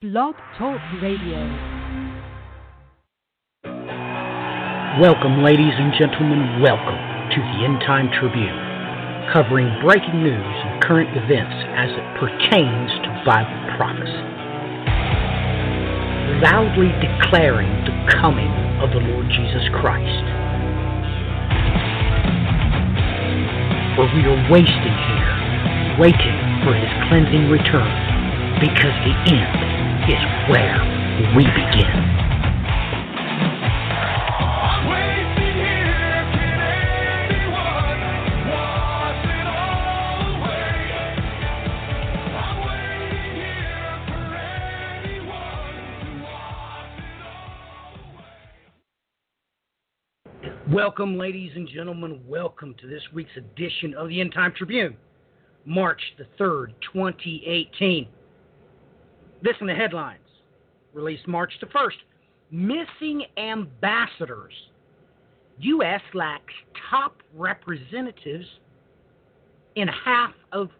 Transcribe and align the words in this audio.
Blog 0.00 0.32
Talk 0.56 0.80
Radio. 1.02 1.36
Welcome, 4.96 5.44
ladies 5.44 5.76
and 5.76 5.92
gentlemen. 5.92 6.64
Welcome 6.64 6.96
to 6.96 7.36
the 7.36 7.68
End 7.68 7.84
Time 7.84 8.08
Tribune, 8.16 8.56
covering 9.28 9.68
breaking 9.84 10.24
news 10.24 10.56
and 10.64 10.80
current 10.80 11.12
events 11.12 11.52
as 11.76 11.92
it 11.92 12.06
pertains 12.16 12.88
to 13.04 13.12
Bible 13.28 13.60
prophecy. 13.76 14.24
Loudly 16.48 16.88
declaring 17.04 17.68
the 17.84 17.92
coming 18.16 18.48
of 18.80 18.96
the 18.96 19.04
Lord 19.04 19.28
Jesus 19.28 19.68
Christ. 19.84 20.24
For 24.00 24.08
we 24.16 24.24
are 24.24 24.40
wasting 24.48 24.96
here, 25.12 26.00
waiting 26.00 26.36
for 26.64 26.72
his 26.72 26.88
cleansing 27.12 27.52
return, 27.52 28.09
because 28.60 28.92
the 29.06 29.14
end 29.32 30.04
is 30.04 30.20
where 30.50 30.76
we 31.34 31.44
begin. 31.44 32.20
Welcome, 50.70 51.16
ladies 51.16 51.52
and 51.56 51.66
gentlemen. 51.66 52.20
Welcome 52.28 52.74
to 52.82 52.86
this 52.86 53.00
week's 53.14 53.30
edition 53.38 53.94
of 53.94 54.10
the 54.10 54.20
End 54.20 54.34
Time 54.34 54.52
Tribune, 54.54 54.98
March 55.64 56.00
the 56.18 56.26
3rd, 56.38 56.74
2018. 56.92 58.06
This 59.42 59.54
in 59.60 59.66
the 59.66 59.74
headlines, 59.74 60.20
released 60.92 61.26
March 61.26 61.52
the 61.60 61.66
1st. 61.66 61.92
Missing 62.50 63.24
ambassadors. 63.36 64.52
U.S. 65.58 66.00
lacks 66.14 66.52
top 66.90 67.22
representatives 67.34 68.46
in 69.76 69.88
half 69.88 70.32
of 70.52 70.70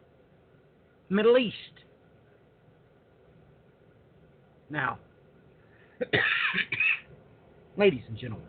Middle 1.08 1.38
East. 1.38 1.54
Now, 4.68 4.98
ladies 7.76 8.02
and 8.08 8.16
gentlemen, 8.16 8.46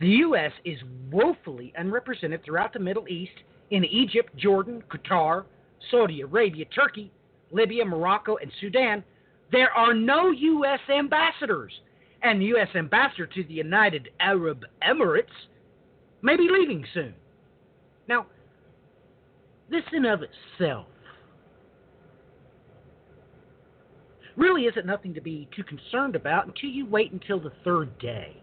the 0.00 0.08
U.S. 0.08 0.52
is 0.64 0.78
woefully 1.10 1.72
unrepresented 1.76 2.44
throughout 2.44 2.72
the 2.72 2.78
Middle 2.78 3.08
East 3.08 3.32
in 3.70 3.84
Egypt, 3.84 4.34
Jordan, 4.36 4.82
Qatar, 4.90 5.44
Saudi 5.90 6.22
Arabia, 6.22 6.64
Turkey, 6.66 7.12
Libya, 7.54 7.84
Morocco, 7.84 8.36
and 8.36 8.50
Sudan. 8.60 9.04
There 9.52 9.70
are 9.70 9.94
no 9.94 10.30
U.S. 10.30 10.80
ambassadors, 10.90 11.72
and 12.22 12.40
the 12.40 12.46
U.S. 12.46 12.68
ambassador 12.74 13.26
to 13.26 13.44
the 13.44 13.54
United 13.54 14.08
Arab 14.20 14.64
Emirates 14.82 15.26
may 16.22 16.36
be 16.36 16.48
leaving 16.50 16.84
soon. 16.92 17.14
Now, 18.08 18.26
this 19.70 19.84
in 19.92 20.04
of 20.04 20.20
itself 20.22 20.86
really 24.36 24.62
isn't 24.62 24.84
nothing 24.84 25.14
to 25.14 25.20
be 25.20 25.48
too 25.54 25.62
concerned 25.62 26.16
about 26.16 26.46
until 26.46 26.70
you 26.70 26.86
wait 26.86 27.12
until 27.12 27.38
the 27.38 27.52
third 27.62 27.96
day. 27.98 28.36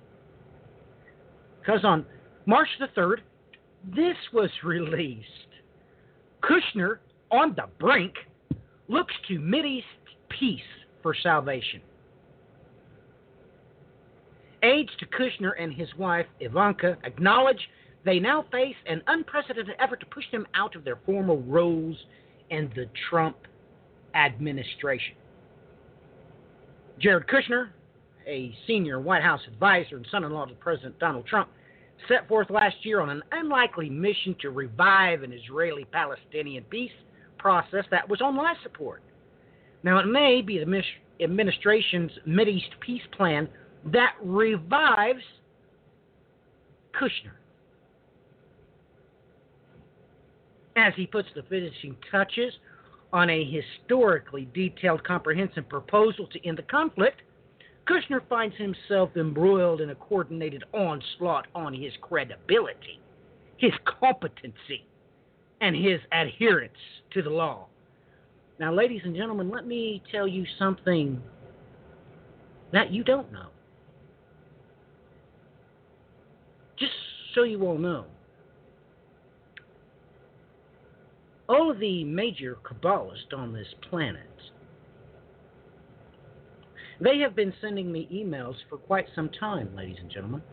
Because 1.60 1.84
on 1.84 2.06
March 2.46 2.70
the 2.80 2.88
3rd, 3.00 3.18
this 3.94 4.16
was 4.34 4.50
released. 4.64 5.28
Kushner 6.42 7.00
on 7.30 7.54
the 7.56 7.66
brink 7.78 8.14
looks 8.88 9.14
to 9.28 9.40
Mideast 9.40 9.84
peace 10.30 10.60
for 11.02 11.16
salvation. 11.16 11.82
Aides 14.64 14.92
to 15.00 15.06
Kushner 15.08 15.52
and 15.60 15.74
his 15.74 15.90
wife 15.98 16.28
Ivanka 16.40 16.98
acknowledge 17.04 17.70
they 18.06 18.20
now 18.20 18.46
face 18.52 18.76
an 18.88 19.02
unprecedented 19.08 19.76
effort 19.80 20.00
to 20.00 20.06
push 20.08 20.26
them 20.32 20.46
out 20.54 20.76
of 20.76 20.84
their 20.84 21.00
former 21.06 21.36
roles 21.36 21.98
in 22.50 22.72
the 22.76 22.88
Trump 23.10 23.38
administration. 24.16 25.16
Jared 27.00 27.28
Kushner, 27.28 27.70
a 28.28 28.54
senior 28.68 29.00
White 29.00 29.24
House 29.24 29.42
advisor 29.48 29.98
and 29.98 30.06
son 30.12 30.24
in 30.24 30.32
law 30.32 30.46
to 30.46 30.54
President 30.56 30.98
Donald 31.00 31.26
Trump, 31.26 31.50
set 32.08 32.28
forth 32.28 32.50
last 32.50 32.76
year 32.84 33.02
on 33.02 33.10
an 33.10 33.24
unlikely 33.32 33.90
mission 33.90 34.36
to 34.42 34.50
revive 34.50 35.24
an 35.24 35.34
Israeli 35.34 35.86
Palestinian 35.86 36.64
peace 36.66 36.92
process 37.42 37.86
that 37.90 38.08
was 38.08 38.22
on 38.22 38.36
life 38.38 38.58
support. 38.62 39.02
Now, 39.84 39.98
it 39.98 40.06
may 40.06 40.42
be 40.42 40.60
the 40.60 40.84
administration's 41.24 42.12
Mideast 42.28 42.80
peace 42.80 43.02
plan 43.18 43.50
that 43.86 44.14
revives 44.24 45.24
Kushner. 46.94 47.34
As 50.76 50.94
he 50.96 51.08
puts 51.08 51.28
the 51.36 51.44
finishing 51.44 51.98
touches 52.12 52.54
on 53.12 53.30
a 53.30 53.44
historically 53.44 54.48
detailed, 54.54 55.04
comprehensive 55.04 55.68
proposal 55.68 56.28
to 56.28 56.48
end 56.48 56.60
the 56.60 56.64
conflict, 56.64 57.22
Kushner 57.88 58.22
finds 58.30 58.56
himself 58.56 59.10
embroiled 59.18 59.82
in 59.82 59.90
a 59.90 59.96
coordinated 59.96 60.64
onslaught 60.74 61.48
on 61.56 61.74
his 61.74 61.92
credibility, 62.02 63.02
his 63.58 63.74
competency, 64.00 64.86
and 65.62 65.76
his 65.76 66.00
adherence 66.12 66.74
to 67.14 67.22
the 67.22 67.30
law. 67.30 67.68
Now, 68.60 68.74
ladies 68.74 69.02
and 69.06 69.16
gentlemen, 69.16 69.50
let 69.50 69.66
me 69.66 70.04
tell 70.12 70.28
you 70.28 70.46
something 70.60 71.22
that 72.74 72.92
you 72.92 73.04
don't 73.04 73.32
know. 73.32 73.48
Just 76.78 76.92
so 77.34 77.44
you 77.44 77.64
all 77.66 77.78
know. 77.78 78.06
All 81.48 81.70
of 81.70 81.80
the 81.80 82.04
major 82.04 82.58
Kabbalists 82.64 83.34
on 83.36 83.54
this 83.54 83.68
planet 83.90 84.28
they 87.02 87.18
have 87.18 87.36
been 87.36 87.52
sending 87.60 87.92
me 87.92 88.08
emails 88.14 88.54
for 88.70 88.78
quite 88.78 89.08
some 89.16 89.30
time, 89.30 89.76
ladies 89.76 89.98
and 90.00 90.10
gentlemen. 90.12 90.44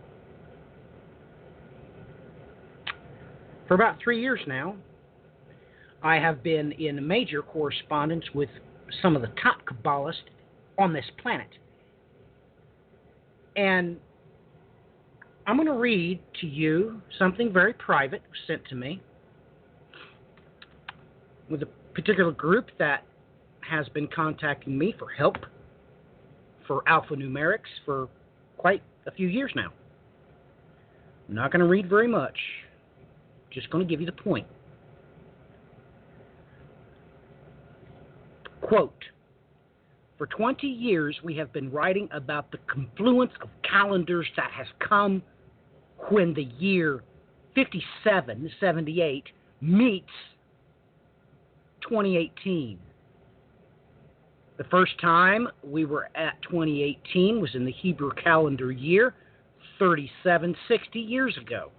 For 3.69 3.75
about 3.75 3.99
three 4.03 4.23
years 4.23 4.41
now, 4.47 4.75
I 6.03 6.17
have 6.17 6.43
been 6.43 6.73
in 6.73 7.07
major 7.07 7.43
correspondence 7.43 8.25
with 8.35 8.49
some 9.03 9.17
of 9.17 9.23
the 9.23 9.33
top 9.43 9.59
Kabbalists 9.67 10.15
on 10.79 10.93
this 10.93 11.05
planet. 11.21 11.49
And 13.57 13.99
I'm 15.47 15.57
going 15.57 15.67
to 15.67 15.73
read 15.73 16.21
to 16.41 16.47
you 16.47 17.01
something 17.19 17.53
very 17.53 17.73
private 17.73 18.23
sent 18.47 18.65
to 18.69 18.75
me 18.75 19.01
with 21.51 21.63
a 21.63 21.67
particular 21.95 22.31
group 22.31 22.69
that 22.79 23.05
has 23.61 23.89
been 23.89 24.07
contacting 24.07 24.79
me 24.79 24.95
for 24.99 25.09
help 25.09 25.37
for 26.67 26.83
alphanumerics 26.85 27.61
for 27.85 28.09
quite 28.57 28.83
a 29.07 29.11
few 29.11 29.27
years 29.27 29.51
now. 29.57 29.73
I'm 31.29 31.35
not 31.35 31.51
going 31.51 31.61
to 31.61 31.67
read 31.67 31.89
very 31.89 32.09
much, 32.09 32.37
just 33.51 33.69
going 33.71 33.87
to 33.87 33.91
give 33.91 34.01
you 34.01 34.07
the 34.07 34.13
point. 34.13 34.47
Quote 38.69 39.03
For 40.19 40.27
20 40.27 40.67
years, 40.67 41.19
we 41.25 41.35
have 41.37 41.53
been 41.55 41.73
writing 41.73 42.07
about 42.13 42.51
the 42.53 42.59
confluence 42.67 43.33
of 43.41 43.49
calendars 43.63 44.27
that 44.37 44.51
has 44.51 44.67
come 44.79 45.23
when 46.11 46.35
the 46.35 46.45
year 46.59 47.03
5778 47.55 49.25
meets 49.63 50.07
2018. 51.81 52.79
The 54.59 54.65
first 54.65 55.01
time 55.01 55.49
we 55.65 55.87
were 55.87 56.11
at 56.15 56.35
2018 56.43 57.41
was 57.41 57.55
in 57.55 57.65
the 57.65 57.73
Hebrew 57.73 58.11
calendar 58.23 58.71
year 58.71 59.15
3760 59.79 60.99
years 60.99 61.39
ago. 61.41 61.71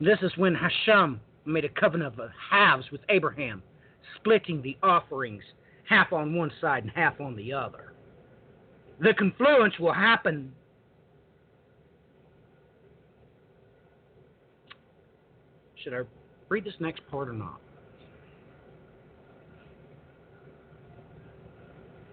This 0.00 0.18
is 0.22 0.30
when 0.36 0.54
Hashem 0.54 1.20
made 1.44 1.64
a 1.64 1.68
covenant 1.70 2.20
of 2.20 2.30
halves 2.50 2.84
with 2.92 3.00
Abraham, 3.08 3.62
splitting 4.20 4.62
the 4.62 4.76
offerings 4.82 5.42
half 5.84 6.12
on 6.12 6.34
one 6.34 6.52
side 6.60 6.84
and 6.84 6.92
half 6.94 7.20
on 7.20 7.34
the 7.36 7.52
other. 7.52 7.92
The 9.00 9.14
confluence 9.14 9.78
will 9.78 9.92
happen 9.92 10.52
Should 15.82 15.94
I 15.94 16.00
read 16.48 16.64
this 16.64 16.74
next 16.80 17.00
part 17.10 17.28
or 17.28 17.32
not? 17.32 17.60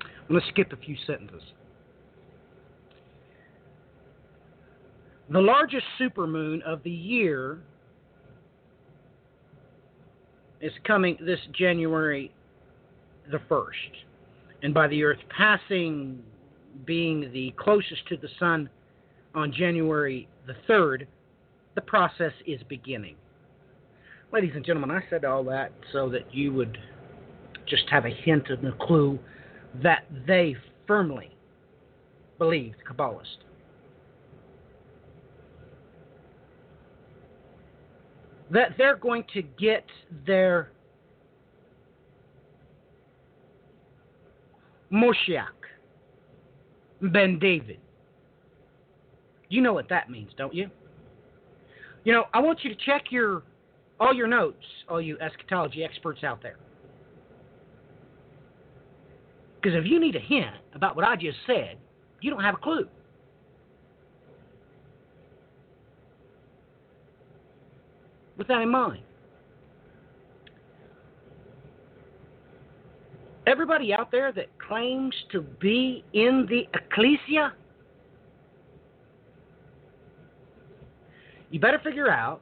I'm 0.02 0.30
going 0.30 0.42
to 0.42 0.48
skip 0.48 0.72
a 0.72 0.78
few 0.78 0.96
sentences. 1.06 1.42
The 5.30 5.42
largest 5.42 5.86
supermoon 6.00 6.62
of 6.64 6.84
the 6.84 6.92
year 6.92 7.64
is 10.62 10.72
coming 10.86 11.18
this 11.22 11.40
January 11.58 12.32
the 13.32 13.40
1st. 13.50 13.72
And 14.64 14.74
by 14.74 14.88
the 14.88 15.04
Earth 15.04 15.20
passing, 15.30 16.22
being 16.86 17.32
the 17.32 17.54
closest 17.58 18.08
to 18.10 18.18
the 18.18 18.30
Sun 18.40 18.70
on 19.34 19.52
January 19.52 20.28
the 20.48 20.56
3rd, 20.68 21.08
the 21.76 21.82
process 21.82 22.34
is 22.46 22.62
beginning. 22.70 23.16
Ladies 24.32 24.52
and 24.56 24.66
gentlemen, 24.66 24.92
I 24.92 25.04
said 25.10 25.24
all 25.26 25.44
that 25.46 25.72
so 25.92 26.10
that 26.10 26.34
you 26.34 26.52
would 26.54 26.78
just 27.66 27.84
have 27.90 28.06
a 28.06 28.10
hint 28.10 28.50
and 28.50 28.68
a 28.68 28.72
clue 28.86 29.20
that 29.84 30.06
they 30.28 30.56
firmly 30.88 31.36
believed 32.38 32.78
Kabbalist. 32.90 33.45
That 38.52 38.76
they're 38.78 38.96
going 38.96 39.24
to 39.34 39.42
get 39.42 39.86
their 40.26 40.72
Moshiach, 44.92 45.48
Ben 47.02 47.40
David. 47.40 47.80
You 49.50 49.62
know 49.62 49.74
what 49.74 49.90
that 49.90 50.10
means, 50.10 50.32
don't 50.38 50.54
you? 50.54 50.70
You 52.04 52.14
know, 52.14 52.26
I 52.34 52.40
want 52.40 52.64
you 52.64 52.70
to 52.70 52.86
check 52.86 53.06
your 53.10 53.44
all 54.00 54.14
your 54.14 54.28
notes, 54.28 54.64
all 54.90 55.02
you 55.02 55.18
eschatology 55.20 55.84
experts 55.84 56.24
out 56.24 56.42
there. 56.44 56.58
Because 59.62 59.78
if 59.78 59.86
you 59.90 60.00
need 60.00 60.16
a 60.16 60.20
hint 60.20 60.56
about 60.74 60.96
what 60.96 61.06
I 61.06 61.16
just 61.16 61.38
said, 61.48 61.78
you 62.22 62.30
don't 62.30 62.44
have 62.44 62.56
a 62.56 62.58
clue. 62.58 62.88
With 68.38 68.48
that 68.48 68.62
in 68.62 68.70
mind, 68.70 69.04
everybody 73.48 73.94
out 73.94 74.12
there 74.12 74.32
that 74.34 74.48
claims 74.60 75.14
to 75.32 75.42
be 75.42 76.04
in 76.14 76.46
the 76.50 76.68
ecclesia, 76.74 77.54
you 81.50 81.60
better 81.60 81.80
figure 81.80 82.10
out 82.10 82.42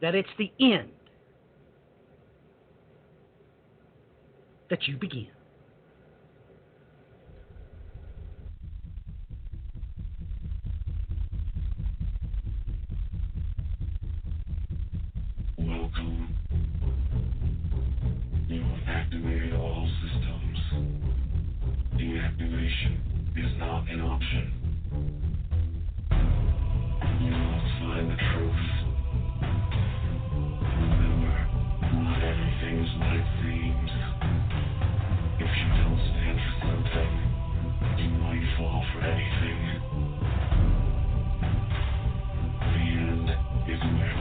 that 0.00 0.14
it's 0.14 0.28
the 0.38 0.50
end 0.58 0.90
that 4.70 4.88
you 4.88 4.96
begin. 4.96 5.28
Activated 18.90 19.54
all 19.54 19.86
systems. 20.02 20.58
Deactivation 21.94 22.98
is 23.36 23.52
not 23.58 23.88
an 23.88 24.00
option. 24.00 24.50
You 27.20 27.30
must 27.30 27.70
find 27.78 28.10
the 28.10 28.16
truth. 28.18 28.66
Remember, 30.74 31.36
not 32.02 32.18
everything 32.18 32.82
is 32.82 32.90
what 32.98 33.14
it 33.14 33.28
seems. 33.46 33.90
If 35.38 35.50
you 35.54 35.68
don't 35.78 36.00
stand 36.10 36.38
for 36.42 36.54
something, 36.66 37.12
you 37.96 38.10
might 38.18 38.42
fall 38.58 38.82
for 38.92 39.00
anything. 39.06 39.60
The 42.58 42.84
end 43.06 43.28
is 43.70 43.80
where 43.80 44.19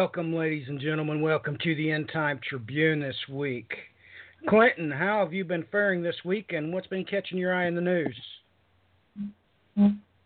Welcome, 0.00 0.34
ladies 0.34 0.66
and 0.66 0.80
gentlemen. 0.80 1.20
Welcome 1.20 1.58
to 1.62 1.74
the 1.74 1.90
End 1.90 2.08
Time 2.10 2.40
Tribune 2.48 3.00
this 3.00 3.18
week. 3.30 3.70
Clinton, 4.48 4.90
how 4.90 5.22
have 5.22 5.34
you 5.34 5.44
been 5.44 5.66
faring 5.70 6.02
this 6.02 6.16
week, 6.24 6.54
and 6.54 6.72
what's 6.72 6.86
been 6.86 7.04
catching 7.04 7.36
your 7.36 7.54
eye 7.54 7.66
in 7.66 7.74
the 7.74 7.82
news? 7.82 8.18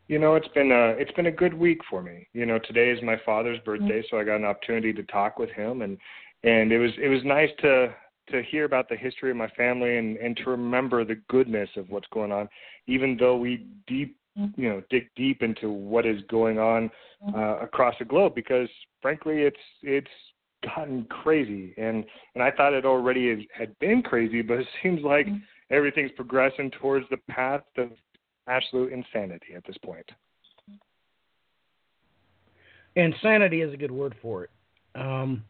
You 0.06 0.20
know, 0.20 0.36
it's 0.36 0.46
been 0.54 0.70
a 0.70 0.90
it's 0.90 1.10
been 1.14 1.26
a 1.26 1.32
good 1.32 1.52
week 1.52 1.80
for 1.90 2.02
me. 2.02 2.28
You 2.34 2.46
know, 2.46 2.60
today 2.60 2.90
is 2.90 3.02
my 3.02 3.20
father's 3.26 3.58
birthday, 3.64 4.04
so 4.08 4.16
I 4.16 4.22
got 4.22 4.36
an 4.36 4.44
opportunity 4.44 4.92
to 4.92 5.02
talk 5.02 5.40
with 5.40 5.50
him, 5.50 5.82
and 5.82 5.98
and 6.44 6.70
it 6.70 6.78
was 6.78 6.92
it 7.02 7.08
was 7.08 7.24
nice 7.24 7.50
to 7.62 7.92
to 8.30 8.44
hear 8.44 8.66
about 8.66 8.88
the 8.88 8.96
history 8.96 9.32
of 9.32 9.36
my 9.36 9.48
family 9.56 9.98
and 9.98 10.16
and 10.18 10.36
to 10.36 10.50
remember 10.50 11.04
the 11.04 11.20
goodness 11.28 11.68
of 11.76 11.90
what's 11.90 12.06
going 12.12 12.30
on, 12.30 12.48
even 12.86 13.16
though 13.18 13.36
we 13.36 13.66
deep 13.88 14.16
you 14.56 14.68
know 14.68 14.82
dig 14.90 15.08
deep 15.16 15.42
into 15.42 15.70
what 15.70 16.04
is 16.06 16.20
going 16.28 16.58
on 16.58 16.90
uh, 17.34 17.58
across 17.60 17.94
the 17.98 18.04
globe 18.04 18.34
because 18.34 18.68
frankly 19.00 19.42
it's 19.42 19.56
it's 19.82 20.10
gotten 20.64 21.04
crazy 21.04 21.74
and 21.76 22.04
and 22.34 22.42
I 22.42 22.50
thought 22.50 22.72
it 22.72 22.84
already 22.84 23.30
had- 23.30 23.46
had 23.52 23.78
been 23.78 24.02
crazy 24.02 24.42
but 24.42 24.58
it 24.58 24.66
seems 24.82 25.02
like 25.02 25.26
everything's 25.70 26.12
progressing 26.12 26.70
towards 26.72 27.06
the 27.10 27.18
path 27.28 27.62
of 27.78 27.90
absolute 28.46 28.92
insanity 28.92 29.54
at 29.56 29.64
this 29.66 29.76
point. 29.78 30.08
Insanity 32.96 33.62
is 33.62 33.72
a 33.72 33.76
good 33.76 33.90
word 33.90 34.14
for 34.22 34.44
it. 34.44 34.50
Um, 34.94 35.44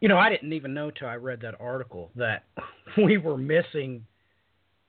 you 0.00 0.08
know, 0.08 0.18
I 0.18 0.30
didn't 0.30 0.52
even 0.52 0.74
know 0.74 0.90
till 0.90 1.08
I 1.08 1.14
read 1.14 1.40
that 1.42 1.54
article 1.60 2.10
that 2.16 2.44
we 2.96 3.18
were 3.18 3.36
missing 3.36 4.04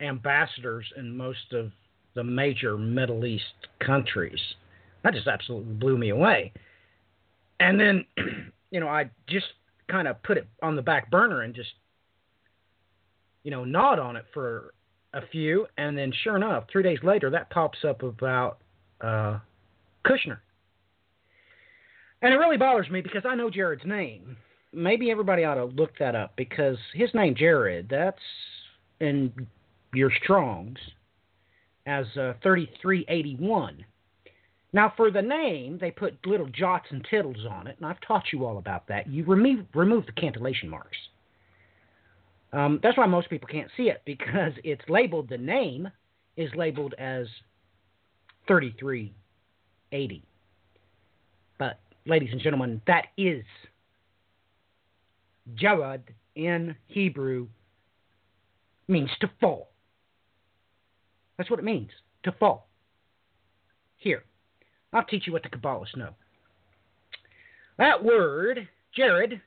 ambassadors 0.02 0.86
in 0.98 1.16
most 1.16 1.54
of 1.54 1.72
the 2.16 2.24
major 2.24 2.78
Middle 2.78 3.26
East 3.26 3.44
countries. 3.86 4.40
That 5.04 5.14
just 5.14 5.28
absolutely 5.28 5.74
blew 5.74 5.98
me 5.98 6.10
away. 6.10 6.52
And 7.60 7.80
then, 7.80 8.06
you 8.72 8.80
know, 8.80 8.88
I 8.88 9.10
just 9.28 9.48
kind 9.90 10.08
of 10.08 10.22
put 10.24 10.38
it 10.38 10.48
on 10.62 10.76
the 10.76 10.82
back 10.82 11.10
burner 11.10 11.42
and 11.42 11.54
just, 11.54 11.70
you 13.44 13.52
know, 13.52 13.64
gnawed 13.64 14.00
on 14.00 14.16
it 14.16 14.26
for 14.34 14.74
a 15.14 15.22
few. 15.32 15.68
And 15.78 15.98
then, 15.98 16.12
sure 16.24 16.36
enough, 16.36 16.66
three 16.72 16.84
days 16.84 17.00
later, 17.04 17.30
that 17.30 17.50
pops 17.50 17.80
up 17.88 18.04
about 18.04 18.60
uh, 19.02 19.40
Kushner. 20.06 20.40
And 22.22 22.34
it 22.34 22.38
really 22.38 22.58
bothers 22.58 22.90
me 22.90 23.02
because 23.02 23.24
I 23.26 23.36
know 23.36 23.50
Jared's 23.50 23.86
name. 23.86 24.36
Maybe 24.74 25.10
everybody 25.10 25.46
ought 25.46 25.56
to 25.56 25.66
look 25.66 25.98
that 26.00 26.16
up 26.16 26.34
because 26.36 26.78
his 26.94 27.10
name, 27.14 27.34
Jared, 27.36 27.88
that's 27.90 28.20
in 29.00 29.48
your 29.94 30.12
Strongs 30.22 30.78
as 31.86 32.06
uh, 32.18 32.34
3381. 32.44 33.86
Now, 34.72 34.94
for 34.96 35.10
the 35.10 35.22
name, 35.22 35.80
they 35.80 35.90
put 35.90 36.26
little 36.26 36.48
jots 36.48 36.86
and 36.92 37.06
tittles 37.10 37.46
on 37.50 37.68
it, 37.68 37.78
and 37.78 37.86
I've 37.86 38.00
taught 38.02 38.26
you 38.32 38.46
all 38.46 38.60
about 38.60 38.88
that. 38.88 39.08
You 39.08 39.26
remove, 39.26 39.66
remove 39.74 40.06
the 40.06 40.12
cantillation 40.12 40.70
marks. 40.70 40.98
Um, 42.54 42.80
that's 42.82 42.98
why 42.98 43.06
most 43.08 43.30
people 43.30 43.48
can't 43.48 43.70
see 43.76 43.90
it 43.90 44.02
because 44.06 44.54
it's 44.64 44.82
labeled, 44.88 45.30
the 45.30 45.38
name 45.38 45.90
is 46.38 46.50
labeled 46.56 46.94
as 46.98 47.28
3380. 48.48 50.24
But, 51.58 51.80
ladies 52.06 52.30
and 52.32 52.42
gentlemen, 52.42 52.82
that 52.88 53.08
is 53.18 53.44
Jared 55.56 56.04
in 56.36 56.76
Hebrew 56.88 57.48
means 58.88 59.10
to 59.22 59.30
fall. 59.40 59.69
That's 61.40 61.50
what 61.50 61.58
it 61.58 61.64
means, 61.64 61.90
to 62.24 62.34
fall. 62.34 62.68
Here, 63.96 64.26
I'll 64.92 65.06
teach 65.06 65.26
you 65.26 65.32
what 65.32 65.42
the 65.42 65.48
Kabbalists 65.50 65.96
know. 65.96 66.10
That 67.78 68.04
word, 68.04 68.68
Jared, 68.94 69.42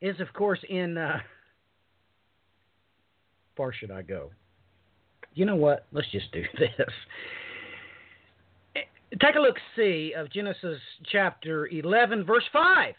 is 0.00 0.18
of 0.18 0.32
course 0.32 0.58
in. 0.68 0.98
Uh, 0.98 1.20
far 3.56 3.72
should 3.72 3.92
I 3.92 4.02
go? 4.02 4.32
You 5.34 5.46
know 5.46 5.54
what? 5.54 5.86
Let's 5.92 6.10
just 6.10 6.32
do 6.32 6.42
this. 6.58 6.90
Take 9.20 9.36
a 9.36 9.40
look, 9.40 9.56
see, 9.76 10.14
of 10.16 10.32
Genesis 10.32 10.80
chapter 11.12 11.68
11, 11.68 12.24
verse 12.24 12.44
5. 12.52 12.94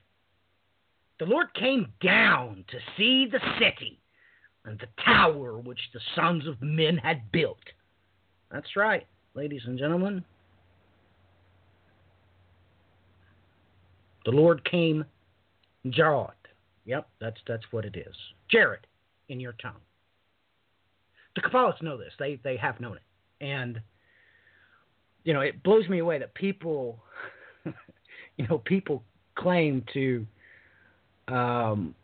The 1.19 1.25
Lord 1.25 1.47
came 1.53 1.87
down 2.01 2.63
to 2.69 2.77
see 2.95 3.27
the 3.29 3.39
city 3.59 3.99
and 4.65 4.79
the 4.79 4.87
tower 5.03 5.57
which 5.57 5.79
the 5.93 5.99
sons 6.15 6.47
of 6.47 6.61
men 6.61 6.97
had 6.97 7.31
built. 7.31 7.57
That's 8.51 8.75
right, 8.75 9.05
ladies 9.33 9.61
and 9.65 9.77
gentlemen. 9.77 10.23
The 14.25 14.31
Lord 14.31 14.63
came 14.69 15.03
Jared. 15.89 16.29
Yep, 16.85 17.07
that's 17.19 17.39
that's 17.47 17.63
what 17.71 17.85
it 17.85 17.95
is. 17.95 18.15
Jared 18.49 18.85
in 19.29 19.39
your 19.39 19.53
tongue. 19.61 19.81
The 21.35 21.41
Kabbalists 21.41 21.81
know 21.81 21.97
this. 21.97 22.13
They 22.19 22.39
they 22.43 22.57
have 22.57 22.79
known 22.79 22.97
it. 22.97 23.45
And 23.45 23.81
you 25.23 25.33
know, 25.33 25.41
it 25.41 25.63
blows 25.63 25.87
me 25.89 25.99
away 25.99 26.19
that 26.19 26.33
people 26.33 26.99
you 28.37 28.47
know, 28.47 28.59
people 28.59 29.03
claim 29.35 29.83
to 29.93 30.25
um, 31.27 31.95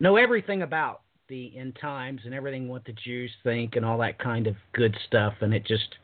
know 0.00 0.16
everything 0.16 0.62
about 0.62 1.02
the 1.28 1.52
end 1.56 1.76
times 1.80 2.22
and 2.24 2.32
everything 2.32 2.68
what 2.68 2.84
the 2.84 2.94
Jews 3.04 3.30
think 3.42 3.76
and 3.76 3.84
all 3.84 3.98
that 3.98 4.18
kind 4.18 4.46
of 4.46 4.54
good 4.72 4.96
stuff, 5.06 5.34
and 5.40 5.52
it 5.52 5.66
just 5.66 5.96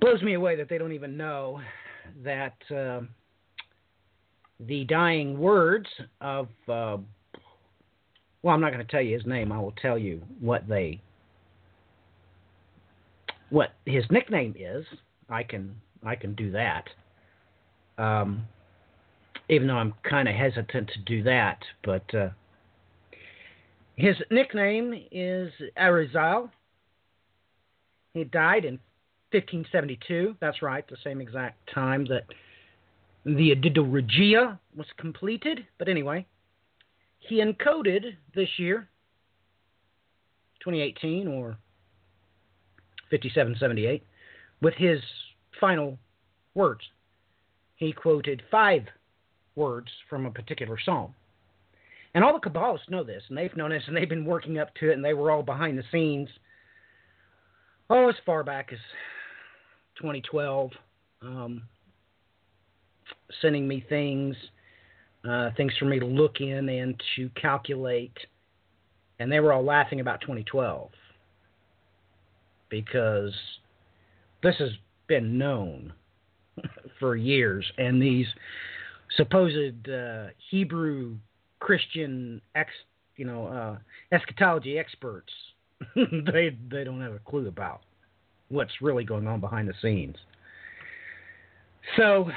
blows 0.00 0.22
me 0.22 0.34
away 0.34 0.56
that 0.56 0.68
they 0.68 0.78
don't 0.78 0.92
even 0.92 1.16
know 1.16 1.60
that 2.24 2.56
uh, 2.74 3.00
the 4.60 4.84
dying 4.84 5.38
words 5.38 5.86
of 6.20 6.48
uh, 6.68 6.96
well, 8.42 8.54
I'm 8.54 8.60
not 8.60 8.72
going 8.72 8.84
to 8.84 8.90
tell 8.90 9.02
you 9.02 9.14
his 9.14 9.26
name. 9.26 9.52
I 9.52 9.58
will 9.58 9.74
tell 9.82 9.98
you 9.98 10.22
what 10.40 10.66
they 10.68 11.00
what 13.50 13.70
his 13.84 14.04
nickname 14.10 14.54
is. 14.58 14.84
I 15.28 15.42
can 15.42 15.74
I 16.04 16.14
can 16.14 16.34
do 16.34 16.50
that. 16.52 16.84
Um, 17.98 18.46
even 19.50 19.66
though 19.66 19.74
I'm 19.74 19.94
kind 20.08 20.28
of 20.28 20.34
hesitant 20.34 20.88
to 20.94 21.00
do 21.00 21.22
that, 21.24 21.58
but 21.84 22.14
uh, 22.14 22.30
his 24.00 24.16
nickname 24.30 24.94
is 25.12 25.52
Arizal. 25.78 26.50
He 28.14 28.24
died 28.24 28.64
in 28.64 28.78
1572. 29.32 30.36
That's 30.40 30.62
right, 30.62 30.88
the 30.88 30.96
same 31.04 31.20
exact 31.20 31.58
time 31.72 32.06
that 32.06 32.24
the 33.24 33.54
Edita 33.54 33.84
Regia 33.86 34.58
was 34.74 34.86
completed. 34.96 35.66
But 35.78 35.88
anyway, 35.88 36.26
he 37.18 37.36
encoded 37.36 38.16
this 38.34 38.48
year, 38.58 38.88
2018 40.64 41.28
or 41.28 41.58
5778, 43.10 44.02
with 44.62 44.74
his 44.74 45.00
final 45.60 45.98
words. 46.54 46.82
He 47.76 47.92
quoted 47.92 48.42
five 48.50 48.84
words 49.56 49.88
from 50.08 50.24
a 50.24 50.30
particular 50.30 50.78
psalm. 50.82 51.14
And 52.14 52.24
all 52.24 52.38
the 52.38 52.48
Kabbalists 52.48 52.90
know 52.90 53.04
this, 53.04 53.22
and 53.28 53.38
they've 53.38 53.56
known 53.56 53.70
this, 53.70 53.84
and 53.86 53.96
they've 53.96 54.08
been 54.08 54.24
working 54.24 54.58
up 54.58 54.74
to 54.76 54.90
it, 54.90 54.94
and 54.94 55.04
they 55.04 55.14
were 55.14 55.30
all 55.30 55.42
behind 55.42 55.78
the 55.78 55.84
scenes. 55.92 56.28
Oh, 57.88 58.08
as 58.08 58.16
far 58.26 58.42
back 58.42 58.70
as 58.72 58.78
2012, 59.96 60.70
um, 61.22 61.62
sending 63.40 63.68
me 63.68 63.84
things, 63.88 64.34
uh, 65.28 65.50
things 65.56 65.72
for 65.78 65.84
me 65.84 65.98
to 66.00 66.06
look 66.06 66.40
in 66.40 66.68
and 66.68 67.00
to 67.16 67.30
calculate. 67.40 68.16
And 69.18 69.30
they 69.30 69.40
were 69.40 69.52
all 69.52 69.64
laughing 69.64 70.00
about 70.00 70.20
2012 70.22 70.90
because 72.70 73.34
this 74.42 74.56
has 74.58 74.70
been 75.06 75.36
known 75.36 75.92
for 76.98 77.16
years, 77.16 77.70
and 77.78 78.00
these 78.00 78.26
supposed 79.16 79.88
uh, 79.88 80.26
Hebrew 80.50 81.16
Christian 81.60 82.40
ex, 82.54 82.70
you 83.16 83.24
know, 83.24 83.46
uh, 83.46 83.78
eschatology 84.14 84.78
experts, 84.78 85.32
they 85.94 86.56
they 86.70 86.84
don't 86.84 87.00
have 87.00 87.12
a 87.12 87.20
clue 87.20 87.46
about 87.46 87.82
what's 88.48 88.72
really 88.82 89.04
going 89.04 89.26
on 89.26 89.40
behind 89.40 89.68
the 89.68 89.74
scenes. 89.80 90.16
So 91.96 92.30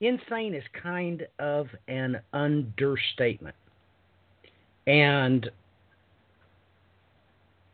insane 0.00 0.54
is 0.54 0.64
kind 0.82 1.26
of 1.38 1.68
an 1.88 2.20
understatement. 2.32 3.56
And 4.86 5.50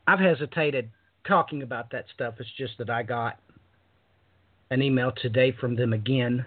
I've 0.07 0.21
hesitated 0.21 0.91
talking 1.27 1.63
about 1.63 1.91
that 1.93 2.07
stuff. 2.15 2.35
It's 2.39 2.49
just 2.57 2.79
that 2.79 2.91
I 2.91 3.03
got 3.03 3.39
an 4.71 4.83
email 4.83 5.13
today 5.21 5.53
from 5.53 5.77
them 5.77 5.93
again. 5.93 6.45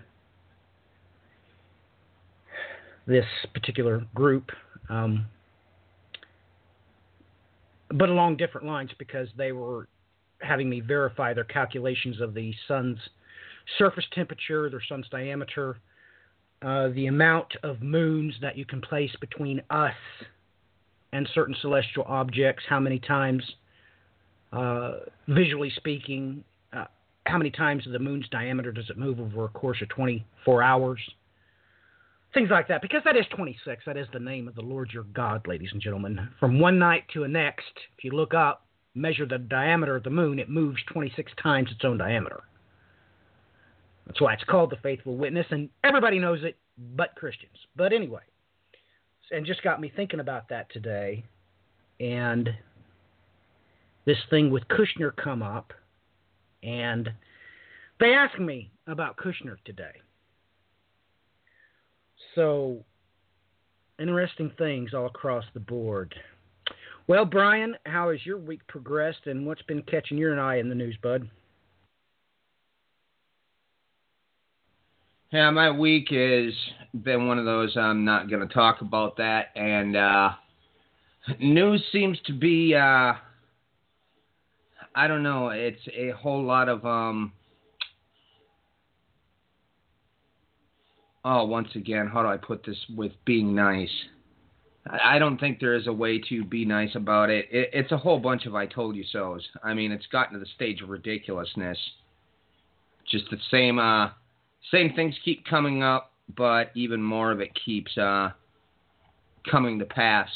This 3.08 3.26
particular 3.54 4.04
group, 4.15 4.50
um, 4.89 5.28
but 7.91 8.10
along 8.10 8.38
different 8.38 8.65
lines 8.65 8.89
because 8.98 9.28
they 9.38 9.52
were 9.52 9.88
having 10.41 10.70
me 10.70 10.80
verify 10.80 11.34
their 11.34 11.44
calculations 11.44 12.20
of 12.20 12.34
the 12.34 12.54
sun's 12.68 12.98
surface 13.78 14.06
temperature, 14.13 14.70
their 14.70 14.82
sun's 14.88 15.08
diameter, 15.10 15.78
uh, 16.62 16.89
the 16.89 17.08
amount 17.08 17.54
of 17.63 17.82
moons 17.82 18.34
that 18.41 18.58
you 18.58 18.65
can 18.65 18.82
place 18.82 19.12
between 19.20 19.62
us 19.70 19.94
and 21.13 21.30
certain 21.34 21.56
celestial 21.62 22.04
objects, 22.08 22.63
how 22.68 22.80
many 22.80 23.00
times, 23.00 23.44
uh, 24.52 24.94
visually 25.28 25.72
speaking, 25.76 26.44
uh, 26.74 26.86
how 27.26 27.38
many 27.38 27.50
times 27.50 27.84
the 27.89 28.00
moon's 28.00 28.28
diameter 28.30 28.72
does 28.72 28.89
it 28.89 28.98
move 28.98 29.20
over 29.20 29.46
a 29.46 29.50
course 29.50 29.82
of 29.82 29.89
24 29.89 30.63
hours? 30.63 31.00
Things 32.36 32.50
like 32.52 32.67
that, 32.67 32.82
because 32.82 33.02
that 33.06 33.15
is 33.15 33.26
26. 33.34 33.84
That 33.86 33.95
is 33.95 34.08
the 34.12 34.19
name 34.19 34.50
of 34.50 34.56
the 34.56 34.62
Lord 34.62 34.91
your 34.91 35.06
God, 35.06 35.48
ladies 35.48 35.69
and 35.71 35.82
gentlemen. 35.82 36.28
From 36.38 36.60
one 36.60 36.78
night 36.78 37.06
to 37.13 37.21
the 37.21 37.30
next, 37.30 37.71
if 37.98 38.04
you 38.04 38.12
look 38.12 38.34
up, 38.34 38.65
measure 38.93 39.26
the 39.26 39.38
diameter 39.38 39.95
of 39.95 40.04
the 40.04 40.10
moon, 40.10 40.38
it 40.38 40.50
moves 40.50 40.78
26 40.91 41.32
times 41.41 41.71
its 41.71 41.86
own 41.86 41.98
diameter. 41.98 42.43
That's 44.06 44.19
why 44.19 44.34
it's 44.34 44.43
called 44.43 44.69
the 44.69 44.76
faithful 44.84 45.15
witness, 45.15 45.45
and 45.50 45.69
everybody 45.86 46.19
knows 46.19 46.43
it 46.43 46.58
but 46.98 47.15
Christians. 47.15 47.56
But 47.78 47.93
anyway, 47.93 48.24
and 49.32 49.45
just 49.45 49.63
got 49.63 49.80
me 49.80 49.89
thinking 49.95 50.19
about 50.19 50.50
that 50.50 50.69
today, 50.74 51.24
and 52.02 52.50
this 54.04 54.17
thing 54.30 54.52
with 54.52 54.63
Kushner 54.67 55.15
come 55.15 55.41
up, 55.41 55.71
and 56.62 57.10
they 58.02 58.13
asked 58.13 58.39
me 58.39 58.71
about 58.88 59.15
Kushner 59.15 59.56
today. 59.63 60.02
So, 62.36 62.84
interesting 63.98 64.52
things 64.58 64.93
all 64.93 65.06
across 65.06 65.45
the 65.54 65.60
board. 65.60 66.13
Well, 67.08 67.24
Brian, 67.26 67.76
how 67.86 68.12
has 68.12 68.26
your 68.26 68.38
week 68.38 68.65
progressed, 68.67 69.26
and 69.26 69.45
what's 69.45 69.62
been 69.63 69.82
catching 69.84 70.17
your 70.17 70.38
eye 70.39 70.60
in 70.60 70.69
the 70.69 70.76
news, 70.76 70.98
bud? 71.02 71.30
Yeah, 75.32 75.50
my 75.52 75.71
week 75.71 76.10
has 76.12 76.54
been 77.04 77.28
one 77.28 77.39
of 77.39 77.45
those 77.45 77.76
I'm 77.76 78.06
not 78.06 78.30
going 78.30 78.48
to 78.48 78.54
talk 78.54 78.82
about 78.82 79.17
that, 79.17 79.48
and 79.56 79.95
uh, 79.95 80.30
news 81.39 81.84
seems 81.91 82.17
to 82.26 82.34
be 82.34 82.76
uh, 82.76 83.13
I 84.95 85.08
don't 85.08 85.24
know, 85.24 85.50
it's 85.50 85.82
a 85.95 86.12
whole 86.12 86.43
lot 86.43 86.69
of 86.69 86.86
um. 86.86 87.34
Oh, 91.27 91.43
once 91.43 91.69
again, 91.73 92.05
how 92.05 92.21
do 92.21 92.29
I 92.29 92.38
put 92.38 92.63
this 92.63 92.77
with 92.95 93.11
being 93.25 93.55
nice? 93.55 93.89
I 94.88 95.17
don't 95.17 95.39
think 95.39 95.59
there 95.59 95.73
is 95.73 95.88
a 95.88 95.91
way 95.93 96.21
to 96.29 96.45
be 96.45 96.65
nice 96.65 96.93
about 96.93 97.31
it. 97.31 97.47
it. 97.49 97.71
It's 97.73 97.91
a 97.91 97.97
whole 97.97 98.19
bunch 98.19 98.45
of 98.45 98.53
I 98.53 98.67
told 98.67 98.95
you 98.95 99.03
so's. 99.11 99.43
I 99.63 99.73
mean, 99.73 99.91
it's 99.91 100.05
gotten 100.05 100.33
to 100.33 100.39
the 100.39 100.45
stage 100.55 100.83
of 100.83 100.89
ridiculousness. 100.89 101.79
Just 103.09 103.25
the 103.31 103.38
same 103.49 103.79
uh 103.79 104.09
same 104.71 104.93
things 104.93 105.15
keep 105.25 105.45
coming 105.45 105.81
up, 105.81 106.11
but 106.38 106.69
even 106.75 107.01
more 107.01 107.31
of 107.31 107.39
it 107.39 107.49
keeps 107.65 107.97
uh, 107.97 108.29
coming 109.49 109.79
to 109.79 109.85
pass 109.85 110.29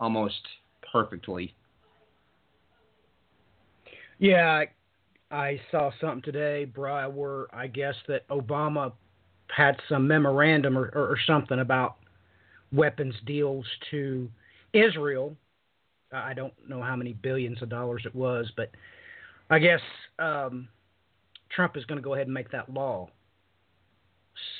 almost 0.00 0.40
perfectly. 0.92 1.54
Yeah, 4.18 4.64
I 5.30 5.60
saw 5.70 5.90
something 6.00 6.22
today, 6.22 6.64
Bri, 6.64 7.08
where 7.08 7.52
I 7.54 7.66
guess 7.66 7.96
that 8.06 8.28
Obama 8.28 8.92
had 9.54 9.76
some 9.88 10.06
memorandum 10.06 10.78
or, 10.78 10.90
or, 10.94 11.08
or 11.08 11.18
something 11.26 11.60
about 11.60 11.96
weapons 12.72 13.14
deals 13.26 13.66
to 13.90 14.28
Israel. 14.72 15.36
I 16.12 16.34
don't 16.34 16.52
know 16.68 16.82
how 16.82 16.96
many 16.96 17.12
billions 17.14 17.60
of 17.62 17.68
dollars 17.68 18.02
it 18.04 18.14
was, 18.14 18.50
but 18.56 18.70
I 19.50 19.58
guess 19.58 19.80
um, 20.18 20.68
Trump 21.54 21.76
is 21.76 21.84
going 21.86 21.98
to 21.98 22.02
go 22.02 22.14
ahead 22.14 22.26
and 22.26 22.34
make 22.34 22.50
that 22.52 22.72
law 22.72 23.08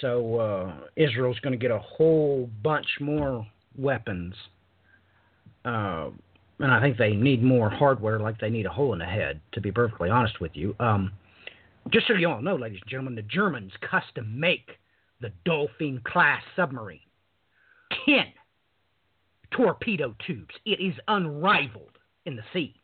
so 0.01 0.39
uh, 0.39 0.73
Israel's 0.97 1.39
going 1.41 1.53
to 1.53 1.59
get 1.59 1.71
a 1.71 1.79
whole 1.79 2.51
bunch 2.63 2.87
more 3.01 3.47
weapons. 3.77 4.35
Uh, 5.65 6.11
and 6.59 6.71
I 6.71 6.81
think 6.81 6.99
they 6.99 7.13
need 7.13 7.43
more 7.43 7.71
hardware 7.71 8.19
like 8.19 8.39
they 8.41 8.51
need 8.51 8.67
a 8.67 8.71
hole 8.71 8.93
in 8.93 8.99
the 8.99 9.05
head, 9.05 9.41
to 9.53 9.61
be 9.61 9.73
perfectly 9.73 10.11
honest 10.11 10.41
with 10.41 10.53
you. 10.55 10.75
Um, 10.79 11.13
just 11.91 12.07
so 12.07 12.15
you 12.15 12.29
all 12.29 12.43
know, 12.43 12.57
ladies 12.57 12.81
and 12.83 12.91
gentlemen, 12.91 13.15
the 13.15 13.23
Germans 13.23 13.73
custom 13.81 14.39
make 14.39 14.71
the 15.23 15.33
Dolphin 15.45 16.01
class 16.05 16.43
submarine. 16.55 17.01
10 18.07 18.25
torpedo 19.51 20.15
tubes. 20.27 20.55
It 20.65 20.81
is 20.81 20.95
unrivaled 21.09 21.99
in 22.27 22.37
the 22.37 22.43
sea. 22.53 22.75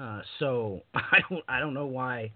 Uh, 0.00 0.20
so 0.38 0.82
I 0.94 1.18
don't 1.28 1.44
I 1.48 1.60
don't 1.60 1.74
know 1.74 1.86
why 1.86 2.32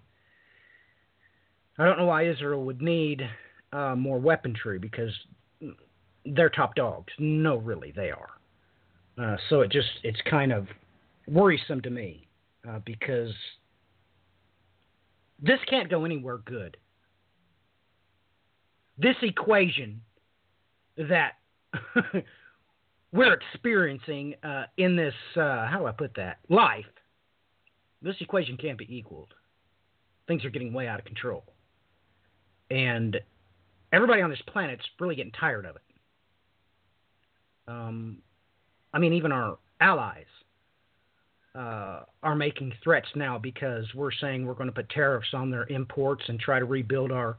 I 1.77 1.85
don't 1.85 1.97
know 1.97 2.05
why 2.05 2.27
Israel 2.27 2.63
would 2.65 2.81
need 2.81 3.21
uh, 3.71 3.95
more 3.95 4.19
weaponry 4.19 4.79
because 4.79 5.11
they're 6.25 6.49
top 6.49 6.75
dogs. 6.75 7.11
No, 7.17 7.57
really, 7.57 7.91
they 7.95 8.11
are. 8.11 8.29
Uh, 9.17 9.37
so 9.49 9.61
it 9.61 9.71
just 9.71 9.89
it's 10.03 10.19
kind 10.29 10.51
of 10.51 10.67
worrisome 11.27 11.81
to 11.81 11.89
me 11.89 12.27
uh, 12.67 12.79
because 12.85 13.31
this 15.41 15.59
can't 15.69 15.89
go 15.89 16.05
anywhere 16.05 16.39
good. 16.45 16.77
This 18.97 19.15
equation 19.21 20.01
that 20.97 21.33
we're 23.11 23.33
experiencing 23.33 24.35
uh, 24.43 24.65
in 24.77 24.95
this 24.95 25.13
uh, 25.35 25.67
how 25.67 25.79
do 25.79 25.85
I 25.87 25.91
put 25.91 26.15
that 26.15 26.39
life, 26.49 26.85
this 28.01 28.15
equation 28.19 28.57
can't 28.57 28.77
be 28.77 28.87
equaled. 28.95 29.33
Things 30.27 30.45
are 30.45 30.49
getting 30.49 30.73
way 30.73 30.87
out 30.87 30.99
of 30.99 31.05
control, 31.05 31.43
and 32.69 33.17
everybody 33.91 34.21
on 34.21 34.29
this 34.29 34.41
planet's 34.47 34.83
really 34.99 35.15
getting 35.15 35.31
tired 35.33 35.65
of 35.65 35.75
it. 35.75 35.81
Um, 37.67 38.17
I 38.93 38.99
mean, 38.99 39.13
even 39.13 39.31
our 39.31 39.57
allies 39.79 40.25
uh, 41.55 42.01
are 42.23 42.35
making 42.35 42.73
threats 42.83 43.07
now 43.15 43.37
because 43.37 43.85
we're 43.93 44.11
saying 44.11 44.45
we're 44.45 44.53
going 44.53 44.69
to 44.69 44.73
put 44.73 44.89
tariffs 44.89 45.33
on 45.33 45.51
their 45.51 45.65
imports 45.67 46.23
and 46.27 46.39
try 46.39 46.59
to 46.59 46.65
rebuild 46.65 47.11
our 47.11 47.37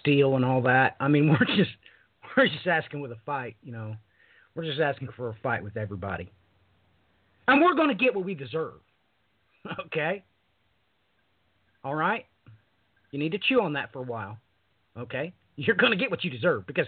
steel 0.00 0.36
and 0.36 0.44
all 0.44 0.62
that. 0.62 0.96
I 1.00 1.08
mean, 1.08 1.28
we're 1.40 1.56
just 1.56 1.70
we're 2.36 2.48
just 2.48 2.66
asking 2.66 3.00
with 3.00 3.12
a 3.12 3.18
fight, 3.26 3.56
you 3.62 3.72
know. 3.72 3.96
We're 4.54 4.64
just 4.64 4.80
asking 4.80 5.08
for 5.16 5.30
a 5.30 5.36
fight 5.42 5.64
with 5.64 5.76
everybody, 5.76 6.30
and 7.48 7.60
we're 7.60 7.74
going 7.74 7.88
to 7.88 7.94
get 7.94 8.14
what 8.14 8.24
we 8.24 8.34
deserve. 8.34 8.74
Okay. 9.86 10.22
All 11.82 11.94
right. 11.94 12.26
You 13.12 13.18
need 13.18 13.32
to 13.32 13.38
chew 13.38 13.62
on 13.62 13.72
that 13.74 13.92
for 13.92 14.00
a 14.00 14.02
while. 14.02 14.36
Okay. 14.98 15.32
You're 15.56 15.76
going 15.76 15.92
to 15.92 15.96
get 15.96 16.10
what 16.10 16.24
you 16.24 16.30
deserve 16.30 16.66
because 16.66 16.86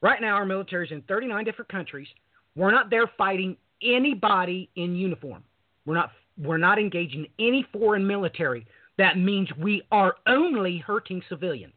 right 0.00 0.20
now 0.20 0.34
our 0.34 0.46
military 0.46 0.86
is 0.86 0.92
in 0.92 1.02
39 1.02 1.44
different 1.44 1.70
countries. 1.70 2.08
We're 2.54 2.70
not 2.70 2.90
there 2.90 3.10
fighting 3.18 3.56
anybody 3.82 4.70
in 4.76 4.96
uniform. 4.96 5.42
We're 5.84 5.94
not 5.94 6.10
we're 6.38 6.58
not 6.58 6.78
engaging 6.78 7.26
any 7.38 7.66
foreign 7.72 8.06
military. 8.06 8.66
That 8.98 9.18
means 9.18 9.48
we 9.58 9.82
are 9.90 10.14
only 10.26 10.78
hurting 10.78 11.22
civilians. 11.28 11.74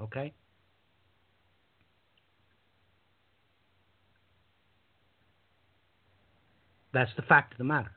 Okay? 0.00 0.32
That's 6.92 7.10
the 7.16 7.22
fact 7.22 7.52
of 7.52 7.58
the 7.58 7.64
matter. 7.64 7.92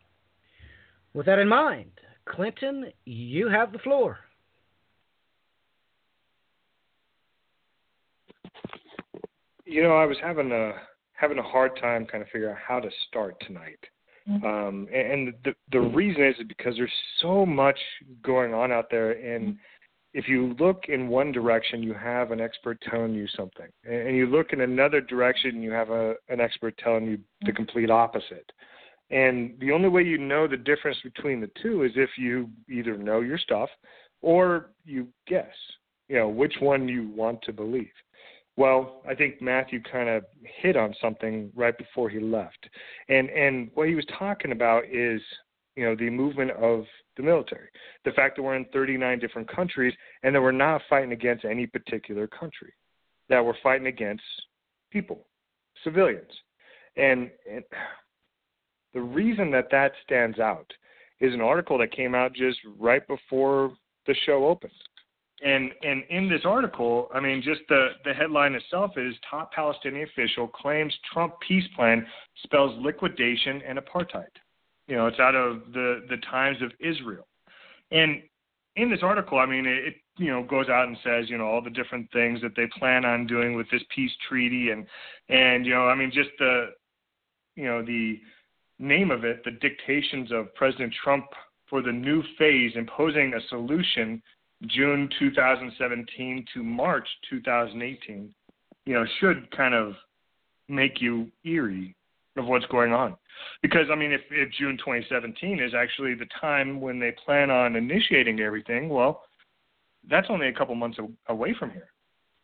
With 1.13 1.27
that 1.27 1.39
in 1.39 1.47
mind, 1.47 1.91
Clinton, 2.25 2.91
you 3.06 3.47
have 3.47 3.71
the 3.71 3.80
floor. 3.80 4.19
you 9.67 9.84
know, 9.84 9.91
I 9.91 10.06
was 10.06 10.17
having 10.23 10.51
a 10.51 10.73
having 11.13 11.38
a 11.38 11.43
hard 11.43 11.77
time 11.80 12.06
kind 12.06 12.23
of 12.23 12.30
figuring 12.30 12.53
out 12.53 12.62
how 12.65 12.80
to 12.80 12.89
start 13.08 13.36
tonight. 13.45 13.80
Mm-hmm. 14.29 14.45
Um, 14.45 14.87
and 14.93 15.33
the 15.45 15.53
the 15.71 15.79
reason 15.79 16.23
is 16.23 16.35
because 16.47 16.75
there's 16.75 16.91
so 17.21 17.45
much 17.45 17.79
going 18.21 18.53
on 18.53 18.71
out 18.71 18.87
there, 18.91 19.11
and 19.11 19.49
mm-hmm. 19.53 19.57
if 20.13 20.27
you 20.27 20.53
look 20.59 20.85
in 20.89 21.07
one 21.07 21.31
direction, 21.31 21.81
you 21.81 21.93
have 21.93 22.31
an 22.31 22.41
expert 22.41 22.77
telling 22.89 23.13
you 23.13 23.27
something, 23.37 23.67
and 23.85 24.17
you 24.17 24.25
look 24.25 24.51
in 24.51 24.61
another 24.61 24.99
direction, 24.99 25.61
you 25.61 25.71
have 25.71 25.91
a 25.91 26.15
an 26.27 26.41
expert 26.41 26.77
telling 26.77 27.05
you 27.05 27.17
the 27.41 27.47
mm-hmm. 27.47 27.55
complete 27.55 27.89
opposite. 27.89 28.51
And 29.09 29.53
the 29.61 29.71
only 29.71 29.87
way 29.87 30.03
you 30.03 30.17
know 30.17 30.47
the 30.47 30.57
difference 30.57 30.97
between 31.01 31.39
the 31.39 31.49
two 31.61 31.83
is 31.83 31.91
if 31.95 32.09
you 32.17 32.49
either 32.69 32.97
know 32.97 33.21
your 33.21 33.37
stuff 33.37 33.69
or 34.21 34.71
you 34.85 35.07
guess. 35.27 35.45
You 36.09 36.17
know, 36.17 36.29
which 36.29 36.55
one 36.61 36.87
you 36.87 37.09
want 37.09 37.41
to 37.43 37.53
believe. 37.53 37.91
Well, 38.58 39.02
I 39.08 39.13
think 39.13 39.39
Matthew 39.39 39.82
kind 39.84 40.10
of 40.10 40.26
hit 40.62 40.76
on 40.76 40.93
something 41.00 41.52
right 41.56 41.78
before 41.78 42.10
he 42.10 42.20
left. 42.20 42.67
And 43.08 43.30
and 43.30 43.70
what 43.76 43.88
he 43.88 43.96
was 43.96 44.06
talking 44.17 44.52
about 44.52 44.84
is, 44.86 45.22
you 45.76 45.86
know, 45.86 45.96
the 45.96 46.10
movement 46.10 46.52
of 46.52 46.86
the 47.15 47.24
military. 47.24 47.70
The 48.04 48.12
fact 48.12 48.36
that 48.36 48.43
we're 48.43 48.56
in 48.56 48.65
39 48.74 49.20
different 49.20 49.48
countries 49.54 49.93
and 50.24 50.34
that 50.34 50.41
we're 50.41 50.52
not 50.52 50.82
fighting 50.89 51.12
against 51.12 51.46
any 51.46 51.67
particular 51.67 52.28
country. 52.28 52.74
That 53.30 53.46
we're 53.46 53.54
fighting 53.62 53.88
against 53.88 54.24
people, 54.91 55.28
civilians. 55.84 56.32
And, 56.96 57.30
and 57.52 57.63
the 58.93 59.02
reason 59.02 59.52
that 59.52 59.67
that 59.72 59.91
stands 60.04 60.39
out 60.39 60.72
is 61.20 61.34
an 61.34 61.41
article 61.41 61.78
that 61.78 61.91
came 61.91 62.15
out 62.15 62.34
just 62.34 62.58
right 62.80 63.06
before 63.08 63.74
the 64.08 64.15
show 64.26 64.48
opened. 64.48 64.72
And 65.43 65.71
and 65.84 66.04
in 66.10 66.30
this 66.30 66.41
article, 66.45 67.10
I 67.13 67.19
mean, 67.19 67.41
just 67.43 67.62
the 67.69 67.89
the 68.06 68.13
headline 68.13 68.56
itself 68.56 68.91
is 68.97 69.13
top 69.30 69.52
Palestinian 69.52 70.08
official 70.08 70.47
claims 70.47 70.93
Trump 71.13 71.36
peace 71.47 71.67
plan 71.76 72.06
spells 72.43 72.76
liquidation 72.82 73.62
and 73.67 73.78
apartheid. 73.78 74.26
You 74.88 74.95
know, 74.95 75.08
it's 75.08 75.19
out 75.19 75.36
of 75.36 75.73
the 75.73 76.06
the 76.10 76.17
Times 76.30 76.58
of 76.62 76.71
Israel. 76.80 77.28
And 77.91 78.23
in 78.76 78.89
this 78.89 79.00
article, 79.04 79.38
I 79.38 79.45
mean, 79.45 79.65
it, 79.65 79.95
you 80.17 80.32
know 80.32 80.43
goes 80.43 80.69
out 80.69 80.88
and 80.88 80.97
says 81.04 81.30
you 81.30 81.38
know 81.38 81.45
all 81.45 81.62
the 81.62 81.69
different 81.69 82.12
things 82.12 82.41
that 82.41 82.56
they 82.56 82.67
plan 82.80 83.06
on 83.06 83.28
doing 83.28 83.56
with 83.56 83.69
this 83.71 83.84
peace 83.93 84.12
treaty 84.28 84.71
and 84.71 84.86
and 85.30 85.65
you 85.65 85.73
know 85.73 85.88
I 85.88 85.95
mean 85.95 86.12
just 86.12 86.30
the 86.39 86.69
you 87.56 87.65
know 87.65 87.84
the 87.84 88.19
name 88.80 89.12
of 89.12 89.23
it, 89.23 89.43
the 89.43 89.52
dictations 89.52 90.32
of 90.32 90.54
President 90.56 90.93
Trump 91.04 91.26
for 91.67 91.82
the 91.82 91.91
new 91.91 92.23
phase 92.38 92.71
imposing 92.76 93.34
a 93.34 93.47
solution 93.50 94.21
June 94.65 95.10
2017 95.20 96.46
to 96.54 96.63
March 96.63 97.08
2018, 97.30 98.34
you 98.86 98.93
know, 98.93 99.06
should 99.20 99.50
kind 99.56 99.76
of 99.76 99.93
make 100.67 101.00
you 101.00 101.32
eerie 101.46 101.96
of 102.38 102.46
what's 102.46 102.65
going 102.67 102.93
on. 102.93 103.15
Because 103.62 103.88
I 103.91 103.96
mean, 103.96 104.12
if, 104.12 104.22
if 104.32 104.50
June 104.58 104.78
2017 104.78 105.60
is 105.60 105.74
actually 105.74 106.15
the 106.15 106.28
time 106.39 106.82
when 106.82 107.00
they 107.00 107.12
plan 107.12 107.52
on 107.52 107.76
initiating 107.76 108.39
everything, 108.39 108.89
well, 108.89 109.24
that's 110.10 110.28
only 110.30 110.48
a 110.48 110.54
couple 110.54 110.76
months 110.76 110.98
away 111.28 111.54
from 111.58 111.72
here. 111.72 111.89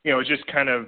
You 0.03 0.11
know, 0.11 0.19
it 0.19 0.27
just 0.27 0.45
kind 0.47 0.69
of 0.69 0.87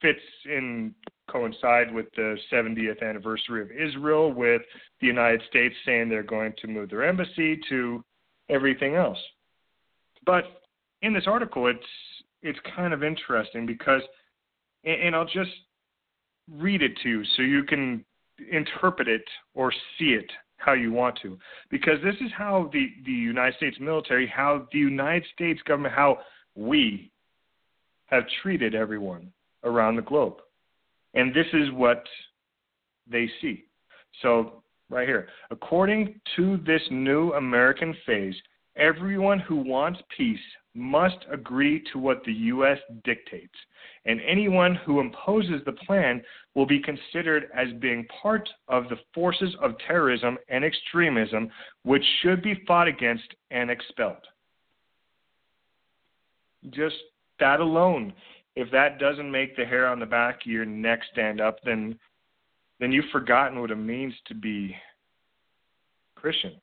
fits 0.00 0.20
in 0.46 0.94
coincide 1.28 1.92
with 1.92 2.06
the 2.16 2.36
70th 2.52 3.02
anniversary 3.02 3.62
of 3.62 3.70
Israel, 3.70 4.32
with 4.32 4.62
the 5.00 5.06
United 5.06 5.42
States 5.48 5.74
saying 5.84 6.08
they're 6.08 6.22
going 6.22 6.52
to 6.60 6.66
move 6.66 6.90
their 6.90 7.04
embassy 7.04 7.60
to 7.68 8.04
everything 8.48 8.94
else. 8.94 9.18
But 10.24 10.61
in 11.02 11.12
this 11.12 11.24
article, 11.26 11.66
it's 11.66 11.80
it's 12.42 12.58
kind 12.74 12.92
of 12.92 13.04
interesting 13.04 13.66
because, 13.66 14.02
and 14.84 15.14
I'll 15.14 15.24
just 15.24 15.50
read 16.50 16.82
it 16.82 16.92
to 17.02 17.08
you 17.08 17.24
so 17.36 17.42
you 17.42 17.62
can 17.64 18.04
interpret 18.50 19.06
it 19.08 19.22
or 19.54 19.72
see 19.98 20.10
it 20.14 20.30
how 20.56 20.72
you 20.72 20.92
want 20.92 21.18
to, 21.22 21.38
because 21.70 21.98
this 22.02 22.14
is 22.20 22.30
how 22.36 22.70
the 22.72 22.88
the 23.04 23.12
United 23.12 23.56
States 23.56 23.76
military, 23.80 24.26
how 24.26 24.66
the 24.72 24.78
United 24.78 25.24
States 25.34 25.60
government, 25.62 25.94
how 25.94 26.18
we 26.54 27.10
have 28.06 28.24
treated 28.42 28.74
everyone 28.74 29.32
around 29.64 29.96
the 29.96 30.02
globe, 30.02 30.34
and 31.14 31.34
this 31.34 31.46
is 31.52 31.70
what 31.72 32.04
they 33.10 33.28
see. 33.40 33.64
So 34.20 34.62
right 34.88 35.08
here, 35.08 35.28
according 35.50 36.20
to 36.36 36.58
this 36.58 36.82
new 36.90 37.32
American 37.32 37.94
phase, 38.06 38.34
everyone 38.76 39.38
who 39.40 39.56
wants 39.56 40.00
peace 40.16 40.38
must 40.74 41.18
agree 41.30 41.82
to 41.92 41.98
what 41.98 42.24
the 42.24 42.32
U.S. 42.32 42.78
dictates, 43.04 43.54
and 44.06 44.20
anyone 44.26 44.74
who 44.86 45.00
imposes 45.00 45.62
the 45.64 45.72
plan 45.72 46.22
will 46.54 46.66
be 46.66 46.80
considered 46.80 47.48
as 47.54 47.68
being 47.80 48.06
part 48.22 48.48
of 48.68 48.88
the 48.88 48.96
forces 49.14 49.54
of 49.60 49.74
terrorism 49.86 50.38
and 50.48 50.64
extremism 50.64 51.50
which 51.84 52.04
should 52.22 52.42
be 52.42 52.62
fought 52.66 52.88
against 52.88 53.34
and 53.50 53.70
expelled. 53.70 54.26
Just 56.70 56.96
that 57.40 57.60
alone, 57.60 58.12
if 58.56 58.70
that 58.70 58.98
doesn't 58.98 59.30
make 59.30 59.56
the 59.56 59.64
hair 59.64 59.86
on 59.86 59.98
the 59.98 60.06
back 60.06 60.36
of 60.44 60.50
your 60.50 60.64
neck 60.64 61.00
stand 61.12 61.40
up, 61.40 61.58
then 61.64 61.98
then 62.80 62.90
you've 62.90 63.10
forgotten 63.12 63.60
what 63.60 63.70
it 63.70 63.76
means 63.76 64.12
to 64.26 64.34
be 64.34 64.74
Christian. 66.16 66.54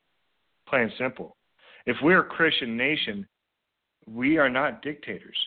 Plain 0.68 0.92
simple. 0.98 1.38
If 1.86 1.98
we're 2.02 2.22
a 2.22 2.26
Christian 2.26 2.76
nation, 2.78 3.28
we 4.08 4.38
are 4.38 4.50
not 4.50 4.82
dictators. 4.82 5.38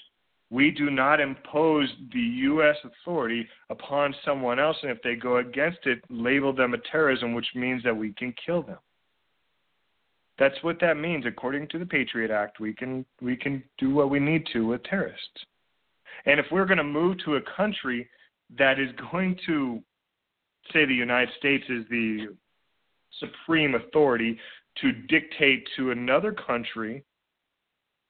We 0.51 0.71
do 0.71 0.91
not 0.91 1.21
impose 1.21 1.89
the 2.13 2.21
U.S. 2.21 2.77
authority 2.85 3.49
upon 3.71 4.15
someone 4.25 4.59
else, 4.59 4.77
and 4.83 4.91
if 4.91 5.01
they 5.03 5.15
go 5.15 5.39
against 5.39 5.87
it, 5.87 6.03
label 6.11 6.53
them 6.53 6.75
a 6.75 6.79
terrorism, 6.91 7.33
which 7.33 7.47
means 7.55 7.83
that 7.85 7.97
we 7.97 8.13
can 8.13 8.35
kill 8.45 8.63
them. 8.63 8.79
That's 10.39 10.63
what 10.63 10.81
that 10.81 10.97
means. 10.97 11.25
According 11.27 11.69
to 11.69 11.79
the 11.79 11.87
Patriot 11.87 12.31
Act, 12.31 12.61
we 12.61 12.75
can 12.75 13.05
we 13.21 13.37
can 13.37 13.63
do 13.79 13.95
what 13.95 14.11
we 14.11 14.19
need 14.19 14.47
to 14.53 14.67
with 14.67 14.83
terrorists. 14.83 15.47
And 16.27 16.39
if 16.39 16.47
we're 16.51 16.67
going 16.67 16.79
to 16.79 16.85
move 16.85 17.17
to 17.25 17.37
a 17.37 17.41
country 17.57 18.09
that 18.59 18.79
is 18.79 18.91
going 19.11 19.39
to 19.47 19.81
say 20.73 20.85
the 20.85 20.95
United 20.95 21.31
States 21.39 21.65
is 21.69 21.85
the 21.91 22.29
supreme 23.21 23.75
authority 23.75 24.39
to 24.81 24.93
dictate 24.93 25.69
to 25.77 25.91
another 25.91 26.33
country 26.33 27.05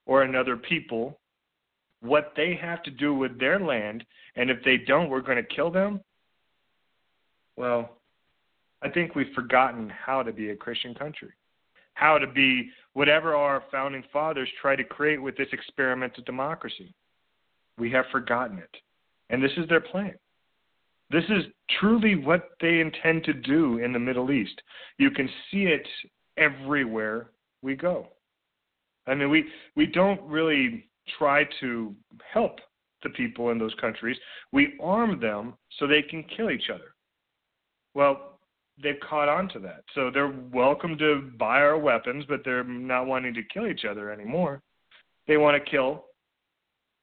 or 0.06 0.22
another 0.22 0.56
people 0.56 1.18
what 2.00 2.32
they 2.36 2.58
have 2.60 2.82
to 2.82 2.90
do 2.90 3.14
with 3.14 3.38
their 3.38 3.60
land, 3.60 4.04
and 4.36 4.50
if 4.50 4.58
they 4.64 4.76
don't, 4.76 5.08
we're 5.08 5.20
going 5.20 5.36
to 5.36 5.54
kill 5.54 5.70
them? 5.70 6.00
Well, 7.56 7.98
I 8.82 8.88
think 8.88 9.14
we've 9.14 9.32
forgotten 9.34 9.88
how 9.88 10.22
to 10.22 10.32
be 10.32 10.50
a 10.50 10.56
Christian 10.56 10.94
country, 10.94 11.30
how 11.94 12.18
to 12.18 12.26
be 12.26 12.70
whatever 12.94 13.36
our 13.36 13.62
founding 13.70 14.02
fathers 14.12 14.48
tried 14.60 14.76
to 14.76 14.84
create 14.84 15.22
with 15.22 15.36
this 15.36 15.48
experiment 15.52 16.18
of 16.18 16.24
democracy. 16.24 16.92
We 17.78 17.90
have 17.92 18.06
forgotten 18.10 18.58
it. 18.58 18.76
And 19.30 19.42
this 19.42 19.52
is 19.56 19.68
their 19.68 19.80
plan. 19.80 20.14
This 21.10 21.24
is 21.24 21.44
truly 21.78 22.16
what 22.16 22.50
they 22.60 22.80
intend 22.80 23.24
to 23.24 23.32
do 23.32 23.78
in 23.78 23.92
the 23.92 23.98
Middle 23.98 24.32
East. 24.32 24.60
You 24.98 25.10
can 25.10 25.28
see 25.50 25.64
it 25.64 25.86
everywhere 26.36 27.30
we 27.62 27.74
go. 27.74 28.08
I 29.06 29.14
mean, 29.14 29.30
we 29.30 29.44
we 29.76 29.86
don't 29.86 30.20
really 30.22 30.86
try 31.18 31.44
to 31.60 31.94
help 32.32 32.58
the 33.02 33.10
people 33.10 33.50
in 33.50 33.58
those 33.58 33.74
countries. 33.80 34.16
We 34.52 34.78
arm 34.82 35.20
them 35.20 35.54
so 35.78 35.86
they 35.86 36.02
can 36.02 36.24
kill 36.36 36.50
each 36.50 36.70
other. 36.72 36.94
Well, 37.94 38.38
they've 38.82 39.00
caught 39.08 39.28
on 39.28 39.48
to 39.50 39.58
that. 39.60 39.84
So 39.94 40.10
they're 40.12 40.34
welcome 40.52 40.96
to 40.98 41.30
buy 41.38 41.58
our 41.60 41.78
weapons, 41.78 42.24
but 42.28 42.42
they're 42.44 42.64
not 42.64 43.06
wanting 43.06 43.34
to 43.34 43.42
kill 43.52 43.66
each 43.66 43.84
other 43.84 44.10
anymore. 44.10 44.62
They 45.26 45.36
want 45.36 45.62
to 45.62 45.70
kill 45.70 46.04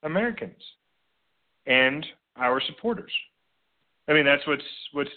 Americans 0.02 0.62
and 1.66 2.04
our 2.36 2.60
supporters. 2.66 3.12
I 4.08 4.12
mean, 4.12 4.24
that's 4.24 4.46
what's 4.46 4.64
what's 4.92 5.10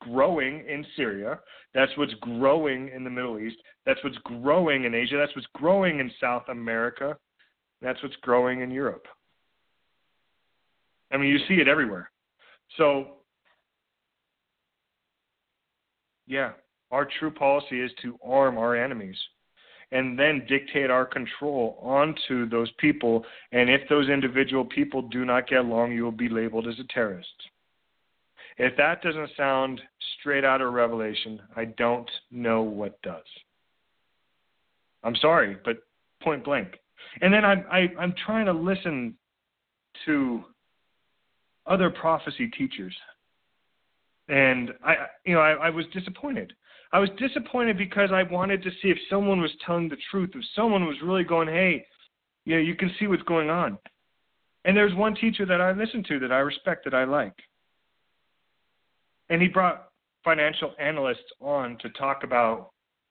growing 0.00 0.64
in 0.68 0.84
Syria. 0.96 1.38
That's 1.74 1.92
what's 1.96 2.14
growing 2.14 2.88
in 2.94 3.04
the 3.04 3.10
Middle 3.10 3.38
East. 3.38 3.56
That's 3.86 4.02
what's 4.02 4.18
growing 4.18 4.84
in 4.84 4.94
Asia. 4.94 5.16
That's 5.16 5.34
what's 5.34 5.48
growing 5.54 6.00
in 6.00 6.10
South 6.20 6.44
America. 6.48 7.16
That's 7.80 8.02
what's 8.02 8.16
growing 8.16 8.60
in 8.60 8.70
Europe. 8.70 9.06
I 11.12 11.16
mean, 11.16 11.30
you 11.30 11.38
see 11.48 11.60
it 11.60 11.68
everywhere. 11.68 12.10
So, 12.76 13.16
yeah, 16.26 16.52
our 16.90 17.08
true 17.18 17.30
policy 17.30 17.80
is 17.80 17.90
to 18.02 18.18
arm 18.24 18.58
our 18.58 18.76
enemies 18.76 19.16
and 19.92 20.18
then 20.18 20.46
dictate 20.48 20.90
our 20.90 21.04
control 21.04 21.78
onto 21.82 22.48
those 22.48 22.70
people. 22.78 23.24
And 23.52 23.68
if 23.68 23.88
those 23.88 24.08
individual 24.08 24.64
people 24.64 25.02
do 25.02 25.24
not 25.24 25.48
get 25.48 25.60
along, 25.60 25.92
you 25.92 26.04
will 26.04 26.12
be 26.12 26.28
labeled 26.28 26.68
as 26.68 26.78
a 26.78 26.84
terrorist. 26.92 27.28
If 28.62 28.76
that 28.76 29.00
doesn't 29.00 29.30
sound 29.38 29.80
straight 30.18 30.44
out 30.44 30.60
of 30.60 30.74
Revelation, 30.74 31.40
I 31.56 31.64
don't 31.64 32.10
know 32.30 32.60
what 32.60 33.00
does. 33.00 33.24
I'm 35.02 35.16
sorry, 35.16 35.56
but 35.64 35.78
point 36.22 36.44
blank. 36.44 36.74
And 37.22 37.32
then 37.32 37.42
I'm 37.42 37.64
I, 37.72 37.88
I'm 37.98 38.12
trying 38.26 38.44
to 38.44 38.52
listen 38.52 39.14
to 40.04 40.44
other 41.66 41.88
prophecy 41.88 42.48
teachers, 42.48 42.94
and 44.28 44.72
I 44.84 45.06
you 45.24 45.32
know 45.32 45.40
I, 45.40 45.52
I 45.52 45.70
was 45.70 45.86
disappointed. 45.94 46.52
I 46.92 46.98
was 46.98 47.08
disappointed 47.16 47.78
because 47.78 48.10
I 48.12 48.24
wanted 48.24 48.62
to 48.64 48.70
see 48.82 48.88
if 48.88 48.98
someone 49.08 49.40
was 49.40 49.52
telling 49.64 49.88
the 49.88 49.96
truth, 50.10 50.32
if 50.34 50.44
someone 50.54 50.84
was 50.84 50.96
really 51.02 51.24
going, 51.24 51.48
hey, 51.48 51.86
you 52.44 52.56
know, 52.56 52.60
you 52.60 52.74
can 52.74 52.90
see 52.98 53.06
what's 53.06 53.22
going 53.22 53.48
on. 53.48 53.78
And 54.66 54.76
there's 54.76 54.94
one 54.94 55.14
teacher 55.14 55.46
that 55.46 55.62
I 55.62 55.72
listen 55.72 56.04
to 56.08 56.18
that 56.18 56.30
I 56.30 56.40
respect 56.40 56.84
that 56.84 56.92
I 56.92 57.04
like 57.04 57.36
and 59.30 59.40
he 59.40 59.48
brought 59.48 59.88
financial 60.22 60.74
analysts 60.78 61.18
on 61.40 61.78
to 61.78 61.88
talk 61.90 62.24
about 62.24 62.70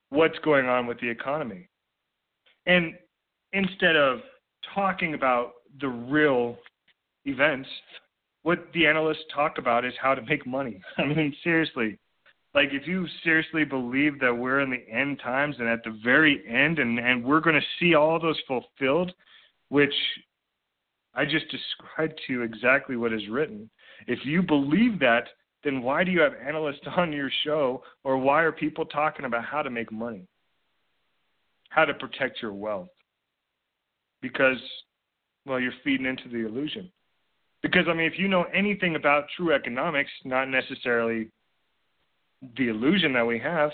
what's 0.09 0.37
going 0.39 0.67
on 0.67 0.85
with 0.85 0.99
the 0.99 1.09
economy. 1.09 1.67
And 2.67 2.93
instead 3.53 3.95
of 3.95 4.19
talking 4.73 5.13
about 5.13 5.53
the 5.79 5.87
real 5.87 6.57
events. 7.25 7.69
What 8.43 8.67
the 8.73 8.87
analysts 8.87 9.23
talk 9.33 9.57
about 9.57 9.85
is 9.85 9.93
how 10.01 10.15
to 10.15 10.21
make 10.23 10.45
money. 10.45 10.81
I 10.97 11.05
mean, 11.05 11.35
seriously. 11.43 11.97
Like 12.55 12.69
if 12.71 12.87
you 12.87 13.05
seriously 13.23 13.63
believe 13.63 14.19
that 14.21 14.33
we're 14.33 14.61
in 14.61 14.71
the 14.71 14.83
end 14.91 15.19
times 15.23 15.55
and 15.59 15.67
at 15.67 15.83
the 15.83 15.99
very 16.03 16.43
end 16.47 16.79
and, 16.79 16.97
and 16.97 17.23
we're 17.23 17.41
gonna 17.41 17.61
see 17.79 17.93
all 17.93 18.19
those 18.19 18.39
fulfilled, 18.47 19.13
which 19.69 19.93
I 21.13 21.25
just 21.25 21.45
described 21.49 22.19
to 22.25 22.33
you 22.33 22.41
exactly 22.41 22.95
what 22.95 23.13
is 23.13 23.27
written. 23.29 23.69
If 24.07 24.25
you 24.25 24.41
believe 24.41 24.99
that, 24.99 25.25
then 25.63 25.81
why 25.81 26.03
do 26.03 26.11
you 26.11 26.21
have 26.21 26.33
analysts 26.45 26.81
on 26.97 27.11
your 27.11 27.29
show 27.43 27.83
or 28.03 28.17
why 28.17 28.43
are 28.43 28.51
people 28.51 28.85
talking 28.85 29.25
about 29.25 29.45
how 29.45 29.61
to 29.61 29.69
make 29.69 29.91
money? 29.91 30.27
How 31.69 31.85
to 31.85 31.93
protect 31.93 32.41
your 32.41 32.53
wealth? 32.53 32.89
Because 34.21 34.57
well, 35.45 35.59
you're 35.59 35.73
feeding 35.83 36.05
into 36.05 36.29
the 36.29 36.45
illusion. 36.45 36.91
Because 37.61 37.85
I 37.89 37.93
mean, 37.93 38.05
if 38.05 38.17
you 38.17 38.27
know 38.27 38.45
anything 38.53 38.95
about 38.95 39.25
true 39.35 39.53
economics, 39.53 40.11
not 40.23 40.45
necessarily 40.45 41.29
the 42.57 42.69
illusion 42.69 43.13
that 43.13 43.25
we 43.25 43.39
have, 43.39 43.71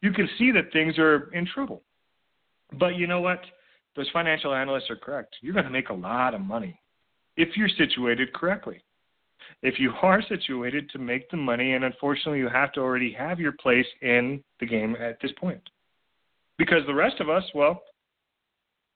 you 0.00 0.12
can 0.12 0.28
see 0.38 0.50
that 0.52 0.72
things 0.72 0.98
are 0.98 1.30
in 1.32 1.46
trouble. 1.46 1.82
But 2.78 2.96
you 2.96 3.06
know 3.06 3.20
what? 3.20 3.40
Those 3.96 4.08
financial 4.12 4.54
analysts 4.54 4.90
are 4.90 4.96
correct. 4.96 5.36
You're 5.40 5.54
going 5.54 5.64
to 5.64 5.70
make 5.70 5.88
a 5.88 5.94
lot 5.94 6.34
of 6.34 6.40
money 6.40 6.80
if 7.36 7.56
you're 7.56 7.68
situated 7.68 8.32
correctly. 8.32 8.82
If 9.62 9.78
you 9.78 9.92
are 10.02 10.22
situated 10.22 10.90
to 10.90 10.98
make 10.98 11.30
the 11.30 11.36
money, 11.36 11.74
and 11.74 11.84
unfortunately, 11.84 12.38
you 12.38 12.48
have 12.48 12.72
to 12.72 12.80
already 12.80 13.12
have 13.12 13.40
your 13.40 13.52
place 13.52 13.86
in 14.02 14.42
the 14.60 14.66
game 14.66 14.96
at 15.00 15.20
this 15.20 15.32
point. 15.38 15.62
Because 16.56 16.84
the 16.86 16.94
rest 16.94 17.20
of 17.20 17.28
us, 17.28 17.44
well, 17.54 17.82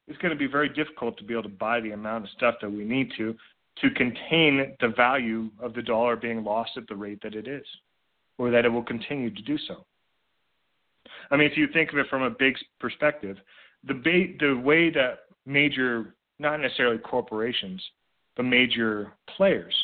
it's 0.09 0.19
going 0.19 0.33
to 0.33 0.39
be 0.39 0.49
very 0.49 0.69
difficult 0.69 1.17
to 1.19 1.25
be 1.25 1.33
able 1.33 1.45
to 1.45 1.49
buy 1.49 1.81
the 1.81 1.93
amount 1.93 2.25
of 2.25 2.31
stuff 2.31 2.57
that 2.61 2.71
we 2.71 2.85
need 2.85 3.13
to 3.17 3.35
to 3.81 3.91
contain 3.91 4.77
the 4.81 4.89
value 4.89 5.49
of 5.61 5.73
the 5.73 5.81
dollar 5.81 6.15
being 6.15 6.45
lost 6.45 6.73
at 6.77 6.87
the 6.89 6.95
rate 6.95 7.19
that 7.23 7.35
it 7.35 7.49
is, 7.49 7.65
or 8.37 8.51
that 8.51 8.67
it 8.67 8.69
will 8.69 8.83
continue 8.83 9.31
to 9.31 9.43
do 9.43 9.57
so. 9.67 9.87
I 11.31 11.37
mean, 11.37 11.51
if 11.51 11.57
you 11.57 11.69
think 11.73 11.91
of 11.91 11.99
it 11.99 12.07
from 12.09 12.23
a 12.23 12.31
big 12.31 12.55
perspective, 12.81 13.39
the 13.85 13.95
ba- 13.95 14.37
the 14.39 14.55
way 14.61 14.91
that 14.91 15.21
major, 15.47 16.15
not 16.39 16.61
necessarily 16.61 16.99
corporations, 16.99 17.83
but 18.37 18.45
major 18.45 19.13
players, 19.37 19.75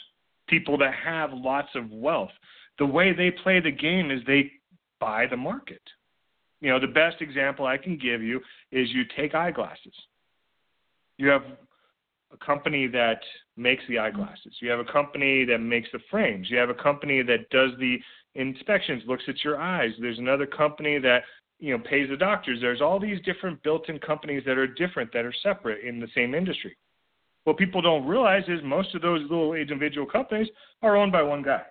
people 0.49 0.77
that 0.79 0.95
have 0.95 1.31
lots 1.33 1.69
of 1.75 1.91
wealth, 1.91 2.31
the 2.79 2.87
way 2.87 3.13
they 3.13 3.31
play 3.31 3.61
the 3.61 3.71
game 3.71 4.11
is 4.11 4.21
they 4.27 4.51
buy 5.01 5.27
the 5.27 5.37
market. 5.37 5.83
You 6.61 6.71
know, 6.71 6.81
the 6.81 6.89
best 6.89 7.21
example 7.21 7.67
I 7.67 7.77
can 7.77 7.97
give 7.97 8.23
you 8.23 8.41
is 8.73 8.89
you 8.91 9.05
take 9.17 9.35
eyeglasses. 9.35 9.95
You 11.17 11.29
have 11.29 11.43
a 12.33 12.45
company 12.45 12.87
that 12.89 13.21
makes 13.57 13.83
the 13.89 13.99
eyeglasses. 13.99 14.55
You 14.61 14.71
have 14.71 14.81
a 14.81 14.85
company 14.85 15.45
that 15.45 15.59
makes 15.59 15.89
the 15.93 16.01
frames. 16.11 16.49
You 16.51 16.59
have 16.59 16.71
a 16.71 16.75
company 16.75 17.23
that 17.23 17.49
does 17.51 17.71
the 17.79 17.99
inspections, 18.35 19.03
looks 19.07 19.25
at 19.29 19.43
your 19.45 19.61
eyes. 19.61 19.93
There's 20.01 20.19
another 20.19 20.47
company 20.47 20.99
that 20.99 21.23
you 21.59 21.77
know 21.77 21.83
pays 21.83 22.09
the 22.09 22.17
doctors. 22.17 22.59
There's 22.61 22.81
all 22.81 23.01
these 23.01 23.21
different 23.23 23.63
built-in 23.63 23.99
companies 23.99 24.43
that 24.47 24.59
are 24.59 24.67
different 24.67 25.13
that 25.13 25.25
are 25.25 25.35
separate 25.43 25.85
in 25.85 26.01
the 26.01 26.09
same 26.15 26.35
industry. 26.35 26.77
What 27.49 27.57
people 27.57 27.81
don't 27.81 28.07
realize 28.07 28.43
is 28.47 28.61
most 28.63 28.95
of 28.95 29.01
those 29.01 29.23
little 29.23 29.55
individual 29.55 30.07
companies 30.07 30.49
are 30.83 30.99
owned 30.99 31.13
by 31.13 31.23
one 31.23 31.43
guy. 31.43 31.63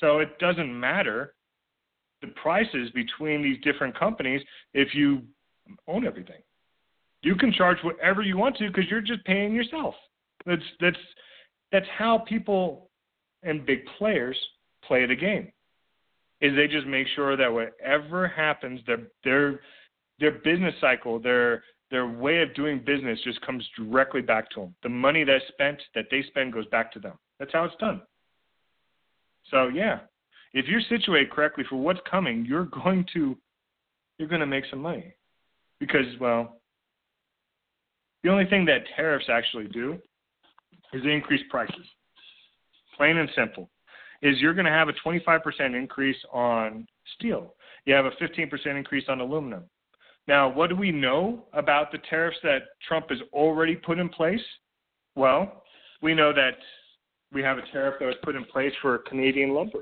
So 0.00 0.18
it 0.18 0.40
doesn't 0.40 0.80
matter 0.80 1.34
the 2.20 2.26
prices 2.42 2.90
between 2.96 3.42
these 3.44 3.58
different 3.62 3.96
companies 3.96 4.42
if 4.74 4.92
you 4.92 5.22
own 5.86 6.04
everything. 6.04 6.42
You 7.22 7.36
can 7.36 7.52
charge 7.52 7.76
whatever 7.84 8.22
you 8.22 8.36
want 8.36 8.56
to 8.56 8.66
because 8.66 8.90
you're 8.90 9.00
just 9.00 9.24
paying 9.24 9.54
yourself. 9.54 9.94
That's 10.46 10.62
that's 10.80 10.98
that's 11.70 11.86
how 11.96 12.24
people 12.28 12.90
and 13.44 13.64
big 13.64 13.82
players 13.98 14.36
play 14.82 15.06
the 15.06 15.14
game. 15.14 15.52
Is 16.40 16.56
they 16.56 16.66
just 16.66 16.88
make 16.88 17.06
sure 17.14 17.36
that 17.36 17.52
whatever 17.52 18.26
happens, 18.26 18.80
their 18.88 19.06
their 19.22 19.60
their 20.18 20.32
business 20.32 20.74
cycle, 20.80 21.20
their 21.20 21.62
their 21.90 22.06
way 22.06 22.40
of 22.42 22.54
doing 22.54 22.78
business 22.84 23.18
just 23.24 23.40
comes 23.40 23.68
directly 23.76 24.22
back 24.22 24.50
to 24.50 24.60
them. 24.60 24.74
The 24.82 24.88
money 24.88 25.24
that's 25.24 25.44
spent 25.48 25.80
that 25.94 26.06
they 26.10 26.22
spend 26.28 26.52
goes 26.52 26.66
back 26.66 26.92
to 26.92 27.00
them. 27.00 27.14
That's 27.38 27.52
how 27.52 27.64
it's 27.64 27.76
done. 27.76 28.02
So 29.50 29.68
yeah, 29.68 30.00
if 30.52 30.66
you're 30.66 30.82
situated 30.88 31.30
correctly 31.30 31.64
for 31.68 31.76
what's 31.76 32.00
coming, 32.08 32.44
you're 32.46 32.64
going 32.84 33.06
to 33.14 33.36
you're 34.18 34.28
going 34.28 34.40
to 34.40 34.46
make 34.46 34.64
some 34.70 34.80
money 34.80 35.14
because 35.78 36.06
well, 36.20 36.60
the 38.22 38.30
only 38.30 38.44
thing 38.44 38.64
that 38.66 38.82
tariffs 38.94 39.26
actually 39.30 39.66
do 39.68 39.98
is 40.92 41.02
increase 41.04 41.42
prices. 41.50 41.86
Plain 42.96 43.16
and 43.16 43.30
simple. 43.34 43.70
Is 44.22 44.38
you're 44.38 44.52
going 44.52 44.66
to 44.66 44.70
have 44.70 44.88
a 44.90 44.92
25% 44.92 45.40
increase 45.74 46.16
on 46.30 46.86
steel. 47.16 47.54
You 47.86 47.94
have 47.94 48.04
a 48.04 48.10
15% 48.10 48.50
increase 48.66 49.04
on 49.08 49.20
aluminum. 49.20 49.64
Now, 50.30 50.48
what 50.48 50.70
do 50.70 50.76
we 50.76 50.92
know 50.92 51.42
about 51.54 51.90
the 51.90 51.98
tariffs 52.08 52.36
that 52.44 52.60
Trump 52.86 53.06
has 53.08 53.18
already 53.32 53.74
put 53.74 53.98
in 53.98 54.08
place? 54.08 54.40
Well, 55.16 55.64
we 56.02 56.14
know 56.14 56.32
that 56.32 56.52
we 57.32 57.42
have 57.42 57.58
a 57.58 57.62
tariff 57.72 57.96
that 57.98 58.06
was 58.06 58.14
put 58.22 58.36
in 58.36 58.44
place 58.44 58.72
for 58.80 58.98
Canadian 58.98 59.52
lumber. 59.54 59.80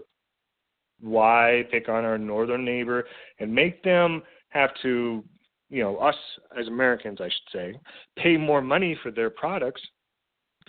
Why 1.02 1.64
pick 1.70 1.90
on 1.90 2.06
our 2.06 2.16
northern 2.16 2.64
neighbor 2.64 3.04
and 3.38 3.54
make 3.54 3.82
them 3.82 4.22
have 4.48 4.70
to 4.80 5.22
you 5.68 5.82
know, 5.82 5.98
us 5.98 6.16
as 6.58 6.66
Americans, 6.66 7.18
I 7.20 7.26
should 7.26 7.52
say, 7.52 7.80
pay 8.16 8.38
more 8.38 8.62
money 8.62 8.98
for 9.02 9.11
their 9.11 9.28
products. 9.28 9.82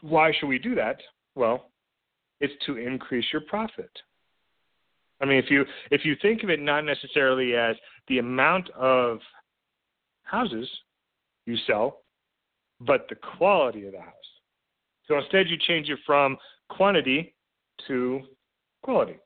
Why 0.01 0.33
should 0.37 0.47
we 0.47 0.59
do 0.59 0.75
that? 0.75 0.97
Well, 1.35 1.69
it's 2.41 2.53
to 2.65 2.75
increase 2.75 3.27
your 3.31 3.43
profit. 3.43 3.91
I 5.21 5.25
mean, 5.25 5.37
if 5.37 5.49
you 5.49 5.63
if 5.89 6.03
you 6.03 6.17
think 6.21 6.43
of 6.43 6.49
it 6.49 6.59
not 6.59 6.81
necessarily 6.81 7.55
as 7.55 7.77
the 8.09 8.17
amount 8.17 8.69
of 8.71 9.19
houses 10.29 10.67
you 11.45 11.57
sell, 11.67 11.99
but 12.81 13.07
the 13.09 13.15
quality 13.15 13.85
of 13.85 13.93
the 13.93 13.99
house. 13.99 14.13
So 15.07 15.17
instead, 15.17 15.47
you 15.49 15.57
change 15.67 15.89
it 15.89 15.99
from 16.05 16.37
quantity 16.69 17.33
to 17.87 18.21
quality. 18.83 19.17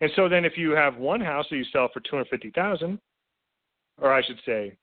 And 0.00 0.10
so 0.16 0.28
then, 0.28 0.44
if 0.44 0.56
you 0.56 0.70
have 0.72 0.96
one 0.96 1.20
house 1.20 1.46
that 1.50 1.56
you 1.56 1.64
sell 1.72 1.88
for 1.92 2.00
two 2.00 2.16
hundred 2.16 2.28
fifty 2.28 2.50
thousand, 2.50 2.98
or 4.00 4.12
I 4.12 4.22
should 4.22 4.40
say, 4.44 4.76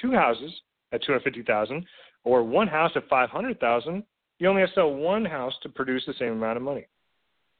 two 0.00 0.12
houses 0.12 0.52
at 0.92 1.02
250,000 1.02 1.84
or 2.24 2.42
one 2.42 2.68
house 2.68 2.92
at 2.96 3.08
500,000, 3.08 4.02
you 4.38 4.48
only 4.48 4.60
have 4.60 4.70
to 4.70 4.74
sell 4.74 4.92
one 4.92 5.24
house 5.24 5.54
to 5.62 5.68
produce 5.68 6.04
the 6.06 6.14
same 6.18 6.32
amount 6.32 6.56
of 6.56 6.62
money. 6.62 6.86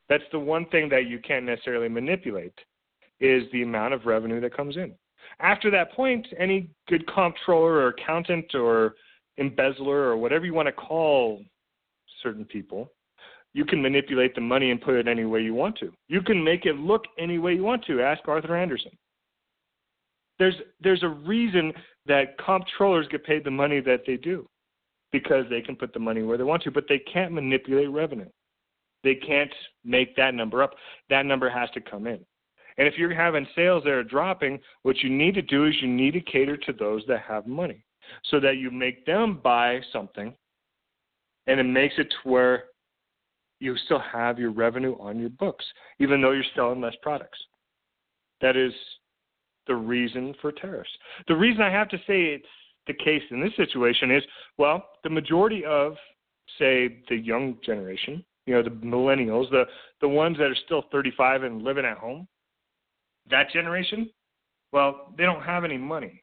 That's 0.08 0.24
the 0.32 0.38
one 0.38 0.66
thing 0.66 0.88
that 0.90 1.06
you 1.06 1.18
can't 1.18 1.44
necessarily 1.44 1.88
manipulate 1.88 2.54
is 3.20 3.44
the 3.52 3.62
amount 3.62 3.94
of 3.94 4.06
revenue 4.06 4.40
that 4.40 4.56
comes 4.56 4.76
in. 4.76 4.94
After 5.40 5.70
that 5.70 5.92
point, 5.92 6.26
any 6.38 6.68
good 6.88 7.06
comptroller 7.06 7.72
or 7.72 7.88
accountant 7.88 8.54
or 8.54 8.94
embezzler 9.38 10.02
or 10.02 10.16
whatever 10.16 10.44
you 10.44 10.54
want 10.54 10.66
to 10.66 10.72
call 10.72 11.42
certain 12.22 12.44
people, 12.44 12.92
you 13.52 13.64
can 13.64 13.80
manipulate 13.82 14.34
the 14.34 14.40
money 14.40 14.70
and 14.70 14.80
put 14.80 14.94
it 14.94 15.08
any 15.08 15.24
way 15.24 15.40
you 15.40 15.54
want 15.54 15.76
to. 15.78 15.92
You 16.08 16.22
can 16.22 16.42
make 16.42 16.66
it 16.66 16.76
look 16.76 17.04
any 17.18 17.38
way 17.38 17.54
you 17.54 17.64
want 17.64 17.84
to. 17.86 18.02
Ask 18.02 18.28
Arthur 18.28 18.56
Andersen 18.56 18.92
there's 20.40 20.56
there's 20.80 21.04
a 21.04 21.08
reason 21.08 21.72
that 22.06 22.36
comptrollers 22.38 23.08
get 23.10 23.24
paid 23.24 23.44
the 23.44 23.50
money 23.50 23.78
that 23.78 24.00
they 24.06 24.16
do 24.16 24.48
because 25.12 25.44
they 25.50 25.60
can 25.60 25.76
put 25.76 25.92
the 25.92 26.00
money 26.00 26.22
where 26.22 26.38
they 26.38 26.44
want 26.44 26.62
to, 26.62 26.70
but 26.70 26.86
they 26.88 26.98
can't 26.98 27.32
manipulate 27.32 27.90
revenue. 27.90 28.28
They 29.04 29.14
can't 29.14 29.52
make 29.84 30.16
that 30.16 30.34
number 30.34 30.62
up. 30.62 30.72
That 31.10 31.26
number 31.26 31.48
has 31.48 31.70
to 31.74 31.80
come 31.80 32.06
in. 32.06 32.20
And 32.78 32.86
if 32.86 32.94
you're 32.96 33.14
having 33.14 33.46
sales 33.54 33.84
that 33.84 33.92
are 33.92 34.04
dropping, 34.04 34.58
what 34.82 34.98
you 34.98 35.10
need 35.10 35.34
to 35.34 35.42
do 35.42 35.66
is 35.66 35.74
you 35.80 35.88
need 35.88 36.12
to 36.12 36.20
cater 36.20 36.56
to 36.56 36.72
those 36.72 37.02
that 37.08 37.22
have 37.22 37.46
money 37.46 37.84
so 38.30 38.40
that 38.40 38.56
you 38.56 38.70
make 38.70 39.06
them 39.06 39.40
buy 39.42 39.80
something 39.92 40.34
and 41.46 41.60
it 41.60 41.64
makes 41.64 41.94
it 41.98 42.08
to 42.10 42.28
where 42.28 42.64
you 43.60 43.76
still 43.84 44.00
have 44.12 44.38
your 44.38 44.50
revenue 44.50 44.96
on 44.98 45.18
your 45.18 45.30
books, 45.30 45.64
even 45.98 46.20
though 46.20 46.32
you're 46.32 46.44
selling 46.54 46.80
less 46.80 46.94
products. 47.02 47.38
That 48.40 48.56
is 48.56 48.72
the 49.66 49.74
reason 49.74 50.34
for 50.40 50.50
tariffs. 50.50 50.90
The 51.28 51.36
reason 51.36 51.62
I 51.62 51.70
have 51.70 51.88
to 51.90 51.98
say 51.98 52.24
it's 52.24 52.46
the 52.86 52.94
case 52.94 53.22
in 53.30 53.40
this 53.40 53.54
situation 53.56 54.10
is, 54.10 54.22
well, 54.58 54.88
the 55.04 55.10
majority 55.10 55.64
of, 55.64 55.94
say, 56.58 57.02
the 57.08 57.16
young 57.16 57.58
generation, 57.64 58.24
you 58.46 58.54
know, 58.54 58.62
the 58.62 58.70
millennials, 58.70 59.50
the 59.50 59.64
the 60.00 60.08
ones 60.08 60.38
that 60.38 60.44
are 60.44 60.56
still 60.64 60.84
35 60.90 61.42
and 61.42 61.62
living 61.62 61.84
at 61.84 61.98
home, 61.98 62.26
that 63.30 63.50
generation, 63.50 64.10
well, 64.72 65.12
they 65.16 65.24
don't 65.24 65.42
have 65.42 65.64
any 65.64 65.78
money. 65.78 66.22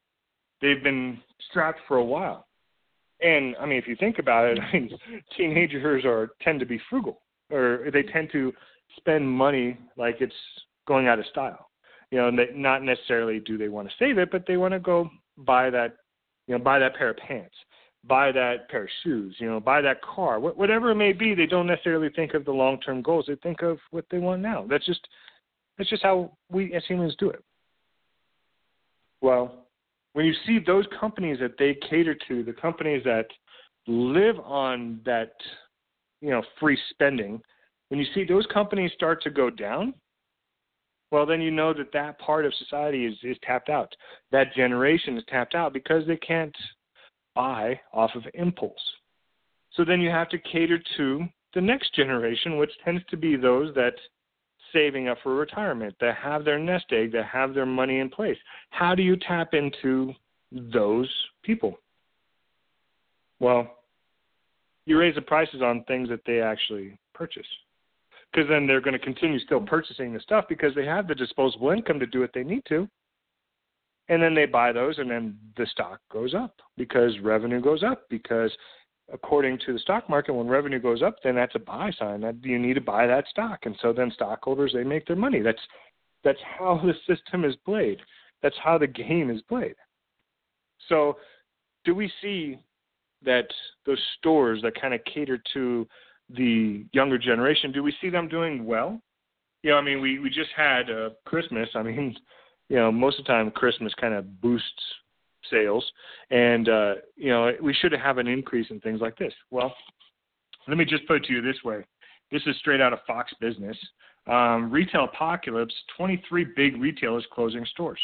They've 0.60 0.82
been 0.82 1.18
strapped 1.50 1.80
for 1.86 1.98
a 1.98 2.04
while. 2.04 2.46
And 3.20 3.56
I 3.60 3.66
mean, 3.66 3.78
if 3.78 3.86
you 3.86 3.96
think 3.96 4.18
about 4.18 4.46
it, 4.46 4.58
I 4.62 4.72
mean, 4.72 4.90
teenagers 5.36 6.04
are 6.04 6.30
tend 6.42 6.60
to 6.60 6.66
be 6.66 6.80
frugal, 6.88 7.20
or 7.50 7.88
they 7.92 8.02
tend 8.02 8.30
to 8.32 8.52
spend 8.96 9.28
money 9.28 9.78
like 9.96 10.16
it's 10.20 10.34
going 10.86 11.06
out 11.06 11.18
of 11.18 11.26
style 11.26 11.68
you 12.10 12.18
know, 12.18 12.28
and 12.28 12.38
not 12.54 12.82
necessarily 12.82 13.40
do 13.40 13.58
they 13.58 13.68
want 13.68 13.88
to 13.88 13.94
save 13.98 14.18
it, 14.18 14.30
but 14.30 14.44
they 14.46 14.56
want 14.56 14.72
to 14.72 14.80
go 14.80 15.10
buy 15.38 15.70
that, 15.70 15.96
you 16.46 16.56
know, 16.56 16.62
buy 16.62 16.78
that 16.78 16.96
pair 16.96 17.10
of 17.10 17.16
pants. 17.16 17.54
buy 18.04 18.32
that 18.32 18.68
pair 18.70 18.84
of 18.84 18.88
shoes, 19.02 19.34
you 19.38 19.50
know, 19.50 19.60
buy 19.60 19.80
that 19.82 20.00
car, 20.02 20.38
wh- 20.38 20.56
whatever 20.56 20.90
it 20.90 20.94
may 20.94 21.12
be. 21.12 21.34
They 21.34 21.46
don't 21.46 21.66
necessarily 21.66 22.08
think 22.14 22.32
of 22.32 22.44
the 22.44 22.52
long-term 22.52 23.02
goals. 23.02 23.26
They 23.26 23.34
think 23.36 23.60
of 23.60 23.78
what 23.90 24.06
they 24.10 24.18
want 24.18 24.40
now. 24.40 24.66
That's 24.70 24.86
just 24.86 25.06
that's 25.78 25.88
just 25.88 26.02
how 26.02 26.32
we 26.50 26.74
as 26.74 26.82
humans 26.86 27.14
do 27.18 27.30
it. 27.30 27.42
Well, 29.20 29.66
when 30.12 30.26
you 30.26 30.34
see 30.46 30.58
those 30.64 30.84
companies 30.98 31.38
that 31.40 31.56
they 31.58 31.76
cater 31.88 32.16
to, 32.28 32.42
the 32.42 32.52
companies 32.52 33.02
that 33.04 33.26
live 33.86 34.38
on 34.40 35.00
that, 35.04 35.32
you 36.20 36.30
know, 36.30 36.42
free 36.60 36.78
spending, 36.90 37.40
when 37.88 38.00
you 38.00 38.06
see 38.14 38.24
those 38.24 38.46
companies 38.52 38.90
start 38.94 39.22
to 39.22 39.30
go 39.30 39.48
down, 39.48 39.94
well, 41.10 41.24
then 41.24 41.40
you 41.40 41.50
know 41.50 41.72
that 41.72 41.92
that 41.92 42.18
part 42.18 42.44
of 42.44 42.52
society 42.54 43.06
is, 43.06 43.14
is 43.22 43.36
tapped 43.42 43.70
out. 43.70 43.94
That 44.30 44.52
generation 44.54 45.16
is 45.16 45.24
tapped 45.28 45.54
out 45.54 45.72
because 45.72 46.06
they 46.06 46.18
can't 46.18 46.54
buy 47.34 47.80
off 47.94 48.10
of 48.14 48.24
impulse. 48.34 48.74
So 49.72 49.84
then 49.84 50.00
you 50.00 50.10
have 50.10 50.28
to 50.30 50.38
cater 50.38 50.78
to 50.96 51.24
the 51.54 51.60
next 51.60 51.94
generation, 51.94 52.58
which 52.58 52.72
tends 52.84 53.02
to 53.10 53.16
be 53.16 53.36
those 53.36 53.74
that 53.74 53.94
saving 54.72 55.08
up 55.08 55.18
for 55.22 55.34
retirement, 55.34 55.94
that 56.00 56.16
have 56.16 56.44
their 56.44 56.58
nest 56.58 56.86
egg, 56.92 57.12
that 57.12 57.26
have 57.26 57.54
their 57.54 57.66
money 57.66 57.98
in 58.00 58.08
place. 58.08 58.36
How 58.70 58.94
do 58.94 59.02
you 59.02 59.16
tap 59.16 59.54
into 59.54 60.12
those 60.52 61.10
people? 61.42 61.78
Well, 63.40 63.70
you 64.86 64.98
raise 64.98 65.14
the 65.14 65.22
prices 65.22 65.62
on 65.62 65.84
things 65.84 66.08
that 66.08 66.20
they 66.26 66.40
actually 66.40 66.98
purchase 67.14 67.46
because 68.32 68.48
then 68.48 68.66
they're 68.66 68.80
going 68.80 68.98
to 68.98 69.04
continue 69.04 69.38
still 69.38 69.60
purchasing 69.60 70.12
the 70.12 70.20
stuff 70.20 70.44
because 70.48 70.74
they 70.74 70.84
have 70.84 71.08
the 71.08 71.14
disposable 71.14 71.70
income 71.70 71.98
to 72.00 72.06
do 72.06 72.20
what 72.20 72.30
they 72.34 72.44
need 72.44 72.62
to. 72.68 72.88
And 74.10 74.22
then 74.22 74.34
they 74.34 74.46
buy 74.46 74.72
those, 74.72 74.98
and 74.98 75.10
then 75.10 75.36
the 75.58 75.66
stock 75.66 76.00
goes 76.10 76.34
up 76.34 76.54
because 76.78 77.12
revenue 77.22 77.60
goes 77.60 77.82
up. 77.82 78.08
Because 78.08 78.50
according 79.12 79.58
to 79.66 79.72
the 79.72 79.78
stock 79.78 80.08
market, 80.08 80.34
when 80.34 80.48
revenue 80.48 80.80
goes 80.80 81.02
up, 81.02 81.16
then 81.22 81.34
that's 81.34 81.54
a 81.54 81.58
buy 81.58 81.90
sign 81.98 82.20
that 82.22 82.36
you 82.42 82.58
need 82.58 82.74
to 82.74 82.80
buy 82.80 83.06
that 83.06 83.26
stock. 83.28 83.60
And 83.64 83.76
so 83.80 83.92
then 83.92 84.10
stockholders 84.14 84.72
they 84.74 84.84
make 84.84 85.06
their 85.06 85.16
money. 85.16 85.40
That's 85.40 85.60
that's 86.24 86.38
how 86.58 86.80
the 86.84 86.94
system 87.12 87.44
is 87.44 87.54
played. 87.64 87.98
That's 88.42 88.56
how 88.62 88.78
the 88.78 88.86
game 88.86 89.30
is 89.30 89.40
played. 89.42 89.74
So, 90.88 91.16
do 91.84 91.94
we 91.94 92.10
see 92.22 92.58
that 93.24 93.48
those 93.86 94.00
stores 94.18 94.60
that 94.62 94.80
kind 94.80 94.94
of 94.94 95.00
cater 95.12 95.40
to 95.54 95.86
the 96.30 96.84
younger 96.92 97.18
generation, 97.18 97.72
do 97.72 97.82
we 97.82 97.94
see 98.00 98.10
them 98.10 98.28
doing 98.28 98.64
well? 98.64 99.00
You 99.62 99.70
know, 99.70 99.76
I 99.76 99.82
mean, 99.82 100.00
we 100.00 100.18
we 100.18 100.28
just 100.28 100.50
had 100.56 100.90
uh, 100.90 101.10
Christmas. 101.24 101.68
I 101.74 101.82
mean, 101.82 102.16
you 102.68 102.76
know, 102.76 102.92
most 102.92 103.18
of 103.18 103.24
the 103.24 103.28
time 103.28 103.50
Christmas 103.50 103.92
kind 104.00 104.14
of 104.14 104.40
boosts 104.40 104.82
sales, 105.50 105.84
and 106.30 106.68
uh, 106.68 106.94
you 107.16 107.30
know, 107.30 107.52
we 107.62 107.74
should 107.74 107.92
have 107.92 108.18
an 108.18 108.26
increase 108.26 108.66
in 108.70 108.80
things 108.80 109.00
like 109.00 109.16
this. 109.18 109.32
Well, 109.50 109.74
let 110.66 110.76
me 110.76 110.84
just 110.84 111.06
put 111.06 111.16
it 111.16 111.24
to 111.24 111.32
you 111.32 111.42
this 111.42 111.62
way: 111.64 111.84
this 112.30 112.42
is 112.46 112.56
straight 112.58 112.80
out 112.80 112.92
of 112.92 113.00
Fox 113.06 113.32
Business. 113.40 113.76
Um, 114.26 114.70
retail 114.70 115.04
apocalypse: 115.04 115.74
23 115.96 116.46
big 116.56 116.80
retailers 116.80 117.26
closing 117.32 117.64
stores. 117.66 118.00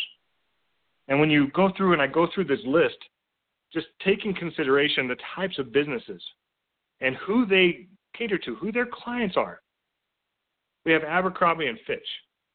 And 1.09 1.21
when 1.21 1.31
you 1.31 1.49
go 1.49 1.71
through, 1.77 1.93
and 1.93 2.01
I 2.01 2.07
go 2.07 2.29
through 2.35 2.45
this 2.45 2.65
list, 2.65 2.97
just 3.73 3.87
taking 4.05 4.35
consideration 4.35 5.09
the 5.09 5.17
types 5.35 5.59
of 5.59 5.73
businesses 5.73 6.23
and 7.01 7.17
who 7.17 7.45
they 7.45 7.89
cater 8.17 8.39
to, 8.39 8.55
who 8.55 8.73
their 8.73 8.87
clients 8.87 9.37
are. 9.37 9.61
We 10.85 10.93
have 10.93 11.03
Abercrombie 11.03 11.67
and 11.67 11.79
Fitch. 11.87 12.07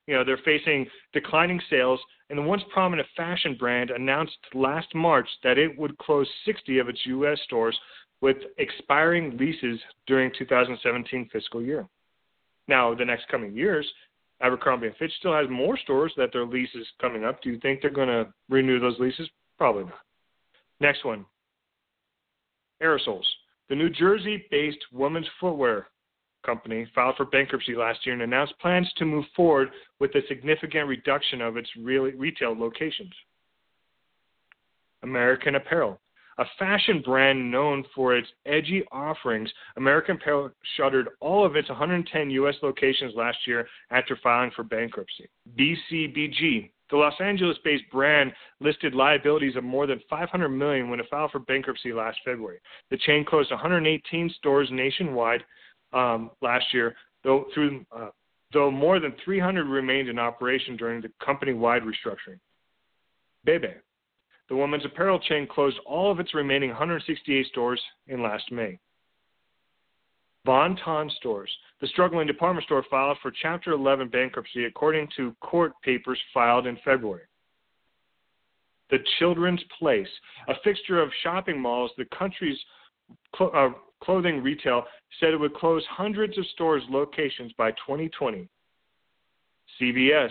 You 0.09 0.15
know, 0.15 0.23
they're 0.23 0.39
facing 0.43 0.87
declining 1.13 1.61
sales, 1.69 1.99
and 2.31 2.39
the 2.39 2.41
once 2.41 2.63
prominent 2.73 3.07
fashion 3.15 3.55
brand 3.59 3.91
announced 3.91 4.39
last 4.55 4.87
March 4.95 5.27
that 5.43 5.59
it 5.59 5.77
would 5.77 5.95
close 5.99 6.27
60 6.45 6.79
of 6.79 6.89
its 6.89 6.99
U.S. 7.05 7.37
stores 7.43 7.77
with 8.19 8.37
expiring 8.57 9.37
leases 9.37 9.79
during 10.07 10.31
2017 10.35 11.29
fiscal 11.31 11.61
year. 11.61 11.87
Now, 12.67 12.95
the 12.95 13.05
next 13.05 13.27
coming 13.27 13.55
years, 13.55 13.85
Abercrombie 14.41 14.87
and 14.87 14.95
Fitch 14.95 15.11
still 15.19 15.33
has 15.33 15.47
more 15.47 15.77
stores 15.77 16.11
that 16.17 16.33
their 16.33 16.47
leases 16.47 16.87
coming 16.99 17.23
up. 17.23 17.43
Do 17.43 17.51
you 17.51 17.59
think 17.59 17.79
they're 17.79 17.91
going 17.91 18.07
to 18.07 18.33
renew 18.49 18.79
those 18.79 18.97
leases? 18.97 19.29
Probably 19.59 19.83
not. 19.83 19.99
Next 20.79 21.05
one, 21.05 21.23
Aerosoles. 22.81 23.27
The 23.69 23.75
New 23.75 23.91
Jersey 23.91 24.47
based 24.49 24.83
women's 24.91 25.27
footwear 25.39 25.89
company 26.45 26.87
filed 26.95 27.15
for 27.15 27.25
bankruptcy 27.25 27.75
last 27.75 28.05
year 28.05 28.13
and 28.13 28.21
announced 28.21 28.53
plans 28.59 28.91
to 28.97 29.05
move 29.05 29.25
forward 29.35 29.69
with 29.99 30.13
a 30.15 30.21
significant 30.27 30.87
reduction 30.87 31.41
of 31.41 31.57
its 31.57 31.69
retail 31.77 32.57
locations. 32.57 33.13
American 35.03 35.55
Apparel. 35.55 35.99
A 36.39 36.45
fashion 36.57 37.01
brand 37.03 37.51
known 37.51 37.83
for 37.93 38.15
its 38.15 38.29
edgy 38.45 38.83
offerings, 38.93 39.51
American 39.75 40.15
Apparel 40.15 40.51
shuttered 40.77 41.09
all 41.19 41.45
of 41.45 41.57
its 41.57 41.67
110 41.67 42.29
U.S. 42.29 42.55
locations 42.63 43.13
last 43.13 43.37
year 43.45 43.67
after 43.91 44.17
filing 44.23 44.51
for 44.55 44.63
bankruptcy. 44.63 45.27
BCBG, 45.57 46.71
the 46.89 46.95
Los 46.95 47.19
Angeles-based 47.19 47.83
brand 47.91 48.31
listed 48.61 48.95
liabilities 48.95 49.57
of 49.57 49.65
more 49.65 49.85
than 49.85 49.99
500 50.09 50.47
million 50.47 50.89
when 50.89 51.01
it 51.01 51.07
filed 51.11 51.31
for 51.31 51.39
bankruptcy 51.39 51.91
last 51.91 52.17
February. 52.23 52.59
The 52.89 52.97
chain 52.97 53.25
closed 53.25 53.51
118 53.51 54.29
stores 54.37 54.69
nationwide 54.71 55.43
um, 55.93 56.31
last 56.41 56.65
year, 56.73 56.95
though 57.23 57.45
through 57.53 57.85
uh, 57.95 58.09
though 58.53 58.71
more 58.71 58.99
than 58.99 59.13
300 59.23 59.65
remained 59.67 60.09
in 60.09 60.17
operation 60.17 60.75
during 60.75 61.01
the 61.01 61.11
company-wide 61.23 61.83
restructuring. 61.83 62.39
Bebe, 63.45 63.73
the 64.49 64.55
women's 64.55 64.85
apparel 64.85 65.19
chain, 65.19 65.47
closed 65.47 65.77
all 65.85 66.11
of 66.11 66.19
its 66.19 66.33
remaining 66.33 66.69
168 66.69 67.45
stores 67.47 67.81
in 68.07 68.23
last 68.23 68.51
May. 68.51 68.79
Bon-Ton 70.45 71.11
Stores, 71.17 71.51
the 71.81 71.87
struggling 71.87 72.25
department 72.25 72.65
store 72.65 72.83
filed 72.89 73.17
for 73.21 73.31
Chapter 73.41 73.71
11 73.71 74.07
bankruptcy 74.09 74.65
according 74.65 75.07
to 75.15 75.35
court 75.41 75.73
papers 75.83 76.19
filed 76.33 76.65
in 76.65 76.77
February. 76.83 77.23
The 78.89 78.97
Children's 79.19 79.61
Place, 79.77 80.07
a 80.47 80.53
fixture 80.63 80.99
of 81.01 81.11
shopping 81.21 81.61
malls, 81.61 81.91
the 81.97 82.05
country's 82.17 82.57
uh, 83.39 83.69
clothing 84.01 84.41
retail, 84.41 84.83
said 85.19 85.29
it 85.29 85.39
would 85.39 85.53
close 85.53 85.83
hundreds 85.89 86.37
of 86.37 86.45
stores 86.47 86.83
locations 86.89 87.51
by 87.53 87.71
2020. 87.71 88.47
CVS, 89.79 90.29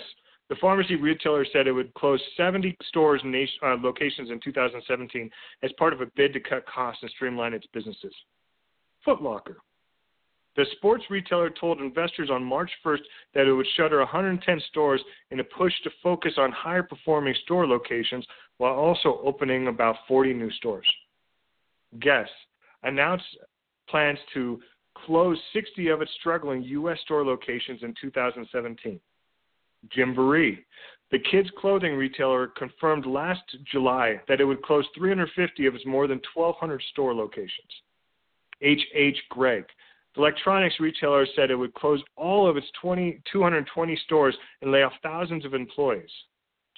the 0.49 0.57
pharmacy 0.57 0.97
retailer 0.97 1.45
said 1.53 1.66
it 1.66 1.73
would 1.73 1.93
close 1.95 2.23
70 2.37 2.77
stores 2.89 3.21
nation, 3.25 3.59
uh, 3.62 3.77
locations 3.81 4.31
in 4.31 4.41
2017 4.41 5.31
as 5.62 5.71
part 5.79 5.93
of 5.93 6.01
a 6.01 6.07
bid 6.16 6.33
to 6.33 6.41
cut 6.41 6.66
costs 6.66 7.03
and 7.03 7.11
streamline 7.11 7.53
its 7.53 7.66
businesses. 7.73 8.14
Foot 9.05 9.23
Locker, 9.23 9.59
the 10.59 10.66
sports 10.73 11.05
retailer 11.09 11.51
told 11.51 11.81
investors 11.81 12.31
on 12.31 12.43
March 12.43 12.71
1st 12.85 13.03
that 13.33 13.47
it 13.47 13.53
would 13.53 13.66
shutter 13.77 13.99
110 13.99 14.61
stores 14.69 15.01
in 15.31 15.39
a 15.39 15.45
push 15.45 15.73
to 15.85 15.91
focus 16.03 16.33
on 16.37 16.51
higher 16.51 16.83
performing 16.83 17.35
store 17.45 17.64
locations 17.64 18.27
while 18.57 18.75
also 18.75 19.21
opening 19.23 19.69
about 19.69 19.95
40 20.09 20.35
new 20.35 20.51
stores. 20.51 20.87
Guess 22.01 22.29
announced 22.83 23.25
plans 23.91 24.18
to 24.34 24.61
close 25.07 25.39
60 25.53 25.89
of 25.89 26.03
its 26.03 26.11
struggling 26.18 26.62
U.S. 26.62 26.99
store 27.05 27.24
locations 27.24 27.82
in 27.82 27.95
2017. 28.01 29.01
Gymboree, 29.97 30.59
the 31.11 31.18
kids' 31.30 31.51
clothing 31.59 31.95
retailer, 31.95 32.49
confirmed 32.49 33.07
last 33.07 33.43
July 33.70 34.20
that 34.28 34.41
it 34.41 34.45
would 34.45 34.62
close 34.62 34.84
350 34.97 35.66
of 35.66 35.74
its 35.74 35.86
more 35.86 36.07
than 36.07 36.20
1,200 36.34 36.82
store 36.91 37.14
locations. 37.14 37.70
H. 38.61 38.80
H. 38.95 39.16
Gregg, 39.30 39.64
the 40.14 40.22
electronics 40.22 40.80
retailer 40.80 41.26
said 41.36 41.51
it 41.51 41.57
would 41.57 41.74
close 41.74 42.03
all 42.16 42.49
of 42.49 42.57
its 42.57 42.66
20, 42.82 43.20
220 43.32 43.97
stores 44.05 44.36
and 44.62 44.72
lay 44.72 44.82
off 44.82 44.93
thousands 45.03 45.45
of 45.45 45.55
employees. 45.55 46.11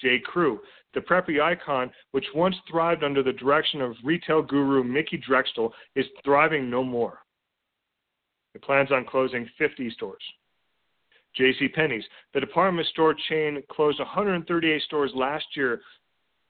J. 0.00 0.18
Crew, 0.24 0.60
the 0.94 1.00
preppy 1.00 1.40
icon, 1.40 1.90
which 2.12 2.26
once 2.34 2.56
thrived 2.70 3.04
under 3.04 3.22
the 3.22 3.32
direction 3.32 3.80
of 3.80 3.94
retail 4.02 4.42
guru 4.42 4.82
Mickey 4.82 5.18
Drexler, 5.18 5.70
is 5.94 6.06
thriving 6.24 6.68
no 6.68 6.82
more. 6.82 7.20
It 8.54 8.62
plans 8.62 8.90
on 8.90 9.04
closing 9.04 9.48
50 9.58 9.90
stores. 9.90 10.22
J.C. 11.36 11.68
Penney's, 11.68 12.04
the 12.34 12.40
department 12.40 12.88
store 12.88 13.14
chain, 13.28 13.62
closed 13.70 14.00
138 14.00 14.82
stores 14.82 15.12
last 15.14 15.44
year 15.54 15.80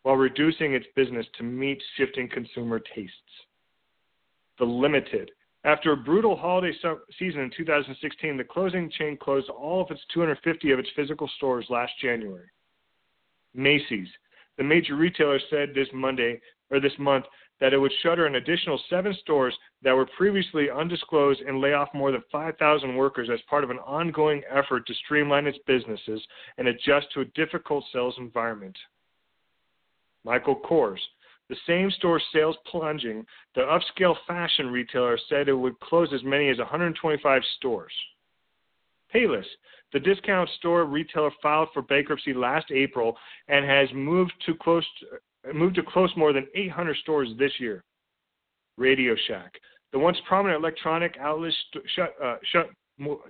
while 0.02 0.16
reducing 0.16 0.72
its 0.72 0.86
business 0.96 1.26
to 1.36 1.42
meet 1.42 1.82
shifting 1.96 2.28
consumer 2.28 2.80
tastes. 2.94 3.14
The 4.58 4.64
Limited, 4.64 5.30
after 5.64 5.92
a 5.92 5.96
brutal 5.96 6.36
holiday 6.36 6.72
season 7.18 7.40
in 7.40 7.50
2016, 7.54 8.38
the 8.38 8.44
closing 8.44 8.90
chain 8.90 9.18
closed 9.18 9.50
all 9.50 9.82
of 9.82 9.90
its 9.90 10.00
250 10.14 10.70
of 10.70 10.78
its 10.78 10.88
physical 10.96 11.28
stores 11.36 11.66
last 11.68 11.92
January. 12.00 12.48
Macy's, 13.54 14.08
the 14.58 14.64
major 14.64 14.96
retailer, 14.96 15.40
said 15.50 15.74
this 15.74 15.88
Monday 15.92 16.40
or 16.70 16.80
this 16.80 16.98
month 16.98 17.24
that 17.60 17.72
it 17.74 17.78
would 17.78 17.92
shutter 18.02 18.26
an 18.26 18.36
additional 18.36 18.80
seven 18.88 19.14
stores 19.20 19.54
that 19.82 19.94
were 19.94 20.08
previously 20.16 20.70
undisclosed 20.70 21.40
and 21.40 21.60
lay 21.60 21.74
off 21.74 21.88
more 21.92 22.10
than 22.10 22.22
5,000 22.32 22.96
workers 22.96 23.28
as 23.32 23.40
part 23.48 23.64
of 23.64 23.70
an 23.70 23.78
ongoing 23.80 24.42
effort 24.50 24.86
to 24.86 24.94
streamline 24.94 25.46
its 25.46 25.58
businesses 25.66 26.22
and 26.58 26.68
adjust 26.68 27.12
to 27.12 27.20
a 27.20 27.26
difficult 27.26 27.84
sales 27.92 28.14
environment. 28.18 28.76
Michael 30.24 30.56
Kors, 30.56 31.00
The 31.48 31.56
same 31.66 31.90
store 31.90 32.20
sales 32.32 32.56
plunging, 32.66 33.26
the 33.54 33.62
upscale 33.62 34.16
fashion 34.26 34.68
retailer 34.70 35.18
said 35.28 35.48
it 35.48 35.54
would 35.54 35.78
close 35.80 36.12
as 36.14 36.22
many 36.22 36.48
as 36.48 36.58
125 36.58 37.42
stores. 37.56 37.92
Payless, 39.14 39.44
the 39.92 40.00
discount 40.00 40.48
store 40.58 40.84
retailer 40.84 41.30
filed 41.42 41.68
for 41.72 41.82
bankruptcy 41.82 42.32
last 42.32 42.70
April 42.70 43.16
and 43.48 43.64
has 43.64 43.88
moved 43.92 44.32
to 44.46 44.54
close 44.54 44.86
moved 45.54 45.74
to 45.76 45.82
close 45.82 46.12
more 46.16 46.32
than 46.32 46.46
800 46.54 46.96
stores 46.98 47.30
this 47.38 47.52
year. 47.58 47.82
Radio 48.76 49.14
Shack, 49.26 49.54
the 49.92 49.98
once 49.98 50.16
prominent 50.28 50.62
electronic 50.62 51.16
outlet 51.18 51.52
st- 51.70 51.84
shut 51.94 52.14
uh, 52.22 52.36
shut 52.52 52.70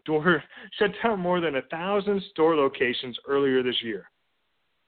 door 0.05 0.43
shut 0.79 0.91
down 1.03 1.21
more 1.21 1.41
than 1.41 1.57
a 1.57 1.63
thousand 1.63 2.23
store 2.31 2.57
locations 2.57 3.17
earlier 3.27 3.63
this 3.63 3.83
year. 3.83 4.11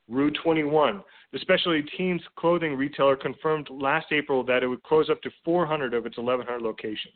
Rue 0.08 0.32
21, 0.42 1.02
the 1.32 1.38
specialty 1.38 1.82
teens 1.96 2.20
clothing 2.36 2.76
retailer, 2.76 3.16
confirmed 3.16 3.68
last 3.70 4.06
April 4.10 4.42
that 4.44 4.62
it 4.62 4.66
would 4.66 4.82
close 4.82 5.08
up 5.08 5.22
to 5.22 5.30
400 5.44 5.94
of 5.94 6.06
its 6.06 6.18
1,100 6.18 6.60
locations. 6.60 7.14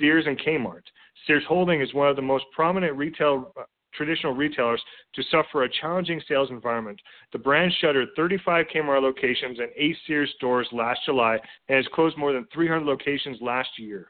Sears 0.00 0.24
and 0.26 0.40
Kmart. 0.40 0.82
Sears 1.26 1.44
Holding 1.46 1.80
is 1.80 1.94
one 1.94 2.08
of 2.08 2.16
the 2.16 2.22
most 2.22 2.44
prominent 2.52 2.96
retail 2.96 3.52
uh, 3.56 3.62
traditional 3.94 4.32
retailers 4.32 4.82
to 5.14 5.22
suffer 5.24 5.64
a 5.64 5.68
challenging 5.80 6.20
sales 6.26 6.50
environment. 6.50 7.00
The 7.32 7.38
brand 7.38 7.72
shuttered 7.80 8.08
35 8.16 8.66
Kmart 8.74 9.02
locations 9.02 9.58
and 9.58 9.68
8 9.76 9.96
Sears 10.06 10.32
stores 10.36 10.68
last 10.72 11.00
July 11.04 11.38
and 11.68 11.76
has 11.76 11.86
closed 11.92 12.16
more 12.16 12.32
than 12.32 12.46
300 12.52 12.84
locations 12.84 13.38
last 13.40 13.68
year. 13.78 14.08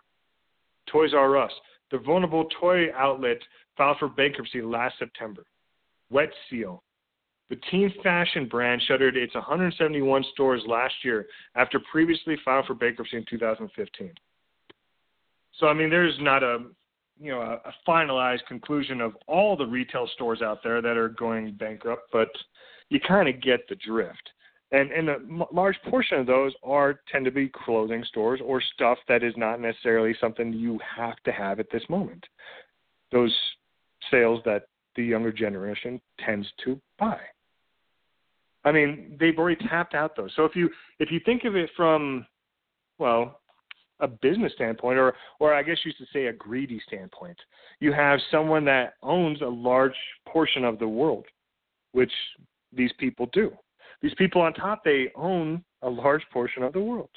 Toys 0.87 1.13
R 1.15 1.37
Us. 1.37 1.53
The 1.91 1.99
vulnerable 1.99 2.47
toy 2.61 2.87
outlet 2.95 3.39
filed 3.77 3.99
for 3.99 4.09
bankruptcy 4.09 4.63
last 4.63 4.95
September. 4.99 5.45
Wet 6.11 6.31
Seal. 6.49 6.83
The 7.49 7.59
teen 7.71 7.93
fashion 8.03 8.47
brand 8.47 8.81
shuttered 8.87 9.17
its 9.17 9.35
171 9.35 10.25
stores 10.33 10.63
last 10.69 10.95
year 11.03 11.27
after 11.57 11.81
previously 11.91 12.37
filed 12.45 12.67
for 12.67 12.75
bankruptcy 12.75 13.17
in 13.17 13.25
2015. 13.29 14.13
So 15.61 15.69
I 15.69 15.75
mean, 15.75 15.91
there's 15.91 16.17
not 16.21 16.43
a 16.43 16.59
you 17.21 17.31
know 17.31 17.43
a, 17.43 17.69
a 17.69 17.75
finalized 17.87 18.45
conclusion 18.49 19.01
of 19.01 19.13
all 19.29 19.57
the 19.57 19.67
retail 19.67 20.09
stores 20.15 20.43
out 20.43 20.63
there 20.65 20.83
that 20.83 20.97
are 20.97 21.11
going 21.11 21.53
bankrupt, 21.53 22.11
but 22.13 22.29
you 22.89 22.99
kind 22.99 23.29
of 23.29 23.41
get 23.41 23.69
the 23.69 23.77
drift. 23.77 24.31
And 24.73 24.91
and 24.91 25.09
a 25.09 25.15
m- 25.15 25.45
large 25.53 25.77
portion 25.89 26.19
of 26.19 26.27
those 26.27 26.53
are 26.65 27.01
tend 27.13 27.25
to 27.27 27.31
be 27.31 27.49
clothing 27.49 28.03
stores 28.05 28.41
or 28.43 28.63
stuff 28.75 28.99
that 29.09 29.23
is 29.23 29.35
not 29.37 29.61
necessarily 29.61 30.17
something 30.21 30.53
you 30.53 30.81
have 30.97 31.17
to 31.25 31.33
have 31.33 31.61
at 31.61 31.71
this 31.71 31.83
moment. 31.89 32.25
Those 33.13 33.35
sales 34.11 34.41
that 34.47 34.65
the 34.97 35.05
younger 35.05 35.33
generation 35.33 36.01
tends 36.25 36.49
to 36.65 36.81
buy. 36.99 37.19
I 38.65 38.73
mean, 38.73 39.17
they've 39.19 39.39
already 39.39 39.67
tapped 39.69 39.95
out 39.95 40.17
those. 40.17 40.31
So 40.37 40.45
if 40.45 40.55
you 40.55 40.71
if 40.99 41.11
you 41.11 41.21
think 41.25 41.45
of 41.45 41.57
it 41.57 41.71
from 41.77 42.27
well, 42.99 43.41
a 44.01 44.09
business 44.09 44.53
standpoint 44.55 44.99
or 44.99 45.15
or 45.39 45.55
I 45.55 45.63
guess 45.63 45.79
you 45.85 45.93
should 45.97 46.09
say 46.13 46.27
a 46.27 46.33
greedy 46.33 46.81
standpoint, 46.87 47.39
you 47.81 47.93
have 47.93 48.19
someone 48.31 48.65
that 48.67 48.95
owns 49.03 49.41
a 49.41 49.47
large 49.47 49.95
portion 50.29 50.65
of 50.65 50.79
the 50.79 50.89
world, 50.89 51.27
which 51.93 52.13
these 52.73 52.93
people 52.99 53.29
do. 53.33 53.53
These 54.03 54.15
people 54.17 54.41
on 54.41 54.55
top 54.55 54.85
they 54.85 55.11
own 55.15 55.65
a 55.83 55.89
large 55.89 56.23
portion 56.33 56.63
of 56.63 56.73
the 56.73 56.81
world. 56.81 57.11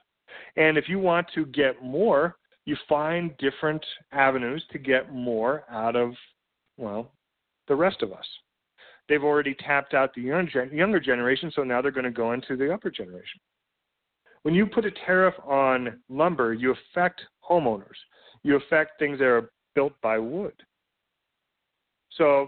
And 0.55 0.77
if 0.77 0.89
you 0.89 0.99
want 0.99 1.27
to 1.35 1.45
get 1.47 1.83
more, 1.83 2.37
you 2.65 2.75
find 2.89 3.37
different 3.37 3.85
avenues 4.11 4.63
to 4.71 4.79
get 4.79 5.13
more 5.13 5.63
out 5.69 5.95
of 5.95 6.13
well, 6.77 7.11
the 7.67 7.75
rest 7.75 8.01
of 8.01 8.11
us 8.11 8.25
they've 9.09 9.23
already 9.23 9.55
tapped 9.55 9.93
out 9.93 10.13
the 10.13 10.21
younger 10.21 10.99
generation, 10.99 11.51
so 11.55 11.63
now 11.63 11.81
they're 11.81 11.91
going 11.91 12.03
to 12.03 12.11
go 12.11 12.33
into 12.33 12.55
the 12.55 12.73
upper 12.73 12.89
generation. 12.89 13.39
When 14.43 14.53
you 14.53 14.65
put 14.65 14.85
a 14.85 14.91
tariff 14.91 15.35
on 15.45 15.99
lumber, 16.09 16.53
you 16.53 16.73
affect 16.93 17.21
homeowners. 17.49 17.97
You 18.43 18.57
affect 18.57 18.99
things 18.99 19.19
that 19.19 19.25
are 19.25 19.51
built 19.73 19.93
by 20.01 20.19
wood. 20.19 20.53
So 22.17 22.47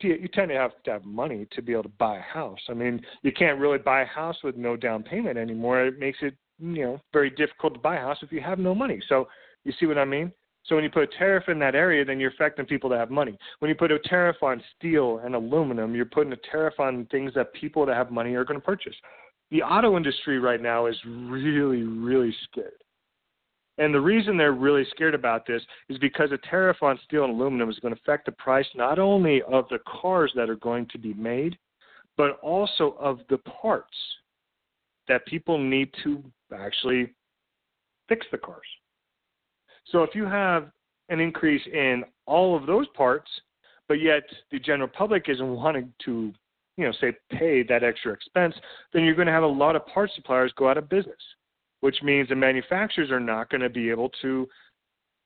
you 0.00 0.28
tend 0.32 0.48
to 0.48 0.54
have 0.54 0.72
to 0.84 0.90
have 0.90 1.04
money 1.04 1.46
to 1.52 1.62
be 1.62 1.72
able 1.72 1.84
to 1.84 1.88
buy 1.90 2.16
a 2.16 2.22
house. 2.22 2.60
I 2.68 2.74
mean, 2.74 3.00
you 3.22 3.32
can't 3.32 3.60
really 3.60 3.78
buy 3.78 4.02
a 4.02 4.06
house 4.06 4.36
with 4.42 4.56
no 4.56 4.76
down 4.76 5.02
payment 5.02 5.38
anymore. 5.38 5.84
It 5.84 5.98
makes 5.98 6.18
it, 6.22 6.34
you 6.58 6.84
know, 6.84 7.00
very 7.12 7.30
difficult 7.30 7.74
to 7.74 7.80
buy 7.80 7.96
a 7.96 8.00
house 8.00 8.18
if 8.22 8.32
you 8.32 8.40
have 8.40 8.58
no 8.58 8.74
money. 8.74 9.00
So 9.08 9.28
you 9.64 9.72
see 9.78 9.86
what 9.86 9.98
I 9.98 10.04
mean? 10.06 10.32
So 10.64 10.74
when 10.74 10.84
you 10.84 10.90
put 10.90 11.02
a 11.02 11.18
tariff 11.18 11.44
in 11.48 11.58
that 11.58 11.74
area, 11.74 12.06
then 12.06 12.18
you're 12.18 12.30
affecting 12.30 12.64
people 12.64 12.88
that 12.90 12.98
have 12.98 13.10
money. 13.10 13.36
When 13.58 13.68
you 13.68 13.74
put 13.74 13.92
a 13.92 13.98
tariff 13.98 14.42
on 14.42 14.62
steel 14.76 15.20
and 15.22 15.34
aluminum, 15.34 15.94
you're 15.94 16.06
putting 16.06 16.32
a 16.32 16.38
tariff 16.50 16.80
on 16.80 17.06
things 17.10 17.32
that 17.34 17.52
people 17.52 17.84
that 17.84 17.96
have 17.96 18.10
money 18.10 18.34
are 18.34 18.44
going 18.44 18.58
to 18.58 18.64
purchase. 18.64 18.94
The 19.50 19.62
auto 19.62 19.96
industry 19.96 20.38
right 20.38 20.60
now 20.60 20.86
is 20.86 20.96
really, 21.06 21.82
really 21.82 22.34
scared. 22.44 22.72
And 23.78 23.92
the 23.92 24.00
reason 24.00 24.36
they're 24.36 24.52
really 24.52 24.86
scared 24.90 25.14
about 25.14 25.46
this 25.46 25.62
is 25.88 25.98
because 25.98 26.30
a 26.32 26.38
tariff 26.48 26.82
on 26.82 26.98
steel 27.04 27.24
and 27.24 27.34
aluminum 27.34 27.68
is 27.68 27.78
going 27.80 27.94
to 27.94 28.00
affect 28.00 28.26
the 28.26 28.32
price 28.32 28.66
not 28.74 28.98
only 28.98 29.42
of 29.42 29.68
the 29.68 29.80
cars 30.00 30.32
that 30.36 30.48
are 30.48 30.56
going 30.56 30.86
to 30.92 30.98
be 30.98 31.12
made, 31.14 31.58
but 32.16 32.38
also 32.40 32.96
of 33.00 33.20
the 33.28 33.38
parts 33.38 33.96
that 35.08 35.26
people 35.26 35.58
need 35.58 35.90
to 36.04 36.22
actually 36.56 37.12
fix 38.08 38.24
the 38.30 38.38
cars. 38.38 38.66
So 39.90 40.02
if 40.02 40.14
you 40.14 40.24
have 40.24 40.70
an 41.08 41.20
increase 41.20 41.62
in 41.72 42.04
all 42.26 42.56
of 42.56 42.66
those 42.66 42.86
parts, 42.96 43.30
but 43.88 44.00
yet 44.00 44.22
the 44.50 44.58
general 44.58 44.88
public 44.88 45.28
isn't 45.28 45.54
wanting 45.54 45.92
to, 46.04 46.32
you 46.76 46.84
know, 46.84 46.92
say 47.00 47.12
pay 47.30 47.62
that 47.62 47.84
extra 47.84 48.12
expense, 48.12 48.54
then 48.92 49.04
you're 49.04 49.14
going 49.14 49.26
to 49.26 49.32
have 49.32 49.42
a 49.42 49.46
lot 49.46 49.76
of 49.76 49.86
parts 49.86 50.12
suppliers 50.14 50.52
go 50.56 50.68
out 50.68 50.78
of 50.78 50.88
business, 50.88 51.16
which 51.80 52.02
means 52.02 52.28
the 52.28 52.34
manufacturers 52.34 53.10
are 53.10 53.20
not 53.20 53.50
going 53.50 53.60
to 53.60 53.70
be 53.70 53.90
able 53.90 54.10
to 54.22 54.46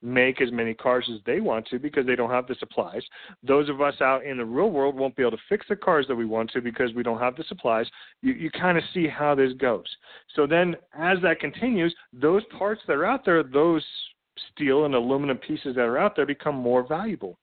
make 0.00 0.40
as 0.40 0.52
many 0.52 0.74
cars 0.74 1.08
as 1.12 1.20
they 1.26 1.40
want 1.40 1.66
to 1.66 1.78
because 1.78 2.06
they 2.06 2.14
don't 2.14 2.30
have 2.30 2.46
the 2.46 2.54
supplies. 2.60 3.02
Those 3.42 3.68
of 3.68 3.80
us 3.80 3.94
out 4.00 4.24
in 4.24 4.38
the 4.38 4.44
real 4.44 4.70
world 4.70 4.94
won't 4.94 5.16
be 5.16 5.22
able 5.22 5.32
to 5.32 5.42
fix 5.48 5.66
the 5.68 5.76
cars 5.76 6.06
that 6.08 6.14
we 6.14 6.24
want 6.24 6.50
to 6.52 6.60
because 6.60 6.94
we 6.94 7.02
don't 7.02 7.18
have 7.18 7.36
the 7.36 7.44
supplies. 7.48 7.86
You, 8.22 8.32
you 8.32 8.50
kind 8.50 8.78
of 8.78 8.84
see 8.94 9.08
how 9.08 9.34
this 9.34 9.52
goes. 9.54 9.86
So 10.36 10.46
then, 10.46 10.76
as 10.96 11.18
that 11.22 11.40
continues, 11.40 11.94
those 12.12 12.42
parts 12.56 12.80
that 12.86 12.94
are 12.94 13.06
out 13.06 13.24
there, 13.24 13.42
those 13.42 13.84
steel 14.52 14.84
and 14.84 14.94
aluminum 14.94 15.38
pieces 15.38 15.74
that 15.74 15.82
are 15.82 15.98
out 15.98 16.14
there 16.14 16.26
become 16.26 16.54
more 16.54 16.86
valuable, 16.86 17.38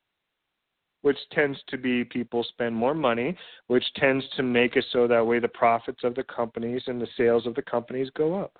which 1.05 1.19
tends 1.31 1.59
to 1.67 1.77
be 1.77 2.03
people 2.03 2.43
spend 2.43 2.75
more 2.75 2.95
money, 2.95 3.37
which 3.67 3.85
tends 3.95 4.25
to 4.35 4.41
make 4.41 4.75
it 4.75 4.83
so 4.91 5.07
that 5.07 5.23
way 5.23 5.37
the 5.37 5.47
profits 5.47 5.99
of 6.03 6.15
the 6.15 6.23
companies 6.23 6.81
and 6.87 6.99
the 6.99 7.07
sales 7.15 7.45
of 7.45 7.53
the 7.53 7.61
companies 7.61 8.09
go 8.17 8.33
up. 8.33 8.57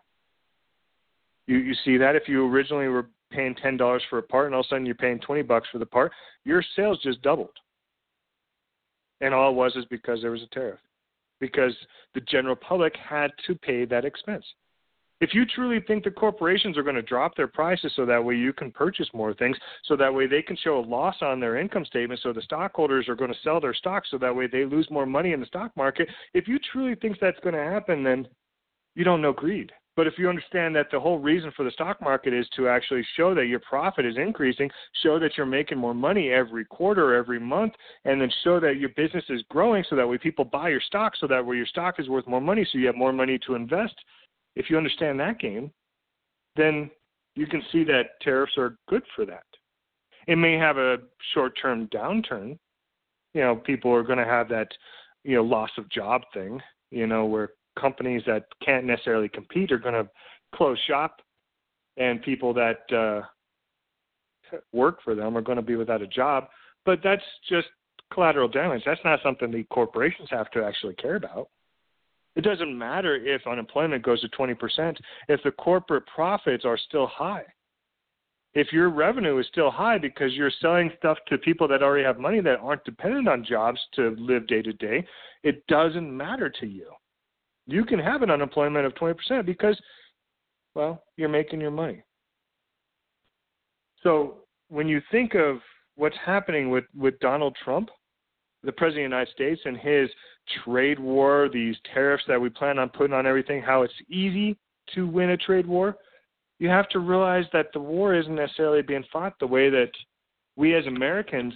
You 1.47 1.57
you 1.57 1.73
see 1.83 1.97
that 1.97 2.15
if 2.15 2.29
you 2.29 2.45
originally 2.47 2.87
were 2.87 3.07
paying 3.31 3.55
ten 3.55 3.77
dollars 3.77 4.03
for 4.11 4.19
a 4.19 4.21
part 4.21 4.45
and 4.45 4.53
all 4.53 4.61
of 4.61 4.67
a 4.67 4.69
sudden 4.69 4.85
you're 4.85 4.93
paying 4.93 5.17
twenty 5.21 5.41
bucks 5.41 5.67
for 5.71 5.79
the 5.79 5.87
part, 5.87 6.11
your 6.43 6.63
sales 6.75 6.99
just 7.01 7.19
doubled. 7.23 7.57
And 9.21 9.33
all 9.33 9.49
it 9.49 9.55
was 9.55 9.75
is 9.75 9.85
because 9.85 10.21
there 10.21 10.29
was 10.29 10.43
a 10.43 10.53
tariff. 10.53 10.79
Because 11.39 11.75
the 12.13 12.21
general 12.21 12.55
public 12.55 12.93
had 12.95 13.31
to 13.47 13.55
pay 13.55 13.85
that 13.85 14.05
expense 14.05 14.45
if 15.21 15.33
you 15.33 15.45
truly 15.45 15.79
think 15.87 16.03
the 16.03 16.11
corporations 16.11 16.77
are 16.77 16.83
going 16.83 16.95
to 16.95 17.01
drop 17.01 17.35
their 17.35 17.47
prices 17.47 17.91
so 17.95 18.05
that 18.05 18.23
way 18.23 18.35
you 18.35 18.51
can 18.53 18.71
purchase 18.71 19.07
more 19.13 19.33
things, 19.33 19.57
so 19.85 19.95
that 19.95 20.13
way 20.13 20.27
they 20.27 20.41
can 20.41 20.57
show 20.57 20.79
a 20.79 20.81
loss 20.81 21.15
on 21.21 21.39
their 21.39 21.57
income 21.57 21.85
statement, 21.85 22.19
so 22.21 22.33
the 22.33 22.41
stockholders 22.41 23.07
are 23.07 23.15
going 23.15 23.31
to 23.31 23.39
sell 23.43 23.61
their 23.61 23.73
stocks 23.73 24.09
so 24.11 24.17
that 24.17 24.35
way 24.35 24.47
they 24.47 24.65
lose 24.65 24.87
more 24.91 25.05
money 25.05 25.33
in 25.33 25.39
the 25.39 25.45
stock 25.45 25.71
market, 25.75 26.09
if 26.33 26.47
you 26.47 26.59
truly 26.71 26.95
think 26.95 27.17
that's 27.19 27.39
going 27.41 27.55
to 27.55 27.63
happen, 27.63 28.03
then 28.03 28.27
you 28.95 29.03
don't 29.03 29.21
know 29.21 29.33
greed. 29.33 29.71
But 29.95 30.07
if 30.07 30.15
you 30.17 30.27
understand 30.27 30.75
that 30.75 30.87
the 30.91 30.99
whole 30.99 31.19
reason 31.19 31.53
for 31.55 31.63
the 31.63 31.71
stock 31.71 32.01
market 32.01 32.33
is 32.33 32.47
to 32.57 32.67
actually 32.67 33.05
show 33.15 33.33
that 33.33 33.45
your 33.45 33.61
profit 33.61 34.05
is 34.05 34.17
increasing, 34.17 34.69
show 35.01 35.19
that 35.19 35.37
you're 35.37 35.45
making 35.45 35.77
more 35.77 35.93
money 35.93 36.31
every 36.31 36.65
quarter, 36.65 37.15
every 37.15 37.39
month, 37.39 37.73
and 38.03 38.19
then 38.19 38.29
show 38.43 38.59
that 38.59 38.77
your 38.77 38.89
business 38.89 39.23
is 39.29 39.41
growing 39.49 39.85
so 39.89 39.95
that 39.95 40.07
way 40.07 40.17
people 40.17 40.43
buy 40.43 40.67
your 40.67 40.81
stock 40.81 41.13
so 41.17 41.27
that 41.27 41.45
way 41.45 41.55
your 41.55 41.65
stock 41.65 41.95
is 41.97 42.09
worth 42.09 42.27
more 42.27 42.41
money 42.41 42.67
so 42.69 42.77
you 42.77 42.87
have 42.87 42.97
more 42.97 43.13
money 43.13 43.39
to 43.47 43.55
invest, 43.55 43.95
if 44.55 44.69
you 44.69 44.77
understand 44.77 45.19
that 45.19 45.39
game, 45.39 45.71
then 46.55 46.89
you 47.35 47.47
can 47.47 47.61
see 47.71 47.83
that 47.83 48.19
tariffs 48.21 48.53
are 48.57 48.77
good 48.87 49.03
for 49.15 49.25
that. 49.25 49.43
It 50.27 50.37
may 50.37 50.53
have 50.57 50.77
a 50.77 50.97
short-term 51.33 51.87
downturn. 51.87 52.57
You 53.33 53.41
know, 53.41 53.55
people 53.55 53.93
are 53.93 54.03
going 54.03 54.17
to 54.17 54.25
have 54.25 54.47
that, 54.49 54.69
you 55.23 55.35
know, 55.35 55.43
loss 55.43 55.69
of 55.77 55.89
job 55.89 56.21
thing. 56.33 56.61
You 56.91 57.07
know, 57.07 57.25
where 57.25 57.49
companies 57.79 58.23
that 58.25 58.45
can't 58.63 58.85
necessarily 58.85 59.27
compete 59.27 59.71
are 59.71 59.77
going 59.77 59.93
to 59.93 60.09
close 60.55 60.79
shop, 60.87 61.21
and 61.97 62.21
people 62.21 62.53
that 62.53 62.79
uh, 62.95 63.21
work 64.71 64.99
for 65.03 65.15
them 65.15 65.37
are 65.37 65.41
going 65.41 65.57
to 65.57 65.61
be 65.61 65.75
without 65.75 66.01
a 66.01 66.07
job. 66.07 66.47
But 66.85 66.99
that's 67.03 67.23
just 67.49 67.67
collateral 68.13 68.47
damage. 68.47 68.83
That's 68.85 69.01
not 69.03 69.19
something 69.23 69.51
the 69.51 69.63
corporations 69.65 70.29
have 70.31 70.49
to 70.51 70.63
actually 70.63 70.93
care 70.95 71.15
about. 71.15 71.49
It 72.35 72.41
doesn't 72.41 72.77
matter 72.77 73.15
if 73.15 73.47
unemployment 73.47 74.03
goes 74.03 74.21
to 74.21 74.29
20% 74.29 74.97
if 75.29 75.41
the 75.43 75.51
corporate 75.51 76.05
profits 76.07 76.65
are 76.65 76.77
still 76.77 77.07
high. 77.07 77.45
If 78.53 78.71
your 78.71 78.89
revenue 78.89 79.37
is 79.37 79.47
still 79.47 79.69
high 79.69 79.97
because 79.97 80.33
you're 80.33 80.51
selling 80.61 80.91
stuff 80.97 81.17
to 81.27 81.37
people 81.37 81.67
that 81.67 81.83
already 81.83 82.05
have 82.05 82.19
money 82.19 82.39
that 82.41 82.59
aren't 82.59 82.85
dependent 82.85 83.27
on 83.27 83.43
jobs 83.43 83.79
to 83.95 84.15
live 84.17 84.47
day 84.47 84.61
to 84.61 84.73
day, 84.73 85.05
it 85.43 85.65
doesn't 85.67 86.15
matter 86.15 86.49
to 86.61 86.65
you. 86.65 86.89
You 87.67 87.83
can 87.83 87.99
have 87.99 88.21
an 88.21 88.31
unemployment 88.31 88.85
of 88.85 88.93
20% 88.95 89.45
because, 89.45 89.79
well, 90.73 91.03
you're 91.17 91.29
making 91.29 91.59
your 91.59 91.71
money. 91.71 92.03
So 94.03 94.35
when 94.69 94.87
you 94.87 95.01
think 95.11 95.35
of 95.35 95.57
what's 95.95 96.15
happening 96.25 96.69
with, 96.69 96.85
with 96.95 97.19
Donald 97.19 97.57
Trump, 97.63 97.89
the 98.65 98.71
President 98.71 99.05
of 99.05 99.11
the 99.11 99.15
United 99.15 99.33
States, 99.33 99.61
and 99.65 99.77
his 99.77 100.09
trade 100.63 100.99
war, 100.99 101.49
these 101.51 101.75
tariffs 101.93 102.23
that 102.27 102.39
we 102.39 102.49
plan 102.49 102.79
on 102.79 102.89
putting 102.89 103.13
on 103.13 103.25
everything, 103.25 103.61
how 103.61 103.81
it's 103.81 103.93
easy 104.09 104.57
to 104.93 105.07
win 105.07 105.31
a 105.31 105.37
trade 105.37 105.65
war, 105.65 105.97
you 106.59 106.69
have 106.69 106.87
to 106.89 106.99
realize 106.99 107.45
that 107.53 107.67
the 107.73 107.79
war 107.79 108.15
isn't 108.15 108.35
necessarily 108.35 108.81
being 108.81 109.03
fought 109.11 109.33
the 109.39 109.47
way 109.47 109.69
that 109.69 109.91
we 110.55 110.75
as 110.75 110.85
Americans 110.87 111.53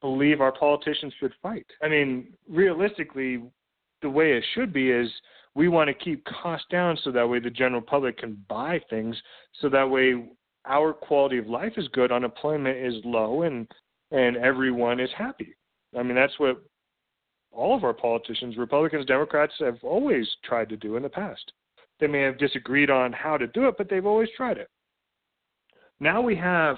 believe 0.00 0.40
our 0.40 0.52
politicians 0.52 1.12
should 1.18 1.32
fight. 1.42 1.66
I 1.82 1.88
mean, 1.88 2.34
realistically, 2.48 3.42
the 4.02 4.10
way 4.10 4.32
it 4.32 4.44
should 4.54 4.72
be 4.72 4.90
is 4.90 5.08
we 5.54 5.68
want 5.68 5.88
to 5.88 5.94
keep 5.94 6.24
costs 6.24 6.66
down 6.70 6.98
so 7.02 7.10
that 7.12 7.26
way 7.26 7.38
the 7.38 7.48
general 7.48 7.80
public 7.80 8.18
can 8.18 8.44
buy 8.48 8.80
things 8.90 9.16
so 9.60 9.68
that 9.70 9.88
way 9.88 10.26
our 10.66 10.92
quality 10.92 11.38
of 11.38 11.46
life 11.46 11.72
is 11.76 11.88
good, 11.88 12.12
unemployment 12.12 12.76
is 12.76 12.94
low 13.04 13.42
and 13.42 13.66
and 14.10 14.36
everyone 14.36 15.00
is 15.00 15.10
happy. 15.16 15.54
I 15.96 16.02
mean, 16.02 16.14
that's 16.14 16.38
what 16.38 16.62
all 17.52 17.76
of 17.76 17.84
our 17.84 17.92
politicians, 17.92 18.56
Republicans, 18.56 19.06
Democrats, 19.06 19.54
have 19.60 19.78
always 19.82 20.28
tried 20.44 20.68
to 20.70 20.76
do 20.76 20.96
in 20.96 21.02
the 21.02 21.08
past. 21.08 21.52
They 22.00 22.06
may 22.06 22.22
have 22.22 22.38
disagreed 22.38 22.90
on 22.90 23.12
how 23.12 23.36
to 23.36 23.46
do 23.46 23.68
it, 23.68 23.76
but 23.78 23.88
they've 23.88 24.06
always 24.06 24.28
tried 24.36 24.58
it. 24.58 24.68
Now 26.00 26.20
we 26.20 26.34
have, 26.36 26.76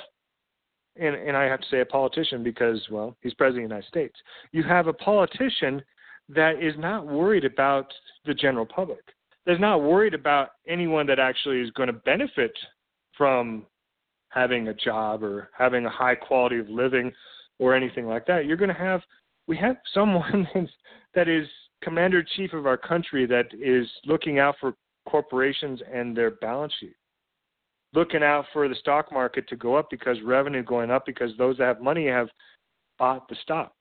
and, 0.96 1.14
and 1.14 1.36
I 1.36 1.44
have 1.44 1.60
to 1.60 1.66
say 1.70 1.80
a 1.80 1.86
politician 1.86 2.42
because, 2.42 2.86
well, 2.90 3.16
he's 3.22 3.34
president 3.34 3.64
of 3.64 3.70
the 3.70 3.74
United 3.74 3.88
States. 3.88 4.14
You 4.52 4.62
have 4.64 4.86
a 4.86 4.92
politician 4.92 5.82
that 6.28 6.62
is 6.62 6.74
not 6.76 7.06
worried 7.06 7.44
about 7.44 7.92
the 8.26 8.34
general 8.34 8.66
public. 8.66 9.00
That's 9.46 9.60
not 9.60 9.82
worried 9.82 10.14
about 10.14 10.50
anyone 10.66 11.06
that 11.06 11.18
actually 11.18 11.60
is 11.60 11.70
going 11.70 11.86
to 11.86 11.92
benefit 11.92 12.52
from 13.16 13.64
having 14.28 14.68
a 14.68 14.74
job 14.74 15.22
or 15.22 15.48
having 15.56 15.86
a 15.86 15.90
high 15.90 16.16
quality 16.16 16.58
of 16.58 16.68
living 16.68 17.12
or 17.58 17.74
anything 17.74 18.06
like 18.06 18.26
that. 18.26 18.46
You're 18.46 18.56
going 18.56 18.68
to 18.68 18.74
have 18.74 19.00
we 19.46 19.56
have 19.58 19.76
someone 19.94 20.46
that 21.14 21.28
is 21.28 21.46
commander 21.82 22.20
in 22.20 22.26
chief 22.36 22.52
of 22.52 22.66
our 22.66 22.76
country 22.76 23.26
that 23.26 23.46
is 23.60 23.86
looking 24.06 24.38
out 24.38 24.56
for 24.60 24.74
corporations 25.08 25.80
and 25.92 26.16
their 26.16 26.32
balance 26.32 26.72
sheet, 26.80 26.96
looking 27.94 28.22
out 28.22 28.44
for 28.52 28.68
the 28.68 28.74
stock 28.74 29.12
market 29.12 29.48
to 29.48 29.56
go 29.56 29.76
up 29.76 29.88
because 29.90 30.16
revenue 30.24 30.62
going 30.62 30.90
up 30.90 31.06
because 31.06 31.30
those 31.38 31.56
that 31.58 31.64
have 31.64 31.80
money 31.80 32.06
have 32.06 32.28
bought 32.98 33.28
the 33.28 33.36
stock, 33.42 33.72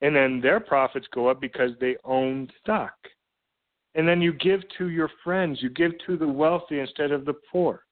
and 0.00 0.14
then 0.14 0.40
their 0.40 0.60
profits 0.60 1.06
go 1.14 1.28
up 1.28 1.40
because 1.40 1.70
they 1.80 1.96
own 2.04 2.48
stock. 2.62 2.94
And 3.96 4.08
then 4.08 4.20
you 4.20 4.32
give 4.32 4.60
to 4.78 4.88
your 4.88 5.08
friends, 5.22 5.62
you 5.62 5.70
give 5.70 5.92
to 6.06 6.16
the 6.16 6.26
wealthy 6.26 6.80
instead 6.80 7.12
of 7.12 7.24
the 7.24 7.34
poor. 7.52 7.84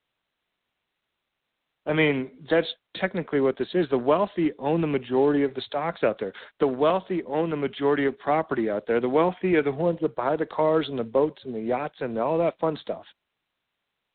I 1.85 1.93
mean, 1.93 2.31
that's 2.49 2.67
technically 2.97 3.41
what 3.41 3.59
this 3.59 3.69
is. 3.75 3.89
The 3.91 3.99
wealthy 3.99 4.53
own 4.59 4.81
the 4.81 4.87
majority 4.87 5.43
of 5.43 5.53
the 5.55 5.63
stocks 5.63 6.05
out 6.05 6.19
there. 6.21 6.33
The 6.61 6.67
wealthy 6.67 7.25
own 7.25 7.51
the 7.51 7.57
majority 7.57 8.07
of 8.07 8.17
property 8.19 8.71
out 8.71 8.87
there. 8.87 9.01
The 9.01 9.09
wealthy 9.09 9.57
are 9.57 9.65
the 9.65 9.73
ones 9.73 9.99
that 10.03 10.15
buy 10.15 10.37
the 10.37 10.47
cars 10.47 10.87
and 10.89 10.99
the 10.99 11.05
boats 11.05 11.43
and 11.45 11.55
the 11.55 11.61
yachts 11.61 11.97
and 12.01 12.17
all 12.19 12.39
that 12.39 12.59
fun 12.61 12.79
stuff. 12.81 13.05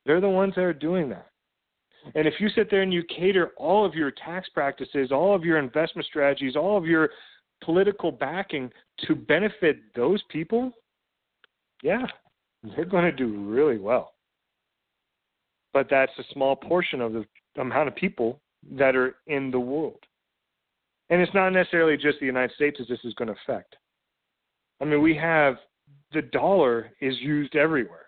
They're 0.05 0.21
the 0.21 0.29
ones 0.29 0.53
that 0.55 0.63
are 0.63 0.73
doing 0.73 1.09
that. 1.09 1.27
And 2.15 2.25
if 2.25 2.35
you 2.39 2.47
sit 2.49 2.71
there 2.71 2.83
and 2.83 2.93
you 2.93 3.03
cater 3.03 3.51
all 3.57 3.85
of 3.85 3.93
your 3.93 4.11
tax 4.11 4.47
practices, 4.53 5.11
all 5.11 5.35
of 5.35 5.43
your 5.43 5.57
investment 5.57 6.05
strategies, 6.05 6.55
all 6.55 6.77
of 6.77 6.85
your 6.85 7.09
political 7.61 8.13
backing 8.13 8.71
to 9.07 9.15
benefit 9.15 9.79
those 9.93 10.23
people, 10.29 10.71
yeah, 11.83 12.05
they're 12.63 12.85
going 12.85 13.03
to 13.03 13.11
do 13.11 13.43
really 13.43 13.77
well. 13.77 14.13
But 15.73 15.87
that's 15.89 16.13
a 16.17 16.23
small 16.33 16.55
portion 16.55 17.01
of 17.01 17.11
the 17.11 17.25
amount 17.57 17.87
of 17.87 17.95
people 17.95 18.39
that 18.71 18.95
are 18.95 19.15
in 19.27 19.51
the 19.51 19.59
world. 19.59 19.99
And 21.09 21.21
it's 21.21 21.33
not 21.33 21.49
necessarily 21.49 21.95
just 21.95 22.19
the 22.19 22.25
United 22.25 22.53
States 22.55 22.77
as 22.81 22.87
this 22.87 22.99
is 23.03 23.13
going 23.13 23.29
to 23.29 23.35
affect. 23.43 23.75
I 24.81 24.85
mean, 24.85 25.01
we 25.01 25.15
have 25.15 25.55
the 26.13 26.21
dollar 26.21 26.91
is 27.01 27.15
used 27.19 27.55
everywhere. 27.55 28.07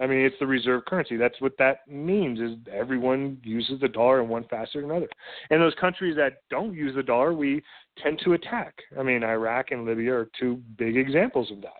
I 0.00 0.06
mean, 0.06 0.20
it's 0.20 0.36
the 0.40 0.46
reserve 0.46 0.84
currency. 0.86 1.16
That's 1.16 1.40
what 1.40 1.56
that 1.58 1.86
means 1.86 2.40
is 2.40 2.56
everyone 2.72 3.38
uses 3.44 3.80
the 3.80 3.88
dollar 3.88 4.20
in 4.22 4.28
one 4.28 4.44
facet 4.44 4.76
or 4.76 4.84
another. 4.84 5.08
And 5.50 5.60
those 5.60 5.74
countries 5.80 6.16
that 6.16 6.42
don't 6.50 6.74
use 6.74 6.94
the 6.94 7.02
dollar, 7.02 7.32
we 7.32 7.62
tend 8.02 8.20
to 8.24 8.32
attack. 8.32 8.74
I 8.98 9.02
mean, 9.02 9.22
Iraq 9.22 9.70
and 9.70 9.84
Libya 9.84 10.14
are 10.14 10.30
two 10.40 10.60
big 10.76 10.96
examples 10.96 11.52
of 11.52 11.60
that. 11.62 11.70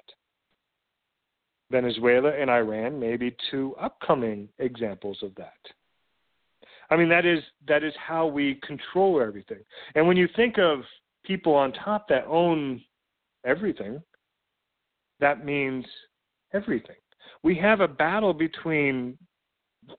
Venezuela 1.70 2.30
and 2.30 2.51
Iran 2.51 3.01
may 3.01 3.16
be 3.16 3.34
two 3.51 3.74
upcoming 3.80 4.49
examples 4.59 5.18
of 5.22 5.34
that. 5.36 5.53
I 6.93 6.97
mean, 6.97 7.09
that 7.09 7.24
is 7.24 7.43
that 7.66 7.82
is 7.82 7.95
how 7.97 8.26
we 8.26 8.57
control 8.57 9.22
everything. 9.22 9.61
And 9.95 10.07
when 10.07 10.18
you 10.18 10.28
think 10.36 10.59
of 10.59 10.80
people 11.24 11.55
on 11.55 11.72
top 11.72 12.07
that 12.09 12.26
own 12.26 12.82
everything, 13.47 14.03
that 15.18 15.43
means 15.43 15.86
everything. 16.53 16.97
We 17.43 17.55
have 17.57 17.80
a 17.80 17.88
battle 17.88 18.34
between 18.34 19.16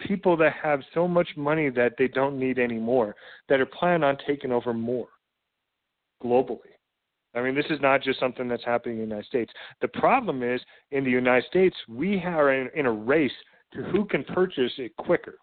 people 0.01 0.37
that 0.37 0.53
have 0.61 0.81
so 0.93 1.07
much 1.07 1.29
money 1.35 1.71
that 1.71 1.93
they 1.97 2.07
don't 2.07 2.37
need 2.37 2.59
anymore 2.59 3.15
that 3.49 3.59
are 3.59 3.65
planning 3.65 4.03
on 4.03 4.15
taking 4.27 4.51
over 4.51 4.71
more 4.71 5.07
globally. 6.23 6.75
I 7.33 7.41
mean, 7.41 7.55
this 7.55 7.65
is 7.71 7.81
not 7.81 8.03
just 8.03 8.19
something 8.19 8.47
that's 8.47 8.63
happening 8.63 8.97
in 8.99 9.05
the 9.05 9.15
United 9.15 9.27
States. 9.27 9.51
The 9.81 9.87
problem 9.87 10.43
is 10.43 10.61
in 10.91 11.03
the 11.03 11.09
United 11.09 11.47
States, 11.47 11.75
we 11.89 12.21
are 12.23 12.53
in, 12.53 12.69
in 12.75 12.85
a 12.85 12.91
race 12.91 13.31
to 13.73 13.81
who 13.81 14.05
can 14.05 14.23
purchase 14.25 14.73
it 14.77 14.95
quicker. 14.97 15.39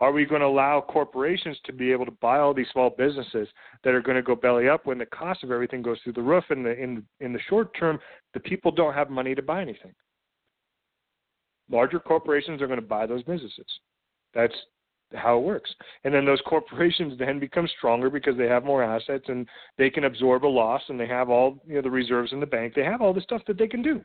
Are 0.00 0.12
we 0.12 0.24
going 0.24 0.40
to 0.40 0.46
allow 0.46 0.80
corporations 0.80 1.56
to 1.64 1.72
be 1.72 1.92
able 1.92 2.04
to 2.04 2.12
buy 2.12 2.38
all 2.38 2.54
these 2.54 2.68
small 2.72 2.90
businesses 2.90 3.48
that 3.84 3.94
are 3.94 4.02
going 4.02 4.16
to 4.16 4.22
go 4.22 4.34
belly 4.34 4.68
up 4.68 4.86
when 4.86 4.98
the 4.98 5.06
cost 5.06 5.42
of 5.42 5.50
everything 5.50 5.82
goes 5.82 5.98
through 6.02 6.14
the 6.14 6.22
roof? 6.22 6.44
In 6.50 6.62
the 6.62 6.76
in 6.78 7.04
in 7.20 7.32
the 7.32 7.40
short 7.48 7.76
term, 7.78 7.98
the 8.34 8.40
people 8.40 8.70
don't 8.70 8.94
have 8.94 9.10
money 9.10 9.34
to 9.34 9.42
buy 9.42 9.62
anything. 9.62 9.94
Larger 11.70 12.00
corporations 12.00 12.62
are 12.62 12.66
going 12.66 12.80
to 12.80 12.86
buy 12.86 13.06
those 13.06 13.22
businesses. 13.22 13.66
That's 14.34 14.54
how 15.14 15.38
it 15.38 15.42
works. 15.42 15.74
And 16.04 16.12
then 16.12 16.24
those 16.24 16.40
corporations 16.46 17.14
then 17.18 17.38
become 17.38 17.68
stronger 17.78 18.10
because 18.10 18.36
they 18.36 18.46
have 18.46 18.64
more 18.64 18.82
assets 18.82 19.24
and 19.28 19.46
they 19.76 19.90
can 19.90 20.04
absorb 20.04 20.44
a 20.44 20.46
loss 20.46 20.82
and 20.88 20.98
they 20.98 21.06
have 21.06 21.30
all 21.30 21.58
you 21.66 21.76
know 21.76 21.82
the 21.82 21.90
reserves 21.90 22.32
in 22.32 22.40
the 22.40 22.46
bank. 22.46 22.74
They 22.74 22.84
have 22.84 23.00
all 23.00 23.14
the 23.14 23.20
stuff 23.22 23.42
that 23.46 23.58
they 23.58 23.68
can 23.68 23.82
do. 23.82 24.02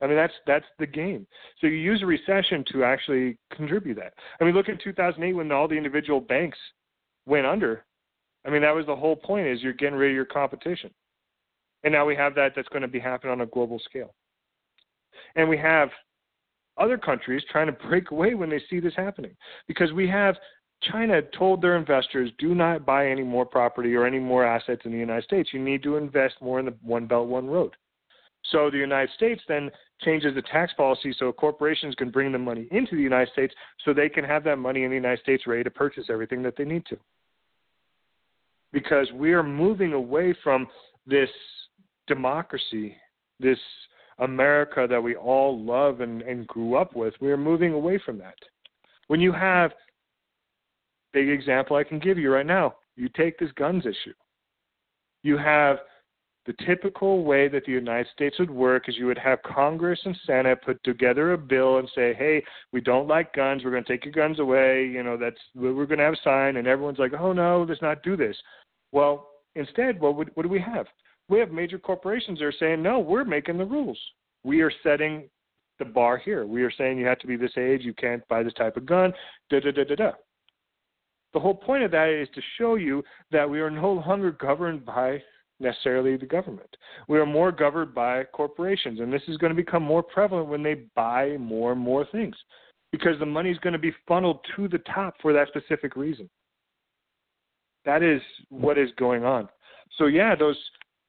I 0.00 0.06
mean, 0.06 0.16
that's 0.16 0.32
that's 0.46 0.64
the 0.78 0.86
game. 0.86 1.26
So 1.60 1.66
you 1.66 1.76
use 1.76 2.02
a 2.02 2.06
recession 2.06 2.64
to 2.72 2.84
actually 2.84 3.36
contribute 3.54 3.96
that. 3.96 4.14
I 4.40 4.44
mean, 4.44 4.54
look 4.54 4.68
at 4.68 4.80
2008 4.82 5.32
when 5.32 5.52
all 5.52 5.68
the 5.68 5.74
individual 5.74 6.20
banks 6.20 6.58
went 7.26 7.46
under. 7.46 7.84
I 8.46 8.50
mean, 8.50 8.62
that 8.62 8.74
was 8.74 8.86
the 8.86 8.96
whole 8.96 9.16
point: 9.16 9.46
is 9.46 9.62
you're 9.62 9.72
getting 9.72 9.98
rid 9.98 10.10
of 10.10 10.14
your 10.14 10.24
competition. 10.24 10.90
And 11.82 11.92
now 11.92 12.04
we 12.04 12.16
have 12.16 12.34
that 12.34 12.52
that's 12.54 12.68
going 12.68 12.82
to 12.82 12.88
be 12.88 13.00
happening 13.00 13.32
on 13.32 13.40
a 13.40 13.46
global 13.46 13.78
scale. 13.78 14.14
And 15.36 15.48
we 15.48 15.56
have 15.58 15.90
other 16.76 16.98
countries 16.98 17.42
trying 17.50 17.66
to 17.66 17.72
break 17.72 18.10
away 18.10 18.34
when 18.34 18.50
they 18.50 18.60
see 18.70 18.80
this 18.80 18.94
happening 18.96 19.36
because 19.66 19.92
we 19.92 20.08
have 20.08 20.36
China 20.82 21.20
told 21.36 21.60
their 21.60 21.76
investors, 21.76 22.30
do 22.38 22.54
not 22.54 22.86
buy 22.86 23.06
any 23.06 23.22
more 23.22 23.44
property 23.44 23.94
or 23.94 24.06
any 24.06 24.18
more 24.18 24.44
assets 24.44 24.82
in 24.84 24.92
the 24.92 24.98
United 24.98 25.24
States. 25.24 25.50
You 25.52 25.60
need 25.60 25.82
to 25.82 25.96
invest 25.96 26.36
more 26.40 26.58
in 26.58 26.66
the 26.66 26.74
One 26.82 27.06
Belt, 27.06 27.28
One 27.28 27.48
Road. 27.48 27.76
So 28.50 28.70
the 28.70 28.78
United 28.78 29.10
States 29.14 29.42
then 29.46 29.70
changes 30.02 30.34
the 30.34 30.42
tax 30.42 30.72
policy 30.74 31.14
so 31.18 31.32
corporations 31.32 31.94
can 31.94 32.10
bring 32.10 32.32
the 32.32 32.38
money 32.38 32.66
into 32.70 32.96
the 32.96 33.02
United 33.02 33.32
States 33.32 33.54
so 33.84 33.92
they 33.92 34.08
can 34.08 34.24
have 34.24 34.44
that 34.44 34.56
money 34.56 34.84
in 34.84 34.90
the 34.90 34.96
United 34.96 35.20
States 35.20 35.46
ready 35.46 35.64
to 35.64 35.70
purchase 35.70 36.06
everything 36.10 36.42
that 36.42 36.56
they 36.56 36.64
need 36.64 36.84
to. 36.86 36.96
Because 38.72 39.10
we 39.12 39.32
are 39.32 39.42
moving 39.42 39.92
away 39.92 40.34
from 40.44 40.66
this 41.06 41.30
democracy, 42.06 42.96
this 43.38 43.58
America 44.18 44.86
that 44.88 45.02
we 45.02 45.16
all 45.16 45.58
love 45.62 46.00
and, 46.00 46.22
and 46.22 46.46
grew 46.46 46.76
up 46.76 46.94
with. 46.94 47.14
We 47.20 47.32
are 47.32 47.36
moving 47.36 47.72
away 47.72 47.98
from 48.04 48.18
that. 48.18 48.34
When 49.08 49.20
you 49.20 49.32
have 49.32 49.72
big 51.12 51.28
example 51.28 51.76
I 51.76 51.84
can 51.84 51.98
give 51.98 52.18
you 52.18 52.32
right 52.32 52.46
now, 52.46 52.76
you 52.96 53.08
take 53.08 53.38
this 53.38 53.50
guns 53.52 53.84
issue. 53.86 54.14
You 55.22 55.36
have 55.36 55.78
the 56.50 56.64
typical 56.64 57.22
way 57.22 57.46
that 57.46 57.64
the 57.64 57.70
United 57.70 58.08
States 58.12 58.36
would 58.40 58.50
work 58.50 58.88
is 58.88 58.96
you 58.96 59.06
would 59.06 59.18
have 59.18 59.40
Congress 59.42 60.00
and 60.04 60.16
Senate 60.26 60.60
put 60.62 60.82
together 60.82 61.32
a 61.32 61.38
bill 61.38 61.78
and 61.78 61.88
say, 61.94 62.12
"Hey, 62.12 62.42
we 62.72 62.80
don't 62.80 63.06
like 63.06 63.32
guns. 63.34 63.62
We're 63.62 63.70
going 63.70 63.84
to 63.84 63.92
take 63.92 64.04
your 64.04 64.12
guns 64.12 64.40
away. 64.40 64.84
You 64.84 65.04
know, 65.04 65.16
that's 65.16 65.38
we're 65.54 65.86
going 65.86 65.98
to 65.98 66.04
have 66.04 66.14
a 66.14 66.24
sign." 66.24 66.56
And 66.56 66.66
everyone's 66.66 66.98
like, 66.98 67.12
"Oh 67.12 67.32
no, 67.32 67.64
let's 67.68 67.82
not 67.82 68.02
do 68.02 68.16
this." 68.16 68.36
Well, 68.90 69.28
instead, 69.54 70.00
what 70.00 70.16
would, 70.16 70.32
what 70.34 70.42
do 70.42 70.48
we 70.48 70.60
have? 70.60 70.86
We 71.28 71.38
have 71.38 71.52
major 71.52 71.78
corporations 71.78 72.40
that 72.40 72.46
are 72.46 72.52
saying, 72.58 72.82
"No, 72.82 72.98
we're 72.98 73.24
making 73.24 73.58
the 73.58 73.64
rules. 73.64 73.98
We 74.42 74.62
are 74.62 74.72
setting 74.82 75.28
the 75.78 75.84
bar 75.84 76.18
here. 76.18 76.46
We 76.46 76.64
are 76.64 76.72
saying 76.72 76.98
you 76.98 77.06
have 77.06 77.20
to 77.20 77.28
be 77.28 77.36
this 77.36 77.56
age. 77.56 77.82
You 77.82 77.94
can't 77.94 78.26
buy 78.26 78.42
this 78.42 78.54
type 78.54 78.76
of 78.76 78.86
gun." 78.86 79.12
Da 79.50 79.60
da 79.60 79.70
da 79.70 79.84
da 79.84 79.94
da. 79.94 80.12
The 81.32 81.38
whole 81.38 81.54
point 81.54 81.84
of 81.84 81.92
that 81.92 82.08
is 82.08 82.28
to 82.34 82.42
show 82.58 82.74
you 82.74 83.04
that 83.30 83.48
we 83.48 83.60
are 83.60 83.70
no 83.70 83.92
longer 83.92 84.32
governed 84.32 84.84
by 84.84 85.22
necessarily 85.60 86.16
the 86.16 86.26
government. 86.26 86.76
We 87.08 87.18
are 87.18 87.26
more 87.26 87.52
governed 87.52 87.94
by 87.94 88.24
corporations, 88.24 89.00
and 89.00 89.12
this 89.12 89.22
is 89.28 89.36
going 89.36 89.50
to 89.50 89.62
become 89.62 89.82
more 89.82 90.02
prevalent 90.02 90.48
when 90.48 90.62
they 90.62 90.82
buy 90.94 91.36
more 91.38 91.72
and 91.72 91.80
more 91.80 92.06
things 92.10 92.34
because 92.92 93.18
the 93.18 93.26
money 93.26 93.50
is 93.50 93.58
going 93.58 93.72
to 93.72 93.78
be 93.78 93.92
funneled 94.08 94.40
to 94.56 94.68
the 94.68 94.78
top 94.78 95.14
for 95.22 95.32
that 95.32 95.48
specific 95.48 95.96
reason. 95.96 96.28
That 97.84 98.02
is 98.02 98.20
what 98.48 98.78
is 98.78 98.90
going 98.96 99.24
on. 99.24 99.48
So, 99.96 100.06
yeah, 100.06 100.34
those 100.34 100.58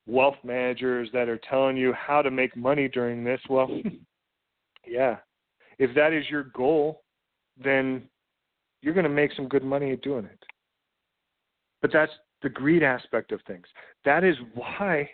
wealth 0.06 0.36
managers 0.44 1.10
that 1.14 1.30
are 1.30 1.40
telling 1.50 1.78
you 1.78 1.94
how 1.94 2.22
to 2.22 2.32
make 2.32 2.56
money 2.56 2.88
during 2.88 3.24
this, 3.24 3.42
well, 3.50 3.70
yeah, 4.88 5.18
if 5.80 5.94
that 5.96 6.14
is 6.14 6.30
your 6.30 6.44
goal, 6.44 7.02
then 7.62 8.04
you're 8.82 8.94
going 8.94 9.04
to 9.04 9.10
make 9.10 9.32
some 9.36 9.48
good 9.48 9.64
money 9.64 9.92
at 9.92 10.02
doing 10.02 10.26
it. 10.26 10.40
But 11.82 11.92
that's 11.92 12.12
the 12.42 12.50
greed 12.50 12.84
aspect 12.84 13.32
of 13.32 13.42
things. 13.48 13.66
That 14.06 14.24
is 14.24 14.36
why 14.54 15.10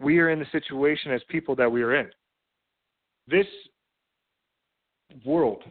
we 0.00 0.18
are 0.18 0.30
in 0.30 0.38
the 0.38 0.46
situation 0.52 1.12
as 1.12 1.22
people 1.28 1.54
that 1.56 1.70
we 1.70 1.82
are 1.82 1.94
in. 1.94 2.08
This 3.26 3.46
world 5.24 5.62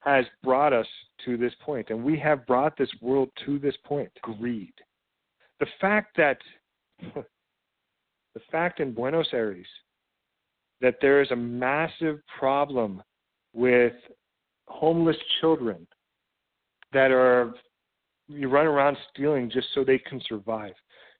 has 0.00 0.24
brought 0.42 0.72
us 0.72 0.86
to 1.24 1.36
this 1.36 1.52
point, 1.60 1.90
and 1.90 2.02
we 2.02 2.18
have 2.18 2.46
brought 2.46 2.76
this 2.76 2.90
world 3.00 3.30
to 3.46 3.58
this 3.58 3.76
point 3.84 4.10
greed. 4.22 4.72
The 5.58 5.66
fact 5.80 6.16
that, 6.16 6.38
the 7.14 8.40
fact 8.50 8.80
in 8.80 8.92
Buenos 8.92 9.28
Aires 9.32 9.66
that 10.80 10.96
there 11.00 11.20
is 11.20 11.30
a 11.30 11.36
massive 11.36 12.20
problem 12.38 13.02
with 13.52 13.92
homeless 14.68 15.16
children 15.40 15.86
that 16.92 17.10
are 17.10 17.52
you 18.30 18.48
run 18.48 18.66
around 18.66 18.96
stealing 19.12 19.50
just 19.50 19.68
so 19.74 19.84
they 19.84 19.98
can 19.98 20.20
survive. 20.28 20.72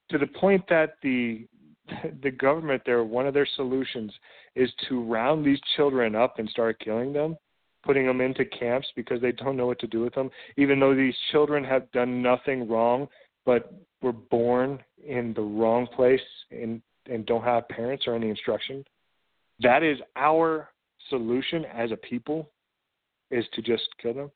To 0.09 0.17
the 0.17 0.27
point 0.27 0.63
that 0.69 0.95
the 1.03 1.47
the 2.23 2.31
government 2.31 2.81
there 2.85 3.03
one 3.03 3.27
of 3.27 3.33
their 3.33 3.47
solutions 3.55 4.11
is 4.55 4.69
to 4.87 5.03
round 5.03 5.45
these 5.45 5.59
children 5.75 6.15
up 6.15 6.39
and 6.39 6.49
start 6.49 6.79
killing 6.79 7.13
them 7.13 7.37
putting 7.83 8.05
them 8.05 8.21
into 8.21 8.45
camps 8.45 8.87
because 8.95 9.19
they 9.21 9.31
don't 9.31 9.57
know 9.57 9.65
what 9.65 9.79
to 9.79 9.87
do 9.87 10.01
with 10.01 10.13
them. 10.13 10.29
Even 10.55 10.79
though 10.79 10.93
these 10.95 11.15
children 11.31 11.63
have 11.63 11.91
done 11.91 12.21
nothing 12.21 12.69
wrong 12.69 13.07
but 13.43 13.73
were 14.01 14.11
born 14.11 14.79
in 15.05 15.33
the 15.33 15.41
wrong 15.41 15.87
place 15.87 16.21
and 16.51 16.81
and 17.07 17.25
don't 17.25 17.43
have 17.43 17.67
parents 17.69 18.05
or 18.07 18.15
any 18.15 18.29
instruction 18.29 18.83
that 19.59 19.83
is 19.83 19.97
our 20.15 20.69
solution 21.09 21.65
as 21.65 21.91
a 21.91 21.97
people 21.97 22.49
is 23.31 23.45
to 23.53 23.61
just 23.61 23.83
kill 24.01 24.13
them 24.13 24.31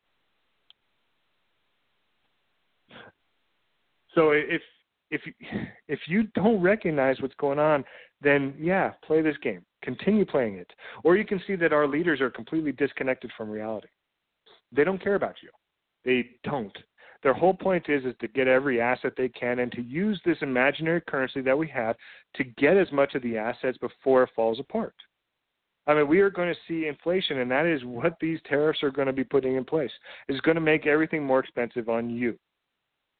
So 4.16 4.30
if 4.30 4.62
if 5.10 5.20
if 5.88 6.00
you 6.06 6.24
don't 6.34 6.60
recognize 6.60 7.20
what's 7.20 7.34
going 7.34 7.58
on, 7.58 7.84
then 8.20 8.54
yeah, 8.58 8.92
play 9.04 9.22
this 9.22 9.36
game. 9.42 9.64
Continue 9.82 10.24
playing 10.24 10.56
it. 10.56 10.70
Or 11.04 11.16
you 11.16 11.24
can 11.24 11.40
see 11.46 11.54
that 11.56 11.72
our 11.72 11.86
leaders 11.86 12.20
are 12.20 12.30
completely 12.30 12.72
disconnected 12.72 13.30
from 13.36 13.50
reality. 13.50 13.88
They 14.72 14.82
don't 14.82 15.02
care 15.02 15.14
about 15.14 15.36
you. 15.42 15.50
They 16.04 16.30
don't. 16.42 16.76
Their 17.22 17.34
whole 17.34 17.54
point 17.54 17.88
is 17.88 18.04
is 18.04 18.14
to 18.20 18.28
get 18.28 18.48
every 18.48 18.80
asset 18.80 19.12
they 19.16 19.28
can 19.28 19.60
and 19.60 19.70
to 19.72 19.82
use 19.82 20.20
this 20.24 20.38
imaginary 20.42 21.02
currency 21.02 21.40
that 21.42 21.56
we 21.56 21.68
have 21.68 21.96
to 22.34 22.44
get 22.44 22.76
as 22.76 22.90
much 22.92 23.14
of 23.14 23.22
the 23.22 23.36
assets 23.36 23.78
before 23.78 24.22
it 24.24 24.30
falls 24.34 24.60
apart. 24.60 24.94
I 25.86 25.94
mean, 25.94 26.08
we 26.08 26.20
are 26.20 26.30
going 26.30 26.52
to 26.52 26.60
see 26.66 26.88
inflation, 26.88 27.38
and 27.38 27.50
that 27.50 27.64
is 27.64 27.84
what 27.84 28.16
these 28.20 28.40
tariffs 28.48 28.82
are 28.82 28.90
going 28.90 29.06
to 29.06 29.12
be 29.12 29.22
putting 29.22 29.54
in 29.54 29.64
place. 29.64 29.90
It's 30.26 30.40
going 30.40 30.56
to 30.56 30.60
make 30.60 30.86
everything 30.86 31.24
more 31.24 31.38
expensive 31.38 31.88
on 31.88 32.10
you. 32.10 32.36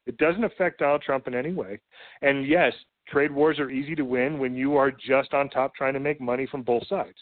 It 0.07 0.17
doesn't 0.19 0.45
affect 0.45 0.79
Donald 0.79 1.03
Trump 1.03 1.27
in 1.27 1.35
any 1.35 1.53
way. 1.53 1.81
And 2.23 2.47
yes, 2.47 2.73
trade 3.09 3.33
wars 3.33 3.59
are 3.59 3.71
easy 3.71 3.95
to 3.97 4.05
win 4.05 4.39
when 4.39 4.55
you 4.55 4.77
are 4.77 4.91
just 4.91 5.35
on 5.35 5.49
top 5.51 5.75
trying 5.75 5.95
to 5.95 6.01
make 6.01 6.21
money 6.21 6.47
from 6.47 6.63
both 6.63 6.87
sides. 6.87 7.19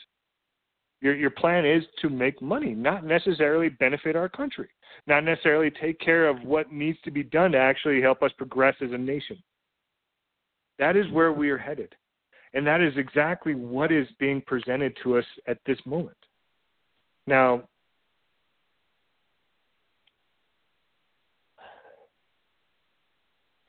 Your 1.01 1.14
your 1.14 1.30
plan 1.30 1.66
is 1.66 1.85
to 2.01 2.09
make 2.09 2.41
money, 2.41 2.74
not 2.74 3.05
necessarily 3.05 3.68
benefit 3.68 4.16
our 4.16 4.28
country, 4.28 4.68
not 5.07 5.24
necessarily 5.24 5.70
take 5.70 5.99
care 6.01 6.28
of 6.28 6.43
what 6.43 6.72
needs 6.72 6.99
to 7.05 7.11
be 7.11 7.22
done 7.22 7.53
to 7.53 7.59
actually 7.59 8.01
help 8.01 8.22
us 8.22 8.32
progress 8.39 8.74
as 8.80 8.93
a 8.93 8.99
nation. 8.99 9.43
That 10.78 10.97
is 10.97 11.11
where 11.11 11.32
we 11.32 11.51
are 11.51 11.59
headed. 11.59 11.95
And 12.55 12.66
that 12.66 12.80
is 12.80 12.97
exactly 12.97 13.55
what 13.55 13.93
is 13.93 14.07
being 14.18 14.41
presented 14.41 14.97
to 15.03 15.18
us 15.18 15.24
at 15.47 15.59
this 15.66 15.78
moment. 15.85 16.16
Now, 17.26 17.64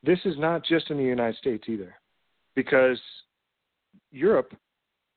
This 0.06 0.20
is 0.26 0.38
not 0.38 0.64
just 0.64 0.92
in 0.92 0.98
the 0.98 1.04
United 1.04 1.38
States 1.38 1.64
either, 1.68 1.96
because 2.56 3.00
Europe, 4.12 4.54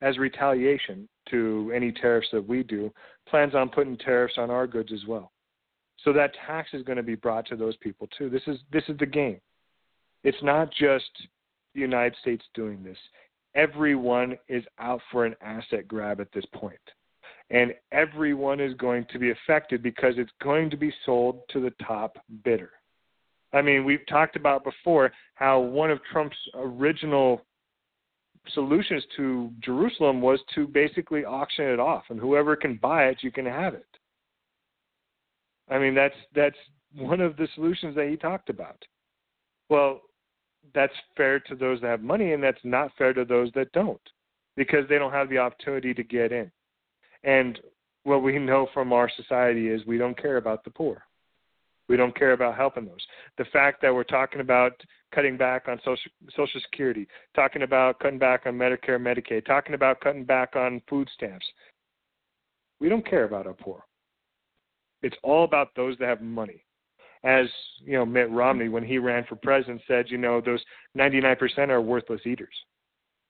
as 0.00 0.18
retaliation 0.18 1.08
to 1.30 1.70
any 1.74 1.92
tariffs 1.92 2.28
that 2.32 2.46
we 2.46 2.62
do, 2.62 2.92
plans 3.28 3.54
on 3.54 3.68
putting 3.68 3.96
tariffs 3.98 4.34
on 4.38 4.50
our 4.50 4.66
goods 4.66 4.92
as 4.92 5.04
well. 5.06 5.30
So 6.04 6.12
that 6.12 6.32
tax 6.46 6.70
is 6.72 6.82
going 6.82 6.96
to 6.96 7.02
be 7.02 7.16
brought 7.16 7.46
to 7.46 7.56
those 7.56 7.76
people 7.78 8.08
too. 8.16 8.30
This 8.30 8.42
is 8.46 8.58
this 8.72 8.84
is 8.88 8.96
the 8.98 9.06
game. 9.06 9.40
It's 10.24 10.42
not 10.42 10.72
just 10.72 11.10
the 11.74 11.80
United 11.80 12.16
States 12.20 12.44
doing 12.54 12.82
this. 12.82 12.98
Everyone 13.54 14.38
is 14.48 14.64
out 14.78 15.00
for 15.10 15.26
an 15.26 15.34
asset 15.40 15.86
grab 15.88 16.20
at 16.20 16.32
this 16.32 16.44
point. 16.54 16.78
And 17.50 17.74
everyone 17.92 18.60
is 18.60 18.74
going 18.74 19.06
to 19.10 19.18
be 19.18 19.30
affected 19.30 19.82
because 19.82 20.14
it's 20.16 20.30
going 20.42 20.70
to 20.70 20.76
be 20.76 20.92
sold 21.04 21.40
to 21.50 21.60
the 21.60 21.72
top 21.84 22.18
bidder. 22.44 22.70
I 23.52 23.62
mean, 23.62 23.84
we've 23.84 24.06
talked 24.08 24.36
about 24.36 24.64
before 24.64 25.10
how 25.34 25.60
one 25.60 25.90
of 25.90 26.00
Trump's 26.12 26.36
original 26.54 27.42
solutions 28.52 29.04
to 29.16 29.50
Jerusalem 29.60 30.20
was 30.20 30.40
to 30.54 30.66
basically 30.66 31.24
auction 31.24 31.66
it 31.66 31.80
off, 31.80 32.04
and 32.10 32.20
whoever 32.20 32.56
can 32.56 32.76
buy 32.76 33.04
it, 33.04 33.18
you 33.20 33.30
can 33.30 33.46
have 33.46 33.74
it. 33.74 33.86
I 35.70 35.78
mean, 35.78 35.94
that's 35.94 36.14
that's 36.34 36.56
one 36.94 37.20
of 37.20 37.36
the 37.36 37.48
solutions 37.54 37.94
that 37.96 38.08
he 38.08 38.16
talked 38.16 38.48
about. 38.48 38.82
Well, 39.68 40.00
that's 40.74 40.92
fair 41.16 41.40
to 41.40 41.54
those 41.54 41.80
that 41.80 41.88
have 41.88 42.02
money, 42.02 42.32
and 42.32 42.42
that's 42.42 42.60
not 42.64 42.92
fair 42.96 43.12
to 43.12 43.24
those 43.24 43.50
that 43.54 43.72
don't, 43.72 44.00
because 44.56 44.88
they 44.88 44.98
don't 44.98 45.12
have 45.12 45.28
the 45.28 45.38
opportunity 45.38 45.94
to 45.94 46.02
get 46.02 46.32
in. 46.32 46.50
And 47.24 47.58
what 48.04 48.22
we 48.22 48.38
know 48.38 48.68
from 48.72 48.92
our 48.92 49.10
society 49.16 49.68
is 49.68 49.84
we 49.86 49.98
don't 49.98 50.20
care 50.20 50.36
about 50.36 50.64
the 50.64 50.70
poor. 50.70 51.02
We 51.88 51.96
don't 51.96 52.16
care 52.16 52.32
about 52.32 52.56
helping 52.56 52.84
those. 52.84 53.06
The 53.38 53.46
fact 53.46 53.80
that 53.82 53.94
we're 53.94 54.04
talking 54.04 54.40
about 54.40 54.72
cutting 55.14 55.36
back 55.36 55.68
on 55.68 55.78
social 55.84 56.10
social 56.36 56.60
security, 56.60 57.08
talking 57.34 57.62
about 57.62 57.98
cutting 57.98 58.18
back 58.18 58.42
on 58.46 58.54
Medicare, 58.54 59.00
Medicaid, 59.00 59.46
talking 59.46 59.74
about 59.74 60.00
cutting 60.00 60.24
back 60.24 60.54
on 60.54 60.82
food 60.88 61.08
stamps. 61.14 61.46
We 62.80 62.88
don't 62.88 63.08
care 63.08 63.24
about 63.24 63.46
our 63.46 63.54
poor. 63.54 63.84
It's 65.02 65.16
all 65.22 65.44
about 65.44 65.74
those 65.76 65.96
that 65.98 66.08
have 66.08 66.20
money. 66.20 66.64
As 67.24 67.46
you 67.84 67.94
know, 67.94 68.06
Mitt 68.06 68.30
Romney, 68.30 68.68
when 68.68 68.84
he 68.84 68.98
ran 68.98 69.24
for 69.28 69.36
president, 69.36 69.80
said, 69.88 70.06
you 70.08 70.18
know, 70.18 70.40
those 70.40 70.62
99% 70.96 71.68
are 71.68 71.80
worthless 71.80 72.20
eaters. 72.24 72.54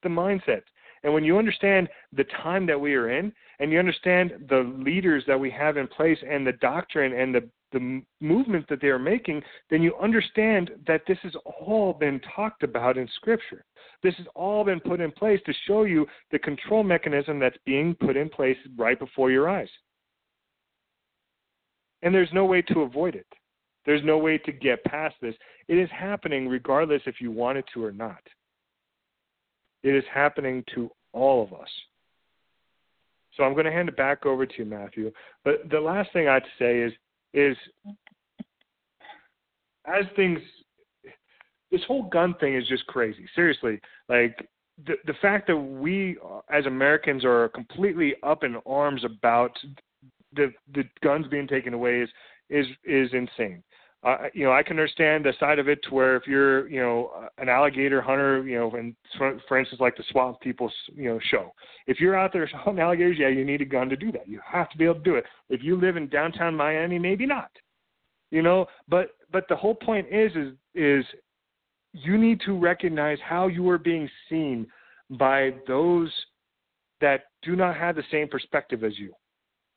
The 0.02 0.08
mindset. 0.08 0.62
And 1.02 1.12
when 1.12 1.24
you 1.24 1.38
understand 1.38 1.88
the 2.12 2.24
time 2.42 2.66
that 2.66 2.80
we 2.80 2.94
are 2.94 3.10
in, 3.10 3.32
and 3.60 3.72
you 3.72 3.78
understand 3.78 4.32
the 4.48 4.72
leaders 4.78 5.24
that 5.26 5.38
we 5.38 5.50
have 5.50 5.76
in 5.76 5.86
place, 5.88 6.18
and 6.28 6.46
the 6.46 6.52
doctrine 6.52 7.12
and 7.12 7.34
the 7.34 7.48
the 7.72 8.02
movement 8.20 8.66
that 8.68 8.80
they 8.80 8.88
are 8.88 8.98
making, 8.98 9.42
then 9.70 9.82
you 9.82 9.94
understand 10.00 10.70
that 10.86 11.02
this 11.06 11.18
has 11.22 11.34
all 11.44 11.92
been 11.92 12.20
talked 12.34 12.62
about 12.62 12.96
in 12.96 13.06
Scripture. 13.16 13.64
This 14.02 14.14
has 14.16 14.26
all 14.34 14.64
been 14.64 14.80
put 14.80 15.00
in 15.00 15.10
place 15.10 15.40
to 15.46 15.52
show 15.66 15.82
you 15.82 16.06
the 16.30 16.38
control 16.38 16.82
mechanism 16.82 17.38
that's 17.38 17.58
being 17.66 17.94
put 17.94 18.16
in 18.16 18.28
place 18.28 18.56
right 18.76 18.98
before 18.98 19.30
your 19.30 19.48
eyes. 19.48 19.68
And 22.02 22.14
there's 22.14 22.32
no 22.32 22.44
way 22.44 22.62
to 22.62 22.82
avoid 22.82 23.16
it. 23.16 23.26
There's 23.84 24.04
no 24.04 24.18
way 24.18 24.38
to 24.38 24.52
get 24.52 24.84
past 24.84 25.16
this. 25.20 25.34
It 25.66 25.78
is 25.78 25.88
happening 25.90 26.48
regardless 26.48 27.02
if 27.06 27.20
you 27.20 27.30
want 27.30 27.58
it 27.58 27.64
to 27.74 27.84
or 27.84 27.92
not. 27.92 28.20
It 29.82 29.94
is 29.94 30.04
happening 30.12 30.64
to 30.74 30.90
all 31.12 31.42
of 31.42 31.52
us. 31.52 31.68
So 33.36 33.44
I'm 33.44 33.52
going 33.52 33.66
to 33.66 33.72
hand 33.72 33.88
it 33.88 33.96
back 33.96 34.26
over 34.26 34.44
to 34.46 34.54
you, 34.58 34.64
Matthew. 34.64 35.12
But 35.44 35.70
the 35.70 35.80
last 35.80 36.12
thing 36.12 36.28
I'd 36.28 36.42
say 36.58 36.80
is 36.80 36.92
is 37.34 37.56
as 39.86 40.04
things 40.16 40.40
this 41.70 41.82
whole 41.86 42.04
gun 42.04 42.34
thing 42.40 42.56
is 42.56 42.66
just 42.66 42.86
crazy. 42.86 43.26
Seriously, 43.34 43.80
like 44.08 44.48
the 44.86 44.94
the 45.06 45.14
fact 45.20 45.46
that 45.46 45.56
we 45.56 46.16
as 46.50 46.66
Americans 46.66 47.24
are 47.24 47.48
completely 47.50 48.14
up 48.22 48.42
in 48.42 48.56
arms 48.66 49.04
about 49.04 49.56
the 50.34 50.52
the 50.74 50.84
guns 51.02 51.26
being 51.28 51.46
taken 51.46 51.74
away 51.74 52.00
is 52.00 52.08
is 52.50 52.66
is 52.84 53.10
insane 53.12 53.62
uh, 54.04 54.16
you 54.32 54.44
know, 54.44 54.52
I 54.52 54.62
can 54.62 54.78
understand 54.78 55.24
the 55.24 55.32
side 55.40 55.58
of 55.58 55.68
it 55.68 55.80
to 55.84 55.94
where 55.94 56.16
if 56.16 56.26
you're, 56.26 56.68
you 56.68 56.80
know, 56.80 57.28
an 57.38 57.48
alligator 57.48 58.00
hunter, 58.00 58.46
you 58.46 58.56
know, 58.56 58.70
and 58.70 58.94
for, 59.48 59.58
instance, 59.58 59.80
like 59.80 59.96
the 59.96 60.04
Swamp 60.10 60.40
People, 60.40 60.70
you 60.94 61.08
know, 61.08 61.18
show. 61.30 61.52
If 61.88 61.98
you're 61.98 62.16
out 62.16 62.32
there 62.32 62.46
hunting 62.46 62.80
alligators, 62.80 63.16
yeah, 63.18 63.28
you 63.28 63.44
need 63.44 63.60
a 63.60 63.64
gun 63.64 63.88
to 63.88 63.96
do 63.96 64.12
that. 64.12 64.28
You 64.28 64.40
have 64.46 64.70
to 64.70 64.78
be 64.78 64.84
able 64.84 64.96
to 64.96 65.00
do 65.00 65.16
it. 65.16 65.24
If 65.48 65.64
you 65.64 65.80
live 65.80 65.96
in 65.96 66.08
downtown 66.08 66.54
Miami, 66.54 66.98
maybe 66.98 67.26
not. 67.26 67.50
You 68.30 68.42
know, 68.42 68.66
but 68.88 69.16
but 69.32 69.46
the 69.48 69.56
whole 69.56 69.74
point 69.74 70.06
is 70.12 70.30
is 70.36 70.52
is 70.74 71.04
you 71.92 72.18
need 72.18 72.40
to 72.42 72.56
recognize 72.56 73.18
how 73.24 73.46
you 73.48 73.68
are 73.70 73.78
being 73.78 74.08
seen 74.28 74.66
by 75.10 75.54
those 75.66 76.12
that 77.00 77.22
do 77.42 77.56
not 77.56 77.74
have 77.76 77.96
the 77.96 78.02
same 78.10 78.28
perspective 78.28 78.84
as 78.84 78.98
you. 78.98 79.14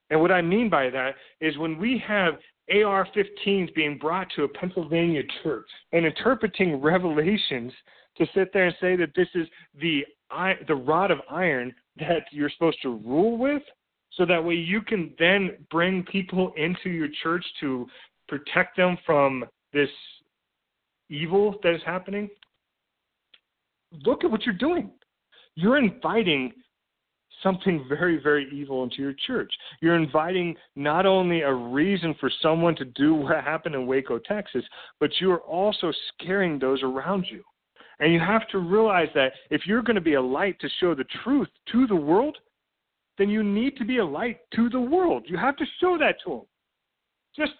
And 0.10 0.20
what 0.20 0.32
I 0.32 0.42
mean 0.42 0.70
by 0.70 0.90
that 0.90 1.16
is 1.40 1.58
when 1.58 1.78
we 1.78 2.04
have 2.06 2.34
AR 2.72 3.08
15s 3.16 3.74
being 3.76 3.98
brought 3.98 4.28
to 4.36 4.44
a 4.44 4.48
Pennsylvania 4.48 5.24
church 5.44 5.68
and 5.92 6.06
interpreting 6.06 6.82
revelations 6.82 7.72
to 8.18 8.26
sit 8.34 8.52
there 8.54 8.68
and 8.68 8.76
say 8.80 8.96
that 8.96 9.12
this 9.16 9.28
is 9.36 9.48
the 9.80 10.06
the 10.68 10.76
rod 10.76 11.12
of 11.12 11.20
iron 11.30 11.74
that 11.98 12.24
you're 12.32 12.50
supposed 12.50 12.82
to 12.82 12.98
rule 13.06 13.38
with 13.38 13.62
so 14.14 14.26
that 14.26 14.44
way 14.44 14.56
you 14.56 14.82
can 14.82 15.14
then 15.20 15.58
bring 15.70 16.04
people 16.04 16.54
into 16.58 16.90
your 16.90 17.10
church 17.22 17.46
to 17.60 17.88
protect 18.28 18.78
them 18.78 18.98
from 19.06 19.46
this 19.74 19.90
evil 21.10 21.56
that 21.64 21.74
is 21.74 21.82
happening? 21.86 22.30
Look 24.06 24.24
at 24.24 24.32
what 24.32 24.46
you're 24.46 24.56
doing. 24.56 24.92
You're 25.56 25.78
inviting 25.78 26.54
something 27.44 27.86
very, 27.88 28.22
very 28.22 28.50
evil 28.52 28.84
into 28.84 28.98
your 28.98 29.16
church. 29.26 29.52
You're 29.82 29.96
inviting 29.96 30.56
not 30.76 31.06
only 31.06 31.42
a 31.42 31.54
reason 31.54 32.16
for 32.20 32.32
someone 32.42 32.76
to 32.76 32.86
do 32.86 33.14
what 33.14 33.44
happened 33.44 33.76
in 33.76 33.88
Waco, 33.88 34.20
Texas, 34.20 34.64
but 35.00 35.12
you 35.20 35.32
are 35.32 35.42
also 35.42 35.92
scaring 36.14 36.60
those 36.60 36.84
around 36.84 37.26
you. 37.30 37.44
And 38.00 38.12
you 38.12 38.20
have 38.20 38.48
to 38.50 38.58
realize 38.58 39.10
that 39.14 39.34
if 39.50 39.62
you're 39.66 39.84
going 39.84 39.96
to 39.96 40.02
be 40.02 40.16
a 40.16 40.22
light 40.22 40.60
to 40.60 40.70
show 40.80 40.96
the 40.96 41.06
truth 41.24 41.50
to 41.72 41.86
the 41.86 41.96
world, 41.96 42.38
then 43.18 43.30
you 43.30 43.44
need 43.44 43.78
to 43.78 43.86
be 43.86 43.98
a 43.98 44.06
light 44.06 44.40
to 44.56 44.70
the 44.70 44.82
world. 44.82 45.26
You 45.28 45.38
have 45.38 45.56
to 45.58 45.66
show 45.80 45.98
that 46.00 46.16
to 46.24 46.30
them. 46.30 46.42
Just 47.36 47.52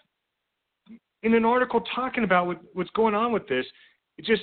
in 1.22 1.34
an 1.34 1.44
article 1.44 1.80
talking 1.94 2.24
about 2.24 2.46
what, 2.46 2.60
what's 2.72 2.90
going 2.90 3.14
on 3.14 3.32
with 3.32 3.46
this, 3.46 3.64
it 4.18 4.24
just 4.24 4.42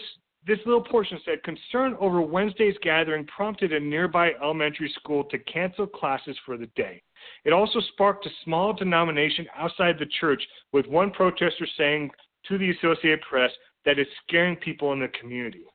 this 0.49 0.59
little 0.65 0.83
portion 0.83 1.19
said 1.23 1.43
concern 1.43 1.95
over 1.99 2.21
Wednesday's 2.21 2.75
gathering 2.81 3.25
prompted 3.27 3.71
a 3.71 3.79
nearby 3.79 4.31
elementary 4.41 4.91
school 4.99 5.23
to 5.25 5.37
cancel 5.39 5.85
classes 5.85 6.37
for 6.45 6.57
the 6.57 6.65
day. 6.75 7.01
It 7.45 7.53
also 7.53 7.79
sparked 7.93 8.25
a 8.25 8.29
small 8.43 8.73
denomination 8.73 9.45
outside 9.55 9.97
the 9.99 10.09
church, 10.19 10.41
with 10.73 10.87
one 10.87 11.11
protester 11.11 11.67
saying 11.77 12.09
to 12.47 12.57
the 12.57 12.71
Associated 12.71 13.21
Press 13.21 13.51
that 13.85 13.99
it's 13.99 14.09
scaring 14.27 14.55
people 14.55 14.91
in 14.93 14.99
the 14.99 15.09
community. 15.19 15.65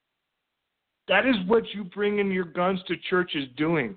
That 1.09 1.27
is 1.27 1.37
what 1.47 1.62
you 1.75 1.85
bring 1.85 2.18
in 2.18 2.31
your 2.31 2.45
guns 2.45 2.81
to 2.89 2.97
churches 3.09 3.49
doing. 3.57 3.97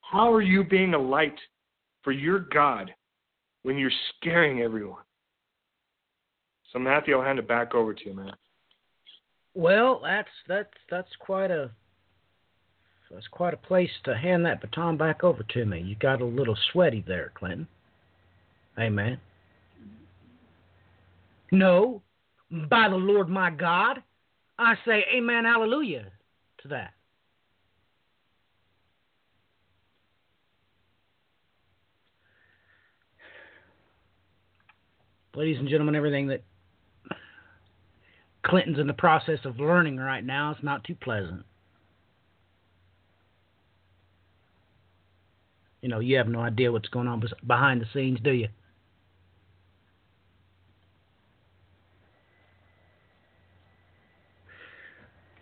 How 0.00 0.32
are 0.32 0.42
you 0.42 0.64
being 0.64 0.94
a 0.94 0.98
light 0.98 1.38
for 2.02 2.12
your 2.12 2.40
God 2.40 2.92
when 3.62 3.78
you're 3.78 3.90
scaring 4.16 4.62
everyone? 4.62 5.02
So, 6.72 6.78
Matthew, 6.78 7.16
I'll 7.16 7.24
hand 7.24 7.38
it 7.38 7.48
back 7.48 7.74
over 7.74 7.94
to 7.94 8.04
you, 8.04 8.14
man. 8.14 8.32
Well, 9.56 10.02
that's 10.04 10.28
that's 10.46 10.68
that's 10.90 11.08
quite 11.18 11.50
a 11.50 11.70
that's 13.10 13.26
quite 13.28 13.54
a 13.54 13.56
place 13.56 13.90
to 14.04 14.14
hand 14.14 14.44
that 14.44 14.60
baton 14.60 14.98
back 14.98 15.24
over 15.24 15.42
to 15.54 15.64
me. 15.64 15.80
You 15.80 15.96
got 15.96 16.20
a 16.20 16.26
little 16.26 16.56
sweaty 16.72 17.02
there, 17.06 17.32
Clinton. 17.34 17.66
Amen. 18.78 19.18
No, 21.50 22.02
by 22.50 22.90
the 22.90 22.96
Lord 22.96 23.30
my 23.30 23.48
God, 23.48 24.02
I 24.58 24.74
say 24.84 25.06
amen, 25.16 25.44
hallelujah 25.44 26.04
to 26.60 26.68
that. 26.68 26.92
Ladies 35.34 35.58
and 35.58 35.68
gentlemen, 35.68 35.94
everything 35.94 36.26
that 36.26 36.42
Clinton's 38.46 38.78
in 38.78 38.86
the 38.86 38.92
process 38.92 39.40
of 39.44 39.58
learning 39.58 39.96
right 39.96 40.24
now. 40.24 40.52
It's 40.52 40.62
not 40.62 40.84
too 40.84 40.94
pleasant. 40.94 41.44
You 45.82 45.88
know, 45.88 45.98
you 45.98 46.16
have 46.16 46.28
no 46.28 46.40
idea 46.40 46.70
what's 46.70 46.88
going 46.88 47.08
on 47.08 47.22
behind 47.46 47.80
the 47.80 47.86
scenes, 47.92 48.18
do 48.22 48.30
you? 48.30 48.48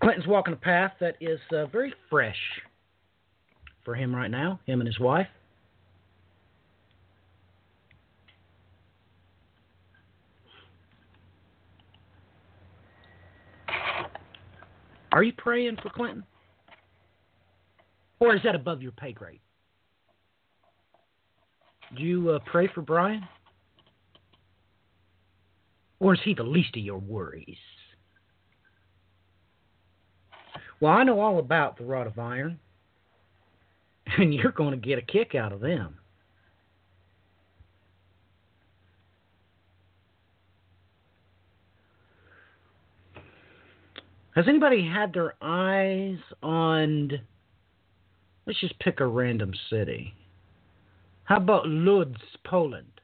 Clinton's 0.01 0.27
walking 0.27 0.55
a 0.55 0.57
path 0.57 0.93
that 1.01 1.17
is 1.21 1.41
uh, 1.53 1.67
very 1.67 1.93
fresh 2.11 2.37
for 3.85 3.95
him 3.95 4.15
right 4.15 4.31
now, 4.31 4.61
him 4.67 4.81
and 4.81 4.87
his 4.87 4.99
wife. 4.99 5.29
Are 15.15 15.23
you 15.23 15.33
praying 15.33 15.77
for 15.81 15.91
Clinton? 15.91 16.25
Or 18.19 18.35
is 18.35 18.43
that 18.43 18.57
above 18.57 18.83
your 18.83 18.91
pay 18.91 19.12
grade? 19.12 19.39
Do 21.97 22.03
you 22.03 22.31
uh, 22.31 22.41
pray 22.47 22.69
for 22.75 22.83
Brian? 22.83 23.23
Or 26.01 26.15
is 26.15 26.21
he 26.25 26.35
the 26.35 26.43
least 26.43 26.77
of 26.77 26.83
your 26.83 26.99
worries? 26.99 27.57
Well, 30.81 30.93
I 30.93 31.05
know 31.05 31.21
all 31.21 31.39
about 31.39 31.79
the 31.79 31.85
rod 31.85 32.09
of 32.09 32.19
iron, 32.19 32.59
and 34.19 34.35
you're 34.35 34.51
going 34.51 34.73
to 34.73 34.77
get 34.77 34.99
a 34.99 35.03
kick 35.03 35.37
out 35.37 35.53
of 35.53 35.61
them. 35.61 35.95
Has 44.35 44.47
anybody 44.49 44.85
had 44.85 45.12
their 45.12 45.35
eyes 45.41 46.18
on. 46.43 47.12
Let's 48.47 48.61
just 48.61 48.78
pick 48.80 49.01
a 49.01 49.07
random 49.07 49.53
city. 49.70 50.12
How 51.24 51.37
about 51.37 51.66
Lodz, 51.66 52.20
Poland? 52.45 53.01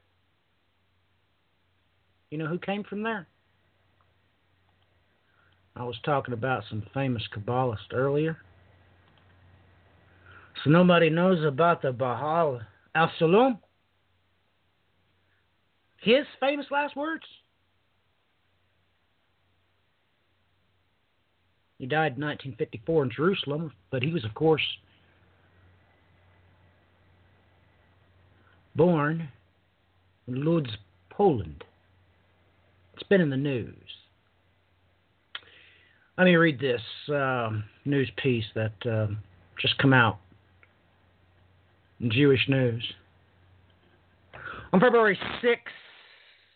You 2.29 2.37
know 2.37 2.47
who 2.47 2.59
came 2.59 2.83
from 2.83 3.01
there? 3.01 3.27
I 5.75 5.83
was 5.83 5.95
talking 6.03 6.33
about 6.33 6.63
some 6.69 6.83
famous 6.93 7.23
Kabbalists 7.35 7.93
earlier. 7.93 8.37
So 10.63 10.69
nobody 10.69 11.09
knows 11.09 11.43
about 11.43 11.81
the 11.81 11.93
Bahal 11.93 12.61
al 12.93 13.11
Salam? 13.17 13.57
His 16.01 16.25
famous 16.39 16.65
last 16.69 16.95
words? 16.95 17.25
He 21.81 21.87
died 21.87 22.13
in 22.15 22.21
1954 22.21 23.05
in 23.05 23.09
Jerusalem, 23.09 23.71
but 23.89 24.03
he 24.03 24.13
was, 24.13 24.23
of 24.23 24.35
course, 24.35 24.61
born 28.75 29.29
in 30.27 30.45
Lodz, 30.45 30.69
Poland. 31.09 31.63
It's 32.93 33.01
been 33.09 33.19
in 33.19 33.31
the 33.31 33.35
news. 33.35 33.73
Let 36.19 36.25
me 36.25 36.35
read 36.35 36.59
this 36.59 36.83
uh, 37.11 37.49
news 37.85 38.11
piece 38.21 38.45
that 38.53 38.73
uh, 38.85 39.07
just 39.59 39.75
come 39.79 39.91
out 39.91 40.19
in 41.99 42.11
Jewish 42.11 42.47
News. 42.47 42.83
On 44.71 44.79
February 44.79 45.17
6th, 45.43 45.57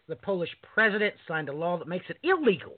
the 0.07 0.17
Polish 0.17 0.55
president 0.75 1.15
signed 1.27 1.49
a 1.49 1.53
law 1.53 1.79
that 1.79 1.87
makes 1.87 2.05
it 2.09 2.17
illegal 2.21 2.77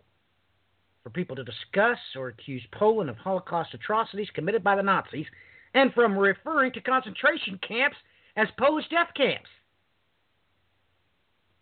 for 1.07 1.11
people 1.11 1.37
to 1.37 1.43
discuss 1.45 1.97
or 2.17 2.27
accuse 2.27 2.61
Poland 2.73 3.09
of 3.09 3.15
Holocaust 3.15 3.73
atrocities 3.73 4.27
committed 4.33 4.61
by 4.61 4.75
the 4.75 4.83
Nazis 4.83 5.25
and 5.73 5.93
from 5.93 6.17
referring 6.17 6.73
to 6.73 6.81
concentration 6.81 7.57
camps 7.65 7.95
as 8.35 8.49
Polish 8.57 8.83
death 8.89 9.07
camps. 9.15 9.47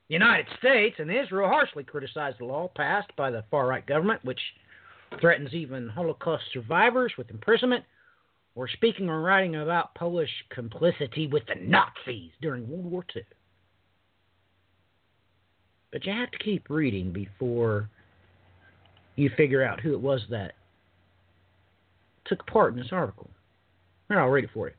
The 0.07 0.15
United 0.15 0.47
States 0.57 0.95
and 0.97 1.11
Israel 1.11 1.47
harshly 1.47 1.83
criticized 1.83 2.39
the 2.39 2.45
law 2.45 2.71
passed 2.75 3.15
by 3.15 3.29
the 3.29 3.43
far 3.51 3.67
right 3.67 3.85
government, 3.85 4.25
which 4.25 4.39
threatens 5.21 5.53
even 5.53 5.89
Holocaust 5.89 6.45
survivors 6.51 7.13
with 7.15 7.29
imprisonment 7.29 7.83
or 8.55 8.67
speaking 8.67 9.09
or 9.09 9.21
writing 9.21 9.57
about 9.57 9.93
Polish 9.93 10.31
complicity 10.49 11.27
with 11.27 11.43
the 11.45 11.55
Nazis 11.61 12.31
during 12.41 12.67
World 12.67 12.85
War 12.85 13.05
II. 13.15 13.21
But 15.91 16.03
you 16.03 16.13
have 16.13 16.31
to 16.31 16.39
keep 16.39 16.67
reading 16.67 17.11
before 17.11 17.89
you 19.15 19.29
figure 19.37 19.63
out 19.63 19.79
who 19.79 19.93
it 19.93 20.01
was 20.01 20.21
that 20.29 20.53
took 22.25 22.45
part 22.47 22.73
in 22.73 22.79
this 22.79 22.91
article. 22.91 23.29
Here, 24.07 24.19
I'll 24.19 24.29
read 24.29 24.45
it 24.45 24.49
for 24.53 24.67
you. 24.67 24.73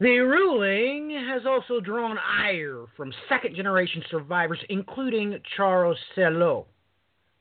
The 0.00 0.18
ruling 0.18 1.10
has 1.28 1.42
also 1.46 1.78
drawn 1.78 2.16
ire 2.18 2.86
from 2.96 3.12
second 3.28 3.54
generation 3.54 4.02
survivors, 4.10 4.58
including 4.70 5.38
Charles 5.56 5.98
Silow, 6.16 6.64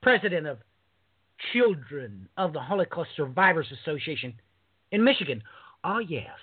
president 0.01 0.45
of 0.45 0.57
Children 1.53 2.27
of 2.35 2.51
the 2.51 2.59
Holocaust 2.59 3.11
Survivors 3.15 3.67
Association 3.81 4.33
in 4.91 5.01
Michigan. 5.03 5.41
Oh, 5.85 5.99
yes. 5.99 6.35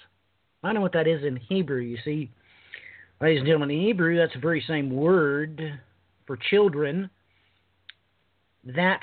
I 0.65 0.73
know 0.73 0.81
what 0.81 0.95
that 0.95 1.07
is 1.07 1.23
in 1.23 1.37
Hebrew, 1.37 1.81
you 1.81 1.99
see. 2.03 2.31
Ladies 3.21 3.41
and 3.41 3.47
gentlemen, 3.47 3.71
in 3.71 3.83
Hebrew, 3.83 4.17
that's 4.17 4.33
the 4.33 4.41
very 4.41 4.65
same 4.67 4.91
word 4.91 5.79
for 6.27 6.39
children 6.51 7.11
that 8.75 9.01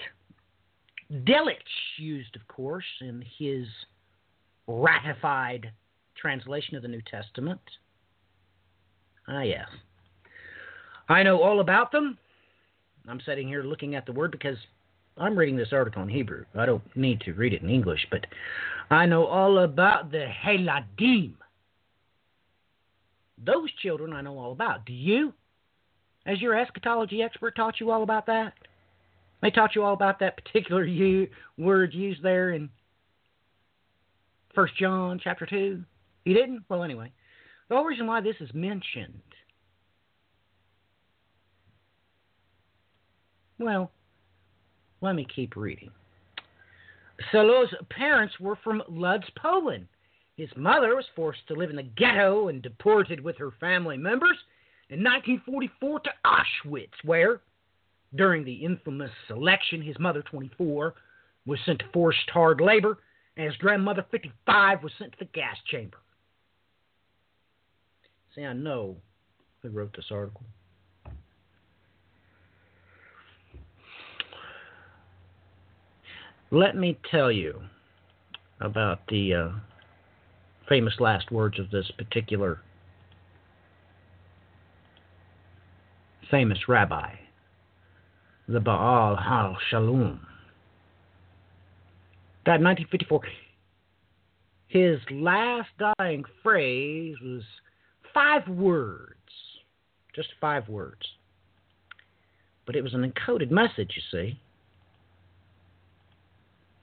Delitzsch 1.12 1.98
used, 1.98 2.36
of 2.36 2.48
course, 2.48 2.86
in 3.02 3.24
his 3.38 3.66
ratified 4.68 5.72
translation 6.16 6.76
of 6.76 6.82
the 6.82 6.88
New 6.88 7.02
Testament. 7.10 7.62
Ah, 9.28 9.42
yes. 9.42 9.68
I 11.10 11.24
know 11.24 11.42
all 11.42 11.60
about 11.60 11.92
them. 11.92 12.18
I'm 13.08 13.22
sitting 13.26 13.48
here 13.48 13.64
looking 13.64 13.96
at 13.96 14.06
the 14.06 14.14
word 14.14 14.32
because 14.32 14.58
I'm 15.18 15.38
reading 15.38 15.58
this 15.58 15.74
article 15.74 16.02
in 16.02 16.10
Hebrew. 16.10 16.46
I 16.56 16.66
don't 16.66 16.84
need 16.96 17.22
to 17.22 17.34
read 17.34 17.54
it 17.54 17.62
in 17.62 17.70
English, 17.70 18.06
but 18.10 18.26
I 18.90 19.06
know 19.06 19.26
all 19.26 19.60
about 19.60 20.12
the 20.12 20.26
Heladim. 20.44 21.34
Those 23.46 23.70
children 23.82 24.14
I 24.14 24.22
know 24.22 24.38
all 24.40 24.54
about. 24.54 24.86
Do 24.86 24.94
you? 24.94 25.34
Has 26.26 26.42
your 26.42 26.58
eschatology 26.58 27.22
expert 27.22 27.56
taught 27.56 27.80
you 27.80 27.92
all 27.92 28.04
about 28.04 28.26
that? 28.28 28.54
They 29.44 29.52
taught 29.52 29.76
you 29.76 29.84
all 29.84 29.94
about 29.94 30.20
that 30.20 30.38
particular 30.42 30.86
u- 30.86 31.28
word 31.58 31.94
used 31.94 32.24
there 32.24 32.52
in 32.52 32.70
First 34.56 34.78
John 34.78 35.20
chapter 35.22 35.46
two. 35.46 35.84
You 36.24 36.34
didn't? 36.34 36.64
Well, 36.70 36.82
anyway, 36.82 37.12
the 37.68 37.76
whole 37.76 37.84
reason 37.84 38.08
why 38.08 38.22
this 38.22 38.38
is 38.40 38.50
mentioned. 38.54 39.22
Well, 43.60 43.92
let 45.02 45.14
me 45.14 45.28
keep 45.36 45.58
reading. 45.58 45.92
Silow's 47.30 47.74
parents 47.90 48.34
were 48.40 48.58
from 48.64 48.82
Lodz, 48.88 49.26
Poland. 49.36 49.88
His 50.38 50.50
mother 50.56 50.96
was 50.96 51.06
forced 51.18 51.46
to 51.50 51.54
live 51.54 51.70
in 51.70 51.76
the 51.76 51.84
ghetto 51.84 52.48
and 52.48 52.62
deported 52.62 53.20
with 53.20 53.38
her 53.38 53.52
family 53.60 53.98
members 53.98 54.38
in 54.90 55.04
1944 55.04 56.00
to 56.00 56.10
Auschwitz, 56.26 56.88
where, 57.04 57.42
during 58.16 58.44
the 58.44 58.54
infamous 58.54 59.12
election, 59.30 59.82
his 59.82 59.98
mother, 60.00 60.22
24, 60.22 60.94
was 61.46 61.60
sent 61.66 61.80
to 61.80 61.86
forced 61.92 62.30
hard 62.30 62.62
labor, 62.62 63.00
and 63.36 63.46
his 63.48 63.58
grandmother, 63.58 64.06
55, 64.12 64.84
was 64.84 64.92
sent 64.98 65.12
to 65.14 65.18
the 65.20 65.26
gas 65.26 65.58
chamber. 65.70 65.98
See, 68.36 68.44
I 68.44 68.54
know 68.54 68.98
who 69.62 69.70
wrote 69.70 69.96
this 69.96 70.06
article. 70.12 70.44
Let 76.52 76.76
me 76.76 77.00
tell 77.10 77.32
you 77.32 77.62
about 78.60 79.00
the 79.08 79.34
uh, 79.34 79.50
famous 80.70 80.94
last 81.00 81.32
words 81.32 81.60
of 81.60 81.72
this 81.72 81.90
particular 81.98 82.62
famous 86.30 86.68
rabbi, 86.68 87.14
the 88.48 88.60
Baal 88.60 89.16
Hal 89.16 89.58
Shalom. 89.70 90.20
Died 92.46 92.62
1954. 92.62 93.22
His 94.68 95.00
last 95.12 95.70
dying 95.98 96.24
phrase 96.42 97.16
was 97.22 97.44
five 98.14 98.48
words, 98.48 99.14
just 100.16 100.30
five 100.42 100.68
words. 100.68 101.02
But 102.66 102.76
it 102.76 102.82
was 102.82 102.94
an 102.94 103.10
encoded 103.10 103.52
message, 103.52 103.92
you 103.96 104.02
see. 104.12 104.40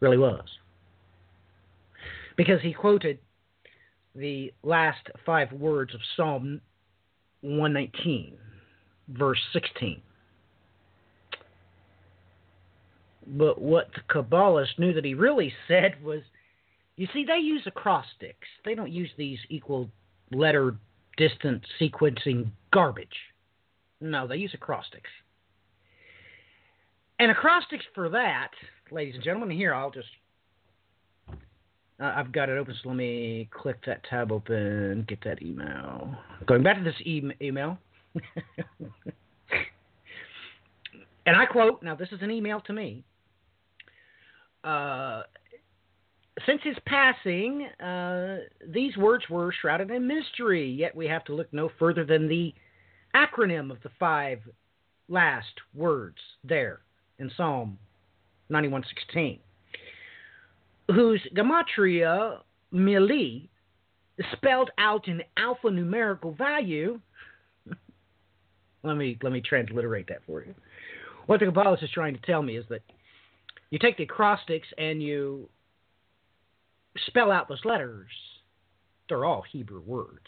Really 0.01 0.19
was. 0.19 0.45
Because 2.37 2.63
he 2.63 2.73
quoted 2.73 3.19
the 4.15 4.53
last 4.63 5.09
five 5.27 5.53
words 5.53 5.95
of 5.95 6.01
Psalm 6.17 6.61
119, 7.43 8.35
verse 9.09 9.39
16. 9.53 10.01
But 13.33 13.61
what 13.61 13.89
the 13.95 14.01
Kabbalists 14.13 14.79
knew 14.79 14.93
that 14.93 15.05
he 15.05 15.15
really 15.15 15.53
said 15.69 16.03
was, 16.03 16.23
you 16.97 17.07
see, 17.13 17.25
they 17.25 17.39
use 17.39 17.63
acrostics. 17.67 18.49
They 18.65 18.75
don't 18.75 18.91
use 18.91 19.11
these 19.17 19.39
equal 19.49 19.89
letter 20.33 20.77
distance 21.17 21.65
sequencing 21.81 22.51
garbage. 22.73 23.09
No, 24.01 24.27
they 24.27 24.37
use 24.37 24.53
acrostics. 24.55 25.11
And 27.19 27.31
acrostics 27.31 27.85
for 27.95 28.09
that, 28.11 28.51
ladies 28.91 29.15
and 29.15 29.23
gentlemen, 29.23 29.51
here 29.51 29.75
I'll 29.75 29.91
just 29.91 30.09
uh, 32.01 32.15
I've 32.17 32.33
got 32.33 32.49
it 32.49 32.57
open, 32.57 32.75
so 32.83 32.89
let 32.89 32.97
me 32.97 33.49
click 33.53 33.85
that 33.85 34.03
tab 34.09 34.33
open, 34.33 35.05
get 35.07 35.23
that 35.25 35.43
email. 35.43 36.17
Going 36.47 36.63
back 36.63 36.79
to 36.79 36.83
this 36.83 36.95
e- 37.05 37.31
email. 37.43 37.77
and 41.27 41.37
I 41.37 41.45
quote, 41.45 41.83
now 41.83 41.95
this 41.95 42.09
is 42.11 42.23
an 42.23 42.31
email 42.31 42.61
to 42.63 42.73
me. 42.73 43.05
Uh, 44.65 45.23
since 46.47 46.61
his 46.63 46.77
passing, 46.87 47.67
uh, 47.83 48.39
these 48.67 48.97
words 48.97 49.25
were 49.29 49.53
shrouded 49.61 49.91
in 49.91 50.07
mystery, 50.07 50.71
yet 50.71 50.95
we 50.95 51.07
have 51.07 51.25
to 51.25 51.35
look 51.35 51.53
no 51.53 51.71
further 51.79 52.05
than 52.05 52.29
the 52.29 52.55
acronym 53.15 53.71
of 53.71 53.79
the 53.83 53.91
five 53.99 54.41
last 55.09 55.53
words 55.75 56.19
there 56.45 56.81
in 57.19 57.31
Psalm 57.37 57.79
91:16 58.51 59.41
whose 60.95 61.21
gematria 61.35 62.39
milui 62.73 63.49
spelled 64.33 64.71
out 64.79 65.09
in 65.09 65.23
alphanumerical 65.39 66.37
value. 66.37 67.01
let 68.83 68.97
me 68.97 69.19
let 69.23 69.33
me 69.33 69.41
transliterate 69.41 70.07
that 70.09 70.21
for 70.27 70.45
you. 70.45 70.55
What 71.27 71.41
the 71.41 71.47
Kabbalist 71.47 71.85
is 71.85 71.91
trying 71.91 72.15
to 72.15 72.21
tell 72.23 72.43
me 72.43 72.57
is 72.57 72.65
that 72.71 72.83
you 73.71 73.79
take 73.79 73.97
the 73.97 74.05
acrostics 74.05 74.69
and 74.79 75.03
you 75.03 75.49
spell 77.07 77.31
out 77.31 77.49
those 77.49 77.65
letters. 77.65 78.11
They're 79.09 79.25
all 79.25 79.43
Hebrew 79.51 79.81
words. 79.81 80.27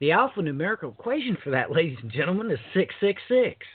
The 0.00 0.10
alphanumerical 0.10 0.92
equation 0.92 1.36
for 1.42 1.50
that, 1.50 1.70
ladies 1.72 1.98
and 2.02 2.12
gentlemen, 2.12 2.50
is 2.50 2.58
666. 2.74 3.66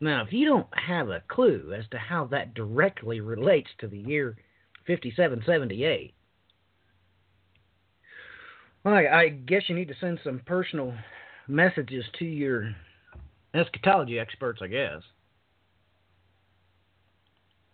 Now, 0.00 0.24
if 0.24 0.32
you 0.32 0.46
don't 0.46 0.66
have 0.72 1.10
a 1.10 1.22
clue 1.28 1.74
as 1.78 1.84
to 1.92 1.98
how 1.98 2.26
that 2.26 2.54
directly 2.54 3.20
relates 3.20 3.70
to 3.78 3.88
the 3.88 3.98
year 3.98 4.36
5778, 4.86 6.14
well, 8.84 8.94
I, 8.94 9.06
I 9.06 9.28
guess 9.28 9.62
you 9.68 9.76
need 9.76 9.88
to 9.88 9.94
send 10.00 10.18
some 10.24 10.40
personal 10.44 10.92
messages 11.46 12.04
to 12.18 12.24
your 12.24 12.74
eschatology 13.54 14.18
experts, 14.18 14.60
I 14.60 14.66
guess. 14.66 15.02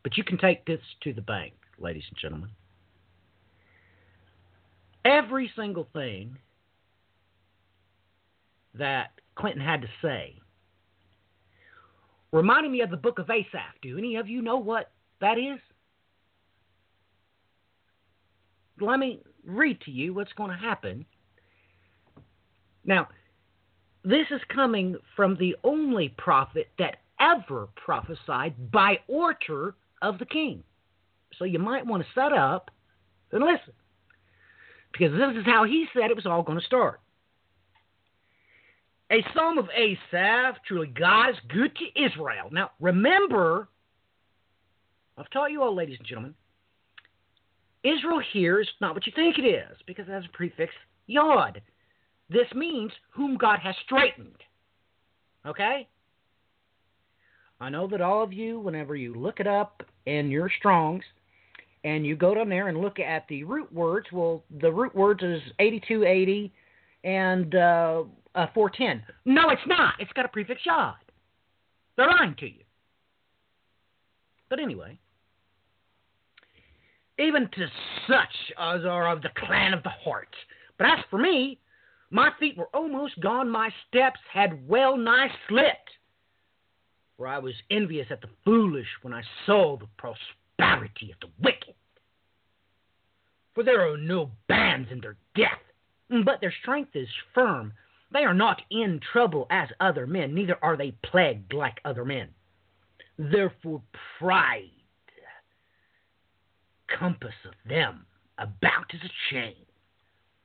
But 0.09 0.17
you 0.17 0.25
can 0.25 0.39
take 0.39 0.65
this 0.65 0.81
to 1.03 1.13
the 1.13 1.21
bank, 1.21 1.53
ladies 1.79 2.05
and 2.09 2.17
gentlemen. 2.19 2.49
Every 5.05 5.53
single 5.55 5.87
thing 5.93 6.39
that 8.73 9.11
Clinton 9.35 9.61
had 9.61 9.83
to 9.83 9.89
say 10.01 10.37
reminded 12.33 12.73
me 12.73 12.81
of 12.81 12.89
the 12.89 12.97
book 12.97 13.19
of 13.19 13.29
Asaph. 13.29 13.75
Do 13.83 13.99
any 13.99 14.17
of 14.17 14.27
you 14.27 14.41
know 14.41 14.57
what 14.57 14.93
that 15.21 15.37
is? 15.37 15.59
Let 18.81 18.99
me 18.99 19.21
read 19.45 19.79
to 19.83 19.91
you 19.91 20.15
what's 20.15 20.33
going 20.33 20.53
to 20.53 20.57
happen. 20.57 21.05
Now, 22.83 23.09
this 24.05 24.27
is 24.31 24.41
coming 24.49 24.97
from 25.15 25.37
the 25.37 25.55
only 25.65 26.15
prophet 26.17 26.71
that 26.79 27.01
ever 27.21 27.69
prophesied 27.77 28.71
by 28.71 29.01
order 29.07 29.75
of 30.03 30.19
the 30.19 30.27
king. 30.27 30.63
So 31.39 31.45
you 31.45 31.59
might 31.59 31.87
want 31.87 32.03
to 32.03 32.09
set 32.15 32.33
up 32.33 32.71
and 33.33 33.43
listen. 33.43 33.75
Because 34.93 35.13
this 35.13 35.41
is 35.41 35.47
how 35.47 35.65
he 35.65 35.87
said 35.93 36.11
it 36.11 36.17
was 36.17 36.27
all 36.27 36.43
going 36.43 36.59
to 36.59 36.65
start. 36.65 37.01
A 39.11 39.25
psalm 39.35 39.59
of 39.59 39.69
Asaph, 39.71 40.59
truly 40.67 40.89
God 40.89 41.31
is 41.31 41.37
good 41.49 41.73
to 41.77 42.05
Israel. 42.05 42.49
Now, 42.53 42.71
remember, 42.81 43.69
I've 45.17 45.31
taught 45.31 45.51
you 45.51 45.63
all, 45.63 45.75
ladies 45.75 45.97
and 45.99 46.07
gentlemen, 46.07 46.35
Israel 47.85 48.21
here 48.33 48.61
is 48.61 48.69
not 48.81 48.95
what 48.95 49.07
you 49.07 49.13
think 49.15 49.39
it 49.39 49.47
is 49.47 49.77
because 49.87 50.07
it 50.09 50.13
has 50.13 50.25
a 50.25 50.37
prefix 50.37 50.73
yod. 51.07 51.63
This 52.29 52.47
means 52.55 52.93
whom 53.11 53.37
God 53.37 53.61
has 53.61 53.75
straightened. 53.85 54.37
Okay? 55.47 55.89
I 57.61 57.71
know 57.71 57.89
that 57.89 58.01
all 58.01 58.23
of 58.23 58.33
you, 58.33 58.61
whenever 58.61 58.95
you 58.95 59.15
look 59.15 59.41
it 59.41 59.47
up 59.47 59.83
in 60.07 60.31
your 60.31 60.51
Strongs, 60.59 61.05
and 61.85 62.07
you 62.07 62.17
go 62.17 62.35
down 62.35 62.49
there 62.49 62.69
and 62.69 62.79
look 62.79 62.99
at 62.99 63.27
the 63.29 63.45
root 63.45 63.73
words, 63.73 64.07
well, 64.13 64.43
the 64.61 64.71
root 64.71 64.95
words 64.95 65.23
is 65.23 65.41
8280 65.59 66.53
and 67.05 67.55
uh, 67.55 68.03
uh, 68.35 68.47
410. 68.55 69.03
No, 69.25 69.51
it's 69.51 69.63
not. 69.67 69.95
It's 69.99 70.13
got 70.13 70.25
a 70.25 70.29
prefix 70.29 70.61
yod. 70.67 70.95
They're 71.97 72.09
lying 72.09 72.35
to 72.41 72.47
you. 72.47 72.63
But 74.51 74.61
anyway, 74.61 74.99
even 77.19 77.49
to 77.53 77.67
such 78.07 78.53
as 78.59 78.85
are 78.85 79.11
of 79.11 79.23
the 79.23 79.31
clan 79.37 79.75
of 79.75 79.83
the 79.83 79.91
heart. 79.91 80.35
But 80.79 80.87
as 80.87 80.99
for 81.11 81.19
me, 81.19 81.59
my 82.11 82.31
feet 82.41 82.57
were 82.57 82.69
almost 82.75 83.21
gone, 83.21 83.51
my 83.51 83.71
steps 83.89 84.21
had 84.33 84.67
well 84.69 84.97
nigh 84.97 85.29
slipped. 85.49 85.91
For 87.19 87.27
I 87.27 87.39
was 87.39 87.55
envious 87.69 88.07
at 88.11 88.21
the 88.21 88.31
foolish 88.45 88.87
when 89.03 89.13
I 89.13 89.23
saw 89.45 89.77
the 89.77 89.89
prosperity 89.99 91.13
of 91.13 91.21
the 91.21 91.31
wicked. 91.43 91.75
For 93.55 93.65
there 93.65 93.93
are 93.93 93.97
no 93.97 94.31
bands 94.47 94.89
in 94.93 95.01
their 95.01 95.17
death, 95.35 95.61
but 96.25 96.41
their 96.41 96.55
strength 96.63 96.95
is 96.95 97.09
firm. 97.35 97.73
They 98.13 98.21
are 98.21 98.35
not 98.35 98.63
in 98.71 99.01
trouble 99.13 99.49
as 99.51 99.69
other 99.81 100.07
men, 100.07 100.33
neither 100.33 100.57
are 100.63 100.77
they 100.77 100.93
plagued 100.93 101.53
like 101.53 101.81
other 101.85 102.05
men. 102.05 102.29
Therefore, 103.19 103.83
pride 104.19 104.71
compasseth 106.87 107.59
them 107.69 108.07
about 108.39 108.95
as 108.95 109.01
a 109.05 109.35
chain. 109.35 109.67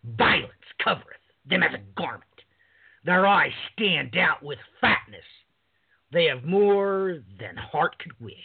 Violence 0.03 0.51
covereth 0.83 1.21
them 1.45 1.61
as 1.61 1.73
a 1.75 1.83
garment. 1.95 2.23
Their 3.05 3.27
eyes 3.27 3.51
stand 3.73 4.17
out 4.17 4.41
with 4.41 4.59
fatness. 4.81 5.23
They 6.13 6.25
have 6.25 6.43
more 6.43 7.19
than 7.39 7.57
heart 7.57 7.97
could 7.97 8.13
wish. 8.19 8.35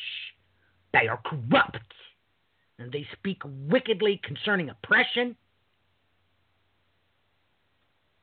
They 0.93 1.07
are 1.07 1.21
corrupt, 1.25 1.93
and 2.79 2.91
they 2.91 3.07
speak 3.13 3.43
wickedly 3.45 4.21
concerning 4.25 4.71
oppression. 4.71 5.37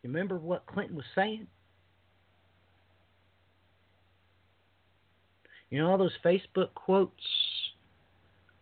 Remember 0.04 0.38
what 0.38 0.66
Clinton 0.66 0.96
was 0.96 1.06
saying? 1.14 1.48
You 5.70 5.80
know 5.80 5.92
all 5.92 5.98
those 5.98 6.18
Facebook 6.24 6.74
quotes 6.74 7.14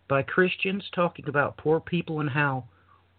by 0.08 0.22
Christians 0.22 0.84
talking 0.94 1.28
about 1.28 1.58
poor 1.58 1.80
people 1.80 2.20
and 2.20 2.30
how, 2.30 2.66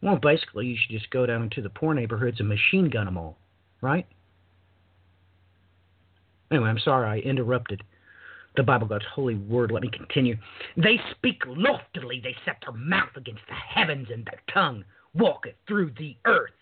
well, 0.02 0.16
basically 0.16 0.66
you 0.66 0.76
should 0.76 0.98
just 0.98 1.10
go 1.10 1.26
down 1.26 1.44
into 1.44 1.62
the 1.62 1.70
poor 1.70 1.94
neighborhoods 1.94 2.40
and 2.40 2.48
machine 2.48 2.90
gun 2.90 3.06
them 3.06 3.16
all, 3.16 3.38
right? 3.80 4.06
Anyway, 6.55 6.68
I'm 6.68 6.78
sorry 6.78 7.09
I 7.09 7.28
interrupted 7.28 7.82
the 8.55 8.62
Bible, 8.62 8.86
God's 8.86 9.05
holy 9.12 9.34
word. 9.34 9.72
Let 9.72 9.82
me 9.82 9.90
continue. 9.92 10.36
They 10.76 11.00
speak 11.11 11.42
loftily, 11.48 12.20
they 12.22 12.36
set 12.44 12.59
their 12.61 12.78
mouth 12.78 13.11
against 13.16 13.42
the 13.48 13.55
heavens, 13.55 14.07
and 14.12 14.24
their 14.24 14.40
tongue 14.52 14.84
walketh 15.14 15.57
through 15.66 15.90
the 15.98 16.16
earth. 16.26 16.52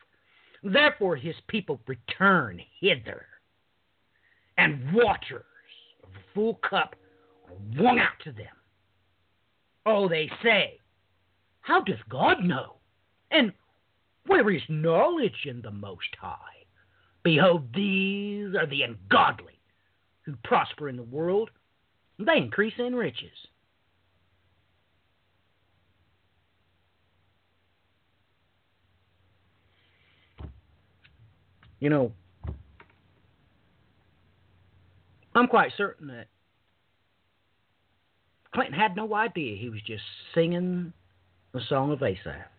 Therefore 0.62 1.14
his 1.16 1.34
people 1.48 1.78
return 1.86 2.58
hither, 2.80 3.26
and 4.56 4.94
waters 4.94 5.44
of 6.02 6.08
the 6.14 6.20
full 6.32 6.54
cup 6.66 6.96
are 7.46 7.82
wrung 7.82 7.98
out 7.98 8.18
to 8.24 8.32
them. 8.32 8.46
Oh, 9.84 10.08
they 10.08 10.30
say, 10.42 10.78
How 11.60 11.82
doth 11.82 12.00
God 12.08 12.42
know? 12.42 12.76
And 13.30 13.52
where 14.26 14.48
is 14.50 14.62
knowledge 14.70 15.44
in 15.44 15.60
the 15.60 15.70
Most 15.70 16.16
High? 16.18 16.64
Behold, 17.22 17.68
these 17.74 18.54
are 18.54 18.66
the 18.66 18.84
ungodly 18.84 19.58
who 20.24 20.34
prosper 20.44 20.88
in 20.88 20.96
the 20.96 21.02
world, 21.02 21.50
they 22.18 22.36
increase 22.36 22.74
in 22.78 22.94
riches. 22.94 23.30
You 31.80 31.90
know, 31.90 32.12
I'm 35.34 35.48
quite 35.48 35.72
certain 35.76 36.06
that 36.08 36.28
Clinton 38.54 38.78
had 38.78 38.94
no 38.94 39.14
idea 39.14 39.56
he 39.56 39.68
was 39.68 39.80
just 39.82 40.04
singing 40.34 40.92
the 41.52 41.60
song 41.68 41.90
of 41.90 42.02
Asaph. 42.02 42.51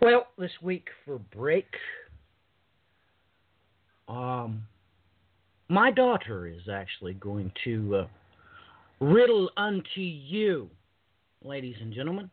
Well, 0.00 0.26
this 0.36 0.50
week 0.60 0.88
for 1.04 1.18
break, 1.18 1.66
um, 4.08 4.62
my 5.68 5.90
daughter 5.90 6.46
is 6.46 6.68
actually 6.70 7.14
going 7.14 7.50
to 7.64 7.96
uh, 7.96 8.06
riddle 9.00 9.50
unto 9.56 10.00
you, 10.00 10.68
ladies 11.42 11.76
and 11.80 11.94
gentlemen. 11.94 12.30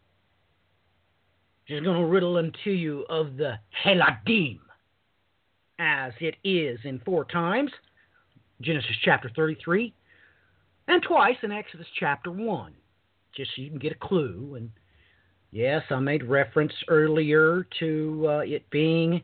She's 1.66 1.80
going 1.80 2.02
to 2.02 2.06
riddle 2.06 2.36
unto 2.36 2.72
you 2.72 3.06
of 3.10 3.38
the 3.38 3.54
Yeladim, 3.86 4.60
as 5.80 6.12
it 6.20 6.36
is 6.44 6.80
in 6.84 7.00
four 7.06 7.24
times 7.24 7.72
Genesis 8.62 8.98
chapter 9.04 9.32
33, 9.34 9.94
and 10.90 11.02
twice 11.02 11.38
in 11.44 11.52
Exodus 11.54 11.88
chapter 11.98 12.30
1, 12.30 12.74
just 13.36 13.52
so 13.56 13.62
you 13.62 13.70
can 13.70 13.80
get 13.80 13.94
a 13.94 14.08
clue 14.08 14.56
and 14.58 14.70
Yes, 15.54 15.84
I 15.92 16.00
made 16.00 16.24
reference 16.24 16.74
earlier 16.88 17.68
to 17.78 18.26
uh, 18.28 18.40
it 18.40 18.68
being 18.72 19.22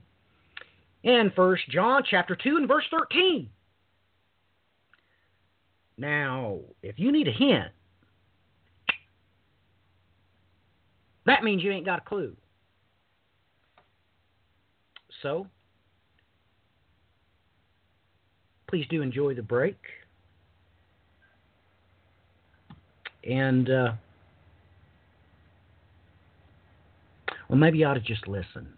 in 1.01 1.31
First 1.35 1.67
John 1.71 2.03
chapter 2.07 2.35
2 2.35 2.55
and 2.57 2.67
verse 2.67 2.83
13. 2.91 3.49
Now, 5.97 6.59
if 6.83 6.99
you 6.99 7.11
need 7.11 7.27
a 7.27 7.31
hint, 7.31 7.71
that 11.25 11.43
means 11.43 11.63
you 11.63 11.71
ain't 11.71 11.87
got 11.87 11.97
a 11.97 12.07
clue. 12.07 12.35
So, 15.23 15.47
please 18.67 18.85
do 18.91 19.01
enjoy 19.01 19.33
the 19.33 19.41
break. 19.41 19.79
And 23.27 23.67
uh, 23.71 23.93
Well, 27.49 27.57
maybe 27.57 27.79
you 27.79 27.87
ought 27.87 27.95
to 27.95 27.99
just 27.99 28.27
listen. 28.27 28.69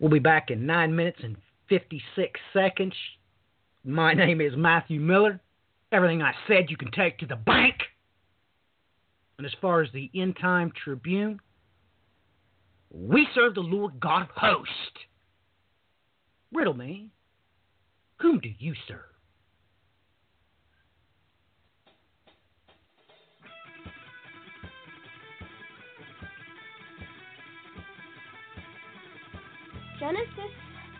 We'll 0.00 0.10
be 0.10 0.18
back 0.18 0.50
in 0.50 0.66
9 0.66 0.94
minutes 0.94 1.20
and 1.22 1.36
56 1.68 2.40
seconds. 2.52 2.94
My 3.84 4.14
name 4.14 4.40
is 4.40 4.52
Matthew 4.56 5.00
Miller. 5.00 5.40
Everything 5.92 6.22
I 6.22 6.32
said 6.46 6.66
you 6.68 6.76
can 6.76 6.90
take 6.90 7.18
to 7.18 7.26
the 7.26 7.36
bank. 7.36 7.74
And 9.38 9.46
as 9.46 9.52
far 9.60 9.80
as 9.82 9.88
the 9.92 10.10
End 10.14 10.36
Time 10.40 10.72
Tribune, 10.84 11.40
we 12.90 13.26
serve 13.34 13.54
the 13.54 13.60
Lord 13.60 14.00
God 14.00 14.22
of 14.22 14.28
hosts. 14.34 14.72
Riddle 16.52 16.74
me, 16.74 17.10
whom 18.20 18.40
do 18.40 18.48
you 18.58 18.74
serve? 18.88 19.07
Genesis 29.98 30.52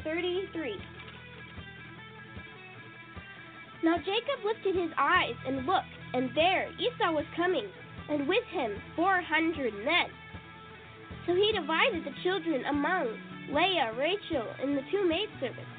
33. 0.04 0.76
Now 3.84 3.96
Jacob 3.98 4.44
lifted 4.44 4.74
his 4.74 4.90
eyes 4.98 5.38
and 5.46 5.66
looked, 5.66 5.94
and 6.14 6.30
there 6.34 6.68
Esau 6.78 7.12
was 7.12 7.24
coming, 7.36 7.66
and 8.10 8.26
with 8.26 8.44
him 8.50 8.72
four 8.96 9.20
hundred 9.22 9.72
men. 9.84 10.10
So 11.26 11.34
he 11.34 11.52
divided 11.54 12.04
the 12.04 12.16
children 12.22 12.64
among 12.64 13.06
Leah, 13.50 13.92
Rachel, 13.96 14.46
and 14.60 14.76
the 14.76 14.82
two 14.90 15.06
maidservants. 15.06 15.70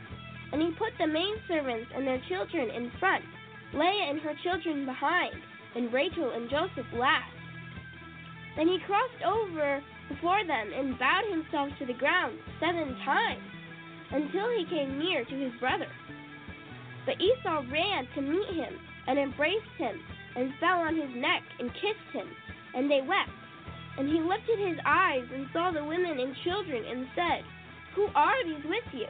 And 0.52 0.62
he 0.62 0.72
put 0.80 0.94
the 0.98 1.08
maidservants 1.08 1.92
and 1.94 2.08
their 2.08 2.22
children 2.30 2.70
in 2.70 2.92
front, 3.00 3.26
Leah 3.74 4.10
and 4.10 4.20
her 4.22 4.34
children 4.44 4.86
behind, 4.86 5.36
and 5.76 5.94
Rachel 5.94 6.32
and 6.32 6.50
Joseph 6.50 6.88
last. 6.94 7.34
Then 8.56 8.68
he 8.68 8.80
crossed 8.86 9.22
over 9.26 9.82
before 10.10 10.42
them 10.46 10.74
and 10.74 11.00
bowed 11.00 11.30
himself 11.30 11.70
to 11.80 11.86
the 11.86 11.94
ground 11.94 12.38
seven 12.60 12.98
times 13.06 13.46
until 14.12 14.50
he 14.50 14.66
came 14.70 14.98
near 14.98 15.24
to 15.24 15.36
his 15.38 15.54
brother. 15.60 15.88
But 17.06 17.22
Esau 17.22 17.64
ran 17.72 18.08
to 18.16 18.22
meet 18.22 18.50
him 18.54 18.74
and 19.08 19.18
embraced 19.18 19.78
him 19.78 19.96
and 20.36 20.54
fell 20.60 20.82
on 20.82 20.96
his 20.96 21.10
neck 21.16 21.44
and 21.60 21.74
kissed 21.74 22.12
him, 22.14 22.28
and 22.76 22.90
they 22.90 23.02
wept. 23.02 23.34
And 23.98 24.08
he 24.08 24.20
lifted 24.20 24.60
his 24.60 24.78
eyes 24.86 25.26
and 25.34 25.48
saw 25.54 25.72
the 25.72 25.84
women 25.84 26.20
and 26.20 26.36
children 26.44 26.84
and 26.86 27.08
said, 27.16 27.44
Who 27.96 28.08
are 28.16 28.38
these 28.46 28.64
with 28.66 28.86
you? 28.94 29.08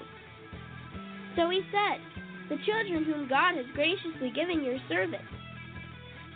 So 1.36 1.50
he 1.50 1.62
said, 1.72 2.00
The 2.50 2.64
children 2.66 3.06
whom 3.06 3.30
God 3.30 3.56
has 3.56 3.66
graciously 3.74 4.32
given 4.34 4.64
your 4.64 4.80
servant. 4.90 5.24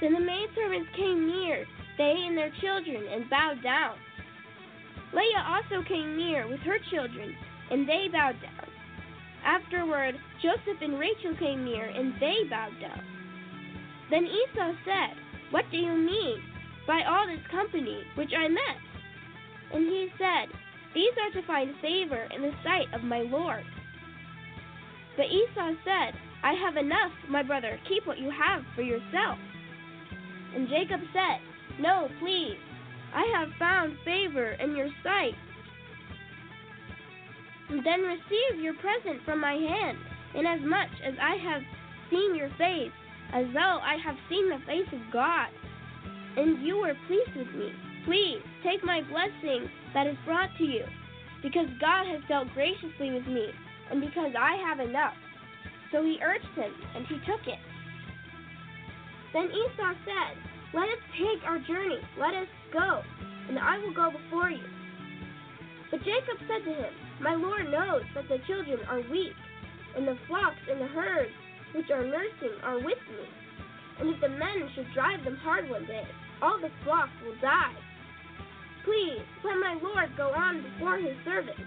Then 0.02 0.14
the 0.14 0.20
maidservants 0.20 0.90
came 0.96 1.28
near, 1.28 1.66
they 1.98 2.16
and 2.28 2.38
their 2.38 2.52
children, 2.62 3.08
and 3.12 3.30
bowed 3.30 3.64
down. 3.64 3.96
Leah 5.14 5.46
also 5.46 5.88
came 5.88 6.18
near 6.18 6.48
with 6.48 6.60
her 6.62 6.78
children, 6.92 7.36
and 7.70 7.88
they 7.88 8.08
bowed 8.12 8.42
down. 8.42 8.70
Afterward, 9.46 10.16
Joseph 10.42 10.82
and 10.82 11.00
Rachel 11.00 11.36
came 11.38 11.64
near, 11.66 11.86
and 11.86 12.14
they 12.20 12.50
bowed 12.50 12.80
down. 12.82 13.04
Then 14.10 14.26
Esau 14.26 14.74
said, 14.86 15.16
What 15.52 15.66
do 15.72 15.78
you 15.78 15.94
mean 15.94 16.42
by 16.88 17.02
all 17.08 17.28
this 17.28 17.46
company 17.52 18.02
which 18.16 18.32
I 18.36 18.48
met? 18.48 18.80
And 19.74 19.86
he 19.86 20.10
said, 20.18 20.50
These 20.94 21.14
are 21.22 21.42
to 21.42 21.48
find 21.48 21.74
favor 21.82 22.28
in 22.34 22.42
the 22.42 22.54
sight 22.64 22.94
of 22.94 23.04
my 23.04 23.22
Lord. 23.22 23.64
But 25.16 25.28
Esau 25.28 25.74
said, 25.84 26.14
I 26.44 26.54
have 26.54 26.76
enough, 26.76 27.12
my 27.30 27.44
brother, 27.44 27.80
keep 27.88 28.06
what 28.06 28.20
you 28.20 28.30
have 28.32 28.64
for 28.76 28.82
yourself. 28.82 29.38
And 30.56 30.68
Jacob 30.68 31.02
said, 31.14 31.40
No, 31.80 32.10
please, 32.20 32.58
I 33.14 33.26
have 33.38 33.50
found 33.60 33.98
favor 34.04 34.52
in 34.54 34.76
your 34.76 34.90
sight. 35.04 35.36
Then 37.70 38.02
receive 38.02 38.62
your 38.62 38.74
present 38.76 39.24
from 39.26 39.40
my 39.40 39.54
hand, 39.54 39.98
inasmuch 40.36 40.90
as 41.04 41.14
I 41.22 41.36
have 41.36 41.62
seen 42.10 42.36
your 42.36 42.50
face, 42.58 42.92
as 43.34 43.46
though 43.54 43.80
I 43.82 43.98
have 44.04 44.16
seen 44.30 44.50
the 44.50 44.60
face 44.66 44.92
of 44.92 45.12
God, 45.12 45.48
and 46.38 46.66
you 46.66 46.78
were 46.78 46.96
pleased 47.08 47.36
with 47.36 47.54
me. 47.56 47.72
Please 48.06 48.42
take 48.64 48.84
my 48.84 49.02
blessing 49.02 49.70
that 49.94 50.08
is 50.08 50.18
brought 50.26 50.50
to 50.58 50.64
you, 50.64 50.86
because 51.42 51.68
God 51.80 52.06
has 52.06 52.22
dealt 52.28 52.54
graciously 52.54 53.12
with 53.12 53.28
me, 53.28 53.48
and 53.90 54.02
because 54.02 54.34
I 54.38 54.56
have 54.68 54.80
enough. 54.80 55.16
So 55.92 56.04
he 56.04 56.20
urged 56.24 56.54
him, 56.56 56.74
and 56.96 57.08
he 57.08 57.16
took 57.26 57.48
it. 57.48 57.60
Then 59.34 59.50
Esau 59.50 59.94
said, 60.06 60.38
Let 60.74 60.90
us 60.90 61.04
take 61.14 61.46
our 61.46 61.60
journey, 61.70 62.02
let 62.18 62.34
us 62.34 62.50
go, 62.74 63.02
and 63.48 63.60
I 63.60 63.78
will 63.78 63.94
go 63.94 64.10
before 64.10 64.50
you. 64.50 64.66
But 65.94 66.02
Jacob 66.02 66.42
said 66.50 66.66
to 66.66 66.74
him, 66.74 66.94
My 67.22 67.36
Lord 67.36 67.70
knows 67.70 68.02
that 68.18 68.26
the 68.26 68.42
children 68.50 68.82
are 68.90 69.06
weak, 69.06 69.38
and 69.96 70.08
the 70.08 70.18
flocks 70.28 70.66
and 70.66 70.82
the 70.82 70.90
herds 70.90 71.30
which 71.78 71.94
are 71.94 72.02
nursing 72.02 72.58
are 72.64 72.82
with 72.82 72.98
me. 73.06 73.26
And 74.00 74.10
if 74.10 74.20
the 74.20 74.34
men 74.34 74.66
should 74.74 74.90
drive 74.98 75.24
them 75.24 75.38
hard 75.46 75.70
one 75.70 75.86
day, 75.86 76.08
all 76.42 76.58
the 76.58 76.74
flock 76.84 77.10
will 77.24 77.38
die. 77.38 77.78
Please, 78.84 79.22
let 79.46 79.62
my 79.62 79.78
Lord 79.78 80.10
go 80.18 80.34
on 80.34 80.66
before 80.66 80.98
his 80.98 81.14
servant. 81.24 81.62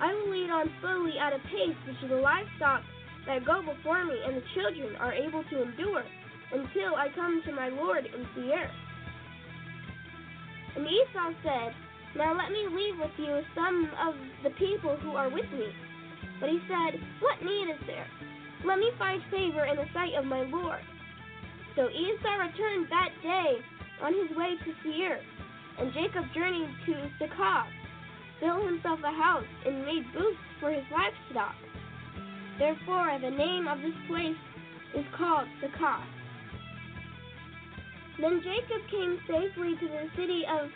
I 0.00 0.14
will 0.14 0.30
lead 0.30 0.50
on 0.50 0.70
slowly 0.80 1.18
at 1.18 1.34
a 1.34 1.42
pace 1.50 1.76
which 1.90 2.08
the 2.08 2.22
livestock 2.22 2.82
that 3.26 3.44
go 3.44 3.66
before 3.66 4.04
me 4.04 4.14
and 4.24 4.36
the 4.36 4.46
children 4.54 4.94
are 5.02 5.12
able 5.12 5.42
to 5.50 5.62
endure 5.62 6.04
until 6.52 6.94
I 6.96 7.08
come 7.14 7.42
to 7.46 7.52
my 7.52 7.68
Lord 7.68 8.04
in 8.06 8.26
Seir. 8.34 8.70
And 10.76 10.86
Esau 10.86 11.32
said, 11.42 11.72
Now 12.16 12.36
let 12.36 12.50
me 12.52 12.68
leave 12.68 13.00
with 13.00 13.12
you 13.18 13.40
some 13.54 13.90
of 14.00 14.14
the 14.42 14.50
people 14.56 14.96
who 14.96 15.16
are 15.16 15.28
with 15.28 15.48
me. 15.52 15.68
But 16.40 16.50
he 16.50 16.60
said, 16.68 17.00
What 17.20 17.42
need 17.42 17.72
is 17.72 17.80
there? 17.86 18.06
Let 18.64 18.78
me 18.78 18.90
find 18.98 19.22
favor 19.30 19.64
in 19.64 19.76
the 19.76 19.88
sight 19.92 20.14
of 20.18 20.24
my 20.24 20.42
Lord. 20.42 20.80
So 21.76 21.88
Esau 21.88 22.36
returned 22.36 22.86
that 22.90 23.10
day 23.22 23.58
on 24.02 24.12
his 24.12 24.36
way 24.36 24.54
to 24.64 24.70
Seir, 24.82 25.20
and 25.78 25.92
Jacob 25.92 26.24
journeyed 26.34 26.68
to 26.86 27.10
Succoth, 27.18 27.72
built 28.40 28.64
himself 28.64 29.00
a 29.00 29.12
house, 29.12 29.48
and 29.66 29.84
made 29.84 30.04
booths 30.12 30.38
for 30.60 30.70
his 30.70 30.84
livestock. 30.92 31.54
Therefore, 32.58 33.18
the 33.20 33.30
name 33.30 33.66
of 33.68 33.78
this 33.78 33.96
place 34.06 34.36
is 34.94 35.04
called 35.16 35.48
Succoth. 35.60 36.04
Then 38.22 38.40
Jacob 38.40 38.86
came 38.88 39.18
safely 39.26 39.74
to 39.82 39.86
the 39.90 40.06
city 40.14 40.46
of 40.46 40.70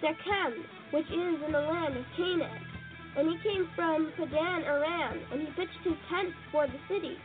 Shechem, 0.00 0.64
which 0.92 1.10
is 1.10 1.42
in 1.42 1.50
the 1.50 1.60
land 1.60 1.96
of 1.96 2.04
Canaan. 2.16 2.62
And 3.16 3.26
he 3.28 3.36
came 3.42 3.68
from 3.74 4.12
Padan 4.16 4.62
Aram, 4.62 5.18
and 5.32 5.40
he 5.40 5.46
pitched 5.58 5.82
his 5.82 5.98
tent 6.08 6.30
before 6.46 6.68
the 6.68 6.78
city. 6.86 7.18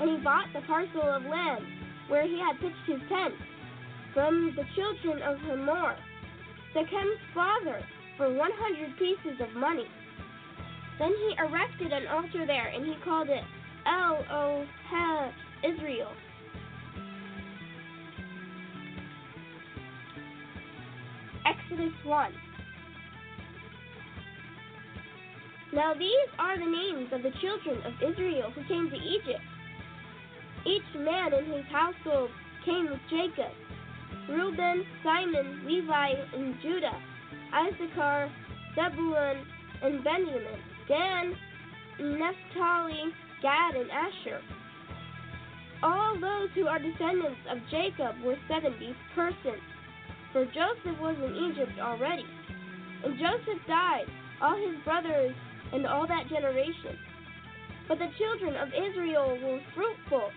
And 0.00 0.08
he 0.08 0.16
bought 0.24 0.48
the 0.54 0.62
parcel 0.62 1.02
of 1.02 1.22
land 1.24 1.66
where 2.08 2.26
he 2.26 2.40
had 2.40 2.58
pitched 2.60 2.86
his 2.86 3.00
tent 3.10 3.34
from 4.14 4.56
the 4.56 4.64
children 4.74 5.20
of 5.20 5.38
Hamor, 5.40 5.94
Shechem's 6.72 7.20
father, 7.34 7.84
for 8.16 8.32
100 8.32 8.96
pieces 8.96 9.38
of 9.40 9.52
money. 9.54 9.86
Then 10.98 11.12
he 11.12 11.36
erected 11.38 11.92
an 11.92 12.06
altar 12.06 12.46
there, 12.46 12.68
and 12.68 12.86
he 12.86 12.94
called 13.04 13.28
it 13.28 13.44
El 13.84 14.24
Elohe 14.32 15.32
Israel. 15.62 16.12
Exodus 21.46 21.92
1. 22.04 22.32
Now 25.74 25.94
these 25.94 26.28
are 26.38 26.58
the 26.58 26.66
names 26.66 27.12
of 27.12 27.22
the 27.22 27.32
children 27.40 27.78
of 27.86 27.94
Israel 28.12 28.50
who 28.50 28.62
came 28.68 28.90
to 28.90 28.96
Egypt. 28.96 29.40
Each 30.66 30.94
man 30.96 31.32
in 31.32 31.46
his 31.46 31.64
household 31.72 32.30
came 32.64 32.90
with 32.90 33.00
Jacob 33.10 33.52
Reuben, 34.28 34.84
Simeon, 35.02 35.62
Levi, 35.66 36.12
and 36.34 36.54
Judah, 36.62 36.98
Issachar, 37.52 38.30
Zebulun, 38.74 39.44
and 39.82 40.04
Benjamin, 40.04 40.58
Dan, 40.88 41.34
Naphtali, 41.98 43.12
Gad, 43.42 43.74
and 43.74 43.90
Asher. 43.90 44.40
All 45.82 46.14
those 46.20 46.50
who 46.54 46.66
are 46.66 46.78
descendants 46.78 47.40
of 47.50 47.58
Jacob 47.70 48.14
were 48.22 48.36
70 48.48 48.94
persons, 49.14 49.62
for 50.32 50.44
Joseph 50.46 50.98
was 51.00 51.16
in 51.22 51.52
Egypt 51.52 51.78
already. 51.80 52.24
And 53.04 53.18
Joseph 53.18 53.60
died, 53.66 54.06
all 54.40 54.56
his 54.56 54.82
brothers, 54.84 55.34
and 55.72 55.86
all 55.86 56.06
that 56.06 56.28
generation. 56.28 56.96
But 57.88 57.98
the 57.98 58.10
children 58.18 58.56
of 58.56 58.68
Israel 58.68 59.38
were 59.42 59.60
fruitful 59.74 60.30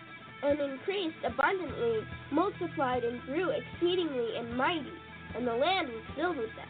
and 0.43 0.59
increased 0.59 1.17
abundantly, 1.25 1.99
multiplied 2.31 3.03
and 3.03 3.21
grew 3.23 3.49
exceedingly 3.49 4.37
and 4.37 4.57
mighty, 4.57 4.91
and 5.35 5.47
the 5.47 5.53
land 5.53 5.87
was 5.87 6.03
filled 6.15 6.37
with 6.37 6.53
them. 6.55 6.69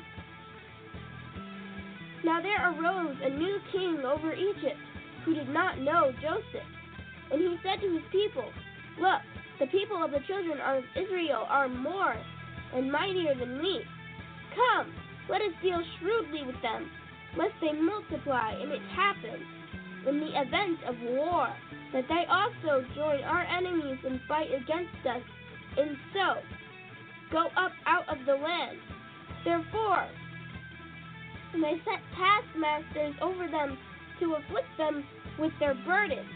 Now 2.23 2.41
there 2.41 2.73
arose 2.73 3.17
a 3.21 3.29
new 3.29 3.57
king 3.71 4.01
over 4.05 4.33
Egypt, 4.33 4.79
who 5.25 5.33
did 5.33 5.49
not 5.49 5.79
know 5.79 6.11
Joseph. 6.21 6.67
And 7.31 7.41
he 7.41 7.57
said 7.63 7.81
to 7.81 7.93
his 7.93 8.03
people, 8.11 8.45
Look, 8.99 9.21
the 9.59 9.67
people 9.67 10.03
of 10.03 10.11
the 10.11 10.19
children 10.27 10.59
of 10.59 10.83
Israel 10.95 11.45
are 11.49 11.67
more 11.67 12.15
and 12.75 12.91
mightier 12.91 13.33
than 13.35 13.57
we. 13.59 13.81
Come, 14.55 14.93
let 15.29 15.41
us 15.41 15.53
deal 15.63 15.81
shrewdly 15.99 16.43
with 16.45 16.61
them, 16.61 16.89
lest 17.37 17.53
they 17.61 17.73
multiply, 17.73 18.51
and 18.51 18.71
it 18.71 18.81
happen, 18.95 19.41
in 20.07 20.19
the 20.19 20.39
event 20.39 20.79
of 20.87 20.95
war, 21.17 21.47
that 21.93 22.05
they 22.07 22.25
also 22.29 22.85
join 22.95 23.23
our 23.23 23.43
enemies 23.43 23.97
and 24.05 24.19
fight 24.27 24.49
against 24.53 25.01
us, 25.07 25.23
and 25.77 25.97
so 26.13 26.35
go 27.31 27.47
up 27.57 27.71
out 27.85 28.07
of 28.09 28.25
the 28.25 28.35
land. 28.35 28.77
Therefore, 29.43 30.07
they 31.53 31.81
set 31.85 32.01
taskmasters 32.17 33.15
over 33.21 33.47
them 33.47 33.77
to 34.19 34.35
afflict 34.35 34.67
them 34.77 35.03
with 35.39 35.51
their 35.59 35.75
burdens, 35.85 36.29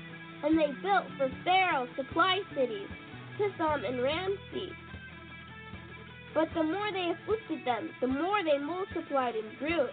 and 0.44 0.58
they 0.58 0.72
built 0.82 1.06
for 1.18 1.30
Pharaoh 1.44 1.88
supply 1.96 2.40
cities, 2.56 2.88
Pithom 3.38 3.86
and 3.86 4.02
Ramses. 4.02 4.76
But 6.34 6.50
the 6.54 6.64
more 6.64 6.92
they 6.92 7.12
afflicted 7.12 7.66
them, 7.66 7.90
the 8.02 8.08
more 8.08 8.44
they 8.44 8.58
multiplied 8.58 9.36
and 9.36 9.58
grew, 9.58 9.88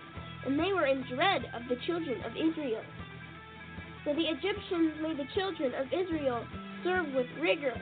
and 0.44 0.58
they 0.58 0.72
were 0.72 0.86
in 0.86 1.02
dread 1.14 1.42
of 1.54 1.62
the 1.68 1.76
children 1.86 2.22
of 2.24 2.32
Israel. 2.36 2.82
So 4.04 4.14
the 4.14 4.28
Egyptians 4.28 4.94
made 5.02 5.18
the 5.18 5.28
children 5.34 5.72
of 5.74 5.86
Israel 5.92 6.44
serve 6.84 7.06
with 7.14 7.26
rigor, 7.40 7.74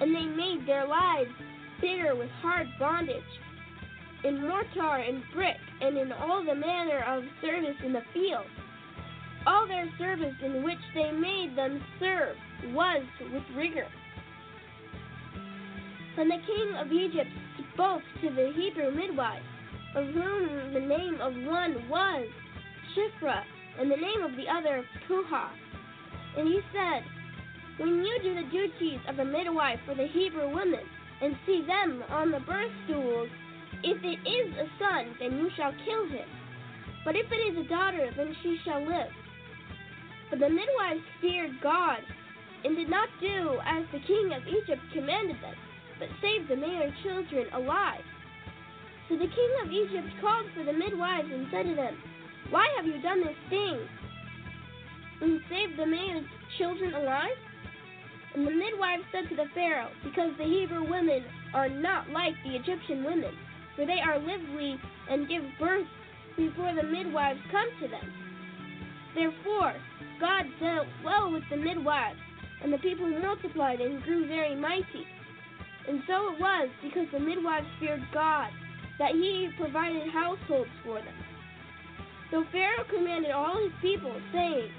and 0.00 0.14
they 0.14 0.24
made 0.24 0.66
their 0.66 0.86
lives 0.86 1.30
bitter 1.80 2.14
with 2.14 2.28
hard 2.42 2.66
bondage. 2.78 3.22
In 4.24 4.46
mortar 4.46 5.02
and 5.02 5.22
brick, 5.32 5.56
and 5.80 5.96
in 5.96 6.12
all 6.12 6.44
the 6.44 6.54
manner 6.54 7.02
of 7.08 7.24
service 7.40 7.76
in 7.84 7.92
the 7.92 8.02
field. 8.12 8.46
All 9.46 9.66
their 9.66 9.88
service 9.98 10.34
in 10.44 10.62
which 10.62 10.78
they 10.94 11.10
made 11.10 11.56
them 11.56 11.82
serve 11.98 12.36
was 12.66 13.02
with 13.32 13.42
rigor. 13.56 13.86
Then 16.16 16.28
the 16.28 16.38
king 16.46 16.74
of 16.76 16.92
Egypt 16.92 17.30
spoke 17.74 18.02
to 18.22 18.30
the 18.30 18.52
Hebrew 18.54 18.90
midwives, 18.90 19.44
of 19.94 20.06
whom 20.06 20.72
the 20.72 20.80
name 20.80 21.20
of 21.20 21.34
one 21.46 21.88
was 21.88 22.26
Shiphrah, 22.94 23.42
and 23.78 23.90
the 23.90 23.96
name 23.96 24.22
of 24.22 24.32
the 24.36 24.48
other 24.48 24.84
Puah. 25.06 25.50
And 26.36 26.48
he 26.48 26.60
said, 26.72 27.02
When 27.78 28.04
you 28.04 28.18
do 28.22 28.34
the 28.34 28.50
duties 28.50 29.00
of 29.08 29.18
a 29.18 29.24
midwife 29.24 29.80
for 29.86 29.94
the 29.94 30.06
Hebrew 30.06 30.54
women, 30.54 30.84
and 31.20 31.36
see 31.46 31.62
them 31.66 32.02
on 32.10 32.30
the 32.30 32.40
birth 32.40 32.72
stools, 32.84 33.28
if 33.84 33.98
it 34.02 34.28
is 34.28 34.54
a 34.58 34.66
son, 34.78 35.14
then 35.18 35.38
you 35.38 35.48
shall 35.56 35.72
kill 35.84 36.06
him. 36.08 36.28
But 37.04 37.16
if 37.16 37.26
it 37.30 37.36
is 37.36 37.64
a 37.64 37.68
daughter, 37.68 38.10
then 38.16 38.34
she 38.42 38.58
shall 38.64 38.82
live. 38.84 39.10
But 40.30 40.40
the 40.40 40.48
midwives 40.48 41.04
feared 41.20 41.60
God, 41.62 41.98
and 42.64 42.76
did 42.76 42.88
not 42.88 43.08
do 43.20 43.58
as 43.66 43.84
the 43.92 44.00
king 44.06 44.32
of 44.34 44.46
Egypt 44.46 44.82
commanded 44.92 45.36
them, 45.42 45.54
but 46.02 46.10
saved 46.18 46.50
the 46.50 46.56
male 46.56 46.90
children 47.04 47.46
alive. 47.54 48.02
So 49.08 49.14
the 49.14 49.30
king 49.30 49.52
of 49.62 49.70
Egypt 49.70 50.10
called 50.20 50.46
for 50.50 50.64
the 50.64 50.72
midwives 50.72 51.30
and 51.30 51.46
said 51.52 51.62
to 51.62 51.76
them, 51.76 51.94
Why 52.50 52.66
have 52.76 52.86
you 52.86 53.00
done 53.00 53.20
this 53.22 53.38
thing? 53.48 53.78
And 55.20 55.40
saved 55.48 55.78
the 55.78 55.86
male 55.86 56.24
children 56.58 56.94
alive? 56.94 57.38
And 58.34 58.44
the 58.44 58.50
midwives 58.50 59.04
said 59.12 59.28
to 59.30 59.36
the 59.36 59.46
Pharaoh, 59.54 59.94
Because 60.02 60.32
the 60.38 60.44
Hebrew 60.44 60.90
women 60.90 61.22
are 61.54 61.68
not 61.68 62.10
like 62.10 62.34
the 62.42 62.56
Egyptian 62.56 63.04
women, 63.04 63.30
for 63.76 63.86
they 63.86 64.02
are 64.02 64.18
lively 64.18 64.74
and 65.08 65.28
give 65.28 65.44
birth 65.60 65.86
before 66.36 66.74
the 66.74 66.82
midwives 66.82 67.38
come 67.52 67.68
to 67.80 67.86
them. 67.86 68.10
Therefore, 69.14 69.74
God 70.18 70.46
dealt 70.58 70.88
well 71.04 71.30
with 71.30 71.44
the 71.48 71.58
midwives, 71.58 72.18
and 72.64 72.72
the 72.72 72.78
people 72.78 73.06
multiplied 73.06 73.80
and 73.80 74.02
grew 74.02 74.26
very 74.26 74.56
mighty. 74.56 75.06
And 75.88 76.02
so 76.06 76.34
it 76.34 76.40
was, 76.40 76.68
because 76.82 77.06
the 77.12 77.18
midwives 77.18 77.66
feared 77.80 78.02
God, 78.12 78.50
that 78.98 79.12
he 79.12 79.50
provided 79.58 80.12
households 80.12 80.70
for 80.84 80.98
them. 80.98 81.14
So 82.30 82.44
Pharaoh 82.52 82.86
commanded 82.88 83.32
all 83.32 83.60
his 83.62 83.72
people, 83.82 84.14
saying, 84.32 84.70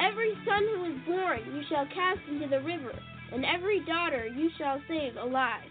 Every 0.00 0.34
son 0.44 0.62
who 0.74 0.84
is 0.92 0.98
born 1.06 1.40
you 1.54 1.62
shall 1.68 1.86
cast 1.86 2.20
into 2.28 2.48
the 2.48 2.60
river, 2.60 2.92
and 3.32 3.44
every 3.44 3.84
daughter 3.84 4.26
you 4.26 4.50
shall 4.58 4.80
save 4.88 5.16
alive. 5.16 5.62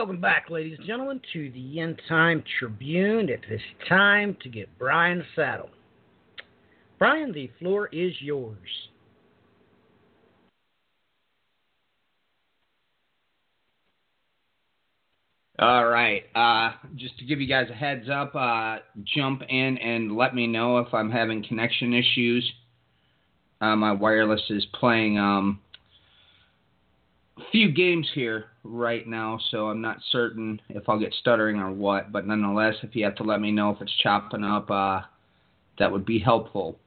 Welcome 0.00 0.18
back, 0.18 0.48
ladies 0.48 0.78
and 0.78 0.86
gentlemen, 0.86 1.20
to 1.34 1.50
the 1.50 1.78
End 1.78 2.00
Time 2.08 2.42
Tribune. 2.58 3.28
It 3.28 3.42
is 3.50 3.60
time 3.86 4.34
to 4.42 4.48
get 4.48 4.66
Brian 4.78 5.22
saddled. 5.36 5.68
Brian, 6.98 7.32
the 7.32 7.50
floor 7.58 7.86
is 7.92 8.14
yours. 8.18 8.56
All 15.58 15.84
right. 15.84 16.22
Uh, 16.34 16.70
just 16.96 17.18
to 17.18 17.26
give 17.26 17.42
you 17.42 17.46
guys 17.46 17.66
a 17.70 17.74
heads 17.74 18.08
up, 18.08 18.34
uh, 18.34 18.78
jump 19.04 19.42
in 19.50 19.76
and 19.76 20.16
let 20.16 20.34
me 20.34 20.46
know 20.46 20.78
if 20.78 20.94
I'm 20.94 21.10
having 21.10 21.44
connection 21.44 21.92
issues. 21.92 22.50
Uh, 23.60 23.76
my 23.76 23.92
wireless 23.92 24.40
is 24.48 24.64
playing 24.80 25.18
um, 25.18 25.60
few 27.50 27.70
games 27.70 28.08
here 28.14 28.46
right 28.64 29.06
now, 29.06 29.38
so 29.50 29.68
I'm 29.68 29.80
not 29.80 29.98
certain 30.10 30.60
if 30.68 30.88
I'll 30.88 30.98
get 30.98 31.14
stuttering 31.20 31.58
or 31.58 31.70
what. 31.70 32.12
But 32.12 32.26
nonetheless, 32.26 32.74
if 32.82 32.94
you 32.94 33.04
have 33.04 33.14
to 33.16 33.22
let 33.22 33.40
me 33.40 33.50
know 33.50 33.70
if 33.70 33.80
it's 33.80 33.94
chopping 34.02 34.44
up, 34.44 34.70
uh, 34.70 35.02
that 35.78 35.90
would 35.90 36.04
be 36.04 36.18
helpful. 36.18 36.78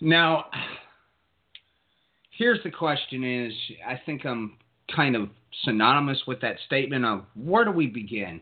Now, 0.00 0.46
here's 2.30 2.62
the 2.62 2.70
question: 2.70 3.24
Is 3.24 3.52
I 3.86 4.00
think 4.04 4.24
I'm 4.24 4.58
kind 4.94 5.16
of 5.16 5.28
synonymous 5.62 6.22
with 6.26 6.40
that 6.40 6.56
statement 6.66 7.04
of 7.04 7.24
where 7.34 7.64
do 7.64 7.70
we 7.70 7.86
begin? 7.86 8.40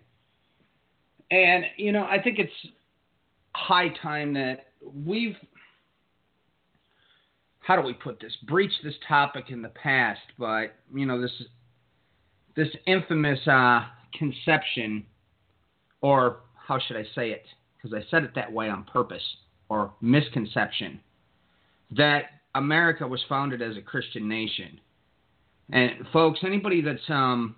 And, 1.31 1.65
you 1.77 1.93
know, 1.93 2.05
I 2.05 2.21
think 2.23 2.39
it's 2.39 2.53
high 3.55 3.89
time 4.03 4.35
that 4.35 4.67
we've, 5.05 5.37
how 7.63 7.77
do 7.77 7.83
we 7.83 7.95
put 7.95 8.21
this, 8.21 8.37
breached 8.49 8.83
this 8.83 8.95
topic 9.09 9.47
in 9.49 9.63
the 9.63 9.69
past, 9.69 10.21
but, 10.39 10.75
you 10.93 11.07
know, 11.07 11.21
this, 11.21 11.33
this 12.57 12.69
infamous 12.87 13.39
uh, 13.47 13.87
conception, 14.19 15.07
or 16.01 16.41
how 16.57 16.79
should 16.79 16.97
I 16.97 17.05
say 17.15 17.31
it? 17.31 17.45
Because 17.77 17.97
I 17.97 18.09
said 18.11 18.25
it 18.25 18.35
that 18.35 18.53
way 18.53 18.69
on 18.69 18.85
purpose, 18.85 19.23
or 19.69 19.93
misconception, 20.01 21.01
that 21.97 22.25
America 22.55 23.07
was 23.07 23.25
founded 23.29 23.63
as 23.63 23.77
a 23.77 23.81
Christian 23.81 24.29
nation. 24.29 24.81
And 25.71 26.07
folks, 26.13 26.41
anybody 26.45 26.83
that's 26.83 27.09
um, 27.09 27.57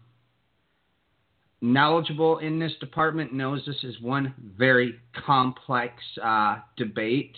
knowledgeable 1.60 2.39
in 2.39 2.59
this 2.59 2.72
department 2.78 3.32
knows 3.32 3.62
this 3.66 3.82
is 3.82 4.01
one 4.01 4.35
very 4.56 5.01
complex 5.26 5.94
uh, 6.22 6.59
debate, 6.76 7.35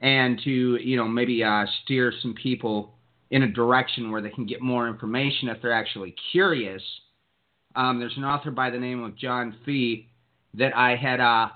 and 0.00 0.40
to 0.44 0.76
you 0.76 0.96
know 0.96 1.08
maybe 1.08 1.42
uh, 1.42 1.64
steer 1.82 2.12
some 2.22 2.34
people 2.34 2.94
in 3.30 3.42
a 3.42 3.48
direction 3.48 4.10
where 4.10 4.22
they 4.22 4.30
can 4.30 4.46
get 4.46 4.62
more 4.62 4.88
information 4.88 5.48
if 5.48 5.60
they're 5.60 5.72
actually 5.72 6.14
curious. 6.32 6.82
Um, 7.76 7.98
there's 7.98 8.16
an 8.16 8.24
author 8.24 8.50
by 8.50 8.70
the 8.70 8.78
name 8.78 9.04
of 9.04 9.16
John 9.16 9.56
Fea 9.64 10.08
that 10.54 10.74
I 10.74 10.96
had 10.96 11.20
uh, 11.20 11.48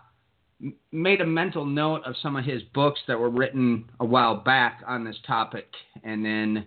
made 0.93 1.21
a 1.21 1.27
mental 1.27 1.65
note 1.65 2.03
of 2.05 2.15
some 2.23 2.37
of 2.37 2.45
his 2.45 2.63
books 2.75 3.01
that 3.09 3.19
were 3.19 3.31
written 3.31 3.91
a 4.01 4.05
while 4.05 4.37
back 4.37 4.83
on 4.87 5.05
this 5.05 5.17
topic, 5.27 5.67
and 6.05 6.25
then 6.25 6.67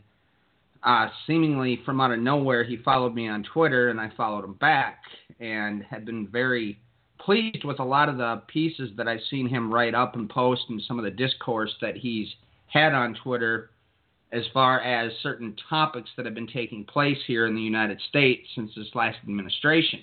uh, 0.83 1.09
seemingly 1.25 1.81
from 1.85 2.01
out 2.01 2.11
of 2.11 2.19
nowhere, 2.19 2.63
he 2.63 2.77
followed 2.77 3.13
me 3.13 3.27
on 3.27 3.43
Twitter, 3.43 3.89
and 3.89 3.99
I 3.99 4.11
followed 4.15 4.43
him 4.43 4.53
back, 4.53 4.99
and 5.39 5.83
had 5.83 6.05
been 6.05 6.27
very 6.27 6.79
pleased 7.19 7.63
with 7.63 7.79
a 7.79 7.83
lot 7.83 8.09
of 8.09 8.17
the 8.17 8.41
pieces 8.47 8.91
that 8.97 9.07
I've 9.07 9.21
seen 9.29 9.47
him 9.47 9.73
write 9.73 9.95
up 9.95 10.15
and 10.15 10.29
post, 10.29 10.63
and 10.69 10.81
some 10.81 10.99
of 10.99 11.05
the 11.05 11.11
discourse 11.11 11.73
that 11.81 11.97
he's 11.97 12.27
had 12.67 12.93
on 12.93 13.15
Twitter 13.23 13.71
as 14.31 14.43
far 14.53 14.81
as 14.81 15.11
certain 15.21 15.55
topics 15.69 16.09
that 16.17 16.25
have 16.25 16.35
been 16.35 16.47
taking 16.47 16.83
place 16.83 17.17
here 17.25 17.45
in 17.45 17.55
the 17.55 17.61
United 17.61 18.01
States 18.09 18.47
since 18.55 18.71
this 18.75 18.93
last 18.93 19.17
administration. 19.23 20.01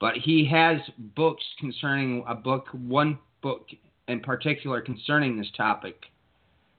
But 0.00 0.14
he 0.16 0.44
has 0.50 0.78
books 1.14 1.44
concerning 1.60 2.24
a 2.26 2.34
book, 2.34 2.66
one 2.72 3.18
book 3.42 3.68
in 4.08 4.20
particular 4.20 4.80
concerning 4.80 5.38
this 5.38 5.50
topic 5.56 5.96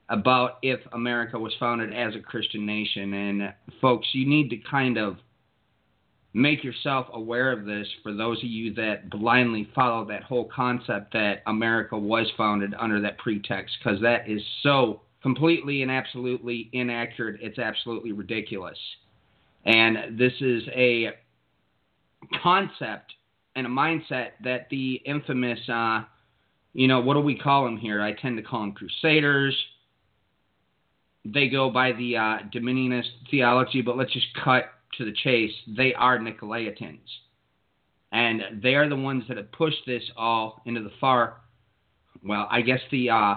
about 0.08 0.58
if 0.62 0.80
America 0.92 1.38
was 1.38 1.54
founded 1.58 1.92
as 1.92 2.14
a 2.14 2.20
Christian 2.20 2.66
nation. 2.66 3.12
And 3.12 3.54
folks, 3.80 4.06
you 4.12 4.28
need 4.28 4.50
to 4.50 4.56
kind 4.58 4.98
of 4.98 5.16
make 6.36 6.62
yourself 6.62 7.06
aware 7.14 7.50
of 7.50 7.64
this 7.64 7.88
for 8.02 8.12
those 8.12 8.36
of 8.40 8.50
you 8.50 8.74
that 8.74 9.08
blindly 9.08 9.66
follow 9.74 10.04
that 10.04 10.22
whole 10.22 10.44
concept 10.54 11.14
that 11.14 11.42
America 11.46 11.96
was 11.96 12.30
founded 12.36 12.74
under 12.78 13.00
that 13.00 13.16
pretext, 13.16 13.74
because 13.82 13.98
that 14.02 14.28
is 14.28 14.42
so 14.62 15.00
completely 15.22 15.80
and 15.80 15.90
absolutely 15.90 16.68
inaccurate. 16.74 17.40
It's 17.40 17.58
absolutely 17.58 18.12
ridiculous. 18.12 18.76
And 19.64 20.18
this 20.18 20.34
is 20.42 20.62
a 20.74 21.12
concept 22.42 23.14
and 23.56 23.66
a 23.66 23.70
mindset 23.70 24.32
that 24.44 24.68
the 24.70 25.00
infamous, 25.06 25.58
uh, 25.70 26.02
you 26.74 26.86
know, 26.86 27.00
what 27.00 27.14
do 27.14 27.20
we 27.20 27.38
call 27.38 27.64
them 27.64 27.78
here? 27.78 28.02
I 28.02 28.12
tend 28.12 28.36
to 28.36 28.42
call 28.42 28.60
them 28.60 28.72
crusaders. 28.72 29.56
They 31.24 31.48
go 31.48 31.70
by 31.70 31.92
the 31.92 32.18
uh, 32.18 32.38
Dominionist 32.54 33.08
theology, 33.30 33.80
but 33.80 33.96
let's 33.96 34.12
just 34.12 34.28
cut 34.44 34.66
to 34.98 35.04
the 35.04 35.12
chase. 35.12 35.52
They 35.76 35.94
are 35.94 36.18
Nicolaitans. 36.18 36.98
And 38.12 38.62
they 38.62 38.74
are 38.74 38.88
the 38.88 38.96
ones 38.96 39.24
that 39.28 39.36
have 39.36 39.52
pushed 39.52 39.84
this 39.86 40.02
all 40.16 40.62
into 40.64 40.82
the 40.82 40.92
far, 41.00 41.38
well, 42.24 42.46
I 42.50 42.60
guess 42.60 42.80
the 42.90 43.10
uh, 43.10 43.34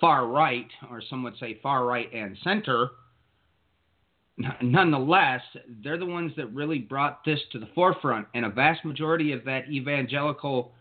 far 0.00 0.26
right, 0.26 0.68
or 0.90 1.02
some 1.08 1.22
would 1.22 1.38
say 1.38 1.58
far 1.62 1.84
right 1.84 2.12
and 2.12 2.36
center, 2.42 2.90
nonetheless, 4.62 5.40
they're 5.82 5.98
the 5.98 6.06
ones 6.06 6.32
that 6.36 6.46
really 6.52 6.78
brought 6.78 7.24
this 7.24 7.40
to 7.52 7.58
the 7.58 7.68
forefront. 7.74 8.26
And 8.34 8.44
a 8.44 8.50
vast 8.50 8.84
majority 8.84 9.32
of 9.32 9.44
that 9.44 9.68
evangelical 9.70 10.72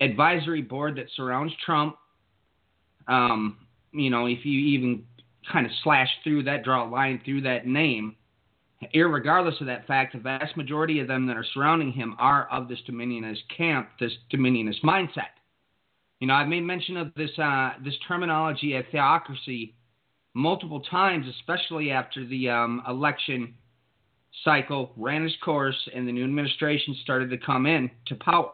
advisory 0.00 0.62
board 0.62 0.96
that 0.96 1.06
surrounds 1.14 1.52
Trump, 1.64 1.96
um, 3.08 3.58
you 3.92 4.10
know, 4.10 4.26
if 4.26 4.44
you 4.44 4.58
even 4.58 5.04
kind 5.50 5.64
of 5.64 5.72
slash 5.82 6.08
through 6.24 6.42
that, 6.44 6.64
draw 6.64 6.86
a 6.86 6.90
line 6.90 7.20
through 7.24 7.42
that 7.42 7.66
name, 7.66 8.16
irregardless 8.94 9.60
of 9.60 9.66
that 9.66 9.86
fact, 9.86 10.12
the 10.12 10.18
vast 10.18 10.56
majority 10.56 11.00
of 11.00 11.08
them 11.08 11.26
that 11.26 11.36
are 11.36 11.46
surrounding 11.54 11.92
him 11.92 12.14
are 12.18 12.48
of 12.50 12.68
this 12.68 12.78
dominionist 12.88 13.42
camp, 13.56 13.88
this 13.98 14.12
dominionist 14.32 14.82
mindset. 14.82 15.34
You 16.20 16.26
know, 16.26 16.34
I've 16.34 16.48
made 16.48 16.62
mention 16.62 16.96
of 16.96 17.12
this 17.14 17.30
uh, 17.38 17.72
this 17.84 17.94
terminology 18.06 18.74
of 18.76 18.84
theocracy 18.90 19.74
multiple 20.34 20.80
times, 20.80 21.26
especially 21.28 21.90
after 21.90 22.26
the 22.26 22.48
um, 22.50 22.82
election 22.88 23.54
cycle 24.44 24.92
ran 24.96 25.24
its 25.24 25.34
course 25.42 25.88
and 25.94 26.06
the 26.06 26.12
new 26.12 26.24
administration 26.24 26.94
started 27.02 27.30
to 27.30 27.38
come 27.38 27.66
in 27.66 27.90
to 28.06 28.14
power. 28.16 28.50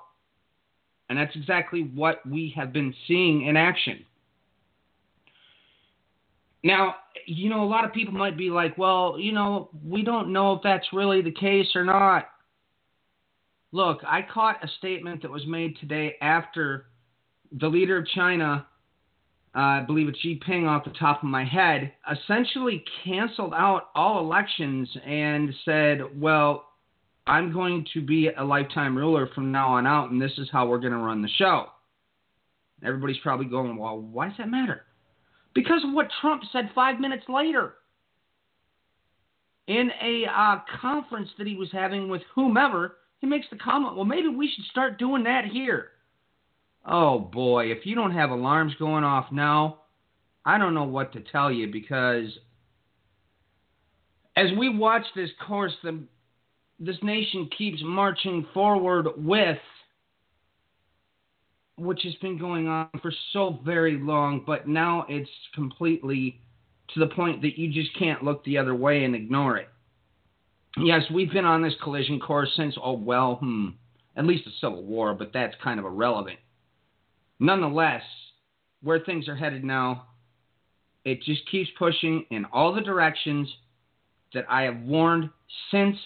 And 1.08 1.18
that's 1.18 1.34
exactly 1.34 1.90
what 1.94 2.24
we 2.26 2.52
have 2.56 2.72
been 2.72 2.94
seeing 3.06 3.46
in 3.46 3.56
action. 3.56 4.04
Now, 6.64 6.96
you 7.26 7.50
know, 7.50 7.64
a 7.64 7.66
lot 7.66 7.84
of 7.84 7.92
people 7.92 8.14
might 8.14 8.36
be 8.36 8.50
like, 8.50 8.78
well, 8.78 9.16
you 9.18 9.32
know, 9.32 9.70
we 9.84 10.02
don't 10.02 10.32
know 10.32 10.52
if 10.54 10.62
that's 10.62 10.86
really 10.92 11.22
the 11.22 11.32
case 11.32 11.68
or 11.74 11.84
not. 11.84 12.28
Look, 13.72 14.00
I 14.06 14.22
caught 14.22 14.64
a 14.64 14.68
statement 14.78 15.22
that 15.22 15.30
was 15.30 15.46
made 15.46 15.76
today 15.78 16.16
after 16.20 16.86
the 17.58 17.68
leader 17.68 17.98
of 17.98 18.06
China, 18.08 18.66
uh, 19.54 19.58
I 19.58 19.80
believe 19.86 20.08
it's 20.08 20.18
Xi 20.20 20.40
Jinping 20.40 20.66
off 20.66 20.84
the 20.84 20.92
top 20.92 21.22
of 21.22 21.28
my 21.28 21.44
head, 21.44 21.92
essentially 22.10 22.84
canceled 23.04 23.52
out 23.54 23.88
all 23.94 24.20
elections 24.20 24.88
and 25.06 25.54
said, 25.64 26.00
well, 26.18 26.68
I'm 27.26 27.52
going 27.52 27.86
to 27.94 28.00
be 28.00 28.28
a 28.28 28.42
lifetime 28.42 28.96
ruler 28.96 29.28
from 29.34 29.52
now 29.52 29.74
on 29.74 29.86
out, 29.86 30.10
and 30.10 30.20
this 30.20 30.32
is 30.38 30.48
how 30.50 30.66
we're 30.66 30.78
going 30.78 30.92
to 30.92 30.98
run 30.98 31.22
the 31.22 31.28
show. 31.36 31.66
Everybody's 32.84 33.18
probably 33.22 33.46
going, 33.46 33.76
well, 33.76 33.98
why 33.98 34.28
does 34.28 34.38
that 34.38 34.50
matter? 34.50 34.82
Because 35.54 35.84
of 35.84 35.92
what 35.92 36.08
Trump 36.20 36.42
said 36.52 36.70
five 36.74 36.98
minutes 36.98 37.24
later 37.28 37.74
in 39.66 39.90
a 40.02 40.24
uh, 40.26 40.56
conference 40.80 41.28
that 41.38 41.46
he 41.46 41.56
was 41.56 41.68
having 41.72 42.08
with 42.08 42.22
whomever. 42.34 42.96
He 43.20 43.26
makes 43.26 43.46
the 43.50 43.56
comment, 43.56 43.94
well, 43.94 44.04
maybe 44.04 44.28
we 44.28 44.50
should 44.52 44.64
start 44.66 44.98
doing 44.98 45.24
that 45.24 45.44
here. 45.44 45.88
Oh 46.84 47.18
boy, 47.18 47.66
if 47.70 47.86
you 47.86 47.94
don't 47.94 48.12
have 48.12 48.30
alarms 48.30 48.74
going 48.78 49.04
off 49.04 49.30
now, 49.30 49.78
I 50.44 50.58
don't 50.58 50.74
know 50.74 50.84
what 50.84 51.12
to 51.12 51.20
tell 51.20 51.52
you 51.52 51.70
because 51.70 52.26
as 54.36 54.46
we 54.58 54.76
watch 54.76 55.04
this 55.14 55.30
course 55.46 55.72
the 55.84 56.02
this 56.80 56.96
nation 57.00 57.48
keeps 57.56 57.80
marching 57.84 58.44
forward 58.52 59.06
with 59.16 59.58
which 61.76 62.02
has 62.02 62.14
been 62.16 62.38
going 62.38 62.68
on 62.68 62.88
for 63.00 63.12
so 63.32 63.58
very 63.64 63.98
long, 63.98 64.42
but 64.46 64.68
now 64.68 65.06
it's 65.08 65.30
completely 65.54 66.40
to 66.94 67.00
the 67.00 67.06
point 67.14 67.42
that 67.42 67.58
you 67.58 67.72
just 67.72 67.96
can't 67.98 68.22
look 68.22 68.44
the 68.44 68.58
other 68.58 68.74
way 68.74 69.04
and 69.04 69.14
ignore 69.14 69.56
it. 69.56 69.68
Yes, 70.76 71.02
we've 71.12 71.32
been 71.32 71.44
on 71.44 71.62
this 71.62 71.74
collision 71.82 72.18
course 72.18 72.50
since, 72.56 72.74
oh, 72.82 72.92
well, 72.92 73.36
hmm, 73.36 73.68
at 74.16 74.26
least 74.26 74.44
the 74.44 74.50
Civil 74.60 74.82
War, 74.82 75.14
but 75.14 75.32
that's 75.32 75.54
kind 75.62 75.78
of 75.78 75.86
irrelevant. 75.86 76.38
Nonetheless, 77.38 78.02
where 78.82 79.00
things 79.00 79.28
are 79.28 79.36
headed 79.36 79.64
now, 79.64 80.06
it 81.04 81.22
just 81.22 81.48
keeps 81.50 81.70
pushing 81.78 82.24
in 82.30 82.44
all 82.52 82.74
the 82.74 82.80
directions 82.80 83.48
that 84.34 84.44
I 84.48 84.62
have 84.62 84.80
warned 84.80 85.30
since 85.70 85.96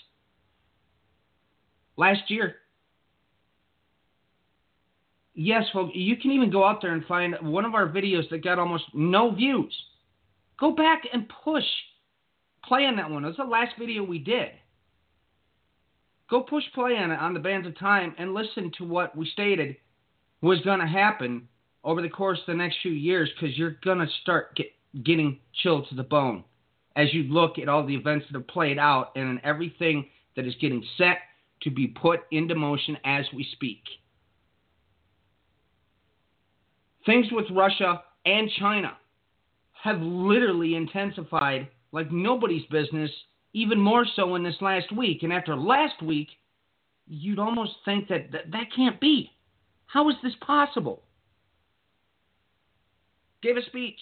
last 1.97 2.31
year. 2.31 2.57
Yes, 5.39 5.67
well, 5.75 5.91
you 5.93 6.17
can 6.17 6.31
even 6.31 6.51
go 6.51 6.65
out 6.65 6.81
there 6.81 6.95
and 6.95 7.05
find 7.05 7.37
one 7.43 7.67
of 7.67 7.75
our 7.75 7.87
videos 7.87 8.29
that 8.31 8.43
got 8.43 8.59
almost 8.59 8.85
no 8.95 9.31
views. 9.31 9.75
Go 10.59 10.71
back 10.71 11.03
and 11.13 11.31
push 11.45 11.65
play 12.65 12.87
on 12.87 12.97
that 12.97 13.11
one. 13.11 13.23
It 13.23 13.29
was 13.29 13.37
the 13.37 13.45
last 13.45 13.75
video 13.79 14.03
we 14.03 14.19
did. 14.19 14.49
Go 16.31 16.41
push 16.41 16.65
play 16.75 16.97
on 16.97 17.11
it 17.11 17.21
on 17.21 17.35
the 17.35 17.41
Bands 17.41 17.67
of 17.67 17.79
Time 17.79 18.15
and 18.17 18.33
listen 18.33 18.73
to 18.79 18.85
what 18.85 19.15
we 19.15 19.29
stated 19.29 19.77
was 20.41 20.61
going 20.63 20.81
to 20.81 20.87
happen 20.87 21.47
over 21.85 22.01
the 22.01 22.09
course 22.09 22.39
of 22.41 22.47
the 22.47 22.55
next 22.55 22.79
few 22.81 22.93
years 22.93 23.31
because 23.35 23.57
you're 23.59 23.77
going 23.85 23.99
to 23.99 24.09
start 24.23 24.57
get, 24.57 24.73
getting 25.05 25.39
chilled 25.63 25.87
to 25.91 25.95
the 25.95 26.03
bone 26.03 26.45
as 26.97 27.13
you 27.13 27.25
look 27.25 27.59
at 27.59 27.69
all 27.69 27.87
the 27.87 27.95
events 27.95 28.25
that 28.27 28.39
have 28.39 28.49
played 28.49 28.79
out 28.79 29.13
and 29.17 29.39
everything 29.45 30.07
that 30.35 30.47
is 30.47 30.55
getting 30.63 30.83
set 30.97 31.19
to 31.61 31.71
be 31.71 31.87
put 31.87 32.21
into 32.31 32.55
motion 32.55 32.97
as 33.05 33.27
we 33.35 33.47
speak. 33.53 33.83
Things 37.07 37.27
with 37.31 37.47
Russia 37.53 38.03
and 38.25 38.51
China 38.59 38.97
have 39.83 40.01
literally 40.01 40.75
intensified 40.75 41.69
like 41.93 42.11
nobody's 42.11 42.67
business, 42.67 43.11
even 43.53 43.81
more 43.81 44.05
so 44.17 44.35
in 44.35 44.43
this 44.43 44.57
last 44.61 44.91
week. 44.95 45.23
And 45.23 45.33
after 45.33 45.57
last 45.57 46.03
week, 46.03 46.29
you'd 47.07 47.39
almost 47.39 47.73
think 47.85 48.09
that 48.09 48.33
that, 48.33 48.51
that 48.51 48.67
can't 48.75 49.01
be. 49.01 49.31
How 49.87 50.11
is 50.11 50.17
this 50.23 50.35
possible? 50.45 51.03
Gave 53.43 53.57
a 53.57 53.63
speech. 53.67 54.01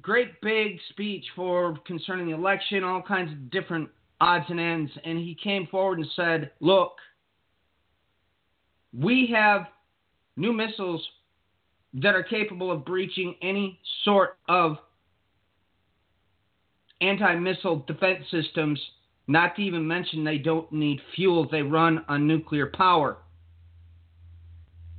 Great 0.00 0.40
big 0.42 0.78
speech 0.90 1.24
for 1.34 1.76
concerning 1.86 2.26
the 2.26 2.34
election, 2.34 2.84
all 2.84 3.02
kinds 3.02 3.32
of 3.32 3.50
different 3.50 3.88
odds 4.20 4.44
and 4.48 4.60
ends. 4.60 4.92
And 5.04 5.18
he 5.18 5.34
came 5.34 5.66
forward 5.66 5.98
and 5.98 6.06
said, 6.14 6.52
Look, 6.60 6.92
we 8.96 9.28
have 9.34 9.62
new 10.36 10.52
missiles 10.52 11.04
that 11.94 12.14
are 12.14 12.22
capable 12.22 12.70
of 12.70 12.84
breaching 12.84 13.34
any 13.42 13.78
sort 14.04 14.36
of 14.48 14.76
anti 17.00 17.36
missile 17.36 17.84
defense 17.86 18.24
systems, 18.30 18.80
not 19.26 19.56
to 19.56 19.62
even 19.62 19.86
mention 19.86 20.24
they 20.24 20.38
don't 20.38 20.70
need 20.72 21.00
fuel, 21.14 21.48
they 21.48 21.62
run 21.62 22.04
on 22.08 22.26
nuclear 22.26 22.66
power. 22.66 23.18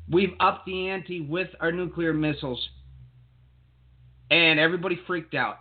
We've 0.09 0.33
upped 0.39 0.65
the 0.65 0.89
ante 0.89 1.21
with 1.21 1.49
our 1.59 1.71
nuclear 1.71 2.13
missiles. 2.13 2.65
And 4.31 4.59
everybody 4.59 4.99
freaked 5.07 5.35
out. 5.35 5.59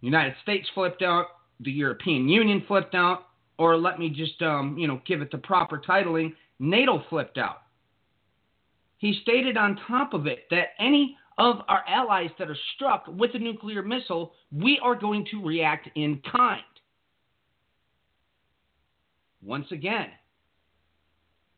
United 0.00 0.34
States 0.42 0.68
flipped 0.74 1.02
out, 1.02 1.26
the 1.60 1.70
European 1.70 2.28
Union 2.28 2.64
flipped 2.66 2.94
out, 2.94 3.26
or 3.58 3.76
let 3.76 3.98
me 3.98 4.08
just 4.08 4.40
um, 4.42 4.76
you 4.78 4.86
know, 4.86 5.00
give 5.06 5.22
it 5.22 5.30
the 5.30 5.38
proper 5.38 5.78
titling, 5.78 6.34
NATO 6.58 7.02
flipped 7.08 7.38
out. 7.38 7.62
He 8.98 9.18
stated 9.22 9.56
on 9.56 9.78
top 9.86 10.14
of 10.14 10.26
it 10.26 10.44
that 10.50 10.68
any 10.78 11.16
of 11.38 11.56
our 11.68 11.82
allies 11.86 12.30
that 12.38 12.48
are 12.48 12.56
struck 12.74 13.06
with 13.08 13.34
a 13.34 13.38
nuclear 13.38 13.82
missile, 13.82 14.32
we 14.50 14.80
are 14.82 14.94
going 14.94 15.26
to 15.30 15.44
react 15.44 15.88
in 15.94 16.20
kind. 16.34 16.62
Once 19.42 19.66
again, 19.70 20.08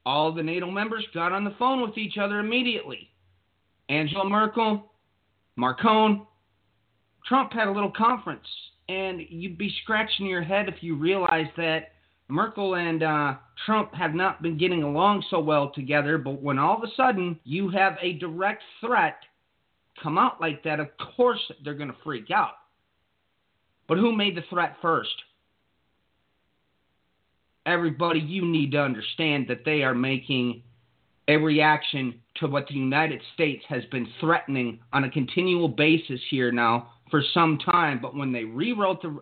all 0.04 0.32
the 0.32 0.42
NATO 0.42 0.70
members 0.70 1.06
got 1.14 1.32
on 1.32 1.44
the 1.44 1.54
phone 1.58 1.80
with 1.80 1.96
each 1.96 2.18
other 2.18 2.40
immediately. 2.40 3.10
Angela 3.88 4.28
Merkel, 4.28 4.90
Macron, 5.56 6.26
Trump 7.26 7.52
had 7.52 7.68
a 7.68 7.72
little 7.72 7.92
conference, 7.92 8.46
and 8.88 9.20
you'd 9.28 9.58
be 9.58 9.72
scratching 9.82 10.26
your 10.26 10.42
head 10.42 10.68
if 10.68 10.82
you 10.82 10.96
realized 10.96 11.50
that 11.56 11.92
Merkel 12.28 12.76
and 12.76 13.02
uh, 13.02 13.34
Trump 13.64 13.94
have 13.94 14.14
not 14.14 14.42
been 14.42 14.58
getting 14.58 14.82
along 14.82 15.24
so 15.30 15.40
well 15.40 15.70
together. 15.70 16.18
But 16.18 16.42
when 16.42 16.58
all 16.58 16.76
of 16.76 16.82
a 16.82 16.94
sudden 16.94 17.38
you 17.44 17.70
have 17.70 17.96
a 18.00 18.14
direct 18.14 18.62
threat 18.80 19.16
come 20.02 20.18
out 20.18 20.40
like 20.40 20.62
that, 20.64 20.78
of 20.78 20.88
course 21.16 21.40
they're 21.64 21.74
going 21.74 21.90
to 21.90 21.96
freak 22.04 22.30
out. 22.30 22.52
But 23.88 23.98
who 23.98 24.14
made 24.14 24.36
the 24.36 24.44
threat 24.50 24.76
first? 24.82 25.14
Everybody, 27.64 28.20
you 28.20 28.44
need 28.44 28.72
to 28.72 28.82
understand 28.82 29.46
that 29.48 29.64
they 29.64 29.82
are 29.82 29.94
making 29.94 30.62
a 31.28 31.36
reaction 31.36 32.20
to 32.36 32.46
what 32.46 32.66
the 32.68 32.74
United 32.74 33.20
States 33.34 33.62
has 33.68 33.84
been 33.86 34.08
threatening 34.20 34.80
on 34.92 35.04
a 35.04 35.10
continual 35.10 35.68
basis 35.68 36.20
here 36.30 36.50
now 36.50 36.90
for 37.10 37.22
some 37.34 37.58
time. 37.58 38.00
But 38.00 38.16
when 38.16 38.32
they 38.32 38.44
rewrote 38.44 39.02
the 39.02 39.18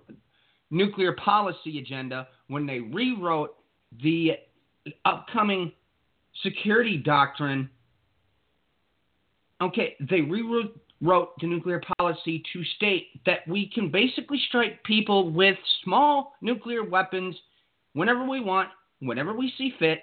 nuclear 0.71 1.13
policy 1.13 1.79
agenda, 1.79 2.29
when 2.49 2.67
they 2.67 2.81
rewrote 2.81 3.57
the 4.03 4.33
upcoming 5.05 5.73
security 6.43 6.97
doctrine, 6.97 7.69
okay, 9.61 9.97
they 10.01 10.21
rewrote 10.21 11.41
the 11.41 11.47
nuclear 11.47 11.81
policy 11.99 12.43
to 12.53 12.65
state 12.77 13.09
that 13.27 13.47
we 13.49 13.71
can 13.73 13.91
basically 13.91 14.41
strike 14.49 14.83
people 14.85 15.31
with 15.31 15.57
small 15.85 16.35
nuclear 16.41 16.85
weapons 16.85 17.37
whenever 17.93 18.27
we 18.27 18.41
want, 18.41 18.69
whenever 19.01 19.33
we 19.33 19.53
see 19.57 19.73
fit, 19.79 20.01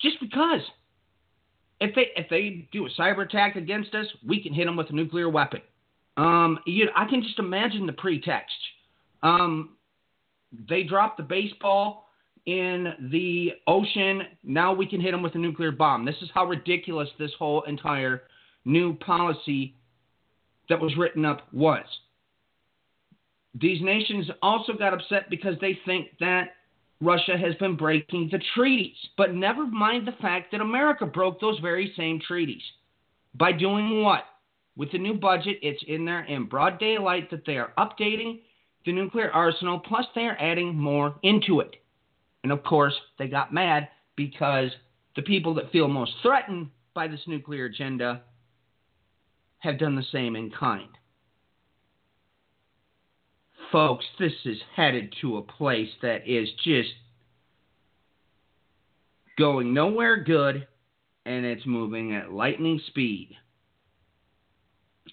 just 0.00 0.18
because. 0.20 0.60
If 1.80 1.94
they 1.94 2.06
if 2.16 2.30
they 2.30 2.68
do 2.72 2.86
a 2.86 2.90
cyber 2.98 3.26
attack 3.26 3.56
against 3.56 3.94
us, 3.94 4.06
we 4.26 4.42
can 4.42 4.54
hit 4.54 4.64
them 4.66 4.76
with 4.76 4.90
a 4.90 4.94
nuclear 4.94 5.28
weapon. 5.28 5.60
Um, 6.16 6.60
you, 6.66 6.88
I 6.94 7.06
can 7.06 7.22
just 7.22 7.38
imagine 7.38 7.86
the 7.86 7.92
pretext. 7.92 8.54
Um, 9.24 9.70
they 10.68 10.84
dropped 10.84 11.16
the 11.16 11.24
baseball 11.24 12.04
in 12.46 12.92
the 13.10 13.52
ocean. 13.66 14.22
Now 14.44 14.72
we 14.72 14.86
can 14.86 15.00
hit 15.00 15.10
them 15.10 15.22
with 15.22 15.34
a 15.34 15.38
nuclear 15.38 15.72
bomb. 15.72 16.04
This 16.04 16.20
is 16.22 16.28
how 16.32 16.44
ridiculous 16.44 17.08
this 17.18 17.32
whole 17.38 17.62
entire 17.62 18.22
new 18.64 18.94
policy 18.98 19.74
that 20.68 20.80
was 20.80 20.96
written 20.96 21.24
up 21.24 21.48
was. 21.52 21.84
These 23.60 23.82
nations 23.82 24.26
also 24.42 24.74
got 24.74 24.94
upset 24.94 25.30
because 25.30 25.54
they 25.60 25.78
think 25.86 26.08
that 26.20 26.50
Russia 27.00 27.36
has 27.36 27.54
been 27.56 27.76
breaking 27.76 28.28
the 28.30 28.42
treaties. 28.54 28.96
But 29.16 29.34
never 29.34 29.66
mind 29.66 30.06
the 30.06 30.20
fact 30.20 30.52
that 30.52 30.60
America 30.60 31.06
broke 31.06 31.40
those 31.40 31.58
very 31.60 31.92
same 31.96 32.20
treaties. 32.20 32.62
By 33.34 33.52
doing 33.52 34.02
what? 34.02 34.24
With 34.76 34.90
the 34.92 34.98
new 34.98 35.14
budget, 35.14 35.58
it's 35.62 35.82
in 35.86 36.04
there 36.04 36.24
in 36.24 36.46
broad 36.46 36.78
daylight 36.78 37.30
that 37.30 37.46
they 37.46 37.56
are 37.56 37.72
updating 37.78 38.40
the 38.84 38.92
nuclear 38.92 39.30
arsenal, 39.30 39.78
plus 39.78 40.06
they 40.14 40.22
are 40.22 40.36
adding 40.38 40.76
more 40.76 41.14
into 41.22 41.60
it. 41.60 41.76
And 42.42 42.52
of 42.52 42.62
course, 42.62 42.94
they 43.18 43.28
got 43.28 43.54
mad 43.54 43.88
because 44.16 44.70
the 45.16 45.22
people 45.22 45.54
that 45.54 45.72
feel 45.72 45.88
most 45.88 46.12
threatened 46.22 46.68
by 46.94 47.08
this 47.08 47.20
nuclear 47.26 47.64
agenda 47.64 48.22
have 49.58 49.78
done 49.78 49.96
the 49.96 50.04
same 50.12 50.36
in 50.36 50.50
kind. 50.50 50.88
Folks, 53.72 54.04
this 54.18 54.32
is 54.44 54.58
headed 54.76 55.14
to 55.20 55.38
a 55.38 55.42
place 55.42 55.88
that 56.02 56.28
is 56.28 56.48
just 56.62 56.90
going 59.38 59.74
nowhere 59.74 60.22
good 60.22 60.66
and 61.26 61.44
it's 61.44 61.66
moving 61.66 62.14
at 62.14 62.30
lightning 62.30 62.80
speed. 62.86 63.36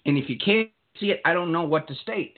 And 0.06 0.18
if 0.18 0.30
you 0.30 0.38
can't 0.38 0.70
see 1.00 1.08
it, 1.08 1.22
I 1.26 1.34
don't 1.34 1.52
know 1.52 1.64
what 1.64 1.88
to 1.88 1.96
state. 1.96 2.38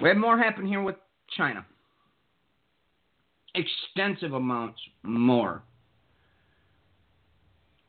We 0.00 0.08
had 0.08 0.16
more 0.16 0.38
happen 0.38 0.66
here 0.66 0.82
with 0.82 0.96
China. 1.36 1.64
Extensive 3.54 4.32
amounts 4.32 4.80
more. 5.02 5.62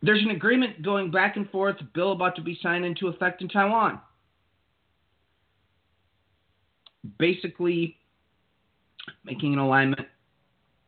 There's 0.02 0.24
an 0.24 0.32
agreement 0.32 0.82
going 0.82 1.12
back 1.12 1.38
and 1.38 1.50
forth, 1.50 1.76
bill 1.94 2.12
about 2.12 2.36
to 2.36 2.42
be 2.42 2.58
signed 2.62 2.86
into 2.86 3.08
effect 3.08 3.42
in 3.42 3.48
Taiwan. 3.48 4.00
Basically, 7.20 7.98
making 9.24 9.54
an 9.54 9.60
alignment 9.60 10.08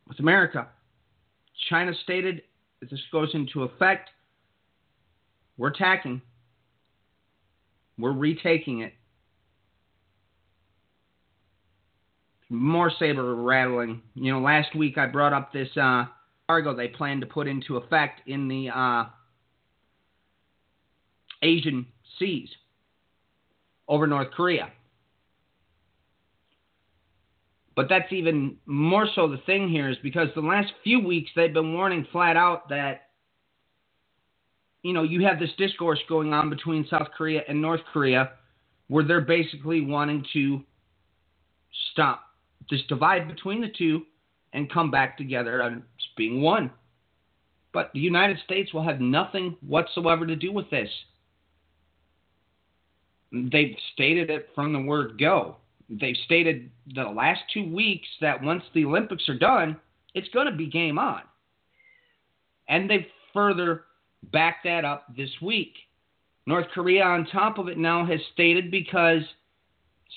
with 0.08 0.18
America. 0.18 0.68
China 1.68 1.92
stated 2.02 2.42
if 2.82 2.90
this 2.90 3.00
goes 3.12 3.30
into 3.34 3.62
effect, 3.62 4.10
we're 5.56 5.68
attacking, 5.68 6.20
we're 7.98 8.12
retaking 8.12 8.80
it. 8.80 8.92
More 12.54 12.90
saber 12.98 13.34
rattling. 13.34 14.02
You 14.14 14.32
know, 14.32 14.40
last 14.40 14.74
week 14.74 14.98
I 14.98 15.06
brought 15.06 15.32
up 15.32 15.52
this 15.52 15.68
uh, 15.76 16.06
cargo 16.46 16.74
they 16.74 16.88
plan 16.88 17.20
to 17.20 17.26
put 17.26 17.46
into 17.46 17.76
effect 17.76 18.28
in 18.28 18.48
the 18.48 18.68
uh, 18.68 19.04
Asian 21.42 21.86
seas 22.18 22.48
over 23.88 24.06
North 24.06 24.30
Korea. 24.32 24.70
But 27.76 27.88
that's 27.88 28.12
even 28.12 28.56
more 28.66 29.08
so 29.14 29.28
the 29.28 29.38
thing 29.38 29.68
here 29.68 29.88
is 29.88 29.96
because 30.02 30.28
the 30.34 30.40
last 30.40 30.72
few 30.84 31.00
weeks 31.00 31.30
they've 31.34 31.52
been 31.52 31.74
warning 31.74 32.06
flat 32.12 32.36
out 32.36 32.68
that, 32.68 33.08
you 34.82 34.92
know, 34.92 35.02
you 35.02 35.26
have 35.26 35.40
this 35.40 35.50
discourse 35.58 35.98
going 36.08 36.32
on 36.32 36.50
between 36.50 36.86
South 36.88 37.08
Korea 37.16 37.42
and 37.48 37.60
North 37.60 37.80
Korea 37.92 38.32
where 38.88 39.02
they're 39.02 39.22
basically 39.22 39.80
wanting 39.80 40.24
to 40.34 40.62
stop 41.92 42.20
this 42.70 42.82
divide 42.88 43.28
between 43.28 43.60
the 43.60 43.68
two 43.76 44.02
and 44.52 44.72
come 44.72 44.90
back 44.90 45.16
together 45.16 45.62
as 45.62 45.72
being 46.16 46.42
one. 46.42 46.70
But 47.72 47.90
the 47.92 48.00
United 48.00 48.38
States 48.44 48.72
will 48.72 48.84
have 48.84 49.00
nothing 49.00 49.56
whatsoever 49.66 50.26
to 50.26 50.36
do 50.36 50.52
with 50.52 50.70
this. 50.70 50.88
They've 53.32 53.76
stated 53.94 54.30
it 54.30 54.50
from 54.54 54.72
the 54.72 54.80
word 54.80 55.18
go 55.18 55.56
they've 55.88 56.16
stated 56.24 56.70
the 56.94 57.04
last 57.04 57.40
two 57.52 57.72
weeks 57.72 58.08
that 58.20 58.42
once 58.42 58.62
the 58.74 58.84
Olympics 58.84 59.28
are 59.28 59.38
done, 59.38 59.76
it's 60.14 60.28
going 60.30 60.46
to 60.46 60.56
be 60.56 60.66
game 60.66 60.98
on. 60.98 61.22
And 62.68 62.88
they've 62.88 63.06
further 63.32 63.84
backed 64.32 64.64
that 64.64 64.84
up 64.84 65.06
this 65.16 65.30
week. 65.42 65.74
North 66.46 66.66
Korea, 66.74 67.04
on 67.04 67.26
top 67.26 67.58
of 67.58 67.68
it, 67.68 67.78
now 67.78 68.04
has 68.04 68.20
stated 68.32 68.70
because 68.70 69.22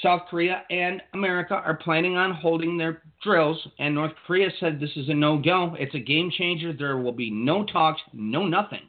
South 0.02 0.24
Korea 0.30 0.64
and 0.70 1.02
America 1.14 1.56
are 1.56 1.76
planning 1.76 2.18
on 2.18 2.32
holding 2.32 2.78
their 2.78 3.02
drills, 3.24 3.68
and 3.80 3.96
North 3.96 4.14
Korea 4.26 4.50
said 4.60 4.80
this 4.80 4.96
is 4.96 5.10
a 5.10 5.14
no 5.14 5.38
go. 5.38 5.76
It's 5.80 5.96
a 5.96 6.00
game 6.00 6.32
changer. 6.32 6.72
There 6.74 6.98
will 6.98 7.12
be 7.12 7.32
no 7.32 7.66
talks, 7.66 8.02
no 8.14 8.46
nothing 8.46 8.88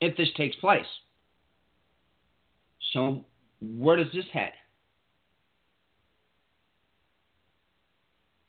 if 0.00 0.16
this 0.16 0.28
takes 0.36 0.56
place. 0.56 0.86
So, 2.92 3.24
where 3.60 3.96
does 3.96 4.12
this 4.12 4.26
head? 4.32 4.52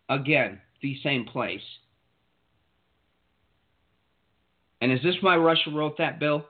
again, 0.10 0.60
the 0.82 0.98
same 1.04 1.26
place. 1.26 1.62
And 4.82 4.92
is 4.92 5.02
this 5.04 5.16
why 5.22 5.38
Russia 5.38 5.72
wrote 5.72 5.98
that 5.98 6.20
bill? 6.20 6.46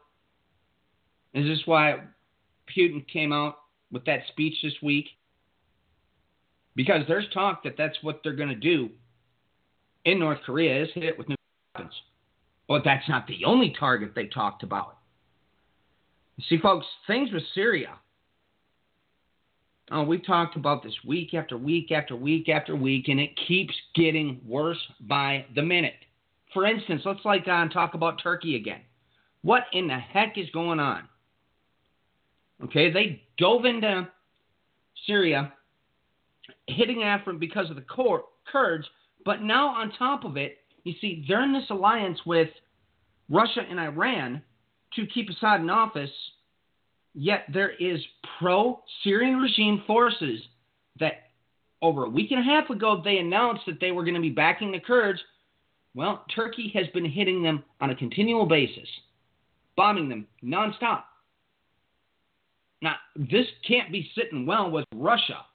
Is 1.34 1.46
this 1.46 1.66
why 1.66 2.00
Putin 2.76 3.06
came 3.08 3.32
out 3.32 3.58
with 3.96 4.06
that 4.06 4.20
speech 4.28 4.54
this 4.62 4.76
week? 4.84 5.08
Because 6.76 7.02
there's 7.08 7.26
talk 7.34 7.64
that 7.64 7.74
that's 7.78 7.98
what 8.04 8.20
they're 8.24 8.36
going 8.36 8.50
to 8.50 8.56
do 8.56 8.90
in 10.04 10.20
North 10.20 10.40
Korea 10.46 10.84
is 10.84 10.90
hit 10.94 11.06
it 11.06 11.18
with 11.18 11.28
nuclear 11.28 11.38
weapons. 11.74 11.94
But 12.68 12.84
that's 12.86 13.10
not 13.10 13.26
the 13.26 13.44
only 13.46 13.74
target 13.80 14.12
they 14.14 14.28
talked 14.28 14.62
about. 14.62 14.98
See, 16.48 16.60
folks, 16.60 16.86
things 17.08 17.32
with 17.32 17.44
Syria 17.56 17.98
Oh, 19.92 20.02
we've 20.02 20.26
talked 20.26 20.56
about 20.56 20.82
this 20.82 20.96
week 21.06 21.36
after 21.36 21.58
week 21.58 21.92
after 21.92 22.16
week 22.16 22.50
after 22.50 22.76
week, 22.76 23.08
and 23.08 23.20
it 23.20 23.38
keeps 23.48 23.74
getting 23.94 24.42
worse 24.46 24.80
by 25.02 25.46
the 25.54 25.62
minute. 25.62 25.94
For 26.54 26.66
instance, 26.66 27.04
let's 27.06 27.24
like 27.24 27.48
on 27.48 27.68
uh, 27.68 27.72
talk 27.72 27.94
about 27.94 28.22
Turkey 28.22 28.56
again. 28.56 28.82
What 29.44 29.64
in 29.74 29.88
the 29.88 30.00
heck 30.00 30.38
is 30.38 30.50
going 30.52 30.80
on? 30.80 31.08
Okay, 32.64 32.92
they 32.92 33.24
dove 33.38 33.66
into 33.66 34.08
Syria, 35.06 35.52
hitting 36.68 36.98
Afrin 36.98 37.40
because 37.40 37.70
of 37.70 37.76
the 37.76 37.86
Kurds, 38.52 38.88
But 39.26 39.42
now, 39.42 39.70
on 39.70 39.92
top 39.92 40.24
of 40.24 40.38
it, 40.38 40.60
you 40.84 40.94
see, 41.02 41.26
they're 41.28 41.44
in 41.44 41.54
this 41.54 41.70
alliance 41.70 42.20
with 42.26 42.50
Russia 43.30 43.62
and 43.70 43.80
Iran 43.80 44.42
to 44.96 45.06
keep 45.08 45.30
Assad 45.30 45.62
in 45.62 45.70
office, 45.70 46.12
yet 47.14 47.46
there 47.52 47.72
is 47.72 48.00
pro 48.40 48.82
Syrian 49.04 49.40
regime 49.40 49.84
forces 49.86 50.40
that 51.00 51.32
over 51.82 52.06
a 52.06 52.10
week 52.10 52.32
and 52.32 52.40
a 52.40 52.44
half 52.44 52.70
ago 52.70 53.02
they 53.04 53.18
announced 53.18 53.64
that 53.68 53.80
they 53.80 53.92
were 53.92 54.04
going 54.04 54.16
to 54.16 54.22
be 54.22 54.30
backing 54.30 54.72
the 54.72 54.80
Kurds. 54.80 55.20
Well, 55.94 56.26
Turkey 56.34 56.72
has 56.76 56.88
been 56.94 57.06
hitting 57.06 57.42
them 57.44 57.64
on 57.82 57.90
a 57.90 57.96
continual 57.96 58.46
basis, 58.46 58.88
bombing 59.76 60.10
them 60.10 60.28
nonstop. 60.44 61.04
Now, 62.82 62.96
this 63.16 63.46
can't 63.68 63.92
be 63.92 64.10
sitting 64.16 64.46
well 64.46 64.70
with 64.70 64.86
Russia 64.94 65.46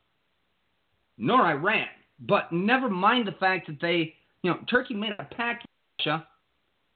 nor 1.20 1.42
Iran. 1.42 1.86
But 2.18 2.50
never 2.50 2.88
mind 2.88 3.26
the 3.26 3.32
fact 3.32 3.66
that 3.68 3.80
they, 3.80 4.14
you 4.42 4.50
know, 4.50 4.58
Turkey 4.68 4.94
made 4.94 5.12
a 5.18 5.24
pact 5.24 5.62
with 5.64 6.06
Russia, 6.06 6.26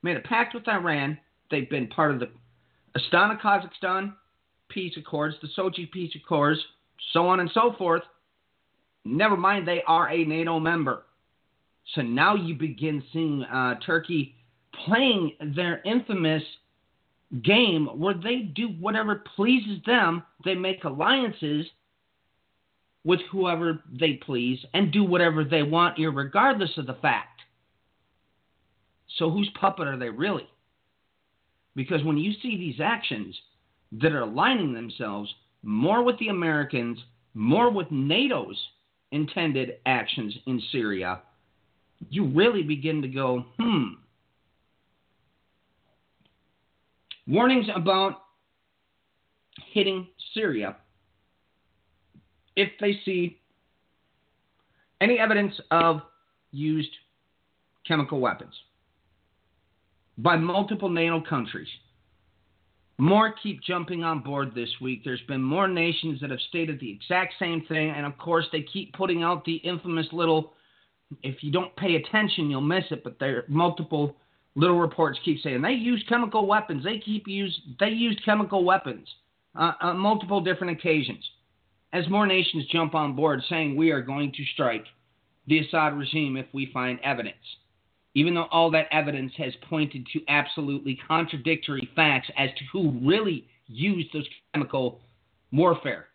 made 0.03 0.17
a 0.17 0.21
pact 0.21 0.55
with 0.55 0.67
Iran. 0.67 1.19
They've 1.51 1.69
been 1.71 1.87
part 1.89 2.11
of 2.11 2.21
the 2.21 2.31
Astana 2.99 3.41
Kazakhstan 3.41 4.15
peace 4.69 4.95
accords, 4.97 5.37
the 5.41 5.49
Sochi 5.57 5.91
peace 5.91 6.13
accords, 6.17 6.59
so 7.13 7.29
on 7.29 7.41
and 7.41 7.51
so 7.53 7.75
forth. 7.79 8.03
Never 9.05 9.37
mind, 9.37 9.69
they 9.69 9.83
are 9.87 10.09
a 10.09 10.25
NATO 10.25 10.59
member. 10.59 11.03
So 11.95 12.01
now 12.01 12.35
you 12.35 12.55
begin 12.55 13.03
seeing 13.13 13.45
uh, 13.45 13.75
Turkey 13.85 14.35
playing 14.87 15.33
their 15.55 15.83
infamous 15.85 16.43
game 17.43 17.87
where 17.99 18.15
they 18.15 18.39
do 18.39 18.69
whatever 18.69 19.25
pleases 19.37 19.81
them. 19.87 20.23
They 20.45 20.55
make 20.55 20.85
alliances 20.85 21.67
with 23.05 23.21
whoever 23.31 23.81
they 23.99 24.15
please 24.15 24.59
and 24.73 24.93
do 24.93 25.05
whatever 25.05 25.45
they 25.45 25.63
want, 25.63 25.99
regardless 25.99 26.71
of 26.79 26.87
the 26.87 26.95
fact. 26.95 27.43
So, 29.19 29.31
whose 29.31 29.51
puppet 29.61 29.87
are 29.87 29.99
they 29.99 30.11
really? 30.11 30.49
Because 31.77 32.03
when 32.05 32.19
you 32.19 32.33
see 32.43 32.57
these 32.57 32.81
actions 32.81 33.37
that 33.93 34.13
are 34.13 34.23
aligning 34.23 34.73
themselves 34.73 35.33
more 35.63 36.03
with 36.03 36.19
the 36.19 36.29
Americans, 36.29 36.99
more 37.35 37.71
with 37.71 37.91
NATO's 37.91 38.61
intended 39.13 39.77
actions 39.87 40.35
in 40.47 40.61
Syria, 40.73 41.21
you 42.11 42.27
really 42.27 42.63
begin 42.63 43.03
to 43.03 43.09
go, 43.09 43.45
hmm. 43.59 43.95
Warnings 47.27 47.67
about 47.75 48.23
hitting 49.73 50.09
Syria 50.35 50.77
if 52.57 52.71
they 52.81 53.01
see 53.05 53.41
any 55.01 55.19
evidence 55.19 55.55
of 55.71 56.03
used 56.53 56.91
chemical 57.87 58.21
weapons 58.21 58.55
by 60.19 60.37
multiple 60.37 60.89
NATO 60.89 61.21
countries. 61.21 61.69
More 62.99 63.35
keep 63.43 63.61
jumping 63.63 64.05
on 64.05 64.21
board 64.21 64.55
this 64.55 64.71
week. 64.81 65.03
There's 65.05 65.21
been 65.27 65.43
more 65.43 65.67
nations 65.67 66.21
that 66.21 66.31
have 66.31 66.39
stated 66.49 66.79
the 66.79 66.93
exact 66.93 67.35
same 67.41 67.65
thing, 67.67 67.91
and 67.91 68.07
of 68.07 68.17
course, 68.19 68.47
they 68.53 68.63
keep 68.63 68.93
putting 68.93 69.25
out 69.25 69.45
the 69.45 69.57
infamous 69.57 70.07
little 70.13 70.53
if 71.23 71.43
you 71.43 71.51
don't 71.51 71.75
pay 71.77 71.97
attention, 71.97 72.51
you'll 72.51 72.61
miss 72.61 72.85
it, 72.91 73.05
but 73.05 73.19
there 73.19 73.39
are 73.39 73.45
multiple 73.49 74.17
little 74.57 74.79
reports 74.79 75.19
keep 75.25 75.41
saying 75.43 75.63
they 75.63 75.73
use 75.73 76.05
chemical 76.09 76.47
weapons. 76.47 76.85
They 76.85 76.99
keep 76.99 77.27
use 77.27 77.59
they 77.81 77.89
used 77.89 78.25
chemical 78.25 78.65
weapons 78.65 79.09
uh, 79.55 79.73
on 79.81 79.99
multiple 79.99 80.41
different 80.41 80.79
occasions 80.79 81.25
as 81.95 82.09
more 82.09 82.27
nations 82.27 82.67
jump 82.71 82.95
on 82.95 83.15
board 83.15 83.41
saying 83.49 83.77
we 83.77 83.91
are 83.91 84.03
going 84.03 84.33
to 84.33 84.45
strike 84.53 84.85
the 85.47 85.61
Assad 85.61 85.97
regime 85.97 86.37
if 86.37 86.47
we 86.53 86.71
find 86.73 86.99
evidence, 87.05 87.37
even 88.15 88.35
though 88.35 88.49
all 88.51 88.71
that 88.71 88.89
evidence 88.91 89.33
has 89.37 89.53
pointed 89.69 90.07
to 90.13 90.21
absolutely 90.29 90.99
contradictory 91.07 91.89
facts 91.95 92.29
as 92.37 92.51
to 92.59 92.65
who 92.73 92.99
really 93.07 93.47
used 93.69 94.09
those 94.13 94.27
chemical 94.53 95.01
warfare. 95.53 96.07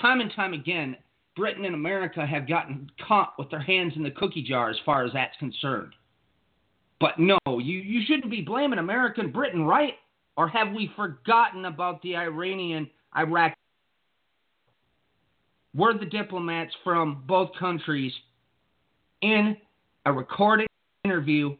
Time 0.00 0.20
and 0.20 0.30
time 0.36 0.52
again, 0.52 0.96
Britain 1.34 1.64
and 1.64 1.74
America 1.74 2.26
have 2.26 2.48
gotten 2.48 2.90
caught 3.06 3.34
with 3.38 3.50
their 3.50 3.60
hands 3.60 3.94
in 3.96 4.02
the 4.02 4.10
cookie 4.10 4.42
jar 4.42 4.68
as 4.68 4.76
far 4.84 5.04
as 5.04 5.12
that's 5.14 5.36
concerned. 5.38 5.94
But 7.00 7.18
no, 7.18 7.38
you, 7.46 7.78
you 7.78 8.02
shouldn't 8.06 8.30
be 8.30 8.40
blaming 8.40 8.78
America 8.78 9.20
and 9.20 9.32
Britain, 9.32 9.64
right? 9.64 9.94
Or 10.36 10.48
have 10.48 10.72
we 10.72 10.90
forgotten 10.96 11.64
about 11.64 12.02
the 12.02 12.16
Iranian 12.16 12.88
Iraq 13.16 13.54
were 15.74 15.96
the 15.96 16.06
diplomats 16.06 16.72
from 16.82 17.22
both 17.26 17.50
countries 17.58 18.12
in 19.20 19.56
a 20.06 20.12
recorded 20.12 20.66
interview 21.04 21.54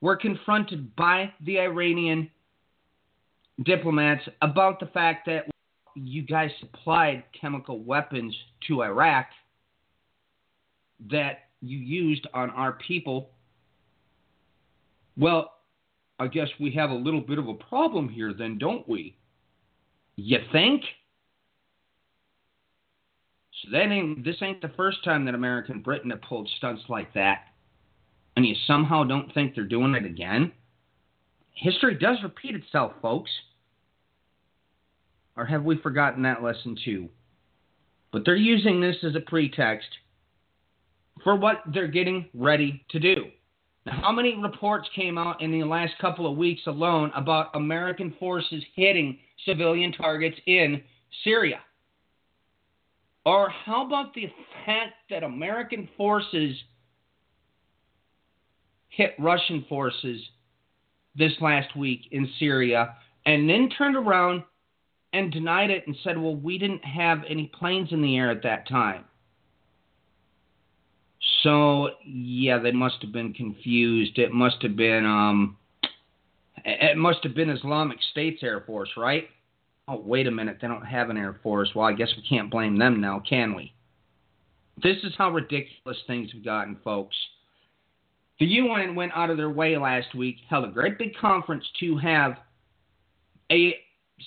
were 0.00 0.16
confronted 0.16 0.94
by 0.96 1.32
the 1.44 1.58
Iranian 1.58 2.30
diplomats 3.64 4.22
about 4.40 4.80
the 4.80 4.86
fact 4.86 5.26
that 5.26 5.50
you 5.94 6.22
guys 6.22 6.50
supplied 6.60 7.24
chemical 7.38 7.80
weapons 7.80 8.34
to 8.66 8.82
Iraq 8.82 9.26
that 11.10 11.40
you 11.60 11.78
used 11.78 12.26
on 12.32 12.50
our 12.50 12.72
people. 12.72 13.30
Well, 15.20 15.52
I 16.18 16.28
guess 16.28 16.48
we 16.58 16.72
have 16.72 16.88
a 16.88 16.94
little 16.94 17.20
bit 17.20 17.38
of 17.38 17.46
a 17.46 17.54
problem 17.54 18.08
here, 18.08 18.32
then, 18.32 18.56
don't 18.56 18.88
we? 18.88 19.18
You 20.16 20.38
think? 20.50 20.82
So 23.62 23.70
that 23.72 23.92
ain't 23.92 24.24
this 24.24 24.36
ain't 24.40 24.62
the 24.62 24.72
first 24.76 25.04
time 25.04 25.26
that 25.26 25.34
America 25.34 25.72
and 25.72 25.84
Britain 25.84 26.10
have 26.10 26.22
pulled 26.22 26.48
stunts 26.56 26.82
like 26.88 27.12
that, 27.12 27.40
and 28.34 28.46
you 28.46 28.54
somehow 28.66 29.04
don't 29.04 29.32
think 29.34 29.54
they're 29.54 29.64
doing 29.64 29.94
it 29.94 30.06
again. 30.06 30.52
History 31.52 31.96
does 31.96 32.16
repeat 32.22 32.54
itself, 32.54 32.92
folks. 33.02 33.30
Or 35.36 35.44
have 35.44 35.64
we 35.64 35.76
forgotten 35.76 36.22
that 36.22 36.42
lesson 36.42 36.76
too? 36.82 37.10
But 38.10 38.22
they're 38.24 38.36
using 38.36 38.80
this 38.80 38.96
as 39.04 39.14
a 39.14 39.20
pretext 39.20 39.88
for 41.22 41.36
what 41.36 41.58
they're 41.66 41.88
getting 41.88 42.26
ready 42.32 42.84
to 42.90 42.98
do. 42.98 43.26
How 43.86 44.12
many 44.12 44.36
reports 44.36 44.88
came 44.94 45.16
out 45.16 45.40
in 45.40 45.50
the 45.52 45.64
last 45.64 45.94
couple 46.00 46.30
of 46.30 46.36
weeks 46.36 46.62
alone 46.66 47.10
about 47.14 47.54
American 47.54 48.14
forces 48.20 48.62
hitting 48.74 49.18
civilian 49.46 49.92
targets 49.92 50.36
in 50.46 50.82
Syria? 51.24 51.60
Or 53.24 53.48
how 53.48 53.86
about 53.86 54.14
the 54.14 54.30
fact 54.66 54.94
that 55.08 55.22
American 55.22 55.88
forces 55.96 56.56
hit 58.88 59.14
Russian 59.18 59.64
forces 59.68 60.20
this 61.16 61.32
last 61.40 61.74
week 61.76 62.00
in 62.10 62.28
Syria 62.38 62.96
and 63.24 63.48
then 63.48 63.70
turned 63.76 63.96
around 63.96 64.42
and 65.12 65.32
denied 65.32 65.70
it 65.70 65.86
and 65.86 65.96
said, 66.04 66.18
well, 66.18 66.36
we 66.36 66.58
didn't 66.58 66.84
have 66.84 67.22
any 67.28 67.50
planes 67.58 67.92
in 67.92 68.02
the 68.02 68.16
air 68.16 68.30
at 68.30 68.42
that 68.42 68.68
time. 68.68 69.04
So, 71.42 71.90
yeah, 72.04 72.58
they 72.58 72.72
must 72.72 72.96
have 73.02 73.12
been 73.12 73.32
confused. 73.32 74.18
It 74.18 74.32
must 74.32 74.62
have 74.62 74.76
been, 74.76 75.06
um, 75.06 75.56
it 76.64 76.96
must 76.96 77.20
have 77.22 77.34
been 77.34 77.50
Islamic 77.50 77.98
State's 78.10 78.42
Air 78.42 78.60
Force, 78.66 78.90
right? 78.96 79.28
oh, 79.90 80.02
wait 80.04 80.26
a 80.26 80.30
minute, 80.30 80.58
they 80.62 80.68
don't 80.68 80.84
have 80.84 81.10
an 81.10 81.16
Air 81.16 81.38
Force. 81.42 81.70
Well, 81.74 81.86
I 81.86 81.92
guess 81.92 82.08
we 82.16 82.22
can't 82.26 82.50
blame 82.50 82.78
them 82.78 83.00
now, 83.00 83.22
can 83.28 83.54
we? 83.54 83.72
This 84.82 84.96
is 85.02 85.12
how 85.18 85.30
ridiculous 85.30 85.98
things 86.06 86.30
have 86.32 86.44
gotten, 86.44 86.78
folks. 86.82 87.16
The 88.38 88.46
UN 88.46 88.94
went 88.94 89.12
out 89.14 89.28
of 89.28 89.36
their 89.36 89.50
way 89.50 89.76
last 89.76 90.14
week, 90.14 90.36
held 90.48 90.64
a 90.64 90.68
great 90.68 90.96
big 90.96 91.14
conference 91.16 91.64
to 91.80 91.98
have 91.98 92.36
a 93.52 93.74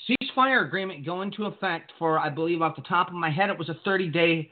ceasefire 0.08 0.68
agreement 0.68 1.06
go 1.06 1.22
into 1.22 1.46
effect 1.46 1.94
for, 1.98 2.20
I 2.20 2.30
believe, 2.30 2.62
off 2.62 2.76
the 2.76 2.84
top 2.84 3.08
of 3.08 3.14
my 3.14 3.30
head, 3.30 3.50
it 3.50 3.58
was 3.58 3.70
a 3.70 3.78
30 3.86 4.10
day 4.10 4.52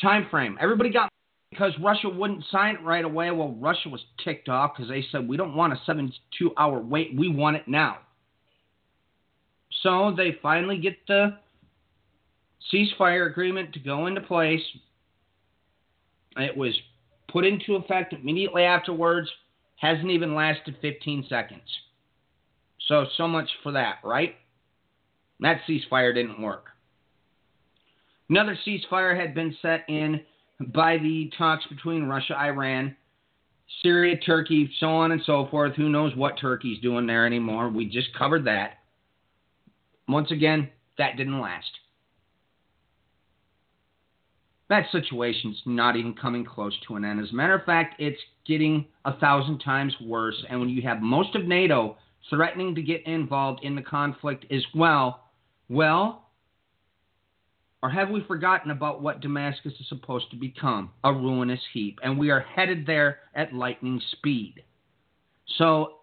time 0.00 0.26
frame. 0.30 0.58
Everybody 0.60 0.90
got 0.90 1.08
because 1.52 1.72
Russia 1.82 2.08
wouldn't 2.08 2.42
sign 2.50 2.76
it 2.76 2.82
right 2.82 3.04
away. 3.04 3.30
Well, 3.30 3.54
Russia 3.60 3.90
was 3.90 4.00
ticked 4.24 4.48
off 4.48 4.72
because 4.74 4.88
they 4.88 5.04
said, 5.12 5.28
we 5.28 5.36
don't 5.36 5.54
want 5.54 5.74
a 5.74 5.80
72 5.84 6.50
hour 6.56 6.80
wait, 6.80 7.14
we 7.14 7.28
want 7.28 7.56
it 7.56 7.68
now. 7.68 7.98
So 9.82 10.14
they 10.16 10.38
finally 10.40 10.78
get 10.78 10.96
the 11.06 11.36
ceasefire 12.72 13.30
agreement 13.30 13.74
to 13.74 13.80
go 13.80 14.06
into 14.06 14.22
place. 14.22 14.62
It 16.38 16.56
was 16.56 16.74
put 17.30 17.44
into 17.44 17.76
effect 17.76 18.14
immediately 18.14 18.62
afterwards, 18.62 19.28
hasn't 19.76 20.10
even 20.10 20.34
lasted 20.34 20.76
15 20.80 21.26
seconds. 21.28 21.60
So, 22.88 23.04
so 23.18 23.28
much 23.28 23.50
for 23.62 23.72
that, 23.72 23.96
right? 24.02 24.36
That 25.40 25.60
ceasefire 25.68 26.14
didn't 26.14 26.40
work. 26.40 26.68
Another 28.30 28.56
ceasefire 28.66 29.14
had 29.20 29.34
been 29.34 29.54
set 29.60 29.84
in 29.88 30.22
by 30.72 30.98
the 30.98 31.30
talks 31.36 31.66
between 31.66 32.04
Russia, 32.04 32.34
Iran, 32.38 32.96
Syria, 33.82 34.16
Turkey, 34.18 34.70
so 34.78 34.88
on 34.88 35.12
and 35.12 35.22
so 35.24 35.46
forth. 35.50 35.74
Who 35.74 35.88
knows 35.88 36.14
what 36.14 36.38
Turkey's 36.40 36.80
doing 36.80 37.06
there 37.06 37.26
anymore? 37.26 37.68
We 37.68 37.86
just 37.86 38.14
covered 38.16 38.44
that. 38.44 38.78
Once 40.08 40.30
again, 40.30 40.68
that 40.98 41.16
didn't 41.16 41.40
last. 41.40 41.70
that 44.72 44.90
situation's 44.90 45.60
not 45.66 45.96
even 45.96 46.14
coming 46.14 46.46
close 46.46 46.72
to 46.88 46.96
an 46.96 47.04
end. 47.04 47.20
As 47.20 47.30
a 47.30 47.34
matter 47.34 47.52
of 47.52 47.62
fact, 47.64 48.00
it's 48.00 48.18
getting 48.46 48.86
a 49.04 49.14
thousand 49.18 49.58
times 49.58 49.94
worse. 50.00 50.42
And 50.48 50.58
when 50.58 50.70
you 50.70 50.80
have 50.80 51.02
most 51.02 51.36
of 51.36 51.44
NATO 51.44 51.98
threatening 52.30 52.74
to 52.76 52.80
get 52.80 53.06
involved 53.06 53.62
in 53.64 53.74
the 53.74 53.82
conflict 53.82 54.46
as 54.50 54.64
well, 54.74 55.24
well, 55.68 56.30
or 57.82 57.90
have 57.90 58.10
we 58.10 58.22
forgotten 58.24 58.70
about 58.70 59.02
what 59.02 59.20
Damascus 59.20 59.72
is 59.80 59.88
supposed 59.88 60.30
to 60.30 60.36
become? 60.36 60.90
A 61.02 61.12
ruinous 61.12 61.60
heap. 61.72 61.98
And 62.02 62.16
we 62.16 62.30
are 62.30 62.40
headed 62.40 62.86
there 62.86 63.18
at 63.34 63.52
lightning 63.52 64.00
speed. 64.12 64.62
So 65.58 65.94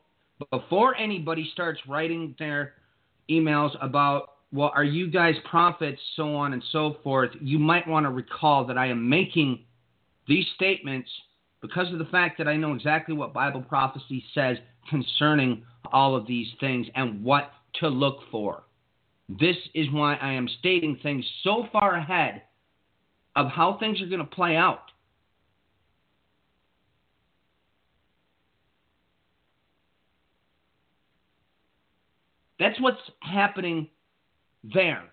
before 0.51 0.95
anybody 0.95 1.49
starts 1.53 1.79
writing 1.87 2.35
their 2.37 2.73
emails 3.29 3.71
about, 3.81 4.33
well, 4.51 4.71
are 4.75 4.83
you 4.83 5.09
guys 5.09 5.35
prophets, 5.49 6.01
so 6.15 6.35
on 6.35 6.53
and 6.53 6.63
so 6.71 6.97
forth, 7.03 7.31
you 7.39 7.59
might 7.59 7.87
want 7.87 8.05
to 8.05 8.09
recall 8.09 8.65
that 8.65 8.77
I 8.77 8.87
am 8.87 9.07
making 9.07 9.59
these 10.27 10.45
statements 10.55 11.09
because 11.61 11.91
of 11.93 11.99
the 11.99 12.05
fact 12.05 12.37
that 12.37 12.47
I 12.47 12.55
know 12.55 12.73
exactly 12.73 13.15
what 13.15 13.33
Bible 13.33 13.61
prophecy 13.61 14.23
says 14.33 14.57
concerning 14.89 15.63
all 15.93 16.15
of 16.15 16.27
these 16.27 16.47
things 16.59 16.87
and 16.95 17.23
what 17.23 17.51
to 17.75 17.87
look 17.87 18.19
for. 18.31 18.63
This 19.29 19.57
is 19.75 19.87
why 19.91 20.15
I 20.15 20.33
am 20.33 20.49
stating 20.59 20.97
things 21.03 21.23
so 21.43 21.67
far 21.71 21.95
ahead 21.95 22.41
of 23.35 23.47
how 23.47 23.77
things 23.77 24.01
are 24.01 24.07
going 24.07 24.19
to 24.19 24.25
play 24.25 24.55
out. 24.55 24.91
That's 32.59 32.79
what's 32.81 32.97
happening 33.21 33.87
there. 34.63 35.03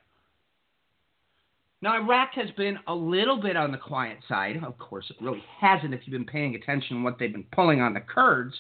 Now, 1.83 2.03
Iraq 2.03 2.31
has 2.35 2.51
been 2.57 2.79
a 2.89 2.95
little 2.95 3.41
bit 3.41 3.55
on 3.55 3.71
the 3.71 3.79
quiet 3.79 4.19
side. 4.27 4.57
Of 4.65 4.79
course, 4.79 5.05
it 5.11 5.23
really 5.23 5.45
hasn't 5.61 5.93
if 5.95 6.01
you've 6.05 6.13
been 6.13 6.25
paying 6.25 6.55
attention 6.55 6.97
to 6.97 7.03
what 7.03 7.19
they've 7.19 7.33
been 7.33 7.47
pulling 7.53 7.81
on 7.81 7.93
the 7.93 8.01
Kurds. 8.01 8.55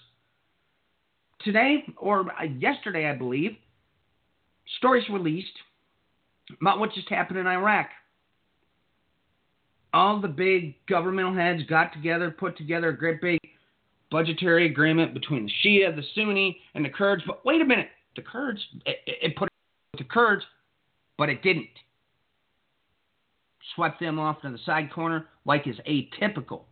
Today, 1.43 1.83
or 1.97 2.31
uh, 2.33 2.45
yesterday, 2.45 3.11
I 3.11 3.15
believe, 3.15 3.57
stories 4.79 5.05
released 5.11 5.53
about 6.61 6.79
what 6.79 6.93
just 6.93 7.09
happened 7.09 7.39
in 7.39 7.47
Iraq. 7.47 7.89
All 9.93 10.21
the 10.21 10.29
big 10.29 10.75
governmental 10.87 11.35
heads 11.35 11.63
got 11.69 11.93
together, 11.93 12.31
put 12.31 12.57
together 12.57 12.91
a 12.91 12.97
great 12.97 13.21
big 13.21 13.41
budgetary 14.11 14.67
agreement 14.67 15.15
between 15.15 15.47
the 15.47 15.53
Shia, 15.65 15.95
the 15.95 16.03
Sunni, 16.15 16.59
and 16.75 16.85
the 16.85 16.91
Kurds. 16.91 17.23
But 17.27 17.45
wait 17.45 17.61
a 17.61 17.65
minute, 17.65 17.89
the 18.15 18.23
Kurds, 18.23 18.61
it, 18.85 18.99
it 19.07 19.37
put 19.37 19.49
the 19.97 20.05
Kurds, 20.05 20.45
but 21.17 21.29
it 21.29 21.43
didn't. 21.43 21.69
Swept 23.75 24.01
them 24.01 24.19
off 24.19 24.43
to 24.43 24.51
the 24.51 24.59
side 24.65 24.93
corner 24.93 25.27
like 25.45 25.67
is 25.67 25.77
atypical. 25.89 26.63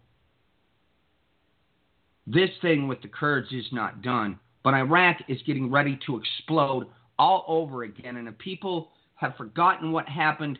This 2.26 2.50
thing 2.62 2.88
with 2.88 3.02
the 3.02 3.08
Kurds 3.08 3.52
is 3.52 3.66
not 3.72 4.02
done, 4.02 4.38
but 4.62 4.74
Iraq 4.74 5.18
is 5.28 5.38
getting 5.46 5.70
ready 5.70 5.98
to 6.06 6.18
explode 6.18 6.86
all 7.18 7.44
over 7.48 7.84
again. 7.84 8.16
And 8.16 8.28
if 8.28 8.36
people 8.38 8.90
have 9.16 9.36
forgotten 9.36 9.92
what 9.92 10.08
happened 10.08 10.58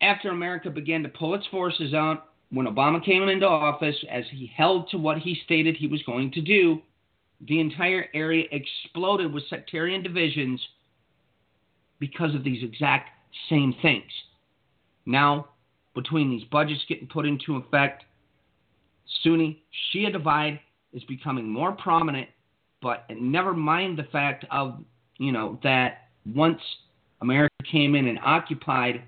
after 0.00 0.30
America 0.30 0.70
began 0.70 1.02
to 1.02 1.08
pull 1.08 1.34
its 1.34 1.46
forces 1.48 1.94
out 1.94 2.26
when 2.50 2.66
Obama 2.66 3.04
came 3.04 3.28
into 3.28 3.46
office, 3.46 3.96
as 4.10 4.24
he 4.30 4.50
held 4.56 4.88
to 4.90 4.98
what 4.98 5.18
he 5.18 5.40
stated 5.44 5.76
he 5.76 5.86
was 5.86 6.02
going 6.02 6.32
to 6.32 6.40
do, 6.40 6.80
the 7.46 7.60
entire 7.60 8.06
area 8.12 8.44
exploded 8.50 9.32
with 9.32 9.48
sectarian 9.48 10.02
divisions 10.02 10.60
because 12.00 12.34
of 12.34 12.42
these 12.42 12.62
exact 12.64 13.10
same 13.48 13.74
things. 13.80 14.10
Now, 15.06 15.50
between 15.94 16.30
these 16.30 16.44
budgets 16.44 16.84
getting 16.88 17.06
put 17.06 17.26
into 17.26 17.56
effect, 17.56 18.04
Sunni 19.22 19.62
Shia 19.94 20.12
divide 20.12 20.60
is 20.92 21.04
becoming 21.04 21.48
more 21.48 21.72
prominent, 21.72 22.28
but 22.82 23.04
never 23.10 23.54
mind 23.54 23.98
the 23.98 24.04
fact 24.04 24.44
of, 24.50 24.82
you 25.20 25.32
know, 25.32 25.60
that 25.62 26.08
once 26.34 26.60
America 27.20 27.54
came 27.70 27.94
in 27.94 28.08
and 28.08 28.18
occupied, 28.24 29.02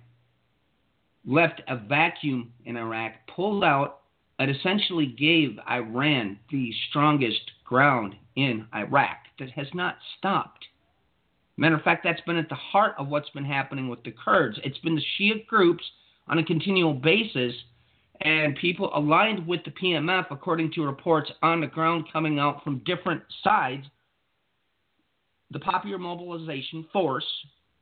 left 1.26 1.62
a 1.68 1.76
vacuum 1.76 2.52
in 2.66 2.76
Iraq, 2.76 3.12
pulled 3.34 3.64
out, 3.64 4.00
it 4.38 4.50
essentially 4.50 5.06
gave 5.06 5.58
Iran 5.70 6.38
the 6.50 6.70
strongest 6.90 7.50
ground 7.64 8.14
in 8.36 8.66
Iraq 8.74 9.16
that 9.38 9.50
has 9.52 9.68
not 9.72 9.96
stopped. 10.18 10.66
Matter 11.56 11.76
of 11.76 11.82
fact, 11.82 12.04
that's 12.04 12.20
been 12.22 12.36
at 12.36 12.48
the 12.48 12.54
heart 12.56 12.94
of 12.98 13.08
what's 13.08 13.30
been 13.30 13.44
happening 13.44 13.88
with 13.88 14.02
the 14.04 14.12
Kurds. 14.12 14.58
It's 14.64 14.78
been 14.78 14.96
the 14.96 15.04
Shia 15.18 15.46
groups 15.46 15.84
on 16.28 16.38
a 16.38 16.44
continual 16.44 16.94
basis 16.94 17.54
and 18.20 18.54
people 18.56 18.90
aligned 18.94 19.46
with 19.46 19.60
the 19.64 19.70
PMF, 19.70 20.26
according 20.30 20.72
to 20.72 20.84
reports 20.84 21.30
on 21.42 21.60
the 21.60 21.66
ground 21.66 22.04
coming 22.12 22.38
out 22.38 22.62
from 22.62 22.82
different 22.84 23.22
sides. 23.42 23.86
The 25.52 25.60
Popular 25.60 25.98
Mobilization 25.98 26.86
Force, 26.94 27.26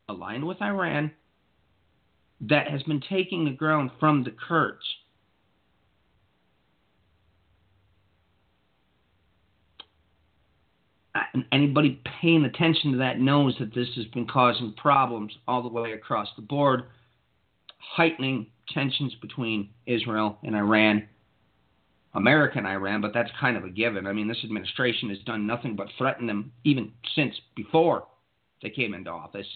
aligned 0.09 0.45
with 0.45 0.61
Iran, 0.61 1.13
that 2.41 2.69
has 2.69 2.83
been 2.83 3.01
taking 3.09 3.45
the 3.45 3.53
ground 3.53 3.91
from 4.01 4.25
the 4.25 4.33
Kurds. 4.33 4.83
Uh, 11.15 11.21
anybody 11.53 12.01
paying 12.21 12.45
attention 12.45 12.93
to 12.93 12.99
that 12.99 13.21
knows 13.21 13.55
that 13.61 13.73
this 13.73 13.89
has 13.95 14.07
been 14.07 14.27
causing 14.27 14.73
problems 14.73 15.33
all 15.47 15.63
the 15.63 15.69
way 15.69 15.93
across 15.93 16.29
the 16.35 16.43
board, 16.43 16.85
heightening 17.79 18.47
tensions 18.73 19.15
between 19.23 19.69
Israel 19.87 20.39
and 20.43 20.57
Iran, 20.57 21.07
America 22.15 22.59
and 22.59 22.67
Iran, 22.67 23.01
but 23.01 23.13
that's 23.15 23.31
kind 23.41 23.57
of 23.57 23.65
a 23.65 23.71
given. 23.71 24.07
I 24.07 24.13
mean, 24.13 24.29
this 24.29 24.45
administration 24.45 25.09
has 25.11 25.19
done 25.21 25.47
nothing 25.47 25.77
but 25.77 25.89
threaten 25.97 26.27
them 26.27 26.53
even 26.65 26.93
since 27.15 27.35
before 27.55 28.07
they 28.63 28.71
came 28.71 28.95
into 28.95 29.11
office. 29.11 29.47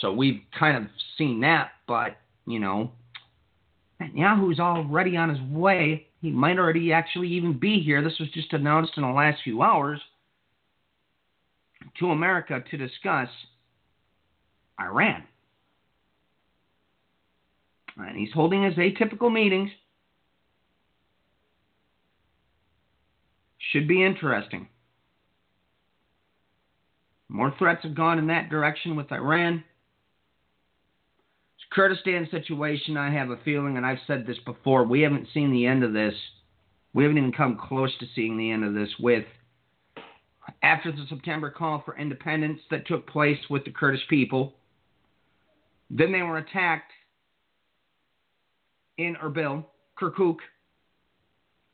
So 0.00 0.12
we've 0.12 0.40
kind 0.58 0.76
of 0.76 0.90
seen 1.16 1.40
that, 1.40 1.70
but, 1.86 2.16
you 2.46 2.58
know, 2.58 2.90
Netanyahu's 4.00 4.60
already 4.60 5.16
on 5.16 5.30
his 5.30 5.40
way 5.50 6.06
he 6.26 6.32
might 6.32 6.58
already 6.58 6.92
actually 6.92 7.28
even 7.28 7.58
be 7.58 7.80
here. 7.80 8.02
This 8.02 8.18
was 8.18 8.28
just 8.30 8.52
announced 8.52 8.92
in 8.96 9.02
the 9.02 9.08
last 9.08 9.42
few 9.44 9.62
hours 9.62 10.00
to 12.00 12.10
America 12.10 12.64
to 12.68 12.76
discuss 12.76 13.28
Iran. 14.80 15.22
And 17.96 18.16
he's 18.16 18.32
holding 18.32 18.64
his 18.64 18.74
atypical 18.74 19.32
meetings. 19.32 19.70
Should 23.76 23.88
be 23.88 24.02
interesting. 24.02 24.68
More 27.28 27.52
threats 27.58 27.82
have 27.82 27.94
gone 27.94 28.18
in 28.18 28.28
that 28.28 28.48
direction 28.48 28.96
with 28.96 29.12
Iran. 29.12 29.62
It's 31.58 31.66
Kurdistan 31.70 32.26
situation, 32.30 32.96
I 32.96 33.12
have 33.12 33.28
a 33.28 33.36
feeling, 33.44 33.76
and 33.76 33.84
I've 33.84 33.98
said 34.06 34.26
this 34.26 34.38
before, 34.46 34.84
we 34.84 35.02
haven't 35.02 35.28
seen 35.34 35.52
the 35.52 35.66
end 35.66 35.84
of 35.84 35.92
this. 35.92 36.14
We 36.94 37.02
haven't 37.02 37.18
even 37.18 37.32
come 37.32 37.58
close 37.58 37.92
to 37.98 38.06
seeing 38.14 38.38
the 38.38 38.50
end 38.50 38.64
of 38.64 38.72
this 38.72 38.88
with 38.98 39.26
after 40.62 40.90
the 40.90 41.04
September 41.10 41.50
call 41.50 41.82
for 41.84 41.98
independence 41.98 42.60
that 42.70 42.86
took 42.86 43.06
place 43.06 43.40
with 43.50 43.66
the 43.66 43.72
Kurdish 43.72 44.08
people. 44.08 44.54
Then 45.90 46.12
they 46.12 46.22
were 46.22 46.38
attacked 46.38 46.92
in 48.96 49.16
Erbil, 49.22 49.66
Kirkuk, 50.00 50.36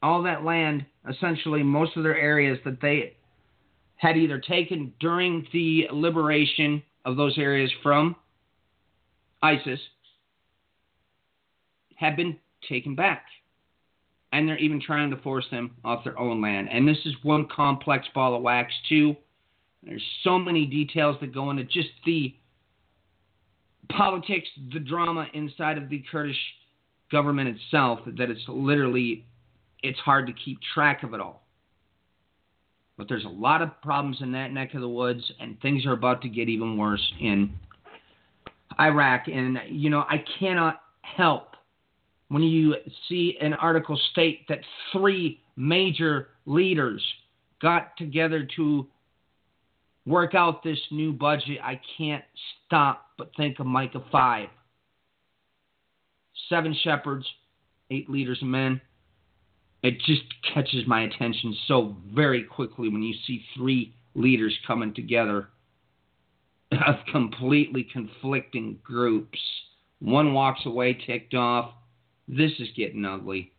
all 0.03 0.23
that 0.25 0.45
land, 0.45 0.85
essentially 1.09 1.63
most 1.63 1.97
of 1.97 2.03
their 2.03 2.19
areas 2.19 2.59
that 2.65 2.81
they 2.81 3.17
had 3.97 4.17
either 4.17 4.39
taken 4.39 4.93
during 4.99 5.47
the 5.53 5.87
liberation 5.93 6.83
of 7.05 7.17
those 7.17 7.39
areas 7.39 7.71
from 7.83 8.17
ISIS 9.43 9.81
have 11.97 12.17
been 12.17 12.37
taken 12.69 12.95
back. 12.95 13.25
And 14.33 14.49
they're 14.49 14.59
even 14.59 14.81
trying 14.81 15.11
to 15.11 15.19
force 15.19 15.45
them 15.51 15.73
off 15.85 16.05
their 16.05 16.19
own 16.19 16.41
land. 16.41 16.69
And 16.71 16.89
this 16.89 16.97
is 17.05 17.13
one 17.23 17.47
complex 17.55 18.07
ball 18.15 18.35
of 18.35 18.43
wax, 18.43 18.73
too. 18.89 19.15
There's 19.83 20.03
so 20.25 20.39
many 20.39 20.65
details 20.65 21.17
that 21.21 21.35
go 21.35 21.51
into 21.51 21.65
just 21.65 21.91
the 22.07 22.35
politics, 23.91 24.49
the 24.73 24.81
drama 24.81 25.27
inside 25.35 25.77
of 25.77 25.91
the 25.91 26.03
Kurdish 26.11 26.39
government 27.11 27.57
itself 27.57 28.01
that 28.07 28.31
it's 28.31 28.41
literally 28.49 29.27
it's 29.83 29.99
hard 29.99 30.27
to 30.27 30.33
keep 30.33 30.59
track 30.75 31.03
of 31.03 31.15
it 31.15 31.21
all. 31.21 31.43
But 32.97 33.09
there's 33.09 33.25
a 33.25 33.29
lot 33.29 33.63
of 33.63 33.81
problems 33.83 34.19
in 34.21 34.33
that 34.33 34.53
neck 34.53 34.75
of 34.75 34.81
the 34.81 34.89
woods, 34.89 35.31
and 35.41 35.61
things 35.61 35.87
are 35.87 35.93
about 35.93 36.23
to 36.23 36.29
get 36.29 36.49
even 36.49 36.77
worse 36.77 37.13
in 37.21 37.53
Iraq. 38.79 39.29
And, 39.29 39.59
you 39.69 39.91
know, 39.91 40.01
I 40.09 40.23
cannot 40.39 40.83
help 41.03 41.53
when 42.33 42.43
you 42.43 42.77
see 43.09 43.37
an 43.43 43.53
article 43.53 43.99
state 44.13 44.49
that 44.49 44.61
three 44.91 45.43
major 45.57 46.29
leaders 46.47 47.05
got 47.61 47.95
together 47.99 48.49
to 48.57 48.87
work 50.07 50.35
out 50.35 50.65
this 50.65 50.79
new 50.91 51.13
budget, 51.13 51.59
I 51.63 51.79
can't 51.99 52.25
stop 52.67 53.09
but 53.19 53.31
think 53.37 53.61
of 53.61 53.67
Micah 53.67 54.03
5. 54.11 54.49
seven 56.49 56.75
shepherds, 56.83 57.27
eight 57.91 58.09
leaders 58.09 58.39
of 58.41 58.49
men. 58.49 58.81
It 59.83 59.99
just 60.01 60.23
catches 60.55 60.87
my 60.87 61.03
attention 61.03 61.57
so 61.67 61.97
very 62.15 62.45
quickly 62.45 62.89
when 62.89 63.03
you 63.03 63.15
see 63.27 63.45
three 63.57 63.95
leaders 64.15 64.57
coming 64.67 64.95
together 64.95 65.49
of 66.73 66.97
completely 67.11 67.87
conflicting 67.93 68.79
groups. 68.83 69.39
One 70.01 70.35
walks 70.35 70.67
away 70.67 70.95
ticked 70.95 71.35
off. 71.35 71.73
This 72.29 72.53
is 72.59 72.69
getting 72.77 73.05
ugly. 73.05 73.53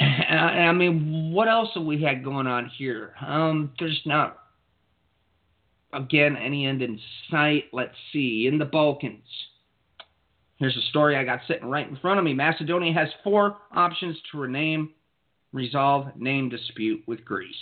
I 0.00 0.72
mean, 0.72 1.32
what 1.32 1.48
else 1.48 1.70
have 1.74 1.84
we 1.84 2.02
had 2.02 2.24
going 2.24 2.46
on 2.46 2.70
here? 2.78 3.14
Um, 3.20 3.72
there's 3.78 4.00
not, 4.06 4.38
again, 5.92 6.36
any 6.36 6.66
end 6.66 6.82
in 6.82 7.00
sight. 7.30 7.64
Let's 7.72 7.96
see. 8.12 8.46
In 8.46 8.58
the 8.58 8.64
Balkans, 8.64 9.24
here's 10.60 10.76
a 10.76 10.88
story 10.90 11.16
I 11.16 11.24
got 11.24 11.40
sitting 11.48 11.68
right 11.68 11.88
in 11.88 11.96
front 11.96 12.18
of 12.18 12.24
me. 12.24 12.32
Macedonia 12.32 12.92
has 12.92 13.08
four 13.24 13.56
options 13.74 14.16
to 14.30 14.38
rename, 14.38 14.90
resolve 15.52 16.06
name 16.16 16.48
dispute 16.48 17.02
with 17.08 17.24
Greece. 17.24 17.54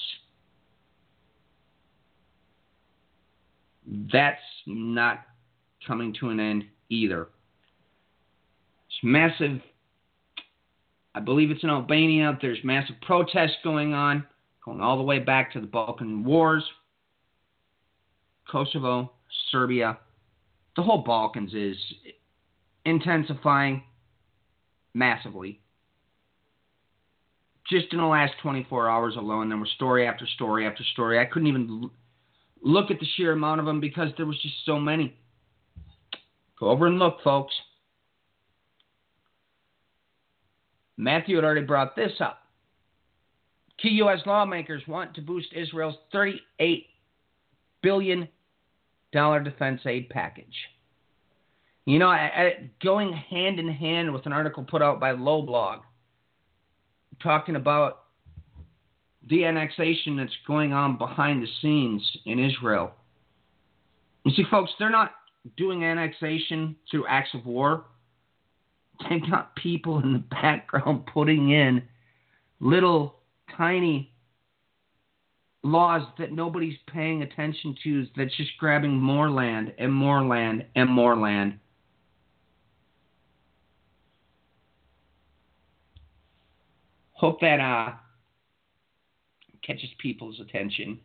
That's 4.12 4.40
not 4.66 5.20
coming 5.86 6.14
to 6.20 6.28
an 6.28 6.40
end 6.40 6.64
either. 6.90 7.28
It's 8.88 8.98
massive 9.02 9.62
I 11.14 11.20
believe 11.20 11.50
it's 11.50 11.64
in 11.64 11.70
Albania. 11.70 12.38
There's 12.40 12.60
massive 12.62 12.94
protests 13.02 13.56
going 13.64 13.92
on, 13.92 14.24
going 14.64 14.80
all 14.80 14.96
the 14.96 15.02
way 15.02 15.18
back 15.18 15.52
to 15.52 15.60
the 15.60 15.66
Balkan 15.66 16.22
Wars, 16.22 16.62
Kosovo, 18.48 19.10
Serbia. 19.50 19.98
The 20.76 20.82
whole 20.82 21.02
Balkans 21.02 21.54
is 21.54 21.76
intensifying 22.88 23.82
massively. 24.94 25.60
Just 27.70 27.92
in 27.92 27.98
the 27.98 28.06
last 28.06 28.32
24 28.42 28.88
hours 28.88 29.16
alone, 29.16 29.48
there 29.48 29.58
was 29.58 29.70
story 29.76 30.06
after 30.06 30.26
story 30.26 30.66
after 30.66 30.82
story. 30.92 31.18
I 31.18 31.26
couldn't 31.26 31.48
even 31.48 31.90
look 32.62 32.90
at 32.90 32.98
the 32.98 33.06
sheer 33.16 33.32
amount 33.32 33.60
of 33.60 33.66
them 33.66 33.80
because 33.80 34.08
there 34.16 34.26
was 34.26 34.40
just 34.40 34.54
so 34.64 34.78
many. 34.78 35.14
Go 36.58 36.70
over 36.70 36.86
and 36.86 36.98
look, 36.98 37.18
folks. 37.22 37.54
Matthew 40.96 41.36
had 41.36 41.44
already 41.44 41.66
brought 41.66 41.94
this 41.94 42.12
up. 42.20 42.40
Key 43.80 43.90
U.S. 43.90 44.18
lawmakers 44.26 44.82
want 44.88 45.14
to 45.14 45.20
boost 45.20 45.48
Israel's 45.54 45.94
$38 46.12 46.86
billion 47.82 48.28
defense 49.12 49.80
aid 49.86 50.08
package. 50.08 50.56
You 51.88 51.98
know, 51.98 52.08
I, 52.08 52.16
I, 52.16 52.70
going 52.82 53.14
hand 53.14 53.58
in 53.58 53.66
hand 53.66 54.12
with 54.12 54.26
an 54.26 54.32
article 54.34 54.62
put 54.62 54.82
out 54.82 55.00
by 55.00 55.14
LobeLog 55.14 55.80
talking 57.22 57.56
about 57.56 58.00
the 59.30 59.46
annexation 59.46 60.14
that's 60.14 60.36
going 60.46 60.74
on 60.74 60.98
behind 60.98 61.42
the 61.42 61.48
scenes 61.62 62.02
in 62.26 62.38
Israel. 62.38 62.90
You 64.24 64.32
see, 64.34 64.44
folks, 64.50 64.70
they're 64.78 64.90
not 64.90 65.12
doing 65.56 65.82
annexation 65.82 66.76
through 66.90 67.06
acts 67.06 67.30
of 67.32 67.46
war. 67.46 67.86
They've 69.08 69.22
got 69.30 69.56
people 69.56 69.98
in 70.00 70.12
the 70.12 70.18
background 70.30 71.06
putting 71.06 71.52
in 71.52 71.82
little 72.60 73.14
tiny 73.56 74.12
laws 75.62 76.02
that 76.18 76.32
nobody's 76.32 76.76
paying 76.92 77.22
attention 77.22 77.74
to 77.84 78.06
that's 78.14 78.36
just 78.36 78.50
grabbing 78.58 78.94
more 78.94 79.30
land 79.30 79.72
and 79.78 79.90
more 79.90 80.22
land 80.22 80.66
and 80.76 80.90
more 80.90 81.16
land. 81.16 81.58
Hope 87.18 87.40
that 87.40 87.58
uh, 87.58 87.94
catches 89.66 89.90
people's 89.98 90.38
attention. 90.38 91.00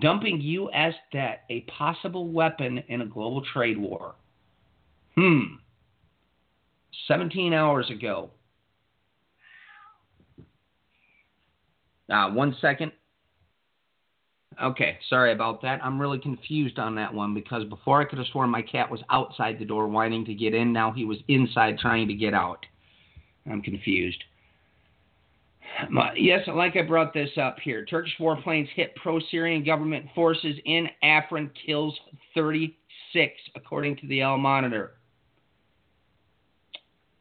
Dumping 0.00 0.40
U.S. 0.40 0.94
debt, 1.12 1.42
a 1.50 1.62
possible 1.62 2.28
weapon 2.28 2.84
in 2.86 3.00
a 3.00 3.06
global 3.06 3.42
trade 3.52 3.76
war. 3.76 4.14
Hmm. 5.16 5.56
17 7.08 7.52
hours 7.52 7.90
ago. 7.90 8.30
Uh, 12.08 12.30
one 12.30 12.56
second. 12.60 12.92
Okay, 14.62 14.98
sorry 15.10 15.32
about 15.32 15.62
that. 15.62 15.80
I'm 15.82 16.00
really 16.00 16.20
confused 16.20 16.78
on 16.78 16.94
that 16.94 17.12
one 17.12 17.34
because 17.34 17.64
before 17.64 18.00
I 18.00 18.04
could 18.04 18.18
have 18.18 18.28
sworn 18.28 18.50
my 18.50 18.62
cat 18.62 18.88
was 18.88 19.00
outside 19.10 19.58
the 19.58 19.64
door 19.64 19.88
whining 19.88 20.24
to 20.26 20.34
get 20.34 20.54
in. 20.54 20.72
Now 20.72 20.92
he 20.92 21.04
was 21.04 21.18
inside 21.26 21.78
trying 21.78 22.06
to 22.06 22.14
get 22.14 22.34
out. 22.34 22.64
I'm 23.50 23.62
confused. 23.62 24.22
Yes, 26.16 26.46
like 26.48 26.76
I 26.76 26.82
brought 26.82 27.14
this 27.14 27.30
up 27.40 27.56
here. 27.62 27.84
Turkish 27.84 28.12
warplanes 28.20 28.68
hit 28.74 28.94
pro 28.96 29.18
Syrian 29.30 29.64
government 29.64 30.06
forces 30.14 30.56
in 30.64 30.88
Afrin, 31.02 31.50
kills 31.66 31.98
36, 32.34 33.32
according 33.56 33.96
to 33.96 34.06
the 34.06 34.20
Al-Monitor. 34.20 34.92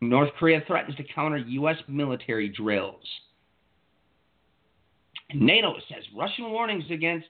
North 0.01 0.29
Korea 0.37 0.61
threatens 0.67 0.95
to 0.97 1.03
counter 1.03 1.37
U.S. 1.37 1.77
military 1.87 2.49
drills. 2.49 3.05
NATO 5.33 5.75
says 5.87 6.03
Russian 6.15 6.51
warnings 6.51 6.83
against 6.91 7.27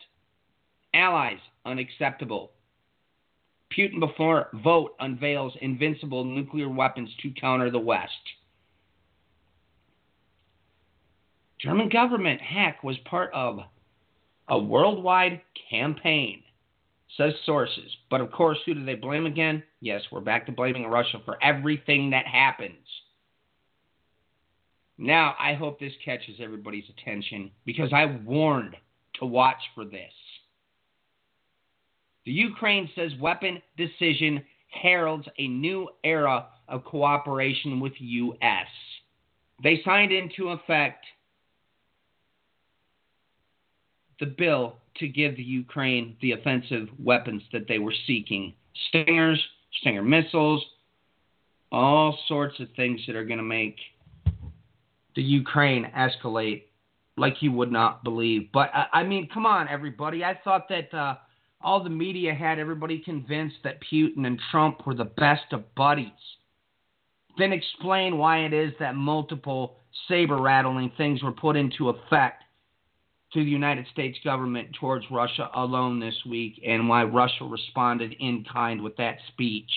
allies 0.93 1.39
unacceptable. 1.65 2.51
Putin 3.77 3.99
before 3.99 4.47
vote 4.63 4.95
unveils 4.99 5.53
invincible 5.61 6.23
nuclear 6.25 6.67
weapons 6.67 7.09
to 7.21 7.29
counter 7.39 7.69
the 7.69 7.79
West. 7.79 8.11
German 11.63 11.89
government 11.89 12.41
hack 12.41 12.83
was 12.83 12.97
part 13.05 13.31
of 13.33 13.59
a 14.47 14.59
worldwide 14.59 15.41
campaign 15.69 16.43
says 17.17 17.33
sources. 17.45 17.91
But 18.09 18.21
of 18.21 18.31
course, 18.31 18.57
who 18.65 18.73
do 18.73 18.85
they 18.85 18.95
blame 18.95 19.25
again? 19.25 19.63
Yes, 19.79 20.01
we're 20.11 20.21
back 20.21 20.45
to 20.45 20.51
blaming 20.51 20.87
Russia 20.87 21.21
for 21.25 21.37
everything 21.43 22.11
that 22.11 22.25
happens. 22.25 22.85
Now, 24.97 25.35
I 25.39 25.53
hope 25.53 25.79
this 25.79 25.93
catches 26.03 26.35
everybody's 26.39 26.89
attention 26.89 27.51
because 27.65 27.91
I 27.93 28.05
warned 28.25 28.75
to 29.19 29.25
watch 29.25 29.61
for 29.75 29.83
this. 29.83 30.11
The 32.25 32.31
Ukraine 32.31 32.89
says 32.95 33.11
weapon 33.19 33.61
decision 33.77 34.43
heralds 34.69 35.27
a 35.37 35.47
new 35.47 35.89
era 36.03 36.47
of 36.67 36.85
cooperation 36.85 37.79
with 37.79 37.93
US. 37.99 38.67
They 39.63 39.81
signed 39.83 40.11
into 40.11 40.49
effect 40.49 41.03
the 44.21 44.27
bill 44.27 44.77
to 44.97 45.07
give 45.07 45.35
the 45.35 45.43
Ukraine 45.43 46.15
the 46.21 46.31
offensive 46.31 46.87
weapons 47.03 47.41
that 47.51 47.67
they 47.67 47.79
were 47.79 47.93
seeking 48.07 48.53
Stingers, 48.87 49.41
Stinger 49.81 50.03
missiles, 50.03 50.63
all 51.71 52.17
sorts 52.27 52.59
of 52.59 52.67
things 52.75 53.01
that 53.07 53.15
are 53.15 53.25
going 53.25 53.37
to 53.37 53.43
make 53.43 53.75
the 55.15 55.21
Ukraine 55.21 55.89
escalate 55.97 56.63
like 57.17 57.41
you 57.41 57.51
would 57.51 57.71
not 57.71 58.03
believe. 58.03 58.49
But 58.53 58.69
I, 58.93 59.03
mean, 59.03 59.27
come 59.33 59.45
on, 59.45 59.67
everybody. 59.67 60.23
I 60.23 60.39
thought 60.43 60.69
that 60.69 60.93
uh, 60.93 61.15
all 61.61 61.83
the 61.83 61.89
media 61.89 62.33
had 62.33 62.59
everybody 62.59 62.99
convinced 62.99 63.57
that 63.63 63.79
Putin 63.91 64.25
and 64.25 64.39
Trump 64.51 64.85
were 64.85 64.95
the 64.95 65.05
best 65.05 65.51
of 65.51 65.73
buddies. 65.75 66.11
Then 67.37 67.53
explain 67.53 68.17
why 68.17 68.39
it 68.39 68.53
is 68.53 68.73
that 68.79 68.95
multiple 68.95 69.77
saber 70.07 70.37
rattling 70.37 70.91
things 70.97 71.23
were 71.23 71.31
put 71.31 71.55
into 71.55 71.89
effect 71.89 72.43
to 73.33 73.43
the 73.43 73.49
United 73.49 73.85
States 73.91 74.17
government 74.23 74.69
towards 74.79 75.05
Russia 75.09 75.49
alone 75.55 75.99
this 75.99 76.15
week 76.29 76.61
and 76.65 76.89
why 76.89 77.03
Russia 77.03 77.45
responded 77.45 78.13
in 78.19 78.45
kind 78.51 78.81
with 78.81 78.95
that 78.97 79.17
speech. 79.29 79.69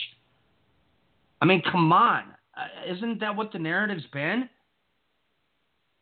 I 1.40 1.44
mean, 1.44 1.62
come 1.70 1.92
on. 1.92 2.24
Uh, 2.56 2.92
isn't 2.92 3.20
that 3.20 3.36
what 3.36 3.52
the 3.52 3.58
narrative's 3.58 4.06
been? 4.12 4.48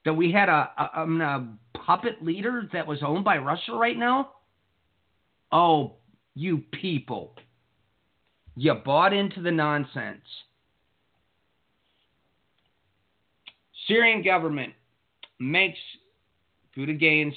That 0.04 0.14
we 0.14 0.32
had 0.32 0.48
a, 0.48 0.70
a, 0.78 1.00
um, 1.02 1.20
a 1.20 1.78
puppet 1.78 2.22
leader 2.22 2.68
that 2.72 2.86
was 2.86 3.02
owned 3.02 3.24
by 3.24 3.38
Russia 3.38 3.72
right 3.72 3.96
now? 3.96 4.30
Oh, 5.50 5.94
you 6.34 6.62
people. 6.72 7.34
You 8.56 8.74
bought 8.74 9.12
into 9.12 9.42
the 9.42 9.50
nonsense. 9.50 10.24
Syrian 13.86 14.22
government 14.22 14.72
makes 15.38 15.78
Good 16.74 16.88
against 16.88 17.36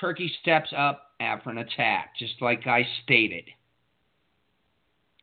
Turkey 0.00 0.32
steps 0.42 0.70
up 0.76 1.12
after 1.20 1.50
an 1.50 1.58
attack, 1.58 2.16
just 2.18 2.34
like 2.40 2.66
I 2.66 2.86
stated. 3.04 3.44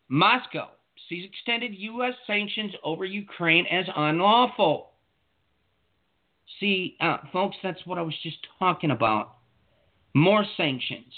Moscow 0.07 0.69
sees 1.09 1.25
extended 1.25 1.73
U.S. 1.75 2.13
sanctions 2.25 2.73
over 2.83 3.05
Ukraine 3.05 3.65
as 3.67 3.85
unlawful. 3.95 4.91
See, 6.59 6.95
uh, 7.01 7.17
folks, 7.31 7.57
that's 7.63 7.85
what 7.85 7.97
I 7.97 8.01
was 8.01 8.15
just 8.23 8.37
talking 8.59 8.91
about. 8.91 9.35
More 10.13 10.45
sanctions. 10.55 11.13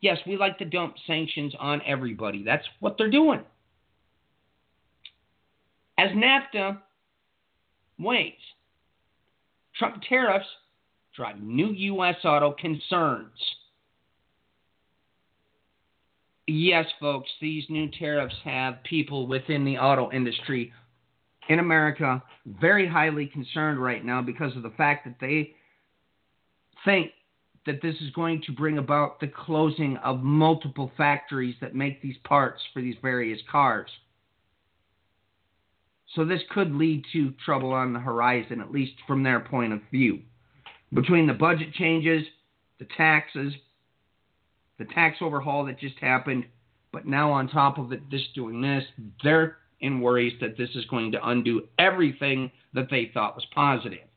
Yes, 0.00 0.18
we 0.26 0.36
like 0.36 0.58
to 0.58 0.64
dump 0.64 0.94
sanctions 1.06 1.54
on 1.58 1.82
everybody. 1.86 2.42
That's 2.42 2.66
what 2.80 2.96
they're 2.96 3.10
doing. 3.10 3.40
As 5.98 6.10
NAFTA 6.10 6.78
wanes, 7.98 8.34
Trump 9.80 10.02
tariffs 10.06 10.46
drive 11.16 11.40
new 11.40 11.68
U.S. 11.68 12.16
auto 12.22 12.52
concerns. 12.52 13.32
Yes, 16.46 16.84
folks, 17.00 17.30
these 17.40 17.64
new 17.70 17.88
tariffs 17.98 18.34
have 18.44 18.82
people 18.84 19.26
within 19.26 19.64
the 19.64 19.78
auto 19.78 20.12
industry 20.12 20.70
in 21.48 21.60
America 21.60 22.22
very 22.60 22.86
highly 22.86 23.26
concerned 23.26 23.82
right 23.82 24.04
now 24.04 24.20
because 24.20 24.54
of 24.54 24.62
the 24.62 24.70
fact 24.76 25.06
that 25.06 25.16
they 25.18 25.54
think 26.84 27.12
that 27.64 27.80
this 27.80 27.94
is 28.02 28.10
going 28.10 28.42
to 28.42 28.52
bring 28.52 28.76
about 28.76 29.18
the 29.20 29.28
closing 29.28 29.96
of 29.98 30.22
multiple 30.22 30.92
factories 30.98 31.54
that 31.62 31.74
make 31.74 32.02
these 32.02 32.16
parts 32.24 32.60
for 32.74 32.82
these 32.82 32.96
various 33.00 33.40
cars. 33.50 33.88
So 36.14 36.24
this 36.24 36.42
could 36.50 36.74
lead 36.74 37.04
to 37.12 37.32
trouble 37.44 37.72
on 37.72 37.92
the 37.92 38.00
horizon, 38.00 38.60
at 38.60 38.72
least 38.72 38.94
from 39.06 39.22
their 39.22 39.40
point 39.40 39.72
of 39.72 39.80
view. 39.90 40.20
Between 40.92 41.26
the 41.26 41.34
budget 41.34 41.72
changes, 41.72 42.26
the 42.78 42.86
taxes, 42.96 43.52
the 44.78 44.86
tax 44.86 45.18
overhaul 45.20 45.66
that 45.66 45.78
just 45.78 45.98
happened, 45.98 46.46
but 46.92 47.06
now 47.06 47.30
on 47.30 47.48
top 47.48 47.78
of 47.78 47.92
it, 47.92 48.10
this 48.10 48.26
doing 48.34 48.60
this, 48.60 48.84
they're 49.22 49.58
in 49.80 50.00
worries 50.00 50.34
that 50.40 50.56
this 50.56 50.70
is 50.74 50.84
going 50.86 51.12
to 51.12 51.28
undo 51.28 51.68
everything 51.78 52.50
that 52.74 52.88
they 52.90 53.10
thought 53.12 53.36
was 53.36 53.46
positive. 53.54 54.08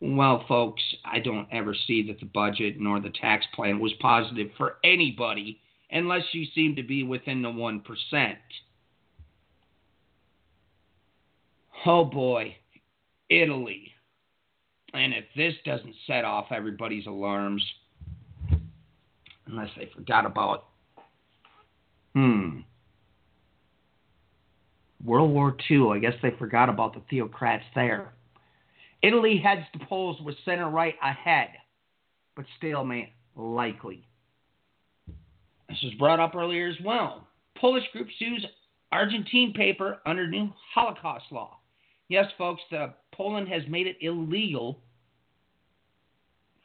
Well, 0.00 0.44
folks, 0.46 0.82
I 1.04 1.18
don't 1.18 1.48
ever 1.50 1.74
see 1.74 2.06
that 2.06 2.20
the 2.20 2.26
budget 2.26 2.76
nor 2.78 3.00
the 3.00 3.10
tax 3.10 3.44
plan 3.54 3.80
was 3.80 3.92
positive 4.00 4.50
for 4.56 4.76
anybody 4.84 5.60
unless 5.90 6.22
you 6.32 6.46
seem 6.54 6.76
to 6.76 6.82
be 6.82 7.02
within 7.02 7.42
the 7.42 7.48
1%. 7.48 7.82
Oh 11.86 12.04
boy, 12.04 12.56
Italy. 13.30 13.92
And 14.94 15.12
if 15.12 15.24
this 15.36 15.54
doesn't 15.64 15.94
set 16.06 16.24
off 16.24 16.46
everybody's 16.50 17.06
alarms, 17.06 17.62
unless 19.46 19.68
they 19.76 19.90
forgot 19.94 20.24
about, 20.24 20.66
hmm, 22.14 22.60
World 25.04 25.30
War 25.30 25.56
II, 25.70 25.90
I 25.92 25.98
guess 25.98 26.14
they 26.22 26.30
forgot 26.38 26.68
about 26.68 26.94
the 26.94 27.00
theocrats 27.16 27.62
there. 27.74 28.12
Italy 29.02 29.38
heads 29.38 29.62
to 29.72 29.86
polls 29.86 30.20
with 30.22 30.34
center 30.44 30.68
right 30.68 30.94
ahead, 31.02 31.50
but 32.34 32.44
stalemate 32.56 33.10
likely. 33.36 34.04
This 35.68 35.78
was 35.82 35.94
brought 35.94 36.18
up 36.18 36.34
earlier 36.34 36.68
as 36.68 36.76
well. 36.84 37.28
Polish 37.60 37.84
group 37.92 38.08
sues 38.18 38.44
Argentine 38.90 39.52
paper 39.52 39.98
under 40.06 40.26
new 40.26 40.50
Holocaust 40.74 41.26
law. 41.30 41.57
Yes, 42.08 42.26
folks, 42.38 42.62
Poland 43.12 43.48
has 43.48 43.62
made 43.68 43.86
it 43.86 43.96
illegal 44.00 44.80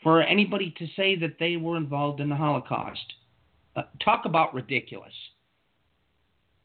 for 0.02 0.22
anybody 0.22 0.74
to 0.78 0.88
say 0.96 1.16
that 1.18 1.38
they 1.40 1.58
were 1.58 1.78
involved 1.78 2.20
in 2.20 2.30
the 2.30 2.36
Holocaust. 2.36 3.14
Uh, 3.76 3.84
talk 4.04 4.26
about 4.26 4.54
ridiculous. 4.54 5.14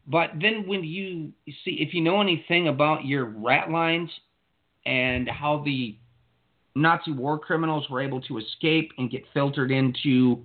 But 0.07 0.31
then 0.41 0.67
when 0.67 0.85
you 0.85 1.33
see, 1.65 1.79
if 1.81 1.93
you 1.93 2.01
know 2.01 2.21
anything 2.21 2.69
about 2.69 3.05
your 3.05 3.27
rat 3.27 3.71
lines 3.71 4.11
and 4.87 5.29
how 5.29 5.63
the 5.65 5.97
Nazi 6.75 7.13
war 7.13 7.39
criminals 7.39 7.89
were 7.91 8.01
able 8.01 8.21
to 8.23 8.39
escape 8.39 8.93
and 8.99 9.11
get 9.11 9.25
filtered 9.35 9.71
into 9.71 10.45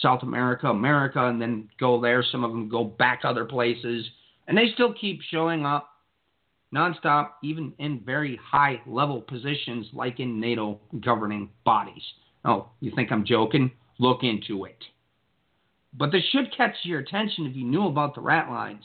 South 0.00 0.22
America, 0.22 0.68
America, 0.68 1.26
and 1.26 1.40
then 1.40 1.68
go 1.78 2.00
there. 2.00 2.24
Some 2.30 2.44
of 2.44 2.50
them 2.50 2.68
go 2.68 2.84
back 2.84 3.20
other 3.24 3.44
places, 3.44 4.06
and 4.48 4.56
they 4.56 4.70
still 4.74 4.92
keep 4.92 5.20
showing 5.30 5.64
up 5.64 5.88
nonstop, 6.76 7.30
even 7.42 7.72
in 7.78 8.00
very 8.04 8.38
high 8.42 8.80
level 8.86 9.20
positions 9.22 9.86
like 9.92 10.20
in 10.20 10.40
NATO 10.40 10.80
governing 11.04 11.50
bodies. 11.64 12.02
Oh, 12.44 12.68
you 12.80 12.92
think 12.94 13.10
I'm 13.10 13.24
joking? 13.24 13.70
Look 13.98 14.22
into 14.22 14.64
it. 14.64 14.78
But 15.94 16.12
this 16.12 16.22
should 16.30 16.54
catch 16.56 16.74
your 16.82 17.00
attention 17.00 17.46
if 17.46 17.56
you 17.56 17.64
knew 17.64 17.86
about 17.86 18.14
the 18.14 18.20
rat 18.20 18.50
lines. 18.50 18.84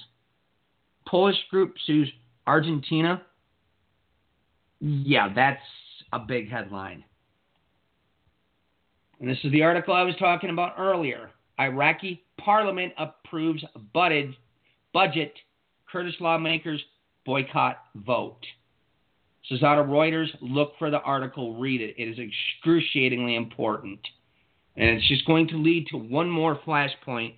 Polish 1.07 1.35
group 1.49 1.76
sues 1.85 2.09
Argentina 2.47 3.22
yeah, 4.81 5.31
that's 5.34 5.61
a 6.11 6.19
big 6.19 6.49
headline. 6.49 7.03
And 9.19 9.30
this 9.30 9.38
is 9.43 9.51
the 9.51 9.61
article 9.61 9.93
I 9.93 10.01
was 10.01 10.15
talking 10.18 10.49
about 10.49 10.73
earlier. 10.77 11.30
Iraqi 11.59 12.23
parliament 12.39 12.91
approves 12.97 13.63
budget, 13.93 14.31
budget 14.93 15.34
Kurdish 15.91 16.19
lawmakers 16.19 16.84
boycott 17.26 17.77
vote. 17.95 18.45
Of 19.52 19.60
Reuters. 19.60 20.27
Look 20.39 20.73
for 20.80 20.89
the 20.89 21.02
article, 21.02 21.57
read 21.60 21.81
it. 21.81 21.95
It 21.98 22.07
is 22.07 22.18
excruciatingly 22.18 23.35
important. 23.35 23.99
And 24.77 24.89
it's 24.89 25.07
just 25.10 25.26
going 25.26 25.49
to 25.49 25.57
lead 25.57 25.88
to 25.88 25.98
one 25.98 26.30
more 26.30 26.57
flashpoint 26.65 27.34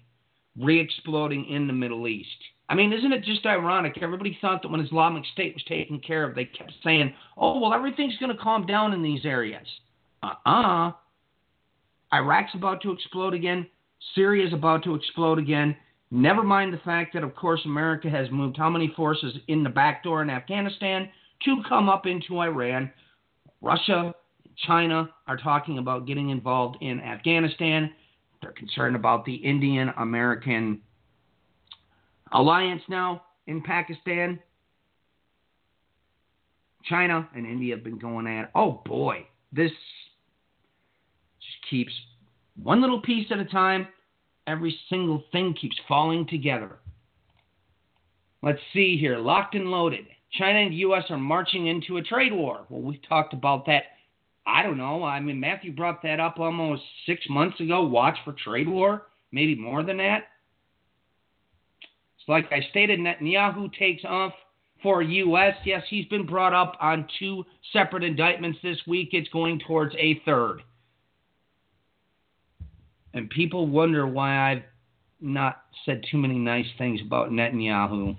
re 0.60 0.80
exploding 0.80 1.46
in 1.46 1.66
the 1.66 1.74
Middle 1.74 2.08
East. 2.08 2.30
I 2.70 2.76
mean, 2.76 2.94
isn't 2.94 3.12
it 3.12 3.24
just 3.24 3.46
ironic? 3.46 3.98
Everybody 4.02 4.38
thought 4.40 4.62
that 4.62 4.70
when 4.70 4.80
Islamic 4.80 5.24
State 5.34 5.54
was 5.54 5.64
taken 5.64 6.00
care 6.00 6.24
of, 6.24 6.36
they 6.36 6.46
kept 6.46 6.74
saying, 6.84 7.14
oh, 7.38 7.60
well, 7.60 7.74
everything's 7.74 8.18
going 8.18 8.36
to 8.36 8.42
calm 8.42 8.66
down 8.66 8.94
in 8.94 9.02
these 9.02 9.26
areas. 9.26 9.68
Uh 10.22 10.34
uh-uh. 10.46 10.90
uh 10.90 10.92
Iraq's 12.14 12.54
about 12.54 12.82
to 12.84 12.92
explode 12.92 13.34
again. 13.34 13.68
Syria's 14.14 14.54
about 14.54 14.84
to 14.84 14.94
explode 14.94 15.40
again. 15.40 15.76
Never 16.14 16.44
mind 16.44 16.72
the 16.72 16.78
fact 16.78 17.16
that, 17.16 17.24
of 17.24 17.36
course, 17.36 17.62
America 17.66 18.08
has 18.08 18.30
moved 18.30 18.56
how 18.56 18.70
many 18.70 18.94
forces 18.96 19.34
in 19.48 19.64
the 19.64 19.70
back 19.70 20.04
door 20.04 20.22
in 20.22 20.30
Afghanistan 20.30 21.10
to 21.44 21.64
come 21.68 21.90
up 21.90 22.06
into 22.06 22.38
Iran. 22.38 22.92
Russia, 23.62 24.14
China 24.68 25.10
are 25.28 25.38
talking 25.38 25.80
about 25.80 26.06
getting 26.06 26.30
involved 26.30 26.78
in 26.82 27.00
Afghanistan. 27.00 27.90
They're 28.44 28.52
concerned 28.52 28.96
about 28.96 29.26
the 29.26 29.34
Indian 29.34 29.90
American 29.98 30.82
alliance 32.32 32.84
now 32.88 33.24
in 33.48 33.64
Pakistan. 33.64 34.38
China 36.86 37.28
and 37.36 37.48
India 37.48 37.74
have 37.74 37.84
been 37.84 37.98
going 37.98 38.28
at. 38.28 38.52
Oh 38.54 38.84
boy, 38.86 39.26
this 39.52 39.72
just 41.40 41.72
keeps 41.72 41.92
one 42.62 42.82
little 42.82 43.02
piece 43.02 43.26
at 43.32 43.40
a 43.40 43.46
time. 43.46 43.88
Every 44.48 44.78
single 44.90 45.24
thing 45.32 45.54
keeps 45.54 45.80
falling 45.88 46.28
together. 46.28 46.78
Let's 48.42 48.60
see 48.74 48.98
here. 48.98 49.18
Locked 49.18 49.56
and 49.56 49.72
loaded. 49.72 50.06
China 50.34 50.60
and 50.60 50.74
U.S. 50.74 51.06
are 51.10 51.18
marching 51.18 51.68
into 51.68 51.98
a 51.98 52.02
trade 52.02 52.34
war. 52.34 52.66
Well, 52.70 52.82
we've 52.82 53.08
talked 53.08 53.34
about 53.34 53.66
that. 53.68 53.84
I 54.46 54.64
don't 54.64 54.78
know. 54.78 55.04
I 55.04 55.20
mean, 55.20 55.40
Matthew 55.40 55.72
brought 55.72 56.02
that 56.04 56.20
up 56.20 56.40
almost 56.40 56.82
six 57.06 57.22
months 57.30 57.60
ago. 57.62 57.84
Watch 57.84 58.18
for 58.26 58.34
trade 58.34 58.68
war. 58.68 59.04
Maybe 59.32 59.56
more 59.56 59.84
than 59.84 59.98
that. 59.98 60.24
It's 62.20 62.28
like 62.28 62.52
I 62.52 62.68
stated, 62.70 63.00
Netanyahu 63.00 63.74
takes 63.74 64.04
off 64.04 64.34
for 64.82 65.02
U.S. 65.02 65.56
Yes, 65.64 65.84
he's 65.90 66.06
been 66.08 66.26
brought 66.26 66.54
up 66.54 66.76
on 66.82 67.08
two 67.20 67.46
separate 67.72 68.04
indictments 68.04 68.60
this 68.62 68.78
week. 68.86 69.10
It's 69.14 69.30
going 69.30 69.60
towards 69.66 69.96
a 69.98 70.22
third. 70.26 70.62
And 73.14 73.30
people 73.30 73.68
wonder 73.68 74.08
why 74.08 74.52
I've 74.52 74.64
not 75.22 75.64
said 75.86 76.04
too 76.10 76.18
many 76.18 76.40
nice 76.40 76.66
things 76.78 77.00
about 77.06 77.30
Netanyahu. 77.30 78.18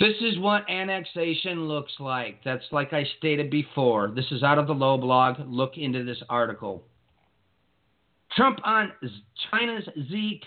This 0.00 0.16
is 0.20 0.38
what 0.38 0.68
annexation 0.68 1.68
looks 1.68 1.92
like. 2.00 2.42
That's 2.44 2.64
like 2.72 2.92
I 2.92 3.04
stated 3.18 3.48
before. 3.48 4.12
This 4.14 4.26
is 4.32 4.42
out 4.42 4.58
of 4.58 4.66
the 4.66 4.74
LobeLog. 4.74 5.44
Look 5.46 5.78
into 5.78 6.04
this 6.04 6.20
article. 6.28 6.82
Trump 8.36 8.58
on 8.64 8.90
China's 9.50 9.88
Z 10.10 10.42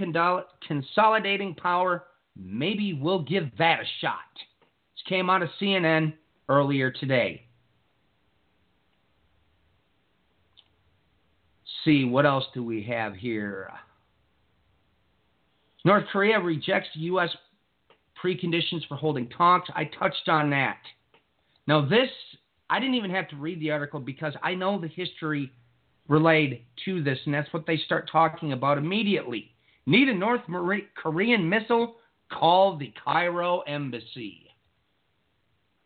consolidating 0.68 1.56
power. 1.56 2.04
Maybe 2.36 2.94
we'll 2.94 3.24
give 3.24 3.46
that 3.58 3.80
a 3.80 3.86
shot. 4.02 4.18
This 4.36 5.04
came 5.08 5.30
out 5.30 5.42
of 5.42 5.50
CNN 5.62 6.14
earlier 6.50 6.92
today. 6.92 7.47
See, 11.88 12.04
what 12.04 12.26
else 12.26 12.44
do 12.54 12.64
we 12.64 12.84
have 12.84 13.16
here? 13.16 13.72
North 15.86 16.04
Korea 16.12 16.40
rejects 16.40 16.90
U.S. 16.96 17.30
preconditions 18.22 18.86
for 18.90 18.96
holding 18.96 19.30
talks. 19.30 19.70
I 19.74 19.86
touched 19.86 20.28
on 20.28 20.50
that. 20.50 20.80
Now, 21.66 21.88
this, 21.88 22.10
I 22.70 22.80
didn't 22.80 22.96
even 22.96 23.12
have 23.12 23.30
to 23.30 23.38
read 23.38 23.62
the 23.62 23.72
article 23.72 24.02
because 24.02 24.34
I 24.44 24.54
know 24.54 24.80
the 24.80 24.90
history 24.90 25.52
relayed 26.10 26.66
to 26.86 27.02
this, 27.02 27.20
and 27.26 27.34
that's 27.34 27.52
what 27.54 27.66
they 27.66 27.78
start 27.78 28.10
talking 28.12 28.52
about 28.52 28.78
immediately. 28.78 29.52
Need 29.86 30.10
a 30.10 30.14
North 30.14 30.42
Korean 31.02 31.48
missile? 31.48 31.96
Call 32.30 32.78
the 32.78 32.94
Cairo 33.02 33.62
embassy. 33.62 34.50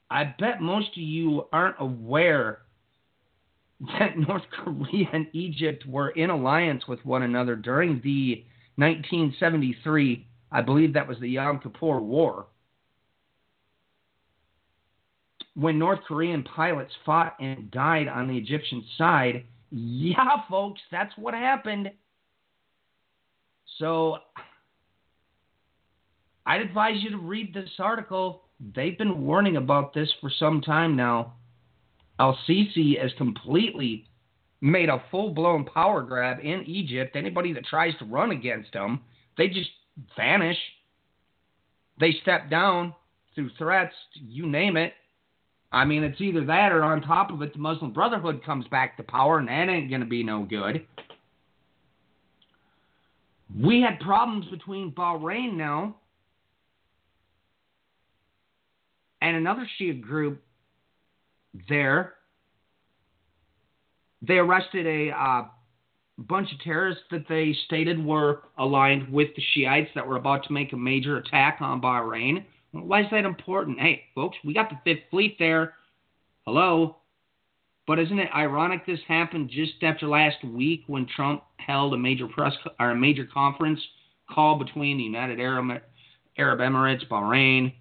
I 0.09 0.33
bet 0.39 0.61
most 0.61 0.89
of 0.89 1.03
you 1.03 1.45
aren't 1.53 1.75
aware 1.79 2.59
that 3.99 4.17
North 4.17 4.43
Korea 4.51 5.07
and 5.13 5.27
Egypt 5.33 5.85
were 5.85 6.09
in 6.09 6.29
alliance 6.29 6.87
with 6.87 7.03
one 7.05 7.23
another 7.23 7.55
during 7.55 8.01
the 8.03 8.43
1973, 8.75 10.27
I 10.51 10.61
believe 10.61 10.93
that 10.93 11.07
was 11.07 11.19
the 11.19 11.29
Yom 11.29 11.59
Kippur 11.59 11.99
War, 11.99 12.47
when 15.55 15.79
North 15.79 15.99
Korean 16.07 16.43
pilots 16.43 16.93
fought 17.05 17.35
and 17.39 17.71
died 17.71 18.07
on 18.07 18.27
the 18.27 18.37
Egyptian 18.37 18.83
side. 18.97 19.45
Yeah, 19.71 20.43
folks, 20.49 20.81
that's 20.91 21.13
what 21.17 21.33
happened. 21.33 21.91
So 23.77 24.17
I'd 26.45 26.61
advise 26.61 26.97
you 27.01 27.09
to 27.11 27.17
read 27.17 27.53
this 27.53 27.69
article. 27.79 28.43
They've 28.75 28.97
been 28.97 29.25
warning 29.25 29.57
about 29.57 29.93
this 29.93 30.09
for 30.21 30.29
some 30.39 30.61
time 30.61 30.95
now. 30.95 31.33
Al 32.21 32.37
Sisi 32.47 33.01
has 33.01 33.11
completely 33.17 34.05
made 34.61 34.89
a 34.89 35.03
full 35.09 35.31
blown 35.31 35.65
power 35.65 36.03
grab 36.03 36.37
in 36.43 36.63
Egypt. 36.67 37.15
Anybody 37.15 37.51
that 37.53 37.65
tries 37.65 37.97
to 37.97 38.05
run 38.05 38.29
against 38.29 38.75
him, 38.75 39.01
they 39.39 39.47
just 39.47 39.71
vanish. 40.15 40.57
They 41.99 42.11
step 42.21 42.47
down 42.51 42.93
through 43.33 43.49
threats, 43.57 43.95
you 44.13 44.45
name 44.45 44.77
it. 44.77 44.93
I 45.71 45.83
mean, 45.83 46.03
it's 46.03 46.21
either 46.21 46.45
that 46.45 46.71
or 46.71 46.83
on 46.83 47.01
top 47.01 47.31
of 47.31 47.41
it, 47.41 47.53
the 47.53 47.59
Muslim 47.59 47.91
Brotherhood 47.91 48.45
comes 48.45 48.67
back 48.67 48.97
to 48.97 49.03
power, 49.03 49.39
and 49.39 49.47
that 49.47 49.69
ain't 49.69 49.89
going 49.89 50.01
to 50.01 50.07
be 50.07 50.21
no 50.21 50.43
good. 50.43 50.85
We 53.59 53.81
had 53.81 53.99
problems 53.99 54.45
between 54.51 54.91
Bahrain 54.91 55.55
now 55.55 55.95
and 59.21 59.35
another 59.35 59.67
Shia 59.79 59.99
group 59.99 60.43
there. 61.69 62.13
They 64.21 64.35
arrested 64.35 64.85
a 64.85 65.15
uh, 65.15 65.43
bunch 66.17 66.51
of 66.51 66.59
terrorists 66.59 67.03
that 67.11 67.27
they 67.27 67.55
stated 67.65 68.03
were 68.03 68.43
aligned 68.57 69.11
with 69.11 69.29
the 69.35 69.41
Shiites 69.53 69.89
that 69.95 70.07
were 70.07 70.17
about 70.17 70.43
to 70.45 70.53
make 70.53 70.73
a 70.73 70.77
major 70.77 71.17
attack 71.17 71.57
on 71.61 71.81
Bahrain. 71.81 72.45
Why 72.71 73.01
is 73.01 73.07
that 73.11 73.25
important? 73.25 73.79
Hey, 73.79 74.03
folks, 74.15 74.37
we 74.45 74.53
got 74.53 74.69
the 74.69 74.77
Fifth 74.83 75.03
Fleet 75.09 75.37
there. 75.39 75.73
Hello. 76.45 76.97
But 77.87 77.99
isn't 77.99 78.19
it 78.19 78.29
ironic 78.33 78.85
this 78.85 78.99
happened 79.07 79.49
just 79.49 79.73
after 79.81 80.07
last 80.07 80.43
week 80.43 80.83
when 80.87 81.07
Trump 81.07 81.43
held 81.57 81.93
a 81.93 81.97
major 81.97 82.27
press 82.27 82.53
or 82.79 82.91
a 82.91 82.95
major 82.95 83.25
conference 83.25 83.81
call 84.29 84.57
between 84.57 84.97
the 84.97 85.03
United 85.03 85.39
Arab, 85.39 85.81
Arab 86.37 86.59
Emirates, 86.59 87.07
Bahrain, 87.09 87.73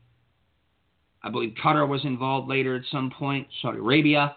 I 1.22 1.30
believe 1.30 1.54
Qatar 1.62 1.86
was 1.86 2.04
involved 2.04 2.48
later 2.48 2.76
at 2.76 2.82
some 2.90 3.10
point, 3.10 3.46
Saudi 3.60 3.78
Arabia. 3.78 4.36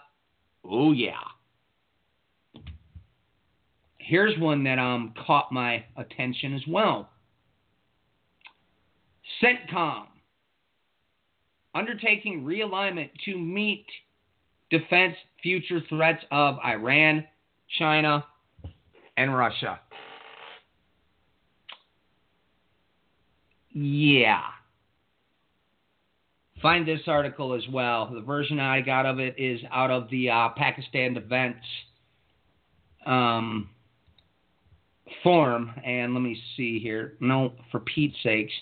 Oh 0.63 0.91
yeah. 0.91 1.13
Here's 3.97 4.37
one 4.37 4.63
that 4.65 4.79
um 4.79 5.13
caught 5.25 5.51
my 5.51 5.85
attention 5.97 6.53
as 6.53 6.61
well. 6.67 7.09
CENTCOM 9.41 10.07
undertaking 11.75 12.43
realignment 12.43 13.09
to 13.25 13.37
meet 13.37 13.85
defense 14.69 15.15
future 15.41 15.81
threats 15.89 16.23
of 16.31 16.57
Iran, 16.65 17.25
China, 17.79 18.25
and 19.17 19.35
Russia. 19.35 19.79
Yeah. 23.71 24.41
Find 26.63 26.87
this 26.87 27.01
article 27.07 27.53
as 27.53 27.67
well. 27.67 28.09
The 28.11 28.21
version 28.21 28.57
I 28.57 28.79
got 28.79 29.05
of 29.05 29.19
it 29.19 29.35
is 29.37 29.59
out 29.69 29.91
of 29.91 30.09
the 30.09 30.29
uh, 30.29 30.49
Pakistan 30.55 31.13
Defense 31.13 31.57
um, 33.05 33.69
forum. 35.21 35.73
And 35.85 36.13
let 36.13 36.21
me 36.21 36.41
see 36.55 36.79
here. 36.79 37.15
No, 37.19 37.51
for 37.69 37.81
Pete's 37.81 38.15
sakes. 38.23 38.53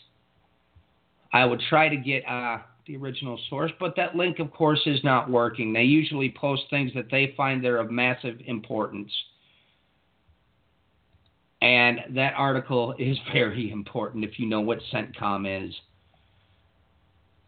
I 1.32 1.46
would 1.46 1.62
try 1.70 1.90
to 1.90 1.96
get 1.96 2.28
uh, 2.28 2.58
the 2.88 2.98
original 2.98 3.40
source, 3.52 3.72
but 3.80 3.96
that 3.98 4.16
link, 4.16 4.40
of 4.40 4.52
course, 4.52 4.82
is 4.88 5.04
not 5.04 5.30
working. 5.30 5.72
They 5.72 5.84
usually 5.84 6.34
post 6.36 6.64
things 6.72 6.92
that 6.96 7.12
they 7.12 7.36
find 7.38 7.64
they're 7.64 7.78
of 7.78 7.92
massive 7.92 8.40
importance. 8.48 9.12
And 11.62 12.00
that 12.16 12.34
article 12.36 12.96
is 13.00 13.18
very 13.32 13.70
important 13.72 14.26
if 14.26 14.40
you 14.40 14.48
know 14.48 14.62
what 14.62 14.80
CENTCOM 14.92 15.68
is. 15.68 15.76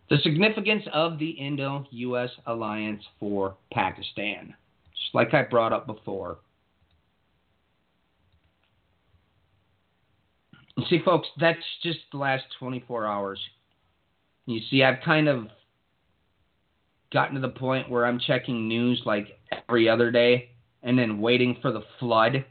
The 0.10 0.18
significance 0.24 0.84
of 0.94 1.18
the 1.18 1.30
Indo 1.30 1.86
US 1.90 2.30
alliance 2.46 3.04
for 3.20 3.56
Pakistan, 3.72 4.54
just 4.94 5.16
like 5.16 5.34
I 5.34 5.44
brought 5.44 5.74
up 5.74 5.88
before. 5.88 6.38
See, 10.90 11.02
folks, 11.04 11.28
that's 11.40 11.60
just 11.84 12.00
the 12.12 12.18
last 12.18 12.44
24 12.60 13.06
hours. 13.06 13.40
You 14.46 14.60
see, 14.70 14.84
I've 14.84 15.02
kind 15.06 15.28
of 15.30 15.48
gotten 17.12 17.36
to 17.36 17.42
the 17.42 17.50
point 17.50 17.90
where 17.90 18.06
I'm 18.06 18.20
checking 18.20 18.68
news 18.68 19.02
like 19.06 19.40
every 19.52 19.88
other 19.88 20.12
day 20.12 20.50
and 20.82 20.98
then 20.98 21.22
waiting 21.22 21.58
for 21.62 21.72
the 21.72 21.84
flood 22.00 22.44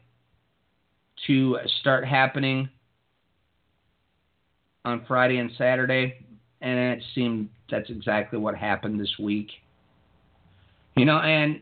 to 1.27 1.59
start 1.81 2.07
happening 2.07 2.69
on 4.85 5.05
Friday 5.07 5.39
and 5.39 5.51
Saturday. 5.59 6.25
And 6.63 6.79
it 6.79 7.05
seemed 7.15 7.51
that's 7.71 7.91
exactly 7.91 8.39
what 8.39 8.55
happened 8.57 8.99
this 8.99 9.19
week. 9.19 9.51
You 10.97 11.05
know, 11.05 11.19
and 11.19 11.61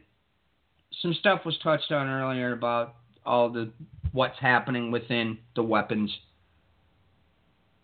some 1.03 1.15
stuff 1.15 1.45
was 1.45 1.59
touched 1.63 1.91
on 1.91 2.07
earlier 2.09 2.53
about 2.53 2.95
all 3.27 3.51
the 3.51 3.71
what's 4.13 4.39
happening 4.39 4.91
within 4.91 5.39
the 5.57 5.63
weapons 5.63 6.11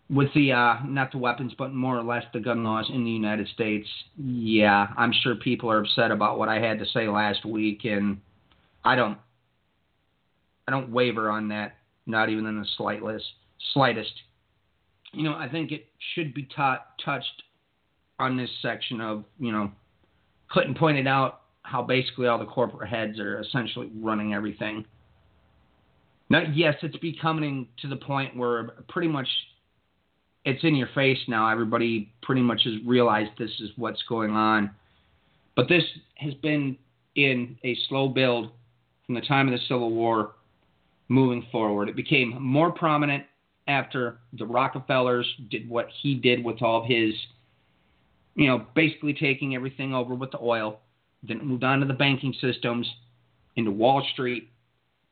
with 0.09 0.33
the 0.33 0.53
uh, 0.53 0.75
not 0.85 1.11
the 1.11 1.17
weapons, 1.17 1.53
but 1.57 1.73
more 1.73 1.97
or 1.97 2.03
less 2.03 2.23
the 2.33 2.39
gun 2.39 2.63
laws 2.63 2.89
in 2.93 3.03
the 3.03 3.11
United 3.11 3.47
States. 3.49 3.87
Yeah, 4.17 4.87
I'm 4.97 5.11
sure 5.11 5.35
people 5.35 5.69
are 5.69 5.79
upset 5.79 6.11
about 6.11 6.39
what 6.39 6.49
I 6.49 6.59
had 6.59 6.79
to 6.79 6.85
say 6.85 7.07
last 7.07 7.45
week, 7.45 7.81
and 7.83 8.19
I 8.85 8.95
don't, 8.95 9.17
I 10.67 10.71
don't 10.71 10.91
waver 10.91 11.29
on 11.29 11.49
that, 11.49 11.75
not 12.05 12.29
even 12.29 12.45
in 12.45 12.59
the 12.59 12.67
slightest, 12.77 13.25
slightest. 13.73 14.13
You 15.13 15.23
know, 15.23 15.33
I 15.33 15.47
think 15.49 15.71
it 15.71 15.87
should 16.13 16.33
be 16.33 16.47
taught, 16.55 16.85
touched 17.03 17.43
on 18.19 18.37
this 18.37 18.49
section 18.61 19.01
of, 19.01 19.23
you 19.39 19.51
know, 19.51 19.71
Clinton 20.49 20.75
pointed 20.75 21.07
out 21.07 21.41
how 21.63 21.81
basically 21.81 22.27
all 22.27 22.39
the 22.39 22.45
corporate 22.45 22.89
heads 22.89 23.19
are 23.19 23.39
essentially 23.41 23.91
running 23.99 24.33
everything. 24.33 24.85
Now, 26.29 26.43
yes, 26.53 26.75
it's 26.81 26.97
becoming 26.97 27.67
to 27.81 27.87
the 27.87 27.95
point 27.95 28.35
where 28.35 28.71
pretty 28.89 29.07
much 29.07 29.27
it's 30.45 30.63
in 30.63 30.75
your 30.75 30.89
face 30.95 31.19
now. 31.27 31.49
Everybody 31.49 32.13
pretty 32.21 32.41
much 32.41 32.61
has 32.63 32.75
realized 32.85 33.31
this 33.37 33.51
is 33.59 33.69
what's 33.75 34.01
going 34.09 34.31
on. 34.31 34.71
But 35.55 35.67
this 35.67 35.83
has 36.15 36.33
been 36.35 36.77
in 37.15 37.57
a 37.63 37.75
slow 37.89 38.07
build 38.09 38.51
from 39.05 39.15
the 39.15 39.21
time 39.21 39.47
of 39.47 39.53
the 39.53 39.65
Civil 39.67 39.91
War 39.91 40.33
moving 41.09 41.45
forward. 41.51 41.89
It 41.89 41.95
became 41.95 42.41
more 42.41 42.71
prominent 42.71 43.23
after 43.67 44.19
the 44.33 44.45
Rockefellers 44.45 45.27
did 45.49 45.69
what 45.69 45.87
he 46.01 46.15
did 46.15 46.43
with 46.43 46.61
all 46.61 46.81
of 46.81 46.87
his, 46.87 47.13
you 48.35 48.47
know, 48.47 48.65
basically 48.75 49.13
taking 49.13 49.55
everything 49.55 49.93
over 49.93 50.15
with 50.15 50.31
the 50.31 50.39
oil. 50.41 50.79
Then 51.23 51.45
moved 51.45 51.63
on 51.63 51.79
to 51.79 51.85
the 51.85 51.93
banking 51.93 52.33
systems, 52.39 52.87
into 53.55 53.71
Wall 53.71 54.05
Street. 54.13 54.49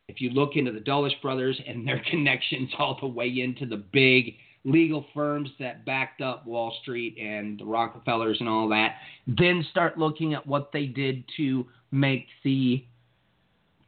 If 0.08 0.22
you 0.22 0.30
look 0.30 0.52
into 0.56 0.72
the 0.72 0.80
Dulles 0.80 1.14
brothers 1.22 1.60
and 1.68 1.86
their 1.86 2.02
connections 2.10 2.70
all 2.78 2.98
the 3.00 3.08
way 3.08 3.28
into 3.28 3.66
the 3.66 3.84
big 3.92 4.36
legal 4.64 5.06
firms 5.14 5.50
that 5.60 5.86
backed 5.86 6.22
up 6.22 6.46
Wall 6.46 6.76
Street 6.82 7.18
and 7.20 7.60
the 7.60 7.66
Rockefellers 7.66 8.38
and 8.40 8.50
all 8.50 8.68
that, 8.70 8.96
then 9.28 9.66
start 9.70 9.98
looking 9.98 10.34
at 10.34 10.46
what 10.46 10.72
they 10.72 10.86
did 10.86 11.24
to 11.38 11.66
make 11.92 12.28
the 12.44 12.84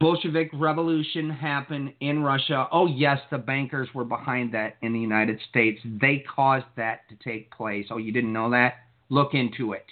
Bolshevik 0.00 0.50
Revolution 0.52 1.28
happen 1.28 1.92
in 2.00 2.22
Russia. 2.22 2.68
Oh, 2.70 2.86
yes, 2.86 3.18
the 3.30 3.38
bankers 3.38 3.88
were 3.94 4.04
behind 4.04 4.54
that 4.54 4.76
in 4.80 4.92
the 4.92 4.98
United 5.00 5.40
States. 5.50 5.80
They 5.84 6.24
caused 6.34 6.66
that 6.76 7.00
to 7.08 7.16
take 7.16 7.50
place. 7.50 7.86
Oh, 7.90 7.96
you 7.96 8.12
didn't 8.12 8.32
know 8.32 8.50
that? 8.50 8.74
Look 9.08 9.34
into 9.34 9.72
it. 9.72 9.86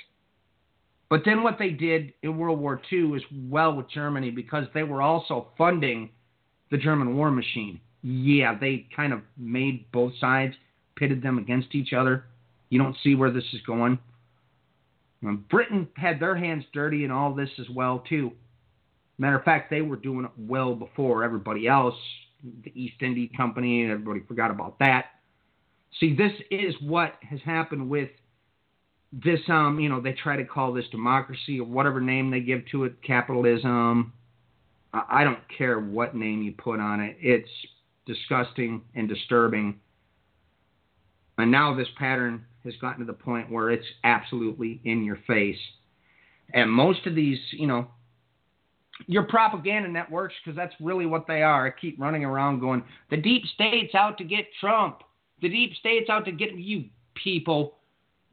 But 1.09 1.23
then 1.25 1.43
what 1.43 1.59
they 1.59 1.71
did 1.71 2.13
in 2.23 2.39
World 2.39 2.61
War 2.61 2.81
II 2.93 3.15
as 3.17 3.23
well 3.49 3.75
with 3.75 3.91
Germany, 3.91 4.31
because 4.31 4.67
they 4.75 4.83
were 4.85 5.03
also 5.03 5.49
funding 5.59 6.11
the 6.71 6.79
German 6.79 7.17
war 7.17 7.31
machine. 7.31 7.81
Yeah, 8.03 8.57
they 8.59 8.87
kind 8.95 9.13
of 9.13 9.23
made 9.37 9.91
both 9.91 10.13
sides 10.21 10.55
pitted 10.97 11.23
them 11.23 11.39
against 11.39 11.75
each 11.75 11.93
other. 11.93 12.25
You 12.71 12.81
don't 12.81 12.97
see 13.03 13.15
where 13.15 13.31
this 13.31 13.45
is 13.53 13.61
going. 13.67 13.99
Britain 15.51 15.89
had 15.97 16.21
their 16.21 16.37
hands 16.37 16.65
dirty 16.73 17.05
in 17.05 17.11
all 17.11 17.35
this 17.35 17.51
as 17.59 17.69
well 17.71 18.03
too. 18.09 18.33
Matter 19.19 19.37
of 19.37 19.45
fact, 19.45 19.71
they 19.71 19.81
were 19.81 19.97
doing 19.97 20.27
it 20.27 20.31
well 20.37 20.75
before 20.75 21.25
everybody 21.25 21.67
else. 21.67 21.95
The 22.65 22.73
East 22.75 22.97
India 23.01 23.29
Company, 23.37 23.85
everybody 23.91 24.21
forgot 24.29 24.51
about 24.51 24.79
that. 24.79 25.07
See, 25.99 26.15
this 26.15 26.33
is 26.51 26.75
what 26.83 27.15
has 27.23 27.41
happened 27.45 27.89
with 27.89 28.11
this. 29.13 29.41
Um, 29.49 29.81
you 29.81 29.89
know, 29.89 30.01
they 30.01 30.13
try 30.13 30.37
to 30.37 30.45
call 30.45 30.73
this 30.73 30.85
democracy 30.91 31.59
or 31.61 31.67
whatever 31.67 32.01
name 32.01 32.31
they 32.31 32.41
give 32.41 32.63
to 32.73 32.85
it, 32.85 33.03
capitalism. 33.03 34.13
I 34.93 35.25
don't 35.25 35.41
care 35.57 35.79
what 35.79 36.15
name 36.15 36.43
you 36.43 36.53
put 36.53 36.81
on 36.81 37.01
it. 37.01 37.17
It's 37.21 37.49
disgusting 38.07 38.83
and 38.95 39.09
disturbing. 39.09 39.81
And 41.39 41.51
now 41.51 41.75
this 41.75 41.89
pattern 41.99 42.45
has 42.65 42.75
gotten 42.81 43.01
to 43.01 43.05
the 43.05 43.19
point 43.19 43.51
where 43.51 43.71
it's 43.71 43.87
absolutely 44.05 44.81
in 44.85 45.05
your 45.05 45.19
face. 45.27 45.59
And 46.53 46.71
most 46.71 47.07
of 47.07 47.15
these, 47.15 47.39
you 47.53 47.67
know, 47.67 47.89
your 49.07 49.25
propaganda 49.25 49.89
networks, 49.89 50.35
because 50.43 50.57
that's 50.57 50.75
really 50.81 51.07
what 51.07 51.27
they 51.27 51.43
are, 51.43 51.71
keep 51.71 52.01
running 52.01 52.25
around 52.25 52.61
going, 52.61 52.83
the 53.11 53.17
deep 53.17 53.45
state's 53.55 53.95
out 53.95 54.17
to 54.19 54.25
get 54.25 54.47
Trump. 54.61 55.03
The 55.43 55.49
deep 55.49 55.75
state's 55.79 56.09
out 56.09 56.25
to 56.25 56.33
get 56.33 56.55
you 56.55 56.85
people. 57.15 57.77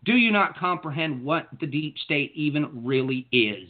Do 0.06 0.14
you 0.14 0.32
not 0.32 0.58
comprehend 0.58 1.24
what 1.24 1.48
the 1.60 1.68
deep 1.68 1.98
state 1.98 2.32
even 2.36 2.84
really 2.84 3.28
is? 3.32 3.70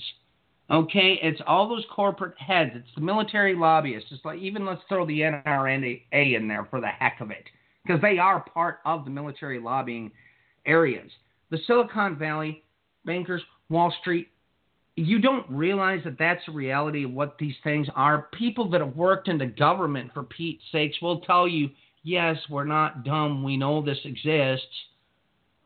Okay, 0.71 1.19
it's 1.21 1.41
all 1.45 1.67
those 1.67 1.85
corporate 1.93 2.37
heads. 2.39 2.71
It's 2.75 2.95
the 2.95 3.01
military 3.01 3.55
lobbyists. 3.55 4.11
It's 4.11 4.23
like 4.23 4.39
even 4.39 4.65
let's 4.65 4.81
throw 4.87 5.05
the 5.05 5.19
NRA 5.19 5.99
in 6.11 6.47
there 6.47 6.65
for 6.69 6.79
the 6.79 6.87
heck 6.87 7.21
of 7.21 7.31
it, 7.31 7.43
because 7.85 8.01
they 8.01 8.17
are 8.17 8.39
part 8.39 8.79
of 8.85 9.03
the 9.03 9.11
military 9.11 9.59
lobbying 9.59 10.11
areas. 10.65 11.11
The 11.49 11.59
Silicon 11.67 12.17
Valley 12.17 12.63
bankers, 13.05 13.41
Wall 13.69 13.93
Street. 14.01 14.29
You 14.95 15.19
don't 15.19 15.49
realize 15.49 16.01
that 16.03 16.19
that's 16.19 16.45
the 16.45 16.51
reality 16.51 17.05
of 17.05 17.11
what 17.11 17.37
these 17.39 17.55
things 17.63 17.87
are. 17.95 18.27
People 18.33 18.69
that 18.69 18.81
have 18.81 18.95
worked 18.95 19.27
in 19.27 19.37
the 19.37 19.47
government, 19.47 20.11
for 20.13 20.23
Pete's 20.23 20.63
sakes, 20.71 21.01
will 21.01 21.21
tell 21.21 21.47
you, 21.47 21.69
yes, 22.03 22.37
we're 22.49 22.65
not 22.65 23.03
dumb. 23.03 23.43
We 23.43 23.57
know 23.57 23.81
this 23.81 23.97
exists 24.05 24.67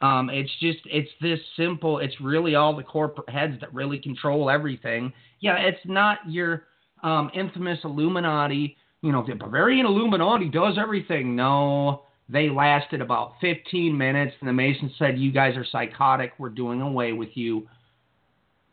um, 0.02 0.30
it's 0.30 0.52
just 0.60 0.80
it's 0.86 1.10
this 1.22 1.40
simple. 1.56 2.00
It's 2.00 2.20
really 2.22 2.56
all 2.56 2.76
the 2.76 2.84
corporate 2.84 3.30
heads 3.30 3.60
that 3.62 3.74
really 3.74 3.98
control 3.98 4.50
everything. 4.50 5.12
Yeah, 5.40 5.58
it's 5.58 5.84
not 5.86 6.20
your 6.28 6.68
um, 7.04 7.32
infamous 7.34 7.80
Illuminati. 7.84 8.78
You 9.02 9.12
know, 9.12 9.26
the 9.28 9.34
Bavarian 9.34 9.86
Illuminati 9.86 10.50
does 10.50 10.78
everything. 10.78 11.36
No, 11.36 12.04
they 12.30 12.50
lasted 12.50 13.02
about 13.02 13.34
15 13.42 13.98
minutes, 13.98 14.36
and 14.40 14.48
the 14.48 14.54
Mason 14.54 14.92
said, 15.00 15.18
"You 15.18 15.32
guys 15.32 15.58
are 15.58 15.66
psychotic. 15.66 16.34
We're 16.38 16.50
doing 16.50 16.82
away 16.82 17.14
with 17.14 17.36
you." 17.36 17.68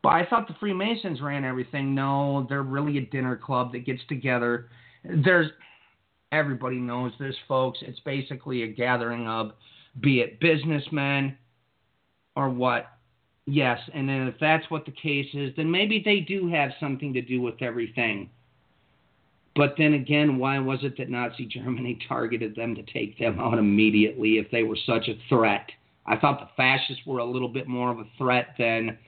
But 0.05 0.11
I 0.11 0.27
thought 0.27 0.47
the 0.47 0.55
Freemasons 0.61 1.23
ran 1.23 1.47
everything. 1.47 1.95
No, 1.95 2.47
they're 2.51 2.63
really 2.63 2.99
a 2.99 3.07
dinner 3.07 3.37
club 3.37 3.73
that 3.73 3.87
gets 3.87 4.03
together. 4.07 4.69
There's 5.03 5.51
everybody 6.31 6.77
knows 6.77 7.13
this, 7.19 7.35
folks. 7.49 7.79
It's 7.81 8.01
basically 8.01 8.65
a 8.65 8.67
gathering 8.67 9.27
of 9.27 9.53
be 10.01 10.21
it 10.21 10.41
businessmen 10.41 11.39
or 12.37 12.51
what. 12.51 12.89
Yes, 13.47 13.79
and 13.95 14.07
then 14.07 14.29
if 14.29 14.35
that's 14.39 14.71
what 14.71 14.85
the 14.85 14.93
case 14.93 15.29
is, 15.33 15.55
then 15.57 15.71
maybe 15.71 16.03
they 16.05 16.21
do 16.21 16.49
have 16.49 16.73
something 16.79 17.15
to 17.15 17.23
do 17.23 17.41
with 17.41 17.63
everything. 17.63 18.29
But 19.57 19.75
then 19.79 19.95
again, 19.95 20.37
why 20.37 20.59
was 20.59 20.81
it 20.83 20.99
that 20.99 21.09
Nazi 21.09 21.47
Germany 21.51 21.99
targeted 22.07 22.55
them 22.55 22.75
to 22.75 22.83
take 22.83 23.19
them 23.19 23.41
out 23.41 23.59
immediately 23.59 24.37
if 24.37 24.51
they 24.51 24.65
were 24.65 24.79
such 24.85 25.09
a 25.09 25.17
threat? 25.31 25.71
I 26.05 26.19
thought 26.19 26.41
the 26.41 26.51
fascists 26.59 27.07
were 27.07 27.21
a 27.21 27.25
little 27.25 27.49
bit 27.49 27.67
more 27.67 27.91
of 27.91 28.01
a 28.01 28.07
threat 28.19 28.49
than 28.59 28.99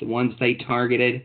the 0.00 0.06
ones 0.06 0.34
they 0.40 0.54
targeted. 0.54 1.22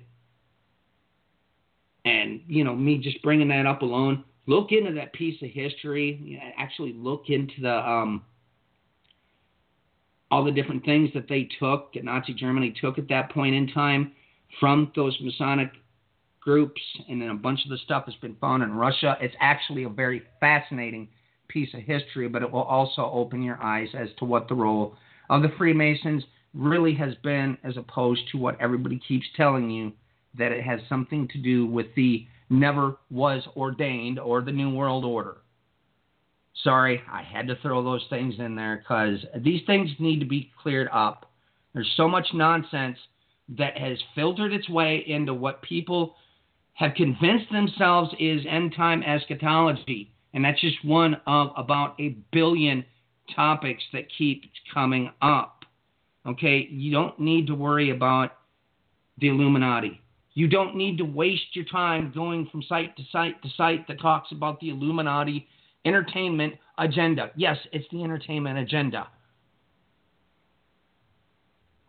And, 2.03 2.41
you 2.47 2.63
know, 2.63 2.75
me 2.75 2.99
just 2.99 3.21
bringing 3.23 3.47
that 3.47 3.65
up 3.65 3.81
alone, 3.81 4.23
look 4.45 4.71
into 4.71 4.93
that 4.93 5.13
piece 5.13 5.41
of 5.41 5.49
history. 5.49 6.39
Actually, 6.57 6.93
look 6.93 7.23
into 7.29 7.61
the 7.61 7.73
um, 7.73 8.23
all 10.29 10.43
the 10.43 10.51
different 10.51 10.85
things 10.85 11.09
that 11.13 11.27
they 11.27 11.47
took, 11.59 11.93
that 11.93 12.03
Nazi 12.03 12.33
Germany 12.33 12.75
took 12.79 12.99
at 12.99 13.07
that 13.09 13.31
point 13.31 13.55
in 13.55 13.67
time 13.67 14.11
from 14.59 14.91
those 14.95 15.17
Masonic 15.21 15.71
groups, 16.41 16.81
and 17.09 17.21
then 17.21 17.29
a 17.29 17.35
bunch 17.35 17.63
of 17.63 17.71
the 17.71 17.77
stuff 17.79 18.05
has 18.05 18.15
been 18.15 18.35
found 18.35 18.61
in 18.61 18.71
Russia. 18.71 19.17
It's 19.19 19.35
actually 19.39 19.83
a 19.83 19.89
very 19.89 20.21
fascinating 20.39 21.07
piece 21.47 21.73
of 21.73 21.81
history, 21.81 22.27
but 22.27 22.43
it 22.43 22.51
will 22.51 22.63
also 22.63 23.09
open 23.11 23.41
your 23.41 23.61
eyes 23.61 23.89
as 23.97 24.09
to 24.19 24.25
what 24.25 24.47
the 24.47 24.53
role 24.53 24.95
of 25.29 25.41
the 25.41 25.51
Freemasons 25.57 26.23
really 26.55 26.95
has 26.95 27.13
been, 27.23 27.57
as 27.63 27.77
opposed 27.77 28.21
to 28.31 28.37
what 28.37 28.59
everybody 28.61 28.99
keeps 29.07 29.25
telling 29.35 29.69
you 29.69 29.91
that 30.37 30.51
it 30.51 30.63
has 30.63 30.79
something 30.89 31.27
to 31.29 31.37
do 31.37 31.65
with 31.65 31.87
the 31.95 32.25
never 32.49 32.97
was 33.09 33.43
ordained 33.55 34.19
or 34.19 34.41
the 34.41 34.51
New 34.51 34.73
World 34.73 35.05
Order. 35.05 35.37
Sorry, 36.63 37.01
I 37.11 37.21
had 37.21 37.47
to 37.47 37.57
throw 37.61 37.83
those 37.83 38.05
things 38.09 38.35
in 38.39 38.55
there 38.55 38.77
because 38.77 39.19
these 39.43 39.61
things 39.65 39.89
need 39.99 40.19
to 40.19 40.25
be 40.25 40.51
cleared 40.61 40.87
up. 40.91 41.29
There's 41.73 41.91
so 41.97 42.07
much 42.07 42.27
nonsense 42.33 42.97
that 43.57 43.77
has 43.77 43.97
filtered 44.15 44.53
its 44.53 44.69
way 44.69 45.03
into 45.05 45.33
what 45.33 45.61
people 45.61 46.15
have 46.73 46.93
convinced 46.95 47.51
themselves 47.51 48.13
is 48.19 48.41
end 48.49 48.73
time 48.75 49.03
eschatology. 49.03 50.11
And 50.33 50.43
that's 50.43 50.59
just 50.59 50.83
one 50.83 51.17
of 51.25 51.51
about 51.55 51.99
a 51.99 52.17
billion 52.31 52.85
topics 53.33 53.83
that 53.93 54.05
keep 54.17 54.43
coming 54.73 55.11
up. 55.21 55.54
Okay, 56.27 56.67
you 56.69 56.91
don't 56.91 57.19
need 57.19 57.47
to 57.47 57.55
worry 57.55 57.91
about 57.91 58.31
the 59.19 59.27
Illuminati. 59.27 60.01
You 60.33 60.47
don't 60.47 60.75
need 60.75 60.97
to 60.97 61.05
waste 61.05 61.55
your 61.55 61.65
time 61.65 62.11
going 62.13 62.47
from 62.51 62.61
site 62.63 62.95
to 62.97 63.03
site 63.11 63.41
to 63.41 63.49
site 63.55 63.87
that 63.87 64.01
talks 64.01 64.31
about 64.31 64.59
the 64.59 64.69
Illuminati 64.69 65.47
entertainment 65.85 66.55
agenda. 66.77 67.31
Yes, 67.35 67.57
it's 67.71 67.85
the 67.91 68.03
entertainment 68.03 68.57
agenda. 68.57 69.07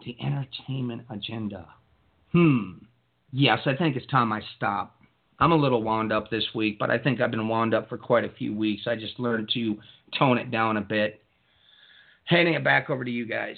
The 0.05 0.17
entertainment 0.23 1.03
agenda. 1.11 1.67
Hmm. 2.33 2.73
Yes, 3.33 3.59
I 3.67 3.75
think 3.75 3.97
it's 3.97 4.07
time 4.07 4.33
I 4.33 4.43
stop. 4.57 5.01
I'm 5.39 5.53
a 5.53 5.57
little 5.57 5.83
wound 5.83 6.13
up 6.13 6.31
this 6.31 6.45
week, 6.55 6.79
but 6.79 6.91
I 6.91 6.99
think 6.99 7.21
I've 7.21 7.31
been 7.31 7.49
wound 7.49 7.75
up 7.75 7.89
for 7.89 7.99
quite 7.99 8.25
a 8.25 8.31
few 8.31 8.55
weeks. 8.55 8.83
I 8.87 8.95
just 8.95 9.19
learned 9.19 9.51
to 9.55 9.77
tone 10.19 10.39
it 10.39 10.51
down 10.51 10.77
a 10.77 10.81
bit. 10.81 11.21
Handing 12.25 12.55
it 12.55 12.65
back 12.65 12.91
over 12.91 13.05
to 13.05 13.11
you 13.11 13.27
guys. 13.27 13.57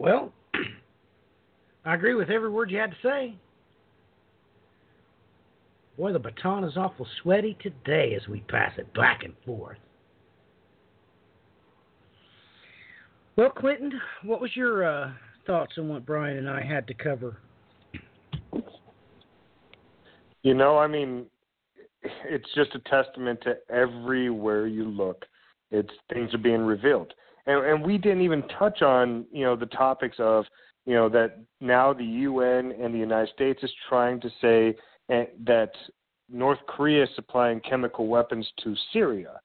Well, 0.00 0.32
I 1.84 1.94
agree 1.94 2.14
with 2.14 2.30
every 2.30 2.48
word 2.48 2.70
you 2.70 2.78
had 2.78 2.92
to 2.92 2.96
say. 3.02 3.34
Boy, 5.98 6.14
the 6.14 6.18
baton 6.18 6.64
is 6.64 6.78
awful 6.78 7.06
sweaty 7.22 7.58
today 7.60 8.14
as 8.14 8.26
we 8.26 8.40
pass 8.48 8.72
it 8.78 8.92
back 8.94 9.24
and 9.24 9.34
forth. 9.44 9.76
Well, 13.36 13.50
Clinton, 13.50 13.92
what 14.24 14.40
was 14.40 14.56
your 14.56 14.84
uh, 14.84 15.12
thoughts 15.46 15.74
on 15.76 15.90
what 15.90 16.06
Brian 16.06 16.38
and 16.38 16.48
I 16.48 16.62
had 16.62 16.86
to 16.86 16.94
cover? 16.94 17.36
You 20.42 20.54
know, 20.54 20.78
I 20.78 20.86
mean, 20.86 21.26
it's 22.24 22.48
just 22.54 22.74
a 22.74 22.78
testament 22.88 23.40
to 23.42 23.56
everywhere 23.68 24.66
you 24.66 24.84
look. 24.84 25.26
It's 25.70 25.92
things 26.10 26.32
are 26.32 26.38
being 26.38 26.62
revealed, 26.62 27.12
and 27.46 27.64
and 27.64 27.84
we 27.84 27.98
didn't 27.98 28.22
even 28.22 28.42
touch 28.58 28.82
on 28.82 29.24
you 29.32 29.44
know 29.44 29.56
the 29.56 29.66
topics 29.66 30.16
of 30.18 30.44
you 30.86 30.94
know 30.94 31.08
that 31.08 31.38
now 31.60 31.92
the 31.92 32.04
UN 32.04 32.72
and 32.72 32.94
the 32.94 32.98
United 32.98 33.32
States 33.34 33.62
is 33.62 33.70
trying 33.88 34.20
to 34.20 34.30
say 34.40 34.76
eh, 35.10 35.24
that 35.44 35.72
North 36.28 36.58
Korea 36.66 37.04
is 37.04 37.08
supplying 37.14 37.60
chemical 37.60 38.06
weapons 38.06 38.48
to 38.62 38.74
Syria 38.92 39.40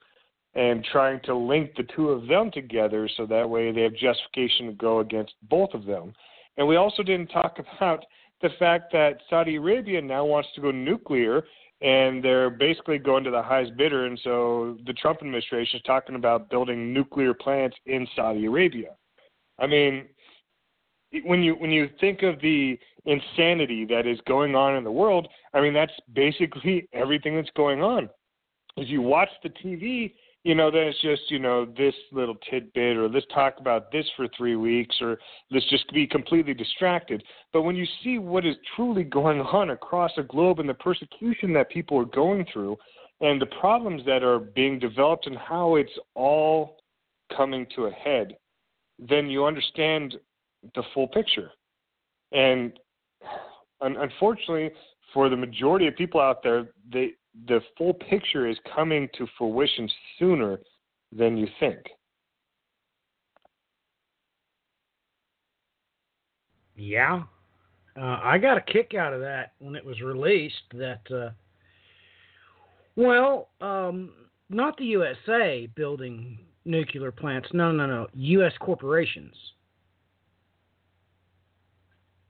and 0.53 0.85
trying 0.85 1.19
to 1.25 1.35
link 1.35 1.71
the 1.75 1.83
two 1.95 2.09
of 2.09 2.27
them 2.27 2.49
together 2.51 3.09
so 3.17 3.25
that 3.25 3.49
way 3.49 3.71
they 3.71 3.81
have 3.81 3.93
justification 3.93 4.67
to 4.67 4.73
go 4.73 4.99
against 4.99 5.33
both 5.49 5.73
of 5.73 5.85
them. 5.85 6.13
And 6.57 6.67
we 6.67 6.77
also 6.77 7.03
didn't 7.03 7.27
talk 7.27 7.59
about 7.77 8.05
the 8.41 8.49
fact 8.59 8.91
that 8.93 9.19
Saudi 9.29 9.55
Arabia 9.55 10.01
now 10.01 10.25
wants 10.25 10.49
to 10.55 10.61
go 10.61 10.71
nuclear 10.71 11.43
and 11.81 12.23
they're 12.23 12.49
basically 12.49 12.97
going 12.97 13.23
to 13.23 13.31
the 13.31 13.41
highest 13.41 13.75
bidder 13.75 14.05
and 14.05 14.19
so 14.23 14.77
the 14.85 14.93
Trump 14.93 15.19
administration 15.21 15.77
is 15.77 15.83
talking 15.83 16.15
about 16.15 16.49
building 16.49 16.93
nuclear 16.93 17.33
plants 17.33 17.75
in 17.85 18.07
Saudi 18.15 18.45
Arabia. 18.45 18.91
I 19.59 19.67
mean, 19.67 20.05
when 21.23 21.43
you 21.43 21.53
when 21.55 21.71
you 21.71 21.89
think 21.99 22.23
of 22.23 22.39
the 22.41 22.77
insanity 23.05 23.85
that 23.85 24.05
is 24.05 24.19
going 24.27 24.55
on 24.55 24.75
in 24.75 24.83
the 24.83 24.91
world, 24.91 25.27
I 25.53 25.61
mean 25.61 25.73
that's 25.73 25.93
basically 26.13 26.87
everything 26.93 27.35
that's 27.35 27.51
going 27.55 27.81
on. 27.81 28.09
As 28.77 28.89
you 28.89 29.01
watch 29.01 29.29
the 29.43 29.49
TV, 29.49 30.13
you 30.45 30.53
know, 30.53 30.69
then 30.69 30.83
it's 30.83 31.01
just, 31.01 31.31
you 31.31 31.39
know, 31.39 31.65
this 31.65 31.95
little 32.11 32.35
tidbit 32.51 32.97
or 32.97 33.09
let's 33.09 33.25
talk 33.33 33.55
about 33.59 33.91
this 33.91 34.05
for 34.15 34.27
three 34.37 34.55
weeks 34.55 34.95
or 35.01 35.17
let's 35.49 35.67
just 35.71 35.91
be 35.91 36.05
completely 36.05 36.53
distracted. 36.53 37.23
But 37.51 37.63
when 37.63 37.75
you 37.75 37.87
see 38.03 38.19
what 38.19 38.45
is 38.45 38.55
truly 38.75 39.03
going 39.03 39.41
on 39.41 39.71
across 39.71 40.11
the 40.15 40.21
globe 40.21 40.59
and 40.59 40.69
the 40.69 40.75
persecution 40.75 41.51
that 41.53 41.71
people 41.71 41.99
are 41.99 42.05
going 42.05 42.45
through 42.53 42.77
and 43.21 43.41
the 43.41 43.47
problems 43.59 44.03
that 44.05 44.21
are 44.21 44.37
being 44.37 44.77
developed 44.77 45.25
and 45.25 45.35
how 45.35 45.75
it's 45.75 45.97
all 46.13 46.77
coming 47.35 47.65
to 47.75 47.85
a 47.85 47.91
head, 47.91 48.37
then 48.99 49.31
you 49.31 49.45
understand 49.45 50.13
the 50.75 50.83
full 50.93 51.07
picture. 51.07 51.49
And 52.33 52.79
unfortunately, 53.81 54.69
for 55.11 55.27
the 55.27 55.35
majority 55.35 55.87
of 55.87 55.95
people 55.95 56.21
out 56.21 56.43
there, 56.43 56.67
they, 56.93 57.13
the 57.47 57.61
full 57.77 57.93
picture 57.93 58.47
is 58.47 58.57
coming 58.73 59.09
to 59.17 59.27
fruition 59.37 59.89
sooner 60.17 60.59
than 61.11 61.37
you 61.37 61.47
think. 61.59 61.79
Yeah. 66.75 67.23
Uh, 67.97 68.19
I 68.21 68.37
got 68.37 68.57
a 68.57 68.61
kick 68.61 68.93
out 68.93 69.13
of 69.13 69.21
that 69.21 69.53
when 69.59 69.75
it 69.75 69.85
was 69.85 70.01
released. 70.01 70.55
That 70.73 71.01
uh, 71.11 71.29
well, 72.95 73.49
um, 73.61 74.11
not 74.49 74.77
the 74.77 74.85
USA 74.85 75.67
building 75.75 76.39
nuclear 76.65 77.11
plants. 77.11 77.49
No, 77.53 77.71
no, 77.71 77.85
no. 77.85 78.07
U.S. 78.13 78.53
corporations. 78.59 79.35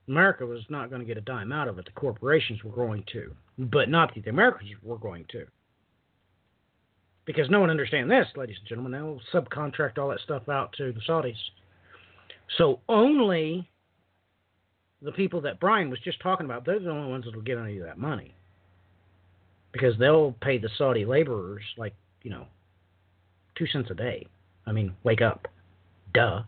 America 0.08 0.46
was 0.46 0.62
not 0.68 0.88
going 0.88 1.00
to 1.00 1.06
get 1.06 1.18
a 1.18 1.22
dime 1.22 1.52
out 1.52 1.68
of 1.68 1.78
it. 1.78 1.84
The 1.84 1.90
corporations 1.92 2.62
were 2.62 2.70
going 2.70 3.04
to, 3.12 3.34
but 3.58 3.88
not 3.88 4.14
the 4.14 4.30
Americans 4.30 4.70
were 4.82 4.98
going 4.98 5.24
to. 5.32 5.46
Because 7.24 7.50
no 7.50 7.58
one 7.58 7.70
understands 7.70 8.08
this, 8.08 8.26
ladies 8.36 8.56
and 8.60 8.68
gentlemen. 8.68 8.92
They'll 8.92 9.20
subcontract 9.34 9.98
all 9.98 10.08
that 10.10 10.20
stuff 10.20 10.48
out 10.48 10.72
to 10.78 10.92
the 10.92 11.00
Saudis. 11.08 11.34
So 12.56 12.78
only 12.88 13.68
the 15.02 15.10
people 15.12 15.40
that 15.40 15.58
Brian 15.58 15.90
was 15.90 15.98
just 16.00 16.20
talking 16.20 16.46
about, 16.46 16.64
they're 16.64 16.78
the 16.78 16.90
only 16.90 17.10
ones 17.10 17.24
that 17.24 17.34
will 17.34 17.42
get 17.42 17.58
any 17.58 17.78
of 17.78 17.84
that 17.84 17.98
money. 17.98 18.34
Because 19.72 19.98
they'll 19.98 20.36
pay 20.40 20.58
the 20.58 20.70
Saudi 20.78 21.04
laborers 21.04 21.64
like, 21.76 21.94
you 22.22 22.30
know, 22.30 22.46
two 23.56 23.66
cents 23.66 23.90
a 23.90 23.94
day. 23.94 24.26
I 24.64 24.72
mean, 24.72 24.94
wake 25.02 25.20
up. 25.20 25.48
Duh. 26.14 26.42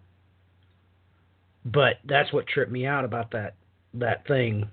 But 1.73 1.97
that's 2.05 2.33
what 2.33 2.47
tripped 2.47 2.73
me 2.73 2.87
out 2.87 3.05
about 3.05 3.31
that 3.33 3.55
that 3.95 4.27
thing. 4.27 4.69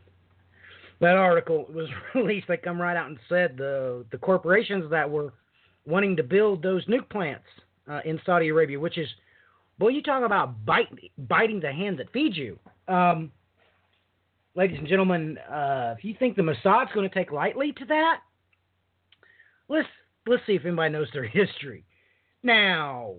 That 1.01 1.17
article 1.17 1.65
was 1.73 1.89
released. 2.15 2.47
They 2.47 2.57
come 2.57 2.81
right 2.81 2.95
out 2.95 3.07
and 3.07 3.19
said 3.27 3.57
the 3.57 4.05
the 4.11 4.17
corporations 4.17 4.89
that 4.91 5.09
were 5.09 5.33
wanting 5.85 6.15
to 6.17 6.23
build 6.23 6.63
those 6.63 6.85
nuke 6.85 7.09
plants 7.09 7.45
uh, 7.89 8.01
in 8.05 8.19
Saudi 8.25 8.47
Arabia, 8.49 8.79
which 8.79 8.97
is, 8.97 9.07
boy, 9.77 9.89
you 9.89 10.01
talk 10.01 10.23
about 10.23 10.65
bite, 10.65 10.87
biting 11.17 11.59
the 11.59 11.71
hand 11.71 11.99
that 11.99 12.11
feeds 12.11 12.35
you. 12.35 12.57
Um, 12.87 13.31
ladies 14.55 14.79
and 14.79 14.87
gentlemen, 14.87 15.37
uh, 15.37 15.95
if 15.97 16.03
you 16.03 16.15
think 16.17 16.35
the 16.35 16.43
Mossad's 16.43 16.91
going 16.93 17.07
to 17.07 17.13
take 17.13 17.31
lightly 17.31 17.71
to 17.73 17.85
that, 17.85 18.21
let's 19.67 19.87
let's 20.27 20.43
see 20.47 20.53
if 20.53 20.65
anybody 20.65 20.93
knows 20.93 21.07
their 21.13 21.23
history. 21.27 21.85
Now, 22.41 23.15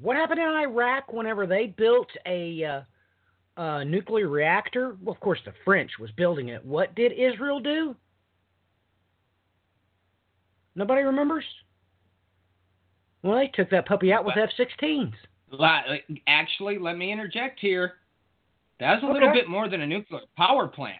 what 0.00 0.16
happened 0.16 0.40
in 0.40 0.48
Iraq 0.48 1.12
whenever 1.12 1.46
they 1.46 1.66
built 1.66 2.08
a, 2.26 2.64
uh, 2.64 2.80
a 3.62 3.84
nuclear 3.84 4.28
reactor? 4.28 4.96
Well, 5.02 5.14
of 5.14 5.20
course, 5.20 5.40
the 5.44 5.52
French 5.64 5.92
was 5.98 6.10
building 6.12 6.48
it. 6.48 6.64
What 6.64 6.94
did 6.94 7.12
Israel 7.12 7.60
do? 7.60 7.96
Nobody 10.74 11.02
remembers. 11.02 11.44
Well, 13.22 13.36
they 13.36 13.48
took 13.48 13.68
that 13.70 13.86
puppy 13.86 14.12
out 14.12 14.24
with 14.24 14.36
F-16s. 14.36 15.12
Actually, 16.28 16.78
let 16.78 16.96
me 16.96 17.10
interject 17.10 17.58
here. 17.58 17.94
That's 18.78 19.02
a 19.02 19.06
little 19.06 19.32
bit 19.32 19.48
more 19.48 19.68
than 19.68 19.80
a 19.80 19.86
nuclear 19.86 20.20
power 20.36 20.68
plant. 20.68 20.98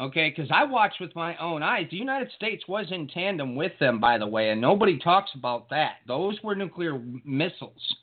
Okay, 0.00 0.32
because 0.34 0.50
I 0.54 0.62
watched 0.62 1.00
with 1.00 1.14
my 1.16 1.36
own 1.38 1.62
eyes. 1.62 1.88
The 1.90 1.96
United 1.96 2.30
States 2.36 2.62
was 2.68 2.86
in 2.92 3.08
tandem 3.08 3.56
with 3.56 3.72
them, 3.80 3.98
by 3.98 4.16
the 4.16 4.26
way, 4.26 4.50
and 4.50 4.60
nobody 4.60 4.96
talks 4.96 5.30
about 5.34 5.68
that. 5.70 5.96
Those 6.06 6.40
were 6.44 6.54
nuclear 6.54 7.00
missiles. 7.24 7.96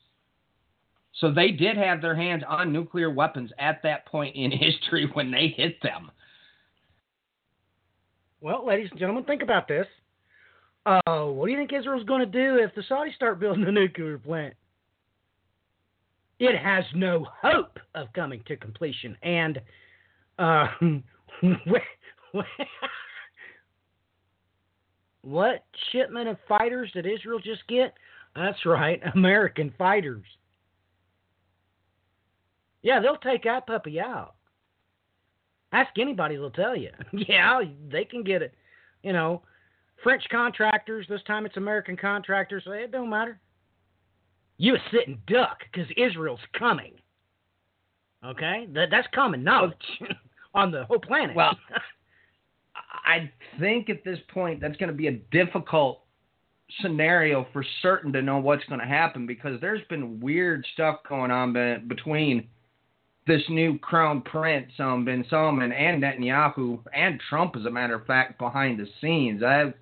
So 1.20 1.32
they 1.32 1.50
did 1.52 1.78
have 1.78 2.02
their 2.02 2.14
hands 2.14 2.42
on 2.46 2.70
nuclear 2.70 3.10
weapons 3.10 3.50
at 3.58 3.82
that 3.82 4.04
point 4.06 4.36
in 4.36 4.50
history 4.52 5.08
when 5.14 5.30
they 5.30 5.54
hit 5.56 5.82
them. 5.82 6.10
Well, 8.42 8.66
ladies 8.66 8.88
and 8.90 9.00
gentlemen, 9.00 9.24
think 9.24 9.42
about 9.42 9.66
this. 9.66 9.86
Uh, 10.84 11.24
what 11.24 11.46
do 11.46 11.52
you 11.52 11.58
think 11.58 11.72
Israel's 11.72 12.04
going 12.04 12.20
to 12.20 12.26
do 12.26 12.58
if 12.62 12.74
the 12.74 12.82
Saudis 12.82 13.14
start 13.14 13.40
building 13.40 13.64
a 13.64 13.72
nuclear 13.72 14.18
plant? 14.18 14.54
It 16.38 16.56
has 16.58 16.84
no 16.94 17.26
hope 17.42 17.78
of 17.94 18.12
coming 18.12 18.42
to 18.46 18.56
completion. 18.56 19.16
And 19.22 19.60
uh, 20.38 20.66
what 25.22 25.64
shipment 25.90 26.28
of 26.28 26.36
fighters 26.48 26.90
did 26.92 27.06
Israel 27.06 27.38
just 27.38 27.66
get? 27.68 27.94
That's 28.34 28.64
right, 28.64 29.00
American 29.14 29.72
fighters. 29.76 30.24
Yeah, 32.82 33.00
they'll 33.00 33.16
take 33.16 33.44
that 33.44 33.66
puppy 33.66 34.00
out. 34.00 34.34
Ask 35.72 35.90
anybody, 35.98 36.36
they'll 36.36 36.50
tell 36.50 36.76
you. 36.76 36.90
yeah, 37.12 37.60
they 37.90 38.04
can 38.04 38.22
get 38.22 38.42
it. 38.42 38.54
You 39.02 39.12
know, 39.12 39.42
French 40.02 40.24
contractors. 40.30 41.06
This 41.08 41.22
time 41.26 41.46
it's 41.46 41.56
American 41.56 41.96
contractors. 41.96 42.62
It 42.66 42.92
don't 42.92 43.10
matter. 43.10 43.40
You 44.58 44.76
sit 44.90 45.08
and 45.08 45.24
duck 45.26 45.58
because 45.70 45.90
Israel's 45.96 46.40
coming. 46.58 46.94
Okay, 48.24 48.66
that 48.72 48.88
that's 48.90 49.06
common 49.14 49.44
knowledge 49.44 49.74
on 50.56 50.72
the 50.72 50.84
whole 50.86 50.98
planet. 50.98 51.36
Well, 51.36 51.56
I 53.06 53.30
think 53.60 53.88
at 53.88 54.02
this 54.04 54.18
point 54.32 54.60
that's 54.60 54.76
going 54.76 54.90
to 54.90 54.96
be 54.96 55.06
a 55.06 55.12
difficult 55.12 56.00
scenario 56.80 57.46
for 57.52 57.64
certain 57.82 58.12
to 58.12 58.22
know 58.22 58.38
what's 58.38 58.64
going 58.64 58.80
to 58.80 58.86
happen 58.86 59.26
because 59.26 59.60
there's 59.60 59.86
been 59.88 60.18
weird 60.18 60.66
stuff 60.74 60.96
going 61.08 61.30
on 61.30 61.52
be- 61.52 61.76
between 61.86 62.48
this 63.26 63.42
new 63.48 63.78
crown 63.78 64.22
prince, 64.22 64.70
um, 64.78 65.04
Ben 65.04 65.24
Salman, 65.28 65.72
and 65.72 66.02
Netanyahu, 66.02 66.80
and 66.94 67.20
Trump, 67.28 67.56
as 67.56 67.64
a 67.64 67.70
matter 67.70 67.94
of 67.94 68.06
fact, 68.06 68.38
behind 68.38 68.78
the 68.78 68.86
scenes. 69.00 69.42
I 69.42 69.72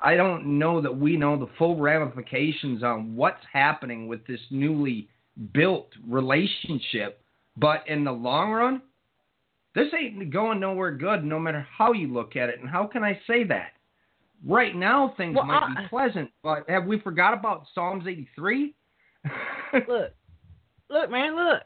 I 0.00 0.14
don't 0.16 0.58
know 0.58 0.80
that 0.80 0.96
we 0.96 1.16
know 1.16 1.38
the 1.38 1.50
full 1.58 1.76
ramifications 1.76 2.82
on 2.82 3.16
what's 3.16 3.44
happening 3.52 4.06
with 4.06 4.24
this 4.26 4.40
newly 4.50 5.08
built 5.52 5.88
relationship, 6.06 7.22
but 7.56 7.86
in 7.88 8.04
the 8.04 8.12
long 8.12 8.50
run, 8.50 8.82
this 9.74 9.86
ain't 9.98 10.32
going 10.32 10.60
nowhere 10.60 10.90
good 10.92 11.24
no 11.24 11.38
matter 11.38 11.66
how 11.76 11.92
you 11.92 12.12
look 12.12 12.36
at 12.36 12.48
it. 12.48 12.60
And 12.60 12.68
how 12.68 12.86
can 12.86 13.04
I 13.04 13.20
say 13.26 13.44
that? 13.44 13.72
Right 14.46 14.74
now, 14.74 15.14
things 15.16 15.36
Well, 15.36 15.44
might 15.46 15.62
I- 15.62 15.82
be 15.82 15.88
pleasant, 15.88 16.30
but 16.42 16.68
have 16.68 16.86
we 16.86 16.98
forgot 17.00 17.34
about 17.34 17.66
Psalms 17.74 18.06
83? 18.06 18.74
look, 19.88 20.12
look, 20.88 21.10
man, 21.10 21.36
look. 21.36 21.62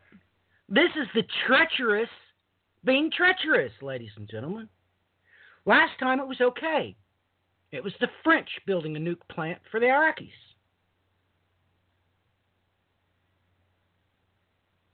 This 0.69 0.91
is 0.97 1.07
the 1.15 1.23
treacherous 1.47 2.09
being 2.85 3.11
treacherous, 3.11 3.73
ladies 3.81 4.11
and 4.17 4.29
gentlemen. 4.29 4.69
Last 5.67 5.93
time 5.99 6.21
it 6.21 6.27
was 6.27 6.41
okay. 6.41 6.97
It 7.73 7.83
was 7.83 7.93
the 8.01 8.09
French 8.23 8.49
building 8.67 8.97
a 8.97 9.01
nuke 9.01 9.27
plant 9.31 9.59
for 9.71 9.81
the 9.81 9.87
Iraqis. 9.87 10.31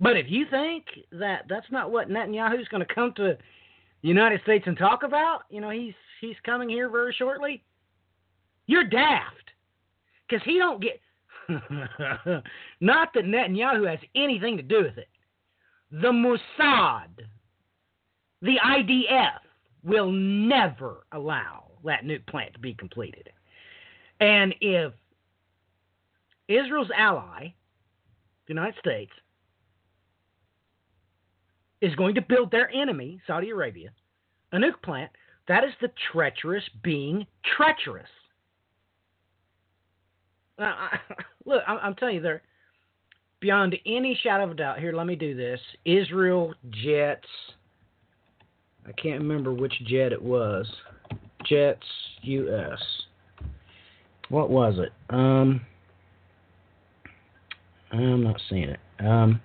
But 0.00 0.16
if 0.16 0.26
you 0.28 0.46
think 0.50 0.86
that 1.12 1.44
that's 1.48 1.70
not 1.70 1.90
what 1.90 2.08
Netanyahu's 2.08 2.68
going 2.68 2.84
to 2.84 2.94
come 2.94 3.12
to 3.16 3.22
the 3.22 3.38
United 4.08 4.40
States 4.42 4.64
and 4.66 4.76
talk 4.76 5.02
about, 5.02 5.40
you 5.50 5.60
know, 5.60 5.70
he's 5.70 5.94
he's 6.20 6.36
coming 6.44 6.68
here 6.68 6.88
very 6.88 7.14
shortly. 7.16 7.62
You're 8.66 8.84
daft, 8.84 9.50
because 10.28 10.44
he 10.44 10.58
don't 10.58 10.82
get. 10.82 11.00
not 12.80 13.12
that 13.12 13.24
Netanyahu 13.24 13.88
has 13.88 13.98
anything 14.14 14.56
to 14.56 14.62
do 14.62 14.82
with 14.82 14.96
it. 14.96 15.08
The 15.90 16.12
Mossad, 16.12 17.08
the 18.40 18.56
IDF, 18.64 19.40
will 19.82 20.10
never 20.12 21.04
allow 21.12 21.64
that 21.84 22.04
nuke 22.04 22.26
plant 22.26 22.54
to 22.54 22.60
be 22.60 22.74
completed. 22.74 23.28
And 24.20 24.54
if 24.60 24.92
Israel's 26.46 26.90
ally, 26.96 27.52
the 28.46 28.54
United 28.54 28.78
States, 28.78 29.12
is 31.80 31.94
going 31.94 32.14
to 32.14 32.20
build 32.20 32.50
their 32.50 32.70
enemy, 32.70 33.20
Saudi 33.26 33.50
Arabia, 33.50 33.90
a 34.52 34.56
nuke 34.56 34.82
plant, 34.82 35.10
that 35.48 35.64
is 35.64 35.70
the 35.80 35.90
treacherous 36.12 36.64
being 36.82 37.26
treacherous. 37.56 38.08
Now, 40.58 40.76
I, 40.78 40.98
look, 41.44 41.62
I'm, 41.66 41.78
I'm 41.82 41.94
telling 41.94 42.16
you, 42.16 42.20
there, 42.20 42.42
beyond 43.40 43.76
any 43.86 44.18
shadow 44.22 44.44
of 44.44 44.50
a 44.50 44.54
doubt, 44.54 44.78
here, 44.78 44.92
let 44.92 45.06
me 45.06 45.16
do 45.16 45.34
this. 45.34 45.60
Israel 45.84 46.54
jets, 46.84 47.26
I 48.86 48.92
can't 48.92 49.20
remember 49.20 49.52
which 49.52 49.74
jet 49.86 50.12
it 50.12 50.22
was. 50.22 50.70
Jets 51.46 51.86
US. 52.22 52.78
What 54.28 54.50
was 54.50 54.78
it? 54.78 54.92
Um, 55.12 55.62
I'm 57.90 58.22
not 58.22 58.40
seeing 58.48 58.68
it. 58.68 58.80
Um, 59.00 59.40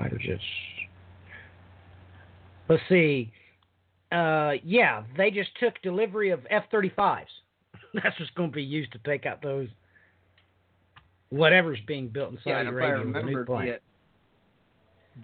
fighter 0.00 0.18
jets. 0.18 0.42
Let's 2.68 2.82
see. 2.88 3.32
Uh, 4.12 4.52
yeah, 4.64 5.02
they 5.16 5.30
just 5.30 5.50
took 5.60 5.80
delivery 5.82 6.30
of 6.30 6.40
F-35s. 6.50 7.24
That's 7.94 8.18
what's 8.18 8.30
going 8.36 8.50
to 8.50 8.54
be 8.54 8.62
used 8.62 8.92
to 8.92 8.98
take 8.98 9.26
out 9.26 9.42
those 9.42 9.68
whatever's 11.30 11.78
being 11.86 12.08
built 12.08 12.30
in 12.32 12.38
Saudi 12.38 12.50
yeah, 12.50 12.60
and 12.60 12.68
if 12.68 12.74
I 12.74 12.76
Arabia. 12.76 13.06
with 13.06 13.16
a 13.16 13.18
remember, 13.18 13.44
nuke 13.44 13.46
plant. 13.46 13.82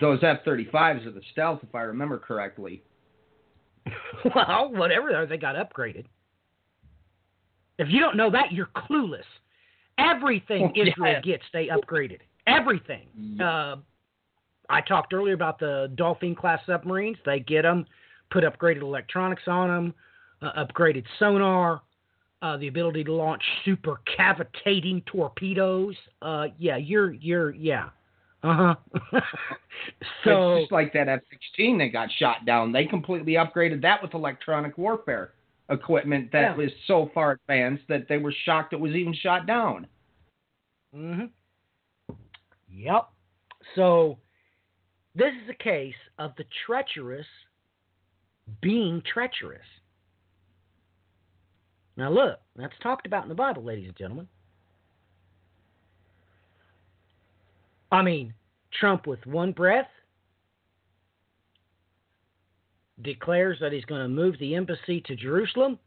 those 0.01 0.19
F-35s 0.23 1.07
are 1.07 1.11
the 1.11 1.23
stealth, 1.33 1.61
if 1.63 1.75
I 1.75 1.83
remember 1.83 2.19
correctly. 2.19 2.83
well, 4.35 4.71
whatever 4.73 5.09
they 5.09 5.15
are, 5.15 5.27
they 5.27 5.37
got 5.37 5.57
upgraded. 5.57 6.05
If 7.79 7.89
you 7.91 8.01
don't 8.01 8.17
know 8.17 8.31
that, 8.31 8.53
you're 8.53 8.71
clueless. 8.77 9.25
Everything 9.99 10.63
Well, 10.63 10.73
yeah. 10.75 10.93
Israel 10.93 11.21
gets, 11.23 11.45
they 11.53 11.69
upgraded. 11.69 12.19
Everything. 12.47 13.09
Uh, 13.43 13.77
I 14.75 14.81
talked 14.81 15.15
earlier 15.15 15.35
about 15.35 15.61
the 15.61 15.93
Dolphin 15.95 16.35
class 16.35 16.59
submarines. 16.67 17.17
They 17.25 17.39
get 17.39 17.63
them, 17.63 17.87
put 18.33 18.43
upgraded 18.43 18.83
electronics 18.83 19.45
on 19.47 19.69
them, 19.69 19.95
uh, 20.43 20.65
upgraded 20.65 21.05
sonar, 21.21 21.83
uh, 22.43 22.57
the 22.57 22.67
ability 22.67 23.05
to 23.05 23.13
launch 23.13 23.43
super 23.65 24.01
cavitating 24.17 25.03
torpedoes. 25.07 25.95
Uh, 26.21 26.49
yeah, 26.59 26.77
you're 26.77 27.13
you're 27.13 27.55
yeah. 27.55 27.91
Uh 28.43 28.75
huh. 29.13 29.21
so 30.25 30.55
it's 30.55 30.63
just 30.63 30.73
like 30.73 30.93
that 30.93 31.09
F-16 31.09 31.79
that 31.79 31.93
got 31.93 32.11
shot 32.19 32.45
down. 32.45 32.73
They 32.73 32.85
completely 32.85 33.35
upgraded 33.35 33.81
that 33.83 34.03
with 34.03 34.13
electronic 34.15 34.77
warfare 34.77 35.35
equipment 35.71 36.33
that 36.33 36.41
Yeah. 36.41 36.57
was 36.57 36.71
so 36.89 37.13
far 37.15 37.39
advanced 37.49 37.85
that 37.89 38.09
they 38.09 38.19
were 38.19 38.35
shocked 38.45 38.73
it 38.73 38.81
was 38.81 38.93
even 38.93 39.15
shot 39.15 39.47
down. 39.47 39.87
hmm 40.93 41.27
Yep. 42.69 43.09
So 43.77 44.19
this 45.15 45.33
is 45.45 45.51
a 45.51 45.63
case 45.63 45.95
of 46.19 46.33
the 46.37 46.45
treacherous 46.67 47.27
being 48.61 49.03
treacherous. 49.13 49.67
Now 51.97 52.11
look, 52.11 52.41
that's 52.57 52.75
talked 52.83 53.07
about 53.07 53.23
in 53.23 53.29
the 53.29 53.35
Bible, 53.35 53.63
ladies 53.63 53.87
and 53.87 53.97
gentlemen. 53.97 54.29
I 57.93 58.03
mean, 58.03 58.35
Trump 58.81 59.07
with 59.07 59.25
one 59.25 59.53
breath 59.53 59.87
declares 63.03 63.59
that 63.61 63.73
he's 63.73 63.85
going 63.85 64.03
to 64.03 64.09
move 64.09 64.37
the 64.39 64.57
embassy 64.57 65.01
to 65.03 65.15
Jerusalem, 65.15 65.79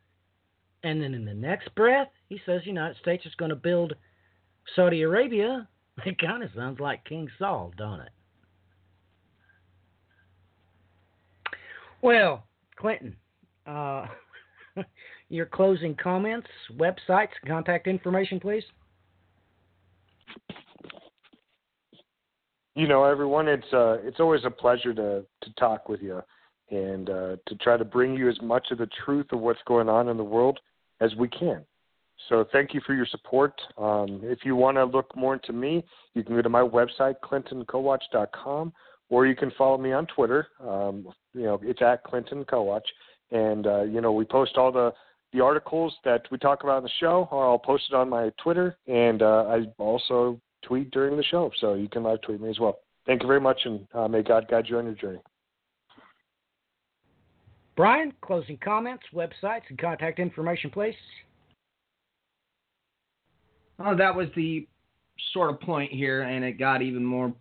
and 0.84 1.02
then 1.02 1.14
in 1.14 1.26
the 1.26 1.34
next 1.34 1.74
breath, 1.76 2.10
he 2.30 2.40
says 2.46 2.62
the 2.62 2.68
United 2.68 2.98
States 2.98 3.26
is 3.26 3.36
going 3.36 3.50
to 3.50 3.56
build 3.56 3.94
Saudi 4.76 5.02
Arabia. 5.02 5.68
It 6.06 6.20
kind 6.20 6.44
of 6.44 6.52
sounds 6.56 6.80
like 6.80 7.04
King 7.06 7.28
Saul, 7.40 7.74
don't 7.76 8.02
it? 8.02 8.12
Well, 12.02 12.44
Clinton, 12.76 13.16
uh, 13.66 14.08
your 15.30 15.46
closing 15.46 15.96
comments, 15.96 16.48
websites, 16.78 17.30
contact 17.46 17.88
information, 17.88 18.40
please. 18.40 18.64
you 22.78 22.88
know 22.88 23.04
everyone 23.04 23.48
it's 23.48 23.74
uh 23.74 23.98
it's 24.04 24.20
always 24.20 24.42
a 24.46 24.52
pleasure 24.52 24.94
to 24.94 25.26
to 25.42 25.54
talk 25.60 25.90
with 25.90 26.00
you 26.02 26.22
and 26.70 27.10
uh 27.10 27.36
to 27.48 27.56
try 27.60 27.76
to 27.76 27.84
bring 27.84 28.16
you 28.16 28.30
as 28.30 28.40
much 28.42 28.68
of 28.70 28.78
the 28.78 28.88
truth 29.04 29.26
of 29.32 29.40
what's 29.40 29.60
going 29.66 29.90
on 29.90 30.08
in 30.10 30.16
the 30.16 30.24
world 30.24 30.60
as 31.02 31.14
we 31.16 31.28
can 31.28 31.66
so 32.30 32.46
thank 32.52 32.76
you 32.76 32.82
for 32.86 32.94
your 32.94 33.08
support 33.08 33.54
um 33.80 34.22
if 34.24 34.40
you 34.46 34.56
want 34.56 34.78
to 34.78 34.86
look 34.86 35.14
more 35.16 35.34
into 35.34 35.52
me 35.52 35.84
you 36.14 36.24
can 36.24 36.36
go 36.36 36.42
to 36.42 36.50
my 36.50 36.62
website 36.62 37.16
clintoncowatch.com 37.24 38.72
or 39.10 39.26
you 39.26 39.36
can 39.36 39.52
follow 39.58 39.78
me 39.78 39.92
on 39.92 40.06
twitter 40.08 40.48
um 40.62 41.08
you 41.34 41.44
know 41.44 41.60
it's 41.64 41.82
at 41.82 42.04
clinton 42.04 42.44
cowatch 42.46 42.88
and 43.32 43.68
uh 43.68 43.84
you 43.84 44.02
know 44.02 44.12
we 44.12 44.26
post 44.26 44.58
all 44.58 44.72
the 44.72 44.94
the 45.34 45.42
articles 45.42 45.94
that 46.06 46.22
we 46.32 46.38
talk 46.38 46.64
about 46.64 46.78
in 46.78 46.84
the 46.84 46.90
show 47.00 47.28
i'll 47.32 47.60
post 47.60 47.84
it 47.90 47.96
on 47.96 48.10
my 48.10 48.32
twitter 48.42 48.78
and 48.88 49.22
uh 49.22 49.46
i 49.50 49.66
also 49.78 50.40
tweet 50.68 50.92
during 50.92 51.18
the 51.18 51.24
show, 51.24 51.52
so 51.60 51.74
you 51.74 51.90
can 51.90 52.04
live 52.04 52.22
tweet 52.22 52.42
me 52.42 52.50
as 52.50 52.60
well. 52.60 52.80
Thank 53.06 53.22
you 53.22 53.28
very 53.28 53.40
much, 53.40 53.62
and 53.66 53.88
uh, 53.94 54.08
may 54.08 54.22
God 54.22 54.48
guide 54.50 54.66
you 54.68 54.78
on 54.78 54.86
your 54.86 54.96
journey. 54.96 55.20
Brian, 57.76 58.12
closing 58.22 58.58
comments, 58.58 59.04
websites, 59.14 59.62
and 59.70 59.78
contact 59.78 60.20
information, 60.20 60.70
please. 60.70 60.96
Oh, 63.80 63.96
that 63.96 64.16
was 64.16 64.28
the 64.36 64.68
sort 65.32 65.52
of 65.52 65.62
point 65.62 65.92
here, 65.92 66.24
and 66.24 66.44
it 66.44 66.54
got 66.54 66.82
even 66.82 67.06
more. 67.06 67.32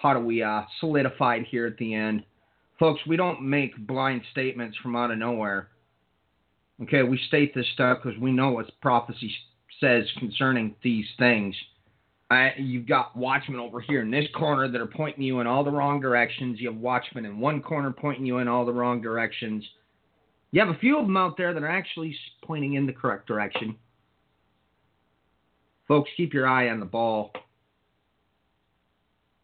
How 0.00 0.14
do 0.14 0.20
we 0.20 0.42
uh, 0.42 0.62
it 0.82 1.06
here 1.46 1.66
at 1.66 1.76
the 1.78 1.94
end, 1.94 2.24
folks? 2.78 3.00
We 3.06 3.16
don't 3.16 3.42
make 3.42 3.86
blind 3.86 4.22
statements 4.30 4.76
from 4.78 4.96
out 4.96 5.10
of 5.10 5.18
nowhere. 5.18 5.68
Okay, 6.82 7.02
we 7.02 7.18
state 7.26 7.54
this 7.54 7.66
stuff 7.74 7.98
because 8.02 8.18
we 8.20 8.30
know 8.30 8.50
what 8.52 8.70
prophecy 8.80 9.32
says 9.80 10.04
concerning 10.18 10.76
these 10.82 11.06
things. 11.18 11.54
I, 12.30 12.52
you've 12.58 12.86
got 12.86 13.16
watchmen 13.16 13.58
over 13.58 13.80
here 13.80 14.02
in 14.02 14.10
this 14.10 14.26
corner 14.36 14.68
that 14.68 14.80
are 14.80 14.86
pointing 14.86 15.22
you 15.22 15.40
in 15.40 15.46
all 15.46 15.64
the 15.64 15.70
wrong 15.70 16.00
directions. 16.00 16.60
You 16.60 16.70
have 16.70 16.80
watchmen 16.80 17.24
in 17.24 17.40
one 17.40 17.62
corner 17.62 17.90
pointing 17.90 18.26
you 18.26 18.38
in 18.38 18.48
all 18.48 18.66
the 18.66 18.72
wrong 18.72 19.00
directions. 19.00 19.64
You 20.50 20.60
have 20.60 20.74
a 20.74 20.78
few 20.78 20.98
of 20.98 21.06
them 21.06 21.16
out 21.16 21.36
there 21.36 21.54
that 21.54 21.62
are 21.62 21.68
actually 21.68 22.14
pointing 22.44 22.74
in 22.74 22.86
the 22.86 22.92
correct 22.92 23.26
direction. 23.26 23.76
Folks, 25.88 26.10
keep 26.16 26.34
your 26.34 26.46
eye 26.46 26.68
on 26.68 26.80
the 26.80 26.86
ball. 26.86 27.32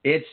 It's 0.04 0.26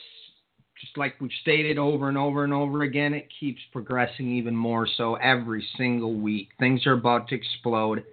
just 0.79 0.97
like 0.97 1.19
we've 1.21 1.31
stated 1.41 1.77
over 1.77 2.09
and 2.09 2.17
over 2.17 2.43
and 2.43 2.53
over 2.53 2.81
again, 2.83 3.13
it 3.13 3.27
keeps 3.39 3.61
progressing 3.71 4.35
even 4.35 4.55
more 4.55 4.87
so 4.97 5.15
every 5.15 5.65
single 5.77 6.15
week. 6.15 6.49
Things 6.59 6.85
are 6.85 6.93
about 6.93 7.27
to 7.29 7.35
explode. 7.35 8.03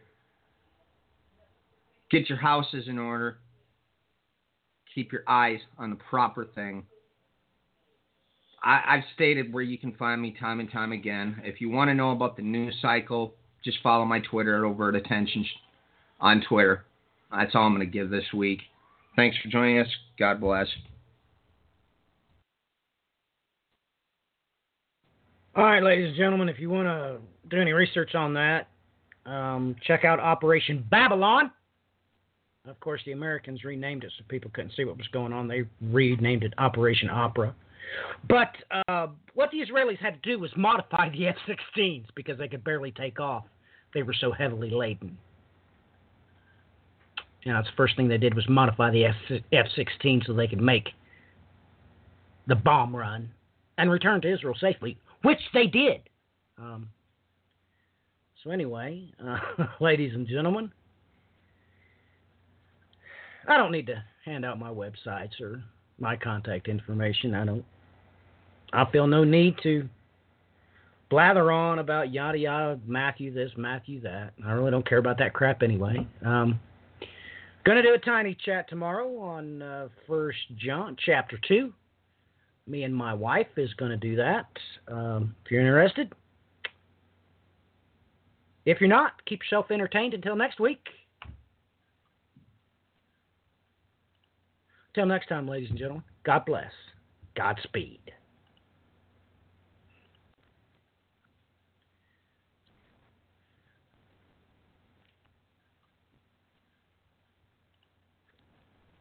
Get 2.10 2.28
your 2.28 2.38
houses 2.38 2.86
in 2.88 2.98
order. 2.98 3.38
Keep 4.94 5.12
your 5.12 5.24
eyes 5.26 5.60
on 5.78 5.90
the 5.90 5.96
proper 5.96 6.44
thing. 6.44 6.84
I, 8.62 8.82
I've 8.86 9.04
stated 9.14 9.52
where 9.52 9.62
you 9.62 9.78
can 9.78 9.94
find 9.94 10.20
me 10.20 10.34
time 10.38 10.60
and 10.60 10.70
time 10.70 10.92
again. 10.92 11.40
If 11.44 11.60
you 11.60 11.70
want 11.70 11.88
to 11.88 11.94
know 11.94 12.10
about 12.10 12.36
the 12.36 12.42
news 12.42 12.74
cycle, 12.82 13.34
just 13.64 13.78
follow 13.82 14.04
my 14.04 14.20
Twitter 14.20 14.66
at 14.66 14.94
Attention 14.94 15.46
on 16.20 16.42
Twitter. 16.48 16.84
That's 17.30 17.54
all 17.54 17.64
I'm 17.64 17.74
going 17.74 17.86
to 17.86 17.92
give 17.92 18.10
this 18.10 18.32
week. 18.34 18.60
Thanks 19.16 19.36
for 19.42 19.48
joining 19.48 19.78
us. 19.78 19.88
God 20.18 20.40
bless. 20.40 20.66
All 25.58 25.64
right, 25.64 25.82
ladies 25.82 26.06
and 26.10 26.16
gentlemen, 26.16 26.48
if 26.48 26.60
you 26.60 26.70
want 26.70 26.86
to 26.86 27.18
do 27.50 27.60
any 27.60 27.72
research 27.72 28.14
on 28.14 28.32
that, 28.34 28.68
um, 29.26 29.74
check 29.84 30.04
out 30.04 30.20
Operation 30.20 30.86
Babylon. 30.88 31.50
Of 32.64 32.78
course, 32.78 33.00
the 33.04 33.10
Americans 33.10 33.64
renamed 33.64 34.04
it 34.04 34.12
so 34.16 34.24
people 34.28 34.52
couldn't 34.54 34.70
see 34.76 34.84
what 34.84 34.96
was 34.96 35.08
going 35.08 35.32
on. 35.32 35.48
They 35.48 35.64
renamed 35.82 36.44
it 36.44 36.54
Operation 36.58 37.10
Opera. 37.10 37.56
But 38.28 38.54
uh, 38.86 39.08
what 39.34 39.50
the 39.50 39.58
Israelis 39.58 39.98
had 39.98 40.22
to 40.22 40.30
do 40.30 40.38
was 40.38 40.52
modify 40.56 41.08
the 41.08 41.26
F 41.26 41.34
16s 41.48 42.04
because 42.14 42.38
they 42.38 42.46
could 42.46 42.62
barely 42.62 42.92
take 42.92 43.18
off. 43.18 43.42
They 43.94 44.04
were 44.04 44.14
so 44.14 44.30
heavily 44.30 44.70
laden. 44.70 45.18
You 47.42 47.52
know, 47.52 47.62
the 47.62 47.68
first 47.76 47.96
thing 47.96 48.06
they 48.06 48.16
did 48.16 48.32
was 48.32 48.48
modify 48.48 48.92
the 48.92 49.06
F 49.06 49.66
16 49.74 50.22
so 50.24 50.34
they 50.34 50.46
could 50.46 50.62
make 50.62 50.90
the 52.46 52.54
bomb 52.54 52.94
run 52.94 53.28
and 53.76 53.90
return 53.90 54.20
to 54.20 54.32
Israel 54.32 54.54
safely, 54.60 54.96
which 55.22 55.40
they 55.54 55.66
did. 55.66 56.02
Um, 56.58 56.88
so, 58.42 58.50
anyway, 58.50 59.12
uh, 59.24 59.38
ladies 59.80 60.14
and 60.14 60.26
gentlemen, 60.26 60.70
I 63.48 63.56
don't 63.56 63.72
need 63.72 63.86
to 63.86 64.02
hand 64.24 64.44
out 64.44 64.58
my 64.58 64.70
websites 64.70 65.40
or 65.40 65.62
my 65.98 66.16
contact 66.16 66.68
information. 66.68 67.34
I 67.34 67.44
don't. 67.44 67.64
I 68.72 68.84
feel 68.90 69.06
no 69.06 69.24
need 69.24 69.56
to 69.62 69.88
blather 71.10 71.50
on 71.50 71.78
about 71.78 72.12
yada 72.12 72.38
yada, 72.38 72.78
Matthew 72.86 73.32
this, 73.32 73.50
Matthew 73.56 74.00
that. 74.02 74.32
I 74.44 74.52
really 74.52 74.70
don't 74.70 74.86
care 74.86 74.98
about 74.98 75.18
that 75.18 75.32
crap 75.32 75.62
anyway. 75.62 76.06
Um, 76.24 76.60
gonna 77.64 77.82
do 77.82 77.94
a 77.94 77.98
tiny 77.98 78.36
chat 78.44 78.68
tomorrow 78.68 79.18
on 79.18 79.62
uh, 79.62 79.88
First 80.06 80.38
John 80.56 80.96
chapter 81.04 81.38
two. 81.48 81.72
Me 82.68 82.84
and 82.84 82.94
my 82.94 83.14
wife 83.14 83.46
is 83.56 83.72
gonna 83.74 83.96
do 83.96 84.14
that. 84.16 84.46
Um, 84.86 85.34
if 85.44 85.50
you're 85.50 85.60
interested. 85.60 86.12
If 88.66 88.80
you're 88.80 88.88
not, 88.88 89.24
keep 89.24 89.40
yourself 89.40 89.70
entertained 89.70 90.12
until 90.12 90.36
next 90.36 90.60
week. 90.60 90.86
Till 94.94 95.06
next 95.06 95.28
time, 95.28 95.48
ladies 95.48 95.70
and 95.70 95.78
gentlemen, 95.78 96.04
God 96.24 96.44
bless. 96.44 96.72
Godspeed. 97.34 98.00